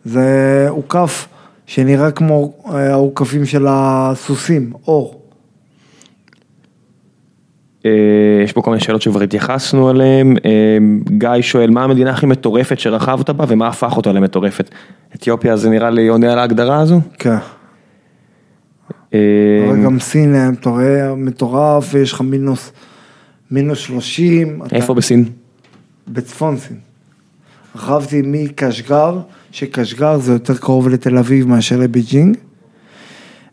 זה 0.04 0.26
עוקף 0.68 1.28
שנראה 1.66 2.10
כמו 2.10 2.52
אה, 2.66 2.90
העוקפים 2.92 3.44
של 3.46 3.66
הסוסים, 3.68 4.72
אור. 4.86 5.22
אה, 7.86 7.90
יש 8.44 8.52
פה 8.52 8.62
כל 8.62 8.70
מיני 8.70 8.82
שאלות 8.82 9.02
שכבר 9.02 9.22
התייחסנו 9.22 9.90
אליהן. 9.90 10.36
אה, 10.44 10.78
גיא 11.18 11.28
שואל, 11.40 11.70
מה 11.70 11.84
המדינה 11.84 12.10
הכי 12.10 12.26
מטורפת 12.26 12.78
שרכבת 12.78 13.30
בה 13.30 13.44
ומה 13.48 13.68
הפך 13.68 13.96
אותה 13.96 14.12
למטורפת? 14.12 14.70
אתיופיה 15.14 15.56
זה 15.56 15.70
נראה 15.70 15.90
לי 15.90 16.08
עונה 16.08 16.32
על 16.32 16.38
ההגדרה 16.38 16.80
הזו? 16.80 17.00
כן. 17.18 17.36
אה, 19.14 19.18
אבל 19.68 19.84
גם 19.84 20.00
סין 20.00 20.34
היה 20.34 20.50
מטורף, 21.16 21.88
ויש 21.94 22.12
לך 22.12 22.20
מינוס, 22.20 22.72
מינוס 23.50 23.78
30. 23.78 24.62
אתה- 24.66 24.76
איפה 24.76 24.94
בסין? 24.94 25.24
בצפון 26.08 26.56
סין. 26.56 26.76
רכבתי 27.74 28.22
מקשגר, 28.24 29.20
שקשגר 29.52 30.18
זה 30.18 30.32
יותר 30.32 30.56
קרוב 30.56 30.88
לתל 30.88 31.18
אביב 31.18 31.48
מאשר 31.48 31.76
לבייג'ינג, 31.76 32.36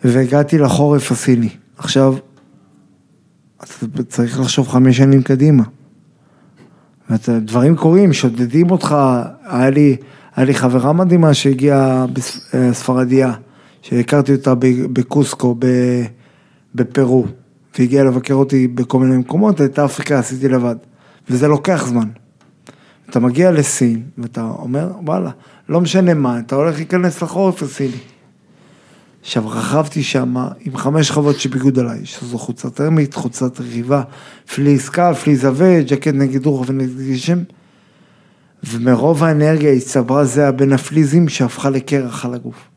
והגעתי 0.03 0.57
לחורף 0.57 1.11
הסיני. 1.11 1.49
עכשיו, 1.77 2.15
אתה 3.63 4.03
צריך 4.03 4.39
לחשוב 4.39 4.67
חמש 4.67 4.97
שנים 4.97 5.21
קדימה. 5.21 5.63
דברים 7.27 7.75
קורים, 7.75 8.13
שודדים 8.13 8.71
אותך, 8.71 8.95
היה 9.45 9.69
לי, 9.69 9.95
היה 10.35 10.45
לי 10.45 10.53
חברה 10.53 10.93
מדהימה 10.93 11.33
שהגיעה, 11.33 12.05
בס- 12.07 12.55
אה, 12.55 13.33
שהכרתי 13.81 14.31
אותה 14.31 14.53
בקוסקו, 14.93 15.55
בפרו, 16.75 17.25
והגיעה 17.79 18.03
לבקר 18.03 18.33
אותי 18.33 18.67
בכל 18.67 18.99
מיני 18.99 19.17
מקומות, 19.17 19.61
את 19.61 19.79
אפריקה 19.79 20.19
עשיתי 20.19 20.47
לבד, 20.47 20.75
וזה 21.29 21.47
לוקח 21.47 21.85
זמן. 21.87 22.07
אתה 23.09 23.19
מגיע 23.19 23.51
לסין, 23.51 24.03
ואתה 24.17 24.41
אומר, 24.41 24.91
וואלה, 25.05 25.31
לא 25.69 25.81
משנה 25.81 26.13
מה, 26.13 26.39
אתה 26.39 26.55
הולך 26.55 26.75
להיכנס 26.75 27.21
לחורף 27.21 27.63
הסיני. 27.63 27.97
עכשיו, 29.21 29.47
רכבתי 29.47 30.03
שם 30.03 30.35
עם 30.59 30.77
חמש 30.77 31.07
שכבות 31.07 31.39
של 31.39 31.49
ביגוד 31.49 31.79
עליי, 31.79 32.05
שזו 32.05 32.37
חולצה 32.37 32.69
טרמית, 32.69 33.13
חולצת 33.13 33.59
רכיבה, 33.59 34.03
פליס 34.55 34.89
קל, 34.89 35.13
פליס 35.13 35.45
עבה, 35.45 35.81
ג'קט 35.81 36.13
נגד 36.13 36.45
רוח 36.45 36.65
ונגד 36.67 37.01
גשם, 37.11 37.39
ומרוב 38.63 39.23
האנרגיה 39.23 39.71
הצטברה 39.71 40.25
זהה 40.25 40.51
בין 40.51 40.73
הפליזים 40.73 41.29
שהפכה 41.29 41.69
לקרח 41.69 42.25
על 42.25 42.33
הגוף. 42.33 42.69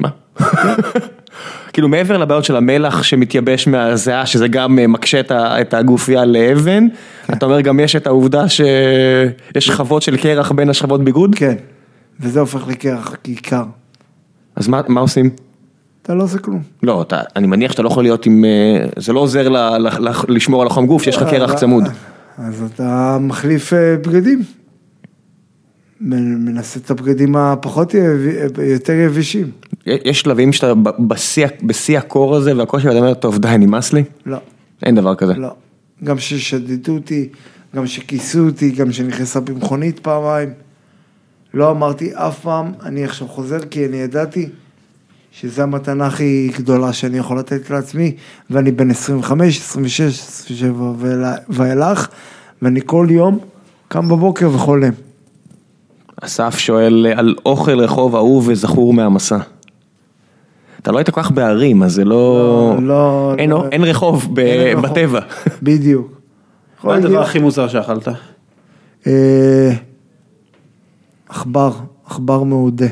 מה? 0.00 0.08
כאילו 1.76 1.88
מעבר 1.88 2.16
לבעיות 2.18 2.44
של 2.44 2.56
המלח 2.56 3.02
שמתייבש 3.02 3.68
מהזיעה, 3.68 4.26
שזה 4.26 4.48
גם 4.48 4.78
אה, 4.78 4.86
מקשה 4.86 5.20
את 5.32 5.74
הגופייה 5.74 6.24
לאבן, 6.24 6.86
אתה 7.32 7.46
אומר 7.46 7.60
גם 7.60 7.80
יש 7.80 7.96
את 7.96 8.06
העובדה 8.06 8.48
שיש 8.48 9.66
שכבות 9.66 10.02
של 10.02 10.16
קרח 10.16 10.52
בין 10.52 10.70
השכבות 10.70 11.04
ביגוד? 11.04 11.34
כן, 11.34 11.54
וזה 12.20 12.40
הופך 12.40 12.68
לקרח 12.68 13.14
כיכר. 13.24 13.64
אז 14.56 14.68
מה 14.68 14.80
מה 14.88 15.00
עושים? 15.00 15.30
אתה 16.02 16.14
לא 16.14 16.22
עושה 16.22 16.38
כלום. 16.38 16.62
לא, 16.82 17.02
אתה, 17.02 17.20
אני 17.36 17.46
מניח 17.46 17.72
שאתה 17.72 17.82
לא 17.82 17.88
יכול 17.88 18.02
להיות 18.04 18.26
עם, 18.26 18.44
אה, 18.44 18.86
זה 18.96 19.12
לא 19.12 19.20
עוזר 19.20 19.48
ל, 19.48 19.56
ל, 19.56 19.88
ל, 20.00 20.08
לשמור 20.28 20.60
על 20.62 20.66
החום 20.68 20.86
גוף, 20.86 21.02
שיש 21.02 21.16
לך 21.16 21.22
קרח 21.30 21.50
אבל- 21.50 21.58
צמוד. 21.58 21.84
אז 22.38 22.70
אתה 22.74 23.16
מחליף 23.20 23.72
אה, 23.72 23.96
בגדים. 23.96 24.42
מנסה 26.00 26.80
את 26.80 26.90
הבגדים 26.90 27.36
הפחות 27.36 27.94
יותר 28.74 28.92
יבשים. 28.92 29.50
יש 29.86 30.20
שלבים 30.20 30.52
שאתה 30.52 30.72
בשיא, 31.06 31.46
בשיא 31.62 31.98
הקור 31.98 32.36
הזה 32.36 32.56
והקושי 32.56 32.88
ואתה 32.88 32.98
אומר, 32.98 33.14
טוב 33.14 33.38
די, 33.38 33.54
נמאס 33.58 33.92
לי? 33.92 34.04
לא, 34.26 34.38
אין 34.82 34.94
דבר 34.94 35.14
כזה. 35.14 35.32
לא. 35.34 35.48
גם 36.04 36.18
ששדדו 36.18 36.92
אותי, 36.94 37.28
גם 37.76 37.86
שכיסו 37.86 38.38
אותי, 38.46 38.70
גם 38.70 38.92
שנכנסה 38.92 39.40
במכונית 39.40 39.98
פעמיים. 39.98 40.48
לא 41.54 41.70
אמרתי 41.70 42.10
אף 42.14 42.40
פעם, 42.40 42.72
אני 42.82 43.04
עכשיו 43.04 43.28
חוזר 43.28 43.58
כי 43.70 43.86
אני 43.86 43.96
ידעתי 43.96 44.48
שזו 45.32 45.62
המתנה 45.62 46.06
הכי 46.06 46.50
גדולה 46.58 46.92
שאני 46.92 47.18
יכול 47.18 47.38
לתת 47.38 47.70
לעצמי, 47.70 48.16
ואני 48.50 48.72
בן 48.72 48.90
25, 48.90 49.58
26, 49.60 50.00
27 50.20 50.92
ואלה- 50.98 51.36
ואילך, 51.48 52.08
ואני 52.62 52.80
כל 52.86 53.06
יום 53.10 53.38
קם 53.88 54.08
בבוקר 54.08 54.50
וחולם. 54.54 54.92
אסף 56.22 56.58
שואל 56.58 57.06
על 57.16 57.34
אוכל 57.46 57.80
רחוב 57.80 58.16
אהוב 58.16 58.48
וזכור 58.48 58.92
מהמסע. 58.92 59.38
אתה 60.82 60.92
לא 60.92 60.98
היית 60.98 61.10
כל 61.10 61.22
כך 61.22 61.30
בערים, 61.30 61.82
אז 61.82 61.92
זה 61.92 62.04
לא... 62.04 62.76
לא, 62.80 62.82
לא, 62.82 63.34
אין, 63.38 63.50
לא. 63.50 63.64
אין 63.72 63.84
רחוב 63.84 64.28
ב... 64.34 64.38
אין 64.38 64.78
רחוב. 64.78 64.90
בטבע. 64.90 65.20
בדיוק. 65.62 66.20
מה 66.84 66.94
הדבר 66.94 67.22
הכי 67.22 67.38
מוזר 67.38 67.68
שאכלת? 67.68 68.08
אה, 69.06 69.72
עכבר, 71.28 71.72
עכבר 72.06 72.42
מעודה. 72.42 72.86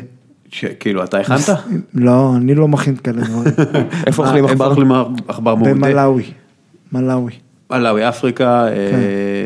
כאילו, 0.81 1.05
אתה 1.05 1.19
הכנת? 1.19 1.49
לא, 1.95 2.37
אני 2.37 2.55
לא 2.55 2.69
מכין 2.69 2.97
כאלה 2.97 3.23
דברים. 3.23 3.55
איפה 4.07 4.25
אוכלים 4.25 4.45
אה, 4.45 4.51
עכבר? 4.51 4.65
איפה 4.71 4.81
אוכלים 4.81 4.93
עכבר 5.29 5.55
מעודה? 5.55 5.75
במלאווי. 5.75 6.25
מלאווי. 6.93 7.33
מלאווי, 7.73 8.09
אפריקה. 8.09 8.67
אה, 8.67 8.73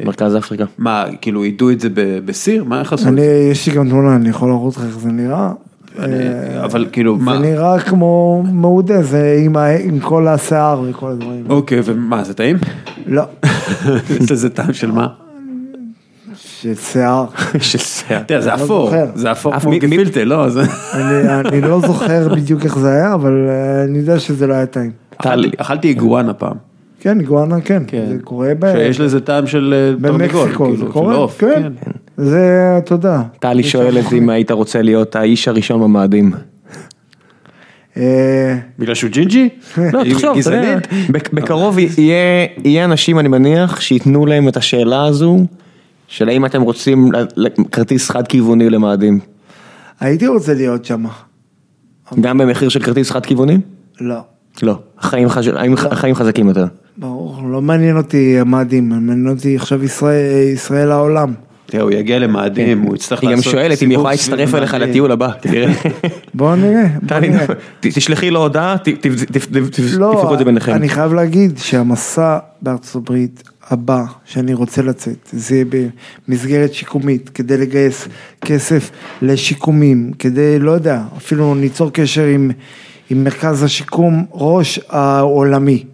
מרכז 0.04 0.36
אפריקה. 0.36 0.64
מה, 0.78 1.04
כאילו, 1.20 1.44
ידעו 1.44 1.70
את 1.70 1.80
זה 1.80 1.88
ב- 1.94 2.18
בסיר? 2.24 2.64
מה 2.64 2.80
איך 2.80 2.92
עשו 2.92 3.02
את 3.02 3.08
אני, 3.08 3.20
זה? 3.20 3.48
יש 3.52 3.66
לי 3.68 3.74
גם 3.74 3.88
תמונה, 3.88 4.16
אני 4.16 4.28
יכול 4.28 4.48
להראות 4.48 4.76
לך 4.76 4.82
איך 4.86 4.98
זה 4.98 5.08
נראה. 5.12 5.52
אני- 5.98 6.14
אבל 6.64 6.86
כאילו, 6.92 7.18
זה 7.18 7.24
מה? 7.24 7.38
נראה 7.38 7.80
כמו 7.80 8.42
מעודה, 8.52 9.02
זה 9.02 9.44
עם 9.84 10.00
כל 10.00 10.28
השיער 10.28 10.82
וכל 10.86 11.10
הדברים. 11.10 11.44
אוקיי, 11.48 11.80
ומה, 11.84 12.24
זה 12.24 12.34
טעים? 12.34 12.56
לא, 13.06 13.22
יש 14.20 14.30
לזה 14.32 14.50
טעם 14.50 14.72
של 14.72 14.90
מה? 14.90 15.06
של 16.34 16.74
שיער. 16.74 17.24
של 17.60 17.78
שיער. 17.78 18.22
תראה, 18.22 18.40
זה 18.40 18.48
לא 18.50 18.54
אפור, 18.54 18.84
זוכר. 18.86 19.06
זה 19.14 19.32
אפור 19.32 19.58
כמו 19.58 19.70
גפילטה, 19.78 20.24
לא? 20.24 20.48
זה- 20.48 20.62
אני 20.94 21.38
אני 21.48 21.60
לא 21.60 21.80
זוכר 21.80 22.28
בדיוק 22.28 22.64
איך 22.64 22.78
זה 22.78 22.88
היה, 22.92 23.14
אבל 23.14 23.46
אה, 23.48 23.84
אני 23.84 23.98
יודע 23.98 24.18
שזה 24.18 24.46
לא 24.46 24.54
היה 24.54 24.66
טעים. 24.66 24.90
אכלתי 25.58 25.88
איגואנה 25.88 26.34
פעם. 26.34 26.67
כן, 27.00 27.22
גואנה 27.22 27.60
כן, 27.60 27.82
כן. 27.86 28.04
זה 28.08 28.16
קורה 28.24 28.52
ב- 28.58 28.72
שיש 28.72 29.00
לזה 29.00 29.20
טעם 29.20 29.46
של 29.46 29.74
אה, 29.76 30.08
תרנגול, 30.08 30.18
במקסיקו, 30.28 30.64
כאילו, 30.64 30.76
זה 30.76 30.84
של 30.84 30.92
קורה, 30.92 31.14
עוף, 31.14 31.38
כן. 31.40 31.72
זה, 32.16 32.48
אתה 32.78 32.94
יודע. 32.94 33.22
טלי 33.38 33.62
שואלת 33.62 34.12
אם 34.12 34.30
היית 34.30 34.50
רוצה 34.50 34.82
להיות 34.82 35.16
האיש 35.16 35.48
הראשון 35.48 35.80
במאדים. 35.82 36.32
אה, 37.96 38.56
בגלל 38.78 38.94
שהוא 38.94 39.10
ג'ינג'י? 39.10 39.48
לא, 39.92 40.02
תחשוב, 40.10 40.38
אתה 40.38 40.50
יודע, 40.50 40.74
גזענית? 40.78 40.86
בק- 41.10 41.32
בקרוב 41.32 41.76
יהיה, 41.98 42.84
אנשים, 42.84 43.18
אני 43.18 43.28
מניח, 43.28 43.80
שייתנו 43.80 44.26
להם 44.26 44.48
את 44.48 44.56
השאלה 44.56 45.04
הזו, 45.04 45.38
של 46.08 46.28
האם 46.28 46.44
אתם 46.46 46.62
רוצים 46.62 47.10
כרטיס 47.72 48.10
חד 48.10 48.26
כיווני 48.28 48.70
למאדים. 48.70 49.18
הייתי 50.00 50.26
רוצה 50.26 50.54
להיות 50.54 50.84
שם. 50.84 51.04
גם 52.20 52.38
במחיר 52.38 52.68
של 52.68 52.80
כרטיס 52.80 53.10
חד 53.10 53.26
כיווני? 53.26 53.58
לא. 54.00 54.16
לא. 54.62 54.78
החיים 54.98 55.28
החיים 55.90 56.14
חזקים 56.14 56.48
יותר. 56.48 56.66
ברור, 57.00 57.42
לא 57.48 57.62
מעניין 57.62 57.96
אותי 57.96 58.38
המאדים, 58.38 58.88
מעניין 58.88 59.28
אותי 59.28 59.56
עכשיו 59.56 59.84
ישראל, 59.84 60.48
ישראל 60.52 60.90
העולם. 60.90 61.32
תראה, 61.66 61.82
הוא 61.82 61.90
יגיע 61.90 62.18
למאדים, 62.18 62.82
הוא 62.82 62.96
יצטרך 62.96 63.22
היא 63.22 63.30
לעשות 63.30 63.44
גם 63.44 63.52
שואלת 63.52 63.82
אם 63.82 63.90
היא 63.90 63.98
יכולה 63.98 64.10
להצטרף 64.10 64.54
אליך. 64.54 64.74
לטיול 64.74 65.12
הבא, 65.12 65.30
תראה. 65.40 65.72
בוא 66.34 66.54
נראה, 66.56 66.86
תשלחי 67.80 68.30
לו 68.30 68.42
הודעה, 68.42 68.78
ת- 68.78 68.88
ת- 68.88 69.06
ת- 69.06 69.36
ת- 69.36 69.36
תפתחו 69.36 69.98
לא, 69.98 70.34
את 70.34 70.38
זה 70.38 70.44
ביניכם. 70.44 70.72
אני 70.72 70.88
חייב 70.88 71.12
להגיד 71.12 71.58
שהמסע 71.58 72.38
בארצות 72.62 73.02
הברית 73.02 73.42
הבא 73.70 74.04
שאני 74.24 74.54
רוצה 74.54 74.82
לצאת, 74.82 75.28
זה 75.32 75.54
יהיה 75.54 75.64
במסגרת 76.28 76.74
שיקומית, 76.74 77.28
כדי 77.28 77.56
לגייס 77.56 78.08
כסף 78.44 78.90
לשיקומים, 79.22 80.12
כדי, 80.18 80.58
לא 80.58 80.70
יודע, 80.70 81.02
אפילו 81.16 81.54
ניצור 81.54 81.90
קשר 81.92 82.24
עם, 82.24 82.50
עם 83.10 83.24
מרכז 83.24 83.62
השיקום 83.62 84.24
ראש 84.32 84.80
העולמי. 84.88 85.84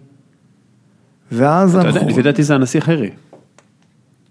ואז 1.31 1.75
אתה 1.75 1.87
יודע, 1.87 1.99
אנחנו... 1.99 2.09
לפי 2.09 2.21
דעתי 2.21 2.43
זה 2.43 2.55
הנסיך 2.55 2.79
הארי. 2.79 3.09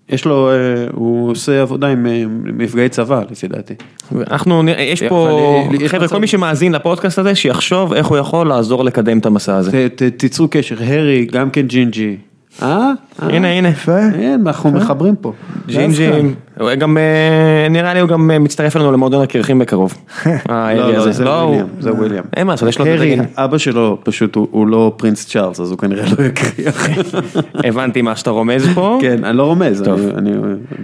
יש 0.09 0.25
לו, 0.25 0.51
אה, 0.51 0.55
הוא 0.93 1.31
עושה 1.31 1.63
עבודה 1.63 1.89
עם 1.89 2.07
אה, 2.07 2.25
מפגעי 2.29 2.89
צבא, 2.89 3.23
לפי 3.31 3.49
דעתי. 3.49 3.75
אנחנו, 4.31 4.63
יש 4.79 5.03
פה, 5.03 5.69
חבר'ה, 5.87 6.09
כל 6.09 6.21
מי 6.21 6.27
שמאזין 6.27 6.73
לפודקאסט 6.73 7.19
הזה, 7.19 7.35
שיחשוב 7.35 7.93
איך 7.93 8.07
הוא 8.07 8.19
יכול 8.19 8.49
לעזור 8.49 8.85
לקדם 8.85 9.19
את 9.19 9.27
המסע 9.27 9.57
הזה. 9.57 9.89
תיצרו 10.17 10.49
קשר, 10.51 10.77
הרי, 10.79 11.27
גם 11.33 11.51
כן 11.51 11.67
ג'ינג'י. 11.67 12.17
אה? 12.63 12.69
אה? 13.23 13.29
הנה, 13.29 13.49
הנה. 13.49 13.69
יפה. 13.69 13.99
אין, 14.15 14.47
אנחנו 14.47 14.71
מחברים 14.71 15.17
פה. 15.17 15.33
ג'ינג'ים, 15.67 16.13
הוא 16.15 16.54
גם, 16.79 16.99
אה, 16.99 17.69
נראה 17.71 17.95
לי 17.95 18.01
הוא 18.01 18.09
גם 18.09 18.31
אה, 18.31 18.39
מצטרף 18.39 18.77
אלינו 18.77 18.93
למועדון 18.93 19.23
הקרחים 19.23 19.59
בקרוב. 19.59 19.95
הארי 20.49 20.79
לא, 20.79 20.93
לא. 20.93 21.13
זה 21.13 21.25
הוא- 21.25 21.49
וויליאם, 21.49 21.67
זה 21.81 21.93
וויליאם. 21.93 22.23
אין 22.37 22.47
מה 22.47 22.53
לעשות, 22.53 22.69
יש 22.69 22.79
לו 22.79 22.85
את 22.85 22.91
הרי. 22.91 23.17
אבא 23.37 23.59
שלו 23.59 23.99
פשוט 24.05 24.35
הוא 24.35 24.67
לא 24.67 24.93
Prince 24.97 25.27
צ'ארלס, 25.27 25.61
אז 25.61 25.71
הוא 25.71 25.79
כנראה 25.79 26.05
לא 26.19 26.25
יקריח. 26.25 26.89
הבנתי 27.69 28.03
מה 28.03 28.17
שאתה 28.17 28.31
רומז 28.31 28.69
פה. 28.75 28.99
כן, 29.03 29.25
אני 29.25 29.37
לא 29.37 29.43
רומז. 29.43 29.83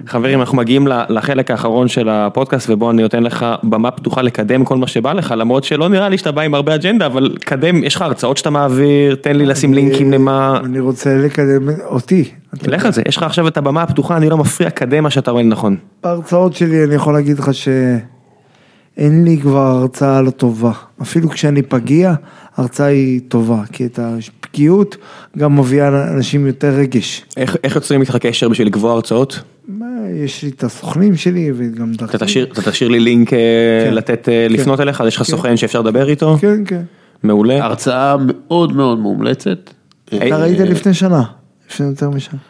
חברים, 0.06 0.40
אנחנו 0.40 0.56
מגיעים 0.56 0.88
לחלק 1.08 1.50
האחרון 1.50 1.88
של 1.88 2.08
הפודקאסט, 2.08 2.70
ובו 2.70 2.90
אני 2.90 3.02
נותן 3.02 3.22
לך 3.22 3.46
במה 3.62 3.90
פתוחה 3.90 4.22
לקדם 4.22 4.64
כל 4.64 4.76
מה 4.76 4.86
שבא 4.86 5.12
לך, 5.12 5.34
למרות 5.36 5.64
שלא 5.64 5.88
נראה 5.88 6.08
לי 6.08 6.18
שאתה 6.18 6.32
בא 6.32 6.42
עם 6.42 6.54
הרבה 6.54 6.74
אג'נדה, 6.74 7.06
אבל 7.06 7.36
קדם, 7.40 7.84
יש 7.84 7.94
לך 7.94 8.02
הרצאות 8.02 8.36
שאתה 8.36 8.50
מעביר, 8.50 9.14
תן 9.14 9.36
לי 9.36 9.46
לשים 9.46 9.74
לינקים 9.74 10.12
למה... 10.12 10.60
אני 10.64 10.80
רוצה 10.80 11.16
לקדם 11.16 11.68
אותי. 11.86 12.24
לך 12.66 12.84
על 12.84 12.92
זה, 12.92 13.02
יש 13.08 13.16
לך 13.16 13.22
עכשיו 13.22 13.48
את 13.48 13.56
הבמה 13.56 13.82
הפתוחה, 13.82 14.16
אני 14.16 14.28
לא 14.28 14.36
מפריע, 14.36 14.70
קדם 14.70 15.02
מה 15.02 15.10
שאתה 15.10 15.30
רואה 15.30 15.42
לנכון. 15.42 15.76
בהרצאות 16.02 16.54
שלי 16.54 16.84
אני 16.84 16.94
יכול 16.94 17.12
להגיד 17.14 17.38
לך 17.38 17.54
שאין 17.54 19.24
לי 19.24 19.38
כבר 19.42 19.66
הרצאה 19.66 20.22
לא 20.22 20.30
טובה. 20.30 20.72
אפילו 21.02 21.28
כשאני 21.28 21.62
פגיע, 21.62 22.14
ההרצאה 22.56 22.86
היא 22.86 23.20
טובה, 23.28 23.62
כי 23.72 23.86
את 23.86 23.98
הפגיעות 23.98 24.96
גם 25.38 25.58
מביאה 25.58 25.90
לאנשים 25.90 26.46
יותר 26.46 26.68
רגש. 26.68 27.24
איך 27.36 27.56
איך 27.64 27.74
יוצרים 27.74 28.00
איתך 28.00 28.16
קשר 28.16 28.48
בשביל 28.48 28.66
לקבוע 28.66 28.92
הרצאות? 28.92 29.40
מה, 29.68 29.86
יש 30.24 30.42
לי 30.42 30.48
את 30.48 30.64
הסוכנים 30.64 31.16
שלי 31.16 31.50
וגם 31.54 31.92
דרכי. 31.92 32.16
אתה 32.16 32.24
תשאיר, 32.24 32.46
אתה 32.52 32.62
תשאיר 32.62 32.90
לי 32.90 33.00
לינק 33.00 33.32
אה, 33.32 33.38
כן. 33.84 33.94
לתת, 33.94 34.28
אה, 34.28 34.46
לפנות 34.50 34.80
אליך, 34.80 35.02
יש 35.06 35.16
לך 35.16 35.22
סוכן 35.22 35.56
שאפשר 35.56 35.80
לדבר 35.80 36.08
איתו? 36.08 36.36
כן, 36.40 36.62
כן. 36.66 36.82
מעולה. 37.22 37.64
הרצאה 37.64 38.16
מאוד 38.18 38.76
מאוד 38.76 38.98
מומלצת. 38.98 39.70
אתה 40.06 40.36
ראית 40.36 40.58
לפני 40.58 40.94
שנה, 40.94 41.22
לפני 41.70 41.86
יותר 41.86 42.10
משנה. 42.10 42.40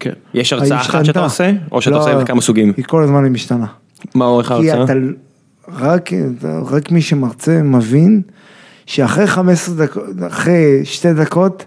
כן. 0.00 0.12
יש 0.34 0.52
הרצאה 0.52 0.80
אחת 0.80 1.04
שאתה. 1.04 1.20
עושה, 1.20 1.50
או 1.72 1.82
שאתה 1.82 1.96
לא, 1.96 2.00
עושה 2.00 2.24
כמה 2.24 2.40
סוגים? 2.40 2.72
היא 2.76 2.84
כל 2.84 3.02
הזמן 3.02 3.24
היא 3.24 3.32
משתנה. 3.32 3.66
מה 4.14 4.24
אורך 4.24 4.48
כי 4.48 4.70
ההרצאה? 4.70 4.84
אתה, 4.84 4.92
רק, 5.68 6.10
רק 6.66 6.90
מי 6.90 7.02
שמרצה 7.02 7.62
מבין 7.62 8.22
שאחרי 8.86 9.26
15 9.26 9.74
דקות, 9.74 10.04
אחרי 10.26 10.84
שתי 10.84 11.12
דקות, 11.12 11.64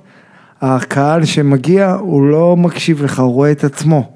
הקהל 0.62 1.26
שמגיע 1.26 1.94
הוא 1.94 2.28
לא 2.28 2.58
מקשיב 2.58 3.04
לך, 3.04 3.20
הוא 3.20 3.34
רואה 3.34 3.52
את 3.52 3.64
עצמו. 3.64 4.12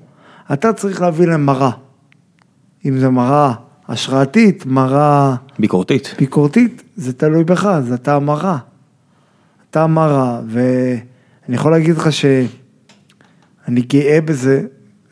אתה 0.54 0.74
צריך 0.74 1.02
להביא 1.02 1.28
להם 1.28 1.46
מראה. 1.46 1.72
אם 2.86 2.98
זה 2.98 3.10
מראה 3.10 3.54
השראתית, 3.88 4.66
מראה 4.66 5.36
ביקורתית. 5.60 6.16
ביקורתית, 6.20 6.84
זה 6.96 7.14
תלוי 7.14 7.44
בך, 7.44 7.80
זה 7.84 7.94
אתה 7.94 8.16
המראה. 8.16 8.58
אתה 9.70 9.84
המראה, 9.84 10.40
ואני 10.48 11.56
יכול 11.56 11.72
להגיד 11.72 11.98
לך 11.98 12.10
שאני 13.66 13.82
גאה 13.82 14.22
בזה, 14.22 14.66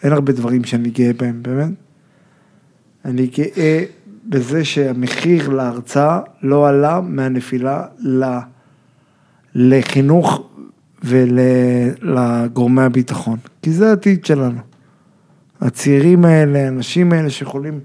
אין 0.03 0.13
הרבה 0.13 0.31
דברים 0.33 0.63
שאני 0.63 0.89
גאה 0.89 1.13
בהם, 1.13 1.43
באמת. 1.43 1.71
אני 3.05 3.27
גאה 3.27 3.83
בזה 4.25 4.65
שהמחיר 4.65 5.49
להרצאה 5.49 6.19
לא 6.41 6.67
עלה 6.67 7.01
מהנפילה 7.01 7.85
ל... 7.99 8.25
לחינוך 9.55 10.49
ולגורמי 11.03 12.81
הביטחון, 12.81 13.37
כי 13.61 13.71
זה 13.71 13.89
העתיד 13.89 14.25
שלנו. 14.25 14.59
הצעירים 15.61 16.25
האלה, 16.25 16.65
האנשים 16.65 17.13
האלה 17.13 17.29
שיכולים 17.29 17.79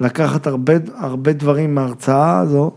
לקחת 0.00 0.46
הרבה, 0.46 0.72
הרבה 0.94 1.32
דברים 1.32 1.74
מההרצאה 1.74 2.38
הזו, 2.38 2.72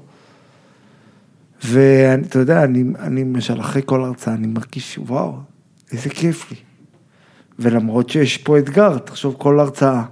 ואתה 1.66 2.40
יודע, 2.40 2.64
אני, 2.64 2.84
אני 3.00 3.24
למשל 3.24 3.60
אחרי 3.60 3.82
כל 3.86 4.04
הרצאה, 4.04 4.34
אני 4.34 4.48
מרגיש, 4.48 5.00
וואו, 5.08 5.36
איזה 5.92 6.10
כיף 6.10 6.52
לי. 6.52 6.58
ולמרות 7.62 8.10
שיש 8.10 8.38
פה 8.38 8.58
אתגר, 8.58 8.98
תחשוב 8.98 9.36
כל 9.38 9.60
הרצאה, 9.60 10.04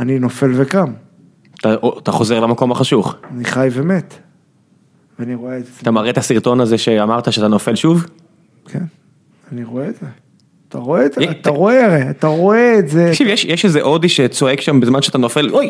אני 0.00 0.18
נופל 0.18 0.50
וקם, 0.54 0.92
אתה, 1.60 1.74
אתה 1.98 2.12
חוזר 2.12 2.40
למקום 2.40 2.72
החשוך. 2.72 3.14
אני 3.34 3.44
חי 3.44 3.68
ומת. 3.72 4.14
ואני 5.18 5.34
רואה 5.34 5.58
את 5.58 5.64
זה, 5.66 5.70
אתה 5.82 5.90
מראה 5.90 6.10
את 6.10 6.18
הסרטון 6.18 6.60
הזה 6.60 6.78
שאמרת 6.78 7.32
שאתה 7.32 7.48
נופל 7.48 7.74
שוב? 7.74 8.06
כן, 8.68 8.82
אני 9.52 9.64
רואה 9.64 9.88
את 9.88 9.94
זה. 10.00 10.06
אתה 10.68 10.78
רואה 10.78 11.06
את 11.06 11.12
זה, 11.12 11.22
יה- 11.22 11.30
אתה 11.30 11.50
רואה 11.50 11.84
הרי, 11.86 12.10
אתה 12.10 12.26
רואה 12.26 12.78
את 12.78 12.88
זה, 12.88 13.06
תקשיב, 13.10 13.26
יש, 13.28 13.44
יש 13.44 13.64
איזה 13.64 13.82
הודי 13.82 14.08
שצועק 14.08 14.60
שם 14.60 14.80
בזמן 14.80 15.02
שאתה 15.02 15.18
נופל, 15.18 15.50
אוי! 15.50 15.68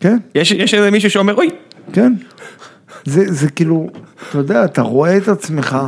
כן, 0.00 0.16
יש, 0.34 0.52
יש 0.52 0.74
איזה 0.74 0.90
מישהו 0.90 1.10
שאומר, 1.10 1.34
אוי! 1.34 1.50
כן. 1.92 2.12
זה, 3.04 3.24
זה 3.32 3.50
כאילו, 3.50 3.86
אתה 4.30 4.38
יודע, 4.38 4.64
אתה 4.64 4.82
רואה 4.82 5.16
את 5.16 5.28
עצמך, 5.28 5.78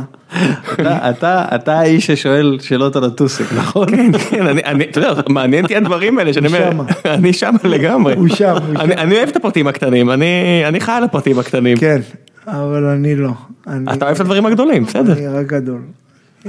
אתה- 0.73 1.09
אתה 1.09 1.45
אתה 1.55 1.79
האיש 1.79 2.07
ששואל 2.07 2.57
שאלות 2.61 2.95
על 2.95 3.03
הטוסיק, 3.03 3.47
נכון? 3.57 3.87
כן, 3.95 4.11
כן, 4.17 4.47
אני, 4.51 4.61
אני, 4.65 4.83
אתה 4.83 4.99
יודע, 4.99 5.21
מעניין 5.29 5.63
אותי 5.63 5.75
הדברים 5.75 6.17
האלה, 6.19 6.33
שאני 6.33 6.47
אומר, 6.47 6.71
שמה. 6.71 6.83
אני 7.15 7.33
שם 7.33 7.55
לגמרי. 7.63 8.15
הוא 8.15 8.27
שם, 8.27 8.55
הוא 8.67 8.79
אני, 8.81 8.93
שם. 8.93 8.99
אני 8.99 9.15
אוהב 9.17 9.29
את 9.29 9.35
הפרטים 9.35 9.67
הקטנים, 9.67 10.09
אני, 10.11 10.25
אני 10.67 10.79
חי 10.79 10.91
על 10.91 11.03
הפרטים 11.03 11.39
הקטנים. 11.39 11.77
כן, 11.77 12.01
אבל 12.47 12.85
אני 12.85 13.15
לא. 13.15 13.29
אני, 13.67 13.93
אתה 13.93 14.05
אוהב 14.05 14.15
את 14.15 14.21
הדברים 14.21 14.45
הגדולים, 14.45 14.83
בסדר. 14.85 15.13
אני 15.13 15.27
רק 15.27 15.45
גדול. 15.45 15.79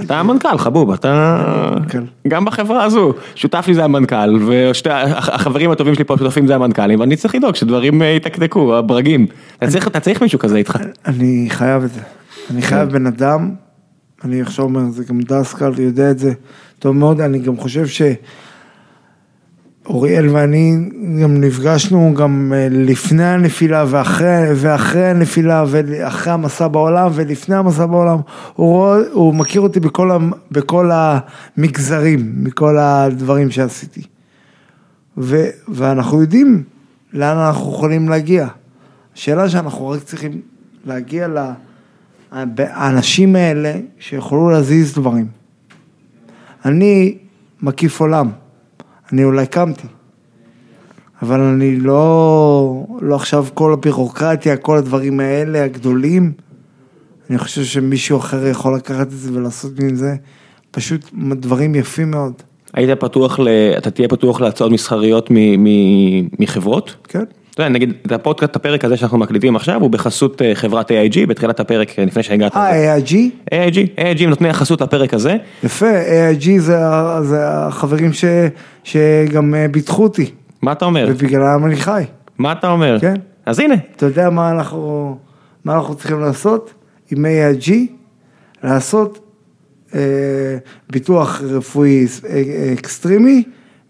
אתה 0.03 0.21
המנכ"ל, 0.21 0.59
חבוב, 0.59 0.91
אתה... 0.91 1.37
המנכ"ל. 1.47 1.99
גם 2.29 2.45
בחברה 2.45 2.85
הזו, 2.85 3.13
שותף 3.35 3.65
לי 3.69 3.75
זה 3.75 3.85
המנכ"ל, 3.85 4.39
ושתי 4.47 4.91
החברים 4.91 5.71
הטובים 5.71 5.95
שלי 5.95 6.05
פה, 6.05 6.15
השותפים 6.15 6.47
זה 6.47 6.55
המנכ"לים, 6.55 7.01
ואני 7.01 7.17
צריך 7.17 7.35
לדאוג 7.35 7.55
שדברים 7.55 8.03
אה, 8.03 8.07
יתקתקו, 8.07 8.77
הברגים. 8.77 9.27
אתה 9.59 10.01
צריך- 10.01 10.23
מישהו 10.23 10.39
כזה 10.39 10.57
איתך. 10.57 10.79
אני 11.07 11.47
חייב 11.51 11.83
את 11.85 11.91
זה. 11.93 12.01
אני 12.51 12.63
חייב 12.63 12.89
בן 12.89 13.07
אדם, 13.07 13.51
אני 14.25 14.41
עכשיו 14.43 14.65
אומר, 14.65 14.81
זה 14.91 15.05
גם 15.05 15.21
דסקל 15.21 15.73
יודע 15.79 16.11
את 16.11 16.19
זה 16.19 16.33
טוב 16.79 16.97
מאוד, 16.97 17.21
אני 17.21 17.39
גם 17.39 17.57
חושב 17.57 17.87
שאוריאל 19.85 20.29
ואני 20.29 20.77
גם 21.23 21.41
נפגשנו 21.41 22.15
גם 22.17 22.53
אה, 22.57 22.69
לפני 22.71 23.25
הנפילה 23.25 23.85
ואחרי, 23.89 24.49
ואחרי 24.55 25.07
הנפילה 25.07 25.65
ואחרי 25.69 26.33
המסע 26.33 26.69
בעולם 26.69 27.11
ולפני 27.15 27.57
המסע 27.57 27.87
בעולם, 27.87 28.19
הוא, 28.55 28.67
רואה, 28.67 28.99
הוא 29.13 29.35
מכיר 29.35 29.61
אותי 29.61 29.81
בכל, 29.81 30.11
בכל 30.51 30.91
המגזרים, 30.93 32.33
מכל 32.37 32.79
הדברים 32.79 33.51
שעשיתי. 33.51 34.03
ו, 35.19 35.45
ואנחנו 35.69 36.21
יודעים 36.21 36.63
לאן 37.13 37.37
אנחנו 37.37 37.73
יכולים 37.73 38.09
להגיע. 38.09 38.47
השאלה 39.15 39.49
שאנחנו 39.49 39.89
רק 39.89 40.03
צריכים 40.03 40.41
להגיע 40.87 41.29
לאנשים 42.33 43.37
האלה 43.37 43.73
שיכולו 43.99 44.51
להזיז 44.51 44.95
דברים. 44.95 45.27
אני 46.65 47.19
מקיף 47.63 48.01
עולם, 48.01 48.31
אני 49.13 49.25
אולי 49.25 49.47
קמתי, 49.47 49.87
אבל 51.23 51.41
אני 51.41 51.77
לא, 51.77 52.87
לא 53.01 53.15
עכשיו 53.15 53.47
כל 53.55 53.73
הבירוקרטיה, 53.73 54.57
כל 54.57 54.77
הדברים 54.77 55.21
האלה 55.21 55.65
הגדולים, 55.65 56.33
אני 57.31 57.39
חושב 57.39 57.65
שמישהו 57.65 58.19
אחר 58.19 58.47
יכול 58.47 58.77
לקחת 58.77 59.07
את 59.07 59.11
זה 59.11 59.31
ולעשות 59.35 59.73
עם 59.81 59.95
זה 59.95 60.15
פשוט 60.71 61.11
דברים 61.33 61.75
יפים 61.75 62.11
מאוד. 62.11 62.33
היית 62.75 63.01
פתוח, 63.01 63.39
ל... 63.39 63.49
אתה 63.79 63.91
תהיה 63.91 64.09
פתוח 64.09 64.41
להצעות 64.41 64.73
מסחריות 64.73 65.31
מ... 65.31 65.65
מ... 65.65 65.69
מחברות? 66.39 66.97
כן. 67.05 67.25
אתה 67.55 67.63
יודע, 67.63 67.69
נגיד, 67.75 67.93
את 68.07 68.13
הפודקאסט, 68.13 68.57
הפרק 68.57 68.85
הזה 68.85 68.97
שאנחנו 68.97 69.19
מקליטים 69.19 69.57
עכשיו, 69.57 69.81
הוא 69.81 69.91
בחסות 69.91 70.43
אה, 70.43 70.55
חברת 70.55 70.91
AIG, 70.91 71.27
בתחילת 71.29 71.61
הפרק, 71.61 71.99
אה, 71.99 72.05
לפני 72.05 72.23
שהגעת. 72.23 72.57
אה, 72.57 72.97
AIG? 72.97 73.13
AIG, 73.55 74.01
AIG 74.01 74.27
נותני 74.27 74.49
החסות 74.49 74.81
לפרק 74.81 75.15
הזה. 75.15 75.37
יפה, 75.65 76.01
AIG 76.01 76.59
זה, 76.59 76.77
זה 77.23 77.49
החברים 77.49 78.13
ש, 78.13 78.25
שגם 78.85 79.55
אה, 79.55 79.69
ביטחו 79.69 80.03
אותי, 80.03 80.31
מה 80.63 80.73
אתה 80.73 80.85
אומר? 80.85 81.07
ובגללם 81.11 81.67
אני 81.67 81.77
חי. 81.77 82.05
מה 82.39 82.53
אתה 82.53 82.71
אומר? 82.71 83.01
כן. 83.01 83.15
אז 83.47 83.59
הנה, 83.59 83.75
אתה 83.97 84.07
יודע 84.07 84.31
מה 84.31 84.51
אנחנו, 84.51 85.17
מה 85.65 85.75
אנחנו 85.75 85.95
צריכים 85.95 86.21
לעשות 86.21 86.75
עם 87.11 87.25
AIG? 87.25 87.71
לעשות 88.65 89.19
אה, 89.95 90.01
ביטוח 90.91 91.43
רפואי 91.43 92.07
אקסטרימי, 92.73 93.43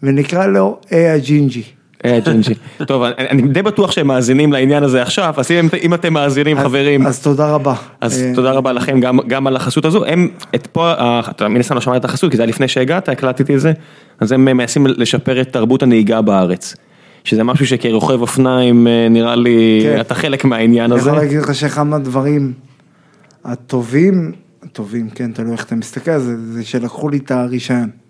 ונקרא 0.03 0.47
לו 0.47 0.79
AIG. 0.89 1.59
AIG. 2.05 2.55
טוב, 2.87 3.03
אני, 3.03 3.29
אני 3.31 3.43
די 3.43 3.63
בטוח 3.63 3.91
שהם 3.91 4.07
מאזינים 4.07 4.53
לעניין 4.53 4.83
הזה 4.83 5.03
עכשיו, 5.03 5.35
אז 5.37 5.51
אם, 5.83 5.95
אתם 5.95 6.13
מאזינים 6.13 6.59
חברים, 6.59 7.07
אז 7.07 7.23
תודה 7.23 7.51
רבה. 7.51 7.75
אז 8.01 8.23
אה, 8.23 8.33
תודה 8.35 8.51
רבה 8.51 8.73
לכם 8.73 9.01
גם, 9.01 9.47
על 9.47 9.57
החסות 9.57 9.85
הזו, 9.85 10.05
הם, 10.05 10.29
את 10.55 10.67
פה, 10.67 10.93
אה, 10.93 11.21
אתה 11.31 11.49
מן 11.49 11.61
הסתם 11.61 11.75
לא 11.75 11.81
שמעת 11.81 12.01
את 12.01 12.05
החסות, 12.05 12.31
כי 12.31 12.37
זה 12.37 12.43
היה 12.43 12.49
לפני 12.49 12.69
שהגעת, 12.69 13.09
הקלטתי 13.09 13.55
את 13.55 13.61
זה, 13.61 13.73
אז 14.21 14.33
הם 14.33 14.45
מנסים 14.45 14.87
לשפר 14.87 15.41
את 15.41 15.53
תרבות 15.53 15.83
הנהיגה 15.83 16.23
בארץ, 16.23 16.75
שזה 17.25 17.45
משהו 17.45 17.67
שכרוכב 17.67 18.21
אופניים 18.21 18.87
אה, 18.87 19.09
נראה 19.11 19.37
לי, 19.37 19.81
כן. 19.83 20.01
אתה 20.01 20.15
חלק 20.15 20.45
מהעניין 20.45 20.93
אני 20.93 21.01
הזה. 21.01 21.11
יכול 21.11 21.23
להגיד 21.23 21.39
לך 21.39 21.55
שאחד 21.55 21.83
מהדברים 21.83 22.53
הטובים, 23.45 24.33
טובים, 24.73 25.11
כן, 25.11 25.33
תלוי 25.33 25.53
איך 25.53 25.65
אתה 25.65 25.75
מסתכל 25.75 26.19
זה 26.19 26.65
שלקחו 26.65 27.09
לי 27.09 27.17
את 27.17 27.31
הרישיון. 27.31 28.04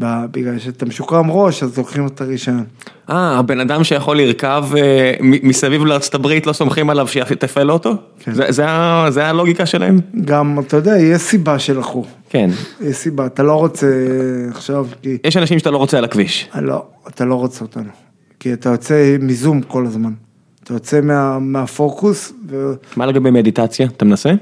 בגלל 0.00 0.58
שאתה 0.58 0.86
משוקרם 0.86 1.30
ראש, 1.30 1.62
אז 1.62 1.78
לוקחים 1.78 2.06
את 2.06 2.20
הרישיון. 2.20 2.64
אה, 3.10 3.38
הבן 3.38 3.60
אדם 3.60 3.84
שיכול 3.84 4.18
לרכב 4.18 4.64
אה, 4.76 5.12
מסביב 5.20 5.82
הברית, 6.12 6.46
לא 6.46 6.52
סומכים 6.52 6.90
עליו 6.90 7.08
שיתפעל 7.08 7.70
אוטו? 7.70 7.94
כן. 8.20 8.34
זה, 8.34 8.44
זה, 8.48 8.66
זה 9.08 9.26
הלוגיקה 9.26 9.66
שלהם? 9.66 10.00
גם, 10.24 10.58
אתה 10.58 10.76
יודע, 10.76 10.98
יש 10.98 11.22
סיבה 11.22 11.58
שלקחו. 11.58 12.04
כן. 12.28 12.50
יש 12.80 12.96
סיבה, 12.96 13.26
אתה 13.26 13.42
לא 13.42 13.54
רוצה 13.54 13.86
עכשיו, 14.50 14.86
כי... 15.02 15.18
יש 15.24 15.36
אנשים 15.36 15.58
שאתה 15.58 15.70
לא 15.70 15.76
רוצה 15.76 15.98
על 15.98 16.04
הכביש. 16.04 16.48
אה, 16.54 16.60
לא, 16.60 16.84
אתה 17.08 17.24
לא 17.24 17.34
רוצה 17.34 17.64
אותנו. 17.64 17.90
כי 18.40 18.52
אתה 18.52 18.68
יוצא 18.68 19.16
מזום 19.20 19.62
כל 19.62 19.86
הזמן. 19.86 20.12
אתה 20.64 20.74
יוצא 20.74 21.00
מה, 21.00 21.38
מהפוקוס, 21.38 22.32
ולא. 22.46 22.72
מה 22.96 23.06
לגבי 23.06 23.30
מדיטציה? 23.30 23.86
אתה 23.86 24.04
מנסה? 24.04 24.32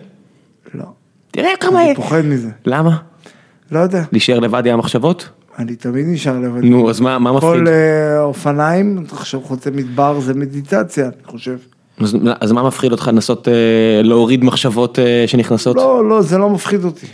תראה 1.31 1.51
כמה... 1.61 1.85
אני 1.85 1.95
פוחד 1.95 2.21
מזה. 2.25 2.49
למה? 2.67 2.97
לא 3.73 3.79
יודע, 3.79 4.03
להישאר 4.13 4.39
לבד 4.39 4.67
עם 4.67 4.75
המחשבות? 4.75 5.29
אני 5.59 5.77
תמיד 5.77 6.07
נשאר 6.09 6.39
לבד. 6.39 6.65
נו, 6.65 6.91
אז 6.91 7.01
מה 7.01 7.19
מה 7.19 7.33
מפחיד? 7.33 7.51
כל 7.51 7.69
אה, 7.69 8.21
אופניים, 8.23 9.05
אתה 9.07 9.15
חושב 9.15 9.39
חוצה 9.43 9.71
מדבר, 9.71 10.21
זה 10.21 10.35
מדיטציה, 10.35 11.05
אני 11.07 11.25
חושב. 11.27 11.57
אז- 12.01 12.17
אז 12.41 12.53
מה 12.53 12.63
מפחיד 12.67 12.93
אותך 12.93 13.09
לנסות 13.09 13.49
אה, 13.49 13.53
להוריד 14.03 14.45
מחשבות 14.45 14.99
אה, 14.99 15.25
שנכנסות? 15.27 15.77
לא, 15.77 16.09
לא, 16.09 16.23
זה 16.23 16.39
לא 16.39 16.51
מפחיד 16.51 16.85
אותי. 16.85 17.07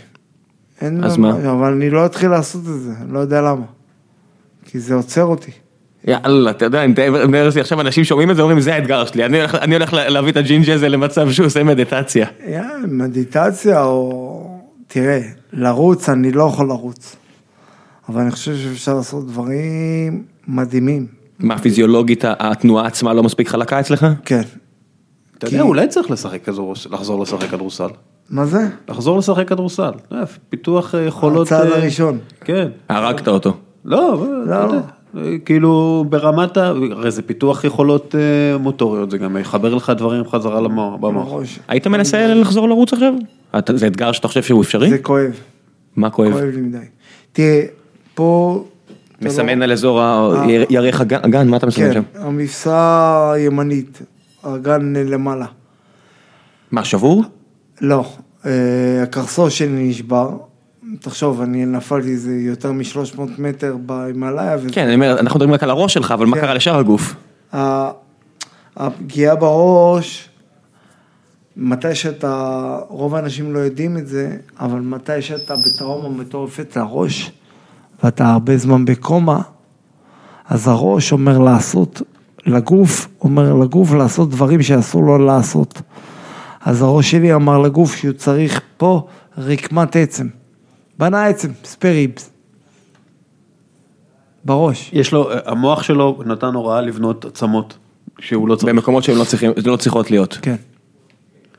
אין 0.81 1.03
אז 1.03 1.17
מה-? 1.17 1.51
אבל 1.51 1.71
אני 1.73 1.89
לא 1.89 2.05
אתחיל 2.05 2.29
לעשות 2.29 2.61
את 2.61 2.81
זה, 2.81 2.91
אני 3.01 3.13
לא 3.13 3.19
יודע 3.19 3.41
למה. 3.41 3.65
כי 4.65 4.79
זה 4.79 4.95
עוצר 4.95 5.23
אותי. 5.23 5.51
יאללה, 6.07 6.51
אתה 6.51 6.65
יודע, 6.65 6.83
אני 6.83 6.91
מתאר 6.91 7.27
מתאר 7.27 7.45
לעצמי 7.45 7.61
עכשיו 7.61 7.81
אנשים 7.81 8.03
שומעים 8.03 8.31
את 8.31 8.35
זה 8.35 8.41
אומרים 8.41 8.59
זה 8.59 8.73
האתגר 8.75 9.05
שלי, 9.05 9.25
אני 9.25 9.37
הולך- 9.39 9.55
אני 9.55 9.75
הולך 9.75 9.93
לה- 9.93 10.09
להביא 10.09 10.31
את 10.31 10.37
הג'ינג'י 10.37 10.71
הזה 10.73 10.89
למצב 10.89 11.31
שהוא 11.31 11.45
עושה 11.45 11.63
מדיטציה. 11.63 12.27
יא, 12.47 12.59
מדיטציה 12.87 13.83
או... 13.83 14.59
תראה, 14.87 15.19
לרוץ, 15.53 16.09
אני 16.09 16.31
לא 16.31 16.43
יכול 16.43 16.67
לרוץ. 16.67 17.15
אבל 18.09 18.21
אני 18.21 18.31
חושב 18.31 18.55
שאפשר 18.55 18.93
לעשות 18.93 19.27
דברים 19.27 20.23
מדהימים. 20.47 21.07
מה 21.39 21.57
פיזיולוגית 21.57 22.23
התנועה 22.27 22.87
עצמה 22.87 23.13
לא 23.13 23.23
מספיק 23.23 23.47
חלקה 23.47 23.79
אצלך? 23.79 24.05
כן. 24.25 24.41
אתה 25.37 25.47
יודע, 25.47 25.61
אולי 25.61 25.87
צריך 25.87 26.11
לשחק 26.11 26.43
כדורסל, 26.43 26.89
לחזור 26.93 27.21
לשחק 27.21 27.49
כדורסל. 27.49 27.87
מה 28.29 28.45
זה? 28.45 28.67
לחזור 28.89 29.17
לשחק 29.17 29.47
כדורסל. 29.47 29.91
אה, 30.11 30.23
פיתוח 30.49 30.95
אה, 30.95 31.01
יכולות... 31.01 31.47
הצעד 31.47 31.67
אה, 31.67 31.77
הראשון. 31.77 32.17
כן. 32.41 32.67
הרגת 32.89 33.27
אותו. 33.27 33.53
לא, 33.85 34.23
אה, 34.51 34.67
כאילו 35.45 36.05
ברמת. 36.09 36.57
הרי 36.57 37.11
זה 37.11 37.21
פיתוח 37.21 37.63
יכולות 37.63 38.15
מוטוריות, 38.59 39.11
זה 39.11 39.17
גם 39.17 39.37
יחבר 39.37 39.75
לך 39.75 39.91
דברים 39.97 40.23
חזרה 40.27 40.61
במוח. 40.67 41.33
היית 41.67 41.87
מנסה 41.87 42.27
לחזור 42.33 42.69
לרוץ 42.69 42.93
עכשיו? 42.93 43.13
אתה- 43.57 43.77
זה 43.77 43.87
אתגר 43.87 44.11
שאתה 44.11 44.27
חושב 44.27 44.43
שהוא 44.43 44.61
אפשרי? 44.61 44.89
זה 44.89 44.97
כואב, 44.97 45.31
מה 45.95 46.09
כואב? 46.09 46.31
כואב 46.31 46.43
לי 46.43 46.61
מדי. 46.61 46.77
תראה, 47.31 47.65
פה... 48.15 48.63
אתה 49.19 49.25
מסמן 49.25 49.59
לא- 49.59 49.63
על 49.63 49.71
אזור 49.71 50.01
ה- 50.01 50.33
אה. 50.35 50.63
ירך 50.69 51.01
הגן, 51.01 51.47
מה 51.47 51.57
אתה 51.57 51.67
מסמן 51.67 51.85
כן, 51.85 51.93
שם? 51.93 52.03
המפסע 52.15 53.31
הימנית, 53.35 54.01
הגן 54.43 54.93
למעלה. 54.95 55.45
מה, 56.71 56.85
שבור? 56.85 57.23
לא, 57.81 58.05
אה, 58.45 58.51
הקרסול 59.03 59.49
שלי 59.49 59.89
נשבר. 59.89 60.29
תחשוב, 60.99 61.41
אני 61.41 61.65
נפלתי 61.65 62.07
איזה 62.09 62.33
יותר 62.35 62.71
מ-300 62.71 63.19
מטר 63.37 63.75
בהימאליה, 63.85 64.55
וזה- 64.59 64.69
כן, 64.73 64.85
אני 64.85 64.95
אומר, 64.95 65.19
אנחנו 65.19 65.37
מדברים 65.39 65.53
רק 65.53 65.63
על 65.63 65.69
הראש 65.69 65.93
שלך, 65.93 66.11
אבל 66.11 66.25
מה 66.25 66.35
כן. 66.35 66.41
קרה 66.41 66.53
לשאר 66.53 66.77
הגוף? 66.79 67.15
הפגיעה 68.77 69.35
בראש, 69.35 70.29
מתי 71.57 71.95
שאתה, 71.95 72.49
רוב 72.87 73.15
האנשים 73.15 73.53
לא 73.53 73.59
יודעים 73.59 73.97
את 73.97 74.07
זה, 74.07 74.29
אבל 74.59 74.79
מתי 74.79 75.21
שאתה 75.21 75.53
בטראומה 75.55 76.09
מטורפת 76.09 76.77
לראש, 76.77 77.31
ואתה 78.05 78.31
הרבה 78.33 78.57
זמן 78.57 78.85
בקומה, 78.85 79.41
אז 80.49 80.67
הראש 80.67 81.11
אומר 81.11 81.37
לעשות, 81.37 82.01
לגוף, 82.45 83.07
אומר 83.21 83.53
לגוף 83.53 83.93
לעשות 83.93 84.29
דברים 84.29 84.61
שאסור 84.61 85.03
לו 85.03 85.17
לעשות. 85.17 85.81
אז 86.61 86.81
הראש 86.81 87.11
שלי 87.11 87.33
אמר 87.33 87.59
לגוף 87.59 87.95
שהוא 87.95 88.13
צריך 88.13 88.61
פה 88.77 89.07
רקמת 89.37 89.95
עצם. 89.95 90.27
בנה 90.99 91.25
עצם, 91.25 91.51
ספריבס. 91.63 92.29
בראש. 94.45 94.89
יש 94.93 95.11
לו, 95.11 95.29
המוח 95.45 95.83
שלו 95.83 96.19
נתן 96.25 96.53
הוראה 96.53 96.81
לבנות 96.81 97.25
עצמות, 97.25 97.77
שהוא 98.19 98.47
לא 98.47 98.55
צריך. 98.55 98.69
במקומות 98.73 99.03
שהן 99.03 99.17
לא 99.17 99.23
צריכים- 99.23 99.51
לא 99.65 99.75
צריכות 99.77 100.11
להיות. 100.11 100.37
כן. 100.41 100.55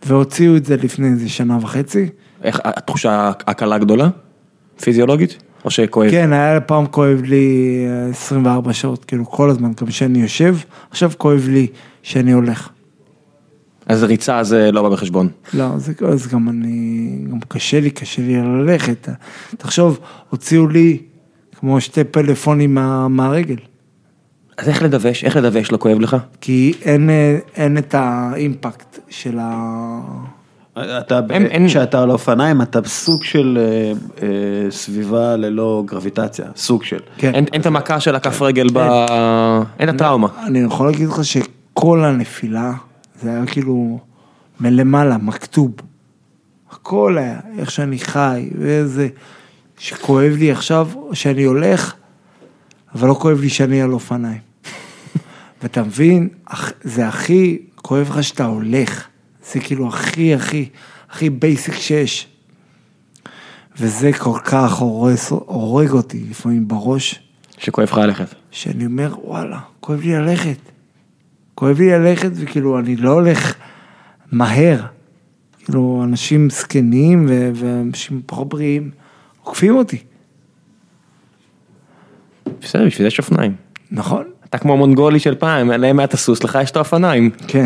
והוציאו 0.06 0.56
את 0.56 0.64
זה 0.64 0.76
לפני 0.76 1.08
איזה 1.08 1.28
שנה 1.28 1.58
וחצי. 1.60 2.08
איך, 2.42 2.60
התחושה 2.64 3.28
הקלה 3.46 3.78
גדולה? 3.78 4.08
פיזיולוגית? 4.80 5.42
או 5.66 5.70
שכואב? 5.70 6.10
כן, 6.10 6.32
היה 6.32 6.60
פעם 6.60 6.86
כואב 6.86 7.22
לי 7.24 7.76
אה, 7.88 8.10
24 8.10 8.72
שעות, 8.72 9.04
כאילו 9.04 9.26
כל 9.26 9.50
הזמן, 9.50 9.72
גם 9.80 9.86
כשאני 9.86 10.22
יושב, 10.22 10.56
עכשיו 10.90 11.10
כואב 11.18 11.46
לי 11.48 11.66
שאני 12.02 12.32
הולך. 12.32 12.68
אז 13.86 14.02
ריצה 14.02 14.42
זה 14.42 14.72
לא 14.72 14.82
בא 14.82 14.88
בחשבון. 14.88 15.28
לא, 15.54 15.68
זה 15.76 15.92
אז 16.08 16.26
גם 16.26 16.48
אני, 16.48 17.18
גם 17.30 17.38
קשה 17.48 17.80
לי, 17.80 17.90
קשה 17.90 18.22
לי 18.22 18.36
ללכת. 18.36 19.08
תחשוב, 19.56 19.98
הוציאו 20.30 20.68
לי 20.68 20.98
כמו 21.58 21.80
שתי 21.80 22.04
פלאפונים 22.04 22.74
מה, 22.74 23.08
מהרגל, 23.08 23.56
אז 24.58 24.68
איך 24.68 24.82
לדווש? 24.82 25.24
איך 25.24 25.36
לדווש 25.36 25.72
לא 25.72 25.76
כואב 25.76 26.00
לך? 26.00 26.16
כי 26.40 26.72
אין, 26.82 27.10
אה, 27.10 27.38
אין 27.56 27.78
את 27.78 27.94
האימפקט 27.94 28.98
של 29.08 29.38
ה... 29.40 30.00
אתה, 30.78 31.20
כשאתה 31.66 32.02
על 32.02 32.10
אופניים 32.10 32.62
אתה 32.62 32.80
בסוג 32.80 33.24
של 33.24 33.58
אה, 33.60 33.92
אה, 34.22 34.70
סביבה 34.70 35.36
ללא 35.36 35.82
גרביטציה, 35.86 36.46
סוג 36.56 36.84
של. 36.84 36.98
כן. 37.16 37.34
אין 37.34 37.44
אין 37.52 37.60
את 37.60 37.66
המכה 37.66 38.00
של 38.00 38.14
הכף 38.14 38.42
רגל 38.42 38.66
ב... 38.72 38.78
אין 39.78 39.88
את 39.88 39.94
הטראומה. 39.94 40.28
אני 40.46 40.58
יכול 40.58 40.86
להגיד 40.86 41.08
לך 41.08 41.24
שכל 41.24 42.04
הנפילה, 42.04 42.72
זה 43.22 43.30
היה 43.30 43.46
כאילו 43.46 43.98
מלמעלה, 44.60 45.18
מכתוב. 45.18 45.70
הכל 46.70 47.18
היה, 47.18 47.38
איך 47.58 47.70
שאני 47.70 47.98
חי, 47.98 48.50
ואיזה... 48.58 49.08
שכואב 49.78 50.32
לי 50.38 50.52
עכשיו 50.52 50.88
שאני 51.12 51.44
הולך, 51.44 51.94
אבל 52.94 53.08
לא 53.08 53.14
כואב 53.14 53.40
לי 53.40 53.48
שאני 53.48 53.82
על 53.82 53.92
אופניים. 53.92 54.40
ואתה 55.62 55.82
מבין, 55.82 56.28
זה 56.82 57.08
הכי, 57.08 57.58
כואב 57.76 58.08
לך 58.10 58.24
שאתה 58.24 58.44
הולך. 58.44 59.06
זה 59.52 59.60
כאילו 59.60 59.88
הכי, 59.88 60.34
הכי, 60.34 60.68
הכי 61.10 61.30
basic 61.30 61.74
שיש. 61.74 62.28
וזה 63.78 64.12
כל 64.18 64.38
כך 64.44 64.72
הורס, 64.72 65.30
הורג 65.30 65.90
אותי 65.90 66.24
לפעמים 66.30 66.68
בראש. 66.68 67.22
שכואב 67.58 67.88
לך 67.88 67.98
ללכת. 67.98 68.34
שאני 68.50 68.86
אומר, 68.86 69.14
וואלה, 69.24 69.58
כואב 69.80 70.00
לי 70.00 70.12
ללכת. 70.12 70.58
כואב 71.54 71.78
לי 71.78 71.90
ללכת, 71.90 72.30
וכאילו, 72.34 72.78
אני 72.78 72.96
לא 72.96 73.10
הולך 73.10 73.54
מהר. 74.32 74.86
כאילו, 75.64 76.00
אנשים 76.04 76.50
זקנים 76.50 77.26
ו- 77.28 77.50
ואנשים 77.54 78.22
פחות 78.26 78.48
בריאים 78.48 78.90
עוקפים 79.42 79.76
אותי, 79.76 79.98
בסדר, 82.60 82.86
בשביל 82.86 83.04
זה 83.04 83.06
יש 83.06 83.18
אופניים. 83.18 83.54
נכון? 83.90 84.24
אתה 84.44 84.58
כמו 84.58 84.76
מונגולי 84.76 85.18
של 85.18 85.34
פעם, 85.34 85.70
להם 85.70 85.98
היה 85.98 86.04
את 86.04 86.14
הסוס, 86.14 86.44
לך 86.44 86.58
יש 86.62 86.70
את 86.70 86.76
האופניים. 86.76 87.30
כן. 87.48 87.64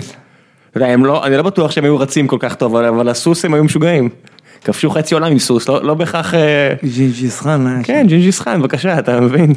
אתה 0.70 0.78
יודע, 0.78 0.86
הם 0.92 1.04
לא, 1.04 1.26
אני 1.26 1.36
לא 1.36 1.42
בטוח 1.42 1.70
שהם 1.70 1.84
היו 1.84 1.98
רצים 1.98 2.26
כל 2.26 2.36
כך 2.40 2.54
טוב, 2.54 2.76
אבל- 2.76 3.08
הסוס 3.08 3.44
הם 3.44 3.54
היו 3.54 3.64
משוגעים. 3.64 4.08
כבשו 4.64 4.90
חצי 4.90 5.14
עולם 5.14 5.32
עם 5.32 5.38
סוס, 5.38 5.68
לא, 5.68 5.82
לא 5.84 5.94
בהכרח... 5.94 6.34
אה, 6.34 6.74
ג'ינג'יס 6.84 7.40
חאן 7.40 7.66
היה 7.66 7.82
כן, 7.84 8.04
ג'ינג'יס 8.08 8.40
חאן, 8.40 8.60
בבקשה, 8.60 8.98
אתה 8.98 9.20
מבין. 9.20 9.54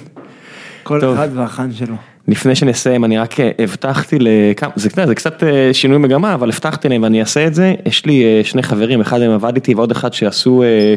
כל. 0.84 1.14
אחד 1.14 1.30
והחאן 1.34 1.72
שלו. 1.72 1.96
לפני 2.28 2.56
שנסיים, 2.56 3.06
אני 3.06 3.18
רק 3.18 3.40
אה, 3.40 3.52
הבטחתי 3.60 4.18
לכמה, 4.20 4.70
זה, 4.76 4.90
זה 5.06 5.16
קצת 5.16 5.44
אה, 5.44 5.70
שינוי 5.74 5.98
מגמה, 5.98 6.34
אבל 6.34 6.50
הבטחתי 6.50 6.90
להם 6.90 7.04
ואני 7.04 7.20
אעשה 7.22 7.48
את 7.48 7.54
זה. 7.54 7.74
יש 7.86 8.06
לי 8.06 8.24
אה, 8.24 8.42
שני 8.44 8.64
חברים, 8.64 9.02
אחד 9.02 9.20
מהם 9.20 9.32
עבד 9.32 9.56
איתי 9.56 9.74
ועוד 9.76 9.92
אחד 9.92 10.14
שעשו 10.14 10.64
אה, 10.64 10.96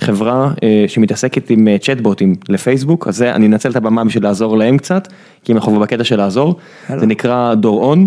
חברה 0.00 0.50
אה, 0.62 0.84
שמתעסקת 0.88 1.50
עם 1.50 1.68
אה, 1.68 1.76
צ'טבוטים 1.78 2.34
לפייסבוק, 2.48 3.08
אז 3.08 3.16
זה, 3.16 3.34
אני 3.34 3.46
אנצל 3.46 3.70
את 3.70 3.76
הבמה 3.76 4.04
בשביל 4.04 4.22
לעזור 4.24 4.58
להם 4.58 4.78
קצת, 4.78 5.08
כי 5.44 5.52
אנחנו 5.52 5.80
בקטע 5.80 6.04
של 6.04 6.16
לעזור. 6.16 6.56
זה 6.96 7.06
נקרא 7.06 7.54
דור-און. 7.54 8.06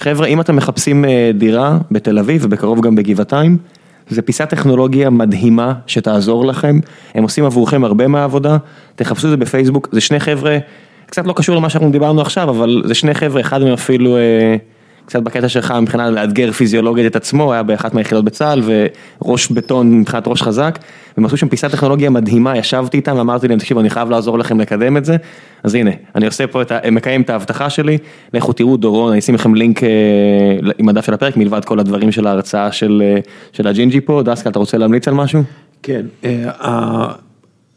חבר'ה, 0.00 0.26
אם 0.26 0.40
אתם 0.40 0.56
מחפשים 0.56 1.04
אה, 1.04 1.30
דירה 1.34 1.78
בתל 1.90 2.18
אביב 2.18 2.44
ובקרוב 2.44 2.80
גם 2.80 2.94
בגבעתיים, 2.94 3.56
זה 4.08 4.22
פיסת 4.22 4.48
טכנולוגיה 4.48 5.10
מדהימה 5.10 5.74
שתעזור 5.86 6.46
לכם, 6.46 6.80
הם 7.14 7.22
עושים 7.22 7.44
עבורכם 7.44 7.84
הרבה 7.84 8.08
מהעבודה, 8.08 8.56
תחפשו 8.96 9.26
את 9.26 9.30
זה 9.30 9.36
בפייסבוק, 9.36 9.88
זה 9.92 10.00
שני 10.00 10.20
חבר'ה, 10.20 10.58
קצת 11.06 11.26
לא 11.26 11.32
קשור 11.32 11.56
למה 11.56 11.70
שאנחנו 11.70 11.90
דיברנו 11.90 12.20
עכשיו, 12.20 12.50
אבל 12.50 12.82
זה 12.86 12.94
שני 12.94 13.14
חבר'ה, 13.14 13.40
אחד 13.40 13.62
מהם 13.62 13.72
אפילו 13.72 14.16
אה, 14.16 14.56
קצת 15.10 15.22
בקטע 15.22 15.48
שלך 15.48 15.74
מבחינת 15.82 16.12
לאתגר 16.12 16.52
פיזיולוגית 16.52 17.06
את 17.06 17.16
עצמו, 17.16 17.52
היה 17.52 17.62
באחת 17.62 17.94
מהיחידות 17.94 18.24
בצה"ל 18.24 18.62
וראש 19.22 19.50
בטון 19.50 20.00
מבחינת 20.00 20.24
ראש 20.26 20.42
חזק, 20.42 20.78
והם 21.16 21.26
עשו 21.26 21.36
שם 21.36 21.48
פיסת 21.48 21.70
טכנולוגיה 21.70 22.10
מדהימה, 22.10 22.58
ישבתי 22.58 22.96
איתם 22.96 23.16
ואמרתי 23.16 23.48
להם, 23.48 23.58
תקשיבו, 23.58 23.80
אני 23.80 23.90
חייב 23.90 24.10
לעזור 24.10 24.38
לכם 24.38 24.60
לקדם 24.60 24.96
את 24.96 25.04
זה, 25.04 25.16
אז 25.62 25.74
הנה, 25.74 25.90
אני 26.14 26.26
עושה 26.26 26.46
פה 26.46 26.62
את 26.62 26.72
ה... 26.72 26.90
מקיים 26.90 27.22
את 27.22 27.30
ההבטחה 27.30 27.70
שלי, 27.70 27.98
לכו 28.34 28.52
תראו 28.52 28.76
דורון, 28.76 29.10
אני 29.10 29.18
אשים 29.18 29.34
לכם 29.34 29.54
לינק 29.54 29.82
אה, 29.82 29.88
עם 30.78 30.88
הדף 30.88 31.06
של 31.06 31.14
הפרק, 31.14 31.36
מלבד 31.36 31.64
כל 31.64 31.80
הדברים 31.80 32.12
של 32.12 32.26
ההרצאה 32.26 32.72
של, 32.72 33.02
אה, 33.04 33.20
של 33.52 33.66
הג'ינג'י 33.66 34.00
פה, 34.00 34.22
דסקל, 34.24 34.50
אתה 34.50 34.58
רוצה 34.58 34.78
להמליץ 34.78 35.08
על 35.08 35.14
משהו? 35.14 35.42
כן, 35.82 36.06
אה, 36.24 37.06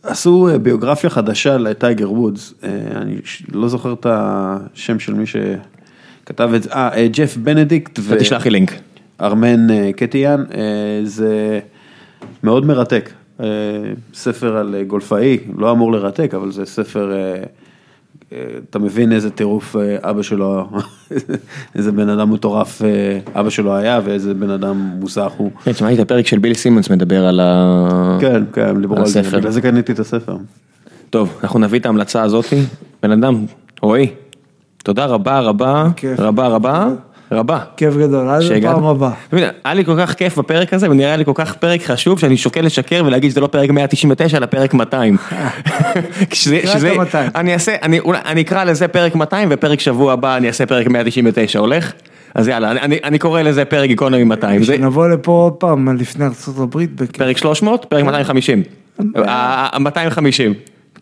עשו 0.04 0.50
ביוגרפיה 0.62 1.10
חדשה 1.10 1.58
לטייגר 1.58 2.12
וודס, 2.12 2.54
אני 2.96 3.16
ש- 3.24 3.44
לא 3.52 3.68
זוכר 3.68 3.94
את 3.94 4.06
השם 4.10 5.00
של 5.00 5.14
מי 5.14 5.26
שכתב 6.24 6.52
את 6.56 6.68
אה, 6.68 6.90
אה, 6.94 7.08
ג'ף 7.08 7.38
בנדיקט 7.38 8.00
אתה 8.00 8.16
תשלח 8.16 8.46
לי 8.46 8.52
לינק. 8.52 8.74
ארמן 9.22 9.72
אה, 9.72 9.92
קטיאן, 9.96 10.44
אה, 10.54 10.62
זה 11.04 11.60
מאוד 12.44 12.66
מרתק, 12.66 13.10
ספר 14.14 14.58
על 14.58 14.76
גולפאי, 14.88 15.38
לא 15.58 15.72
אמור 15.72 15.92
לרתק, 15.92 16.34
אבל 16.34 16.52
זה 16.52 16.66
ספר, 16.66 17.12
אתה 18.70 18.80
מבין 18.80 19.12
איזה 19.12 19.30
טירוף 19.30 19.76
אבא 20.00 20.22
שלו, 20.22 20.70
איזה 21.76 21.92
בן 21.92 22.10
אדם 22.10 22.34
מטורף 22.34 22.82
אבא 23.36 23.50
שלו 23.50 23.76
היה 23.76 24.00
ואיזה 24.04 24.34
בן 24.34 24.50
אדם 24.50 24.78
מוזר 25.00 25.28
הוא. 25.38 25.52
כן, 25.64 25.74
שמעתי 25.74 25.96
את 25.96 26.00
הפרק 26.00 26.28
של 26.28 26.40
ביל 26.40 26.54
סימונס 26.54 26.90
מדבר 26.90 27.26
על 27.26 27.40
ה... 27.40 28.18
כן, 28.22 28.44
כן, 28.54 28.82
דיברו 28.82 28.98
על 28.98 29.06
זה, 29.06 29.20
הספר. 29.20 29.38
בגלל 29.38 29.52
זה 29.52 29.62
קניתי 29.62 29.92
את 29.92 30.00
הספר. 30.00 30.38
טוב, 31.10 31.40
אנחנו 31.44 31.60
נביא 31.60 31.80
את 31.80 31.86
ההמלצה 31.86 32.22
הזאתי. 32.22 32.62
בן 33.04 33.12
אדם, 33.12 33.46
רועי, 33.82 34.08
תודה 34.84 35.06
רבה 35.06 35.40
רבה. 35.40 35.88
רבה 36.20 36.48
רבה, 36.48 36.88
רבה. 37.32 37.60
כיף 37.78 37.94
גדול, 37.98 38.30
עד. 38.30 38.42
הפעם 38.66 38.84
הבאה. 38.86 39.12
היה 39.64 39.74
לי 39.74 39.86
כל 39.86 39.96
כך 39.98 40.14
כיף 40.14 40.38
בפרק 40.38 40.74
הזה 40.74 40.90
ונראה 40.90 41.16
לי 41.18 41.26
כל 41.26 41.32
כך 41.36 41.54
פרק 41.56 41.82
חשוב 41.84 42.20
שאני 42.20 42.38
שוקל 42.38 42.62
לשקר 42.62 43.04
ולהגיד 43.06 43.32
שזה 43.32 43.42
לא 43.42 43.48
פרק 43.48 43.70
199 43.70 44.38
אלא 44.38 44.46
פרק 44.46 44.74
200. 44.74 45.18
כשזה- 46.30 46.60
תקרא 46.62 46.72
את 46.74 46.78
שזה- 46.78 46.92
ה-200. 46.92 47.18
אני 47.36 47.54
אעשה, 47.54 47.76
אני 47.84 48.00
אולי- 48.00 48.20
אני 48.26 48.42
אקרא 48.42 48.64
לזה 48.64 48.88
פרק 48.88 49.16
200 49.16 49.50
ופרק 49.52 49.80
שבוע 49.80 50.14
הבא 50.14 50.38
אני 50.38 50.48
אעשה 50.48 50.66
פרק 50.66 50.88
199 50.88 51.60
הולך? 51.60 51.92
אז 52.36 52.48
יאללה, 52.48 52.72
אני- 52.72 52.80
אני- 52.82 53.00
אני 53.04 53.20
קורא 53.20 53.42
לזה 53.42 53.66
פרק 53.66 53.88
גיקונומי 53.88 54.24
200. 54.24 54.64
זה 54.64 54.78
נבוא 54.78 55.08
לפה 55.08 55.32
עוד 55.32 55.54
פעם 55.54 55.98
לפני 55.98 56.26
ארצות 56.26 56.56
הברית. 56.60 56.90
פרק 57.18 57.38
300, 57.38 57.86
פרק 57.90 58.04
250. 58.04 58.64
ה- 59.16 59.32
ה- 59.76 59.80
250. 59.80 60.54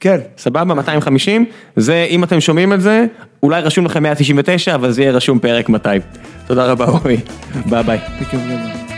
כן. 0.02 0.18
סבבה, 0.38 0.74
250, 0.74 1.46
זה 1.76 2.06
אם 2.10 2.24
אתם 2.24 2.42
שומעים 2.42 2.74
את 2.74 2.82
זה, 2.82 3.06
אולי 3.44 3.62
רשום 3.62 3.86
לכם 3.86 4.04
199, 4.04 4.76
אבל 4.76 4.92
זה 4.92 5.02
יהיה 5.02 5.12
רשום 5.12 5.40
פרק 5.40 5.70
200. 5.70 6.02
תודה 6.48 6.66
רבה 6.66 6.86
רועי, 6.86 7.18
ביי 7.66 7.84
ביי. 7.84 8.91